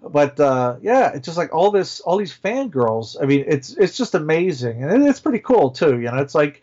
but 0.00 0.38
uh, 0.38 0.76
yeah, 0.80 1.10
it's 1.12 1.26
just 1.26 1.36
like 1.36 1.52
all 1.52 1.72
this, 1.72 1.98
all 2.00 2.18
these 2.18 2.32
fangirls. 2.32 3.16
I 3.20 3.26
mean, 3.26 3.44
it's 3.48 3.70
it's 3.70 3.96
just 3.96 4.14
amazing, 4.14 4.84
and 4.84 5.08
it's 5.08 5.18
pretty 5.18 5.40
cool 5.40 5.70
too. 5.70 5.98
You 5.98 6.12
know, 6.12 6.18
it's 6.18 6.36
like, 6.36 6.62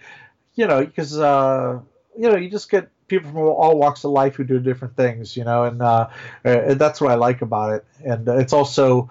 you 0.54 0.68
know, 0.68 0.86
because 0.86 1.20
uh, 1.20 1.82
you 2.18 2.30
know, 2.30 2.38
you 2.38 2.50
just 2.50 2.72
get 2.72 2.90
people 3.08 3.32
from 3.32 3.42
all 3.42 3.78
walks 3.78 4.06
of 4.06 4.12
life 4.12 4.36
who 4.36 4.46
do 4.46 4.60
different 4.60 4.96
things. 4.96 5.36
You 5.36 5.44
know, 5.44 5.66
and, 5.66 5.82
uh, 5.82 6.08
and 6.46 6.80
that's 6.80 7.02
what 7.02 7.12
I 7.12 7.16
like 7.16 7.42
about 7.42 7.74
it. 7.74 7.86
And 8.06 8.26
it's 8.30 8.54
also 8.54 9.10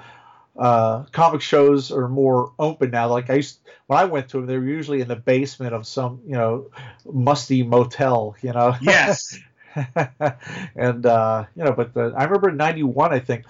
uh, 0.56 1.04
comic 1.12 1.40
shows 1.40 1.90
are 1.90 2.08
more 2.08 2.52
open 2.58 2.90
now. 2.90 3.08
Like 3.08 3.30
I 3.30 3.34
used 3.34 3.58
when 3.86 3.98
I 3.98 4.04
went 4.04 4.28
to 4.30 4.38
them, 4.38 4.46
they 4.46 4.56
were 4.56 4.66
usually 4.66 5.00
in 5.00 5.08
the 5.08 5.16
basement 5.16 5.74
of 5.74 5.86
some 5.86 6.20
you 6.26 6.34
know 6.34 6.70
musty 7.10 7.62
motel. 7.62 8.36
You 8.42 8.52
know. 8.52 8.76
Yes. 8.80 9.38
and 10.76 11.04
uh, 11.04 11.44
you 11.56 11.64
know, 11.64 11.72
but 11.72 11.94
the, 11.94 12.14
I 12.16 12.24
remember 12.24 12.50
in 12.50 12.56
'91, 12.56 13.12
I 13.12 13.18
think 13.18 13.44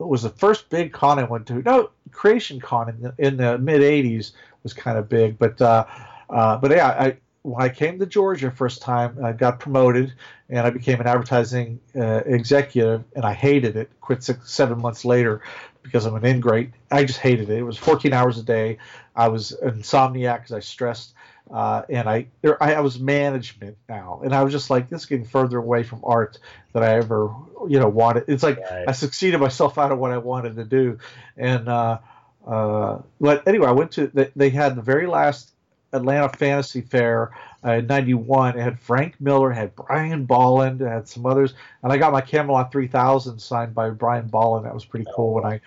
it 0.00 0.06
was 0.06 0.22
the 0.22 0.30
first 0.30 0.70
big 0.70 0.92
con 0.92 1.18
I 1.18 1.24
went 1.24 1.46
to. 1.48 1.62
No, 1.62 1.90
Creation 2.12 2.60
Con 2.60 2.88
in 2.88 3.00
the, 3.02 3.14
in 3.18 3.36
the 3.36 3.58
mid 3.58 3.82
'80s 3.82 4.32
was 4.62 4.72
kind 4.72 4.96
of 4.96 5.08
big, 5.08 5.38
but 5.38 5.60
uh, 5.60 5.84
uh, 6.30 6.56
but 6.56 6.70
yeah, 6.70 6.88
I 6.88 7.16
when 7.42 7.62
I 7.62 7.68
came 7.68 7.98
to 7.98 8.06
Georgia 8.06 8.50
first 8.50 8.82
time, 8.82 9.24
I 9.24 9.32
got 9.32 9.60
promoted 9.60 10.12
and 10.48 10.60
I 10.60 10.70
became 10.70 11.00
an 11.00 11.06
advertising 11.06 11.80
uh, 11.94 12.22
executive, 12.26 13.04
and 13.14 13.24
I 13.24 13.32
hated 13.32 13.76
it. 13.76 13.90
Quit 14.00 14.22
six, 14.22 14.50
seven 14.50 14.80
months 14.80 15.04
later 15.04 15.42
because 15.82 16.06
I'm 16.06 16.14
an 16.14 16.24
ingrate. 16.24 16.70
I 16.90 17.04
just 17.04 17.20
hated 17.20 17.50
it. 17.50 17.58
It 17.58 17.62
was 17.62 17.78
14 17.78 18.12
hours 18.12 18.38
a 18.38 18.42
day. 18.42 18.78
I 19.14 19.28
was 19.28 19.52
an 19.52 19.80
insomniac 19.80 20.38
because 20.38 20.52
I 20.52 20.60
stressed 20.60 21.14
uh, 21.50 21.82
and 21.88 22.08
I, 22.08 22.26
there, 22.42 22.62
I, 22.62 22.74
I 22.74 22.80
was 22.80 22.98
management 22.98 23.78
now, 23.88 24.20
and 24.22 24.34
I 24.34 24.42
was 24.42 24.52
just 24.52 24.68
like, 24.68 24.90
this 24.90 25.02
is 25.02 25.06
getting 25.06 25.24
further 25.24 25.58
away 25.58 25.82
from 25.82 26.02
art 26.04 26.38
than 26.72 26.82
I 26.82 26.96
ever, 26.96 27.34
you 27.68 27.78
know, 27.78 27.88
wanted. 27.88 28.24
It's 28.28 28.42
like 28.42 28.58
right. 28.58 28.84
I 28.86 28.92
succeeded 28.92 29.38
myself 29.38 29.78
out 29.78 29.90
of 29.90 29.98
what 29.98 30.10
I 30.10 30.18
wanted 30.18 30.56
to 30.56 30.64
do, 30.64 30.98
and 31.36 31.68
uh, 31.68 31.98
uh, 32.46 32.98
but 33.20 33.48
anyway, 33.48 33.68
I 33.68 33.72
went 33.72 33.92
to. 33.92 34.08
They, 34.08 34.30
they 34.36 34.50
had 34.50 34.76
the 34.76 34.82
very 34.82 35.06
last 35.06 35.50
Atlanta 35.92 36.28
Fantasy 36.28 36.82
Fair 36.82 37.30
uh, 37.64 37.72
in 37.72 37.86
'91. 37.86 38.58
It 38.58 38.62
had 38.62 38.78
Frank 38.78 39.20
Miller, 39.20 39.50
had 39.50 39.74
Brian 39.74 40.24
Bolland, 40.24 40.80
had 40.80 41.08
some 41.08 41.26
others, 41.26 41.54
and 41.82 41.92
I 41.92 41.98
got 41.98 42.12
my 42.12 42.20
Camelot 42.20 42.72
3000 42.72 43.38
signed 43.38 43.74
by 43.74 43.90
Brian 43.90 44.28
Bolland. 44.28 44.66
That 44.66 44.74
was 44.74 44.84
pretty 44.84 45.06
cool. 45.14 45.34
When 45.34 45.44
I 45.44 45.60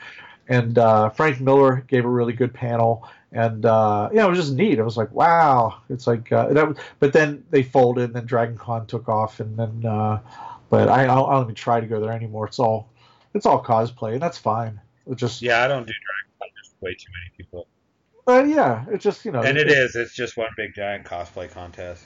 and 0.47 0.77
uh, 0.77 1.09
Frank 1.09 1.39
Miller 1.39 1.83
gave 1.87 2.05
a 2.05 2.09
really 2.09 2.33
good 2.33 2.53
panel, 2.53 3.07
and 3.31 3.65
uh, 3.65 4.09
know, 4.13 4.27
it 4.27 4.29
was 4.29 4.39
just 4.39 4.53
neat. 4.53 4.79
It 4.79 4.83
was 4.83 4.97
like, 4.97 5.11
wow, 5.11 5.81
it's 5.89 6.07
like 6.07 6.31
uh, 6.31 6.47
that. 6.53 6.77
But 6.99 7.13
then 7.13 7.43
they 7.51 7.63
folded, 7.63 8.05
and 8.05 8.13
then 8.13 8.25
Dragon 8.25 8.57
Con 8.57 8.85
took 8.87 9.09
off, 9.09 9.39
and 9.39 9.57
then. 9.57 9.85
Uh, 9.85 10.19
but 10.71 10.87
I, 10.87 11.03
I 11.03 11.07
don't 11.07 11.43
even 11.43 11.53
try 11.53 11.81
to 11.81 11.85
go 11.85 11.99
there 11.99 12.13
anymore. 12.13 12.47
It's 12.47 12.57
all, 12.57 12.89
it's 13.33 13.45
all 13.45 13.61
cosplay, 13.61 14.13
and 14.13 14.21
that's 14.21 14.37
fine. 14.37 14.79
It 15.05 15.15
just 15.15 15.41
yeah, 15.41 15.63
I 15.63 15.67
don't 15.67 15.85
do 15.85 15.91
Dragon 15.91 16.31
Con. 16.39 16.47
There's 16.55 16.73
way 16.79 16.93
too 16.93 17.11
many 17.11 17.31
people. 17.37 17.67
But 18.25 18.47
yeah, 18.47 18.85
it's 18.89 19.03
just 19.03 19.25
you 19.25 19.31
know. 19.31 19.41
And 19.41 19.57
it, 19.57 19.69
is. 19.69 19.95
It's 19.95 20.15
just 20.15 20.37
one 20.37 20.49
big 20.55 20.73
giant 20.75 21.05
cosplay 21.05 21.51
contest. 21.51 22.05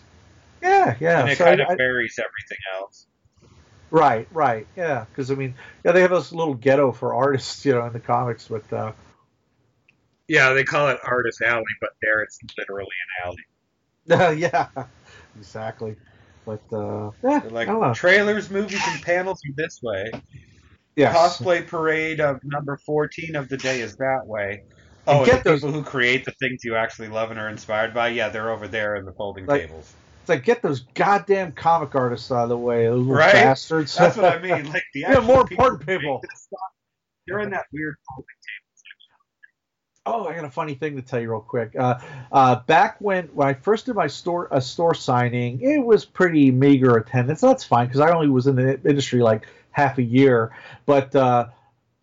Yeah, 0.61 0.95
yeah. 0.99 1.21
And 1.21 1.29
it 1.29 1.37
so 1.37 1.45
kind 1.45 1.61
I, 1.61 1.71
of 1.71 1.77
buries 1.77 2.17
everything 2.19 2.57
else. 2.79 3.07
Right, 3.91 4.27
right, 4.31 4.67
yeah. 4.75 5.05
Because 5.09 5.31
I 5.31 5.35
mean, 5.35 5.55
yeah, 5.83 5.91
they 5.91 6.01
have 6.01 6.11
this 6.11 6.31
little 6.31 6.55
ghetto 6.55 6.91
for 6.91 7.13
artists, 7.13 7.65
you 7.65 7.73
know, 7.73 7.85
in 7.85 7.93
the 7.93 7.99
comics, 7.99 8.47
but 8.47 8.71
uh, 8.73 8.91
yeah, 10.27 10.53
they 10.53 10.63
call 10.63 10.89
it 10.89 10.99
Artist 11.03 11.41
Alley, 11.41 11.63
but 11.79 11.91
there 12.01 12.21
it's 12.21 12.39
literally 12.57 12.89
an 13.23 13.27
alley. 13.27 14.37
yeah, 14.37 14.67
exactly. 15.37 15.95
But 16.45 16.61
uh, 16.71 17.11
yeah, 17.23 17.41
like 17.49 17.95
trailers, 17.95 18.49
movies, 18.49 18.81
and 18.87 19.01
panels 19.01 19.39
are 19.45 19.53
this 19.55 19.79
way. 19.81 20.11
Yes. 20.95 21.15
Cosplay 21.15 21.65
parade 21.67 22.21
of 22.21 22.39
number 22.43 22.77
fourteen 22.85 23.35
of 23.35 23.49
the 23.49 23.57
day 23.57 23.81
is 23.81 23.95
that 23.97 24.25
way. 24.25 24.63
Oh, 25.07 25.17
and 25.17 25.25
get 25.25 25.43
those 25.43 25.61
people 25.61 25.71
who 25.73 25.83
create 25.83 26.25
the 26.25 26.31
things 26.39 26.63
you 26.63 26.75
actually 26.75 27.09
love 27.09 27.31
and 27.31 27.39
are 27.39 27.49
inspired 27.49 27.93
by. 27.93 28.09
Yeah, 28.09 28.29
they're 28.29 28.49
over 28.49 28.67
there 28.67 28.95
in 28.95 29.05
the 29.05 29.13
folding 29.13 29.45
like, 29.45 29.61
tables. 29.61 29.93
It's 30.21 30.29
like 30.29 30.43
get 30.43 30.61
those 30.61 30.81
goddamn 30.95 31.51
comic 31.51 31.93
artists 31.93 32.31
out 32.31 32.43
of 32.43 32.49
the 32.49 32.57
way, 32.57 32.85
those 32.85 33.05
right? 33.05 33.33
bastards. 33.33 33.95
That's 33.95 34.17
what 34.17 34.25
I 34.25 34.37
mean. 34.41 34.71
Like 34.71 34.83
the 34.93 35.01
yeah, 35.01 35.19
more 35.19 35.41
important 35.41 35.85
people. 35.85 36.23
You're 37.25 37.39
in 37.39 37.51
that 37.51 37.65
weird 37.71 37.95
folding 38.07 38.25
table 38.25 38.65
Oh, 40.07 40.27
I 40.27 40.35
got 40.35 40.45
a 40.45 40.51
funny 40.51 40.75
thing 40.75 40.95
to 40.97 41.01
tell 41.01 41.19
you 41.19 41.31
real 41.31 41.39
quick. 41.39 41.75
Uh, 41.75 41.97
uh, 42.31 42.57
back 42.57 42.97
when 42.99 43.25
when 43.29 43.47
I 43.47 43.53
first 43.53 43.87
did 43.87 43.95
my 43.95 44.05
store 44.05 44.47
a 44.51 44.61
store 44.61 44.93
signing, 44.93 45.61
it 45.61 45.79
was 45.79 46.05
pretty 46.05 46.51
meager 46.51 46.95
attendance. 46.95 47.41
That's 47.41 47.63
fine 47.63 47.87
because 47.87 48.01
I 48.01 48.11
only 48.11 48.29
was 48.29 48.45
in 48.45 48.55
the 48.55 48.79
industry 48.87 49.21
like 49.21 49.47
half 49.71 49.97
a 49.97 50.03
year. 50.03 50.55
But 50.85 51.15
uh, 51.15 51.47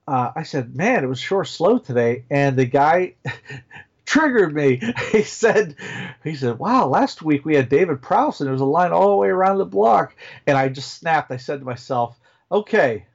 uh 0.06 0.32
I 0.34 0.42
said, 0.42 0.74
man, 0.76 1.04
it 1.04 1.08
was 1.08 1.18
sure 1.20 1.44
slow 1.44 1.78
today. 1.78 2.24
And 2.30 2.56
the 2.56 2.66
guy 2.66 3.14
triggered 4.04 4.54
me. 4.54 4.80
He 5.12 5.22
said, 5.22 5.76
he 6.24 6.34
said, 6.34 6.58
wow, 6.58 6.86
last 6.86 7.22
week 7.22 7.44
we 7.44 7.54
had 7.54 7.68
David 7.68 8.00
Prowse 8.02 8.40
and 8.40 8.46
there 8.46 8.52
was 8.52 8.62
a 8.62 8.66
line 8.66 8.92
all 8.92 9.10
the 9.10 9.16
way 9.16 9.28
around 9.28 9.58
the 9.58 9.64
block. 9.64 10.14
And 10.46 10.56
I 10.56 10.68
just 10.68 10.94
snapped. 10.98 11.30
I 11.30 11.36
said 11.36 11.60
to 11.60 11.66
myself, 11.66 12.18
okay, 12.50 13.06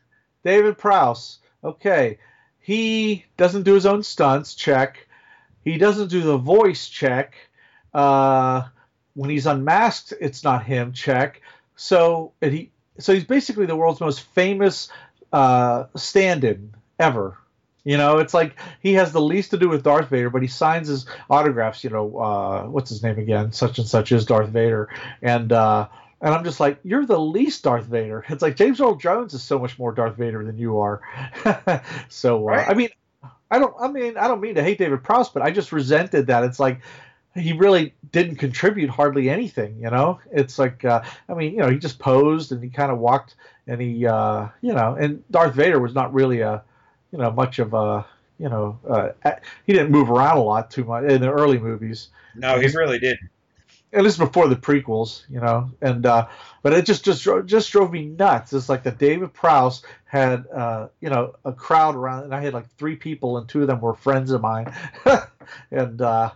David 0.43 0.77
Prowse, 0.77 1.39
okay, 1.63 2.19
he 2.59 3.25
doesn't 3.37 3.63
do 3.63 3.73
his 3.73 3.85
own 3.85 4.03
stunts, 4.03 4.53
check. 4.53 5.07
He 5.63 5.77
doesn't 5.77 6.09
do 6.09 6.21
the 6.21 6.37
voice 6.37 6.87
check. 6.87 7.33
Uh, 7.93 8.63
when 9.13 9.29
he's 9.29 9.47
unmasked, 9.47 10.13
it's 10.21 10.43
not 10.43 10.63
him, 10.63 10.93
check. 10.93 11.41
So 11.75 12.33
he 12.41 12.71
so 12.99 13.13
he's 13.13 13.23
basically 13.23 13.65
the 13.65 13.75
world's 13.75 13.99
most 13.99 14.21
famous 14.21 14.89
uh, 15.31 15.85
stand-in 15.95 16.73
ever. 16.99 17.37
You 17.83 17.95
know, 17.95 18.17
it's 18.17 18.33
like 18.33 18.55
he 18.81 18.95
has 18.95 19.13
the 19.13 19.21
least 19.21 19.51
to 19.51 19.57
do 19.57 19.69
with 19.69 19.81
Darth 19.81 20.09
Vader, 20.09 20.29
but 20.29 20.41
he 20.41 20.49
signs 20.49 20.89
his 20.89 21.05
autographs. 21.29 21.85
You 21.85 21.89
know, 21.89 22.17
uh, 22.17 22.63
what's 22.63 22.89
his 22.89 23.01
name 23.01 23.17
again? 23.17 23.53
Such 23.53 23.79
and 23.79 23.87
such 23.87 24.11
is 24.11 24.25
Darth 24.25 24.49
Vader, 24.49 24.89
and 25.21 25.53
uh, 25.53 25.87
and 26.19 26.33
I'm 26.33 26.43
just 26.43 26.59
like, 26.59 26.79
you're 26.83 27.05
the 27.05 27.19
least 27.19 27.63
Darth 27.63 27.85
Vader. 27.85 28.25
It's 28.27 28.41
like 28.41 28.57
James 28.57 28.81
Earl 28.81 28.95
Jones 28.95 29.33
is 29.33 29.41
so 29.41 29.57
much 29.57 29.79
more 29.79 29.93
Darth 29.93 30.17
Vader 30.17 30.43
than 30.43 30.57
you 30.57 30.79
are. 30.79 31.01
so 32.09 32.39
uh, 32.39 32.51
right. 32.51 32.67
I 32.67 32.73
mean, 32.73 32.89
I 33.49 33.59
don't. 33.59 33.73
I 33.79 33.87
mean, 33.87 34.17
I 34.17 34.27
don't 34.27 34.41
mean 34.41 34.55
to 34.55 34.63
hate 34.63 34.79
David 34.79 35.01
Prowse, 35.01 35.29
but 35.29 35.41
I 35.41 35.51
just 35.51 35.71
resented 35.71 36.27
that. 36.27 36.43
It's 36.43 36.59
like 36.59 36.81
he 37.35 37.53
really 37.53 37.93
didn't 38.11 38.35
contribute 38.35 38.89
hardly 38.89 39.29
anything. 39.29 39.79
You 39.79 39.91
know, 39.91 40.19
it's 40.31 40.59
like 40.59 40.83
uh, 40.83 41.03
I 41.29 41.33
mean, 41.35 41.53
you 41.53 41.59
know, 41.59 41.69
he 41.69 41.77
just 41.77 41.99
posed 41.99 42.51
and 42.51 42.61
he 42.61 42.69
kind 42.69 42.91
of 42.91 42.97
walked 42.97 43.35
and 43.67 43.79
he, 43.79 44.05
uh, 44.05 44.47
you 44.61 44.73
know, 44.73 44.95
and 44.99 45.23
Darth 45.29 45.53
Vader 45.53 45.79
was 45.79 45.93
not 45.93 46.13
really 46.13 46.41
a, 46.41 46.63
you 47.11 47.17
know, 47.17 47.31
much 47.31 47.59
of 47.59 47.73
a, 47.73 48.05
you 48.39 48.49
know, 48.49 48.79
uh, 48.87 49.09
he 49.65 49.73
didn't 49.73 49.91
move 49.91 50.09
around 50.09 50.37
a 50.37 50.43
lot 50.43 50.69
too 50.71 50.83
much 50.83 51.05
in 51.05 51.21
the 51.21 51.31
early 51.31 51.57
movies. 51.57 52.09
No, 52.35 52.59
he 52.59 52.67
really 52.67 52.99
didn't. 52.99 53.29
At 53.93 54.03
least 54.03 54.19
before 54.19 54.47
the 54.47 54.55
prequels, 54.55 55.23
you 55.29 55.39
know, 55.39 55.71
and 55.81 56.05
uh, 56.05 56.27
but 56.61 56.73
it 56.73 56.85
just 56.85 57.05
just 57.05 57.25
just 57.45 57.71
drove 57.71 57.91
me 57.91 58.05
nuts. 58.05 58.51
It's 58.51 58.67
like 58.67 58.83
that 58.83 58.97
David 58.97 59.33
Prowse 59.33 59.81
had, 60.05 60.45
uh, 60.47 60.89
you 60.99 61.09
know, 61.09 61.35
a 61.45 61.53
crowd 61.53 61.95
around, 61.95 62.25
and 62.25 62.35
I 62.35 62.41
had 62.41 62.53
like 62.53 62.69
three 62.77 62.97
people, 62.97 63.37
and 63.37 63.47
two 63.47 63.61
of 63.61 63.67
them 63.67 63.79
were 63.79 63.93
friends 63.93 64.31
of 64.31 64.41
mine, 64.41 64.73
and 65.71 66.01
uh, 66.01 66.31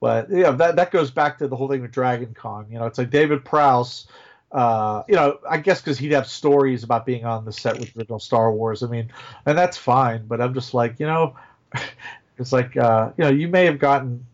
but 0.00 0.30
yeah, 0.30 0.50
that 0.52 0.76
that 0.76 0.90
goes 0.90 1.10
back 1.10 1.38
to 1.38 1.46
the 1.46 1.56
whole 1.56 1.68
thing 1.68 1.82
with 1.82 1.92
Dragon 1.92 2.34
Con. 2.34 2.66
You 2.70 2.78
know, 2.78 2.86
it's 2.86 2.98
like 2.98 3.10
David 3.10 3.44
Prowse. 3.44 4.06
Uh, 4.54 5.02
you 5.08 5.16
know, 5.16 5.40
I 5.50 5.58
guess 5.58 5.80
because 5.80 5.98
he'd 5.98 6.12
have 6.12 6.28
stories 6.28 6.84
about 6.84 7.04
being 7.04 7.24
on 7.24 7.44
the 7.44 7.52
set 7.52 7.78
with 7.80 7.94
original 7.96 8.20
Star 8.20 8.52
Wars. 8.52 8.84
I 8.84 8.86
mean, 8.86 9.10
and 9.44 9.58
that's 9.58 9.76
fine. 9.76 10.26
But 10.26 10.40
I'm 10.40 10.54
just 10.54 10.72
like, 10.72 11.00
you 11.00 11.06
know, 11.06 11.34
it's 12.38 12.52
like, 12.52 12.76
uh, 12.76 13.10
you 13.18 13.24
know, 13.24 13.30
you 13.30 13.48
may 13.48 13.64
have 13.64 13.80
gotten 13.80 14.24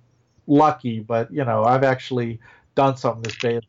lucky, 0.47 1.01
but 1.01 1.33
you 1.33 1.45
know, 1.45 1.65
I've 1.65 1.85
actually 1.85 2.39
done 2.75 2.99
something 2.99 3.23
this 3.23 3.37
day. 3.37 3.61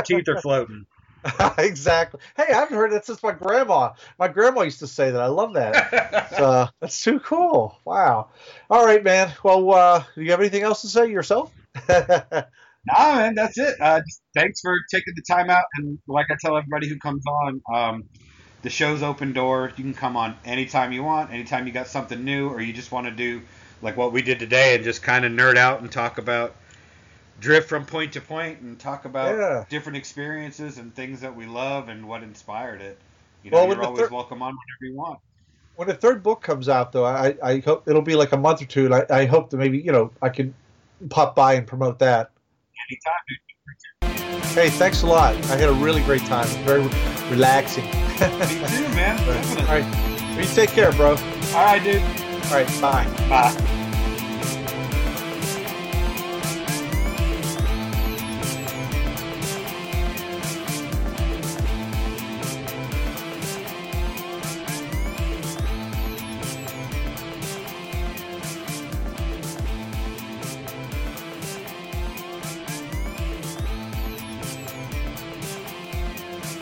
teeth 0.05 0.27
are 0.27 0.39
floating. 0.39 0.85
exactly. 1.57 2.19
Hey, 2.37 2.45
I 2.49 2.57
haven't 2.57 2.77
heard 2.77 2.91
that 2.91 3.05
since 3.07 3.23
my 3.23 3.31
grandma. 3.31 3.93
My 4.19 4.27
grandma 4.27 4.61
used 4.61 4.79
to 4.79 4.87
say 4.87 5.09
that. 5.09 5.19
I 5.19 5.25
love 5.25 5.53
that. 5.55 6.29
so, 6.37 6.67
that's 6.79 7.03
too 7.03 7.19
cool. 7.21 7.79
Wow. 7.85 8.29
All 8.69 8.85
right, 8.85 9.03
man. 9.03 9.33
Well, 9.43 9.71
uh, 9.71 10.03
do 10.13 10.21
you 10.21 10.29
have 10.29 10.39
anything 10.39 10.61
else 10.61 10.81
to 10.81 10.87
say 10.87 11.09
yourself? 11.09 11.51
nah, 11.89 12.45
man, 12.87 13.33
that's 13.33 13.57
it. 13.57 13.75
Uh, 13.81 14.01
thanks 14.35 14.61
for 14.61 14.77
taking 14.93 15.13
the 15.15 15.23
time 15.27 15.49
out. 15.49 15.65
And 15.77 15.97
like 16.07 16.27
I 16.29 16.35
tell 16.39 16.55
everybody 16.55 16.87
who 16.87 16.99
comes 16.99 17.23
on, 17.25 17.61
um, 17.73 18.03
the 18.61 18.69
show's 18.69 19.01
open 19.03 19.33
door. 19.33 19.71
You 19.75 19.83
can 19.83 19.93
come 19.93 20.17
on 20.17 20.37
anytime 20.45 20.91
you 20.91 21.03
want, 21.03 21.31
anytime 21.31 21.67
you 21.67 21.73
got 21.73 21.87
something 21.87 22.23
new, 22.23 22.49
or 22.49 22.61
you 22.61 22.73
just 22.73 22.91
want 22.91 23.07
to 23.07 23.11
do 23.11 23.41
like 23.81 23.95
what 23.95 24.11
we 24.11 24.21
did 24.21 24.39
today 24.39 24.75
and 24.75 24.83
just 24.83 25.01
kind 25.01 25.25
of 25.25 25.31
nerd 25.31 25.55
out 25.55 25.81
and 25.81 25.91
talk 25.91 26.17
about 26.17 26.55
drift 27.39 27.69
from 27.69 27.85
point 27.85 28.13
to 28.13 28.21
point 28.21 28.59
and 28.59 28.77
talk 28.79 29.05
about 29.05 29.37
yeah. 29.37 29.65
different 29.69 29.97
experiences 29.97 30.77
and 30.77 30.93
things 30.93 31.21
that 31.21 31.35
we 31.35 31.45
love 31.45 31.89
and 31.89 32.07
what 32.07 32.23
inspired 32.23 32.81
it. 32.81 32.99
You 33.43 33.51
know, 33.51 33.57
well, 33.57 33.67
you're 33.67 33.83
always 33.83 34.07
thir- 34.07 34.13
welcome 34.13 34.41
on 34.41 34.53
whenever 34.53 34.91
you 34.91 34.97
want. 34.97 35.19
When 35.75 35.87
the 35.87 35.93
third 35.93 36.21
book 36.21 36.41
comes 36.41 36.67
out, 36.67 36.91
though, 36.91 37.05
I, 37.05 37.35
I 37.41 37.59
hope 37.59 37.87
it'll 37.87 38.01
be 38.01 38.15
like 38.15 38.33
a 38.33 38.37
month 38.37 38.61
or 38.61 38.65
two, 38.65 38.85
and 38.85 38.93
I, 38.93 39.05
I 39.09 39.25
hope 39.25 39.49
that 39.51 39.57
maybe 39.57 39.79
you 39.79 39.93
know 39.93 40.11
I 40.21 40.27
can 40.27 40.53
pop 41.09 41.35
by 41.35 41.53
and 41.53 41.65
promote 41.65 41.99
that. 41.99 42.31
Anytime. 42.89 43.13
Hey, 44.53 44.69
thanks 44.69 45.03
a 45.03 45.07
lot. 45.07 45.35
I 45.49 45.57
had 45.57 45.69
a 45.69 45.73
really 45.73 46.01
great 46.01 46.21
time. 46.23 46.47
Very 46.65 46.81
relaxing. 47.29 47.85
Me 47.85 47.91
too, 48.67 48.87
man. 48.95 49.19
All 49.59 49.65
right. 49.79 50.37
You 50.37 50.43
take 50.45 50.69
care, 50.71 50.91
bro. 50.91 51.11
All 51.11 51.15
right, 51.65 51.83
dude. 51.83 52.01
All 52.01 52.51
right. 52.51 52.81
Bye. 52.81 53.05
Bye. 53.29 53.75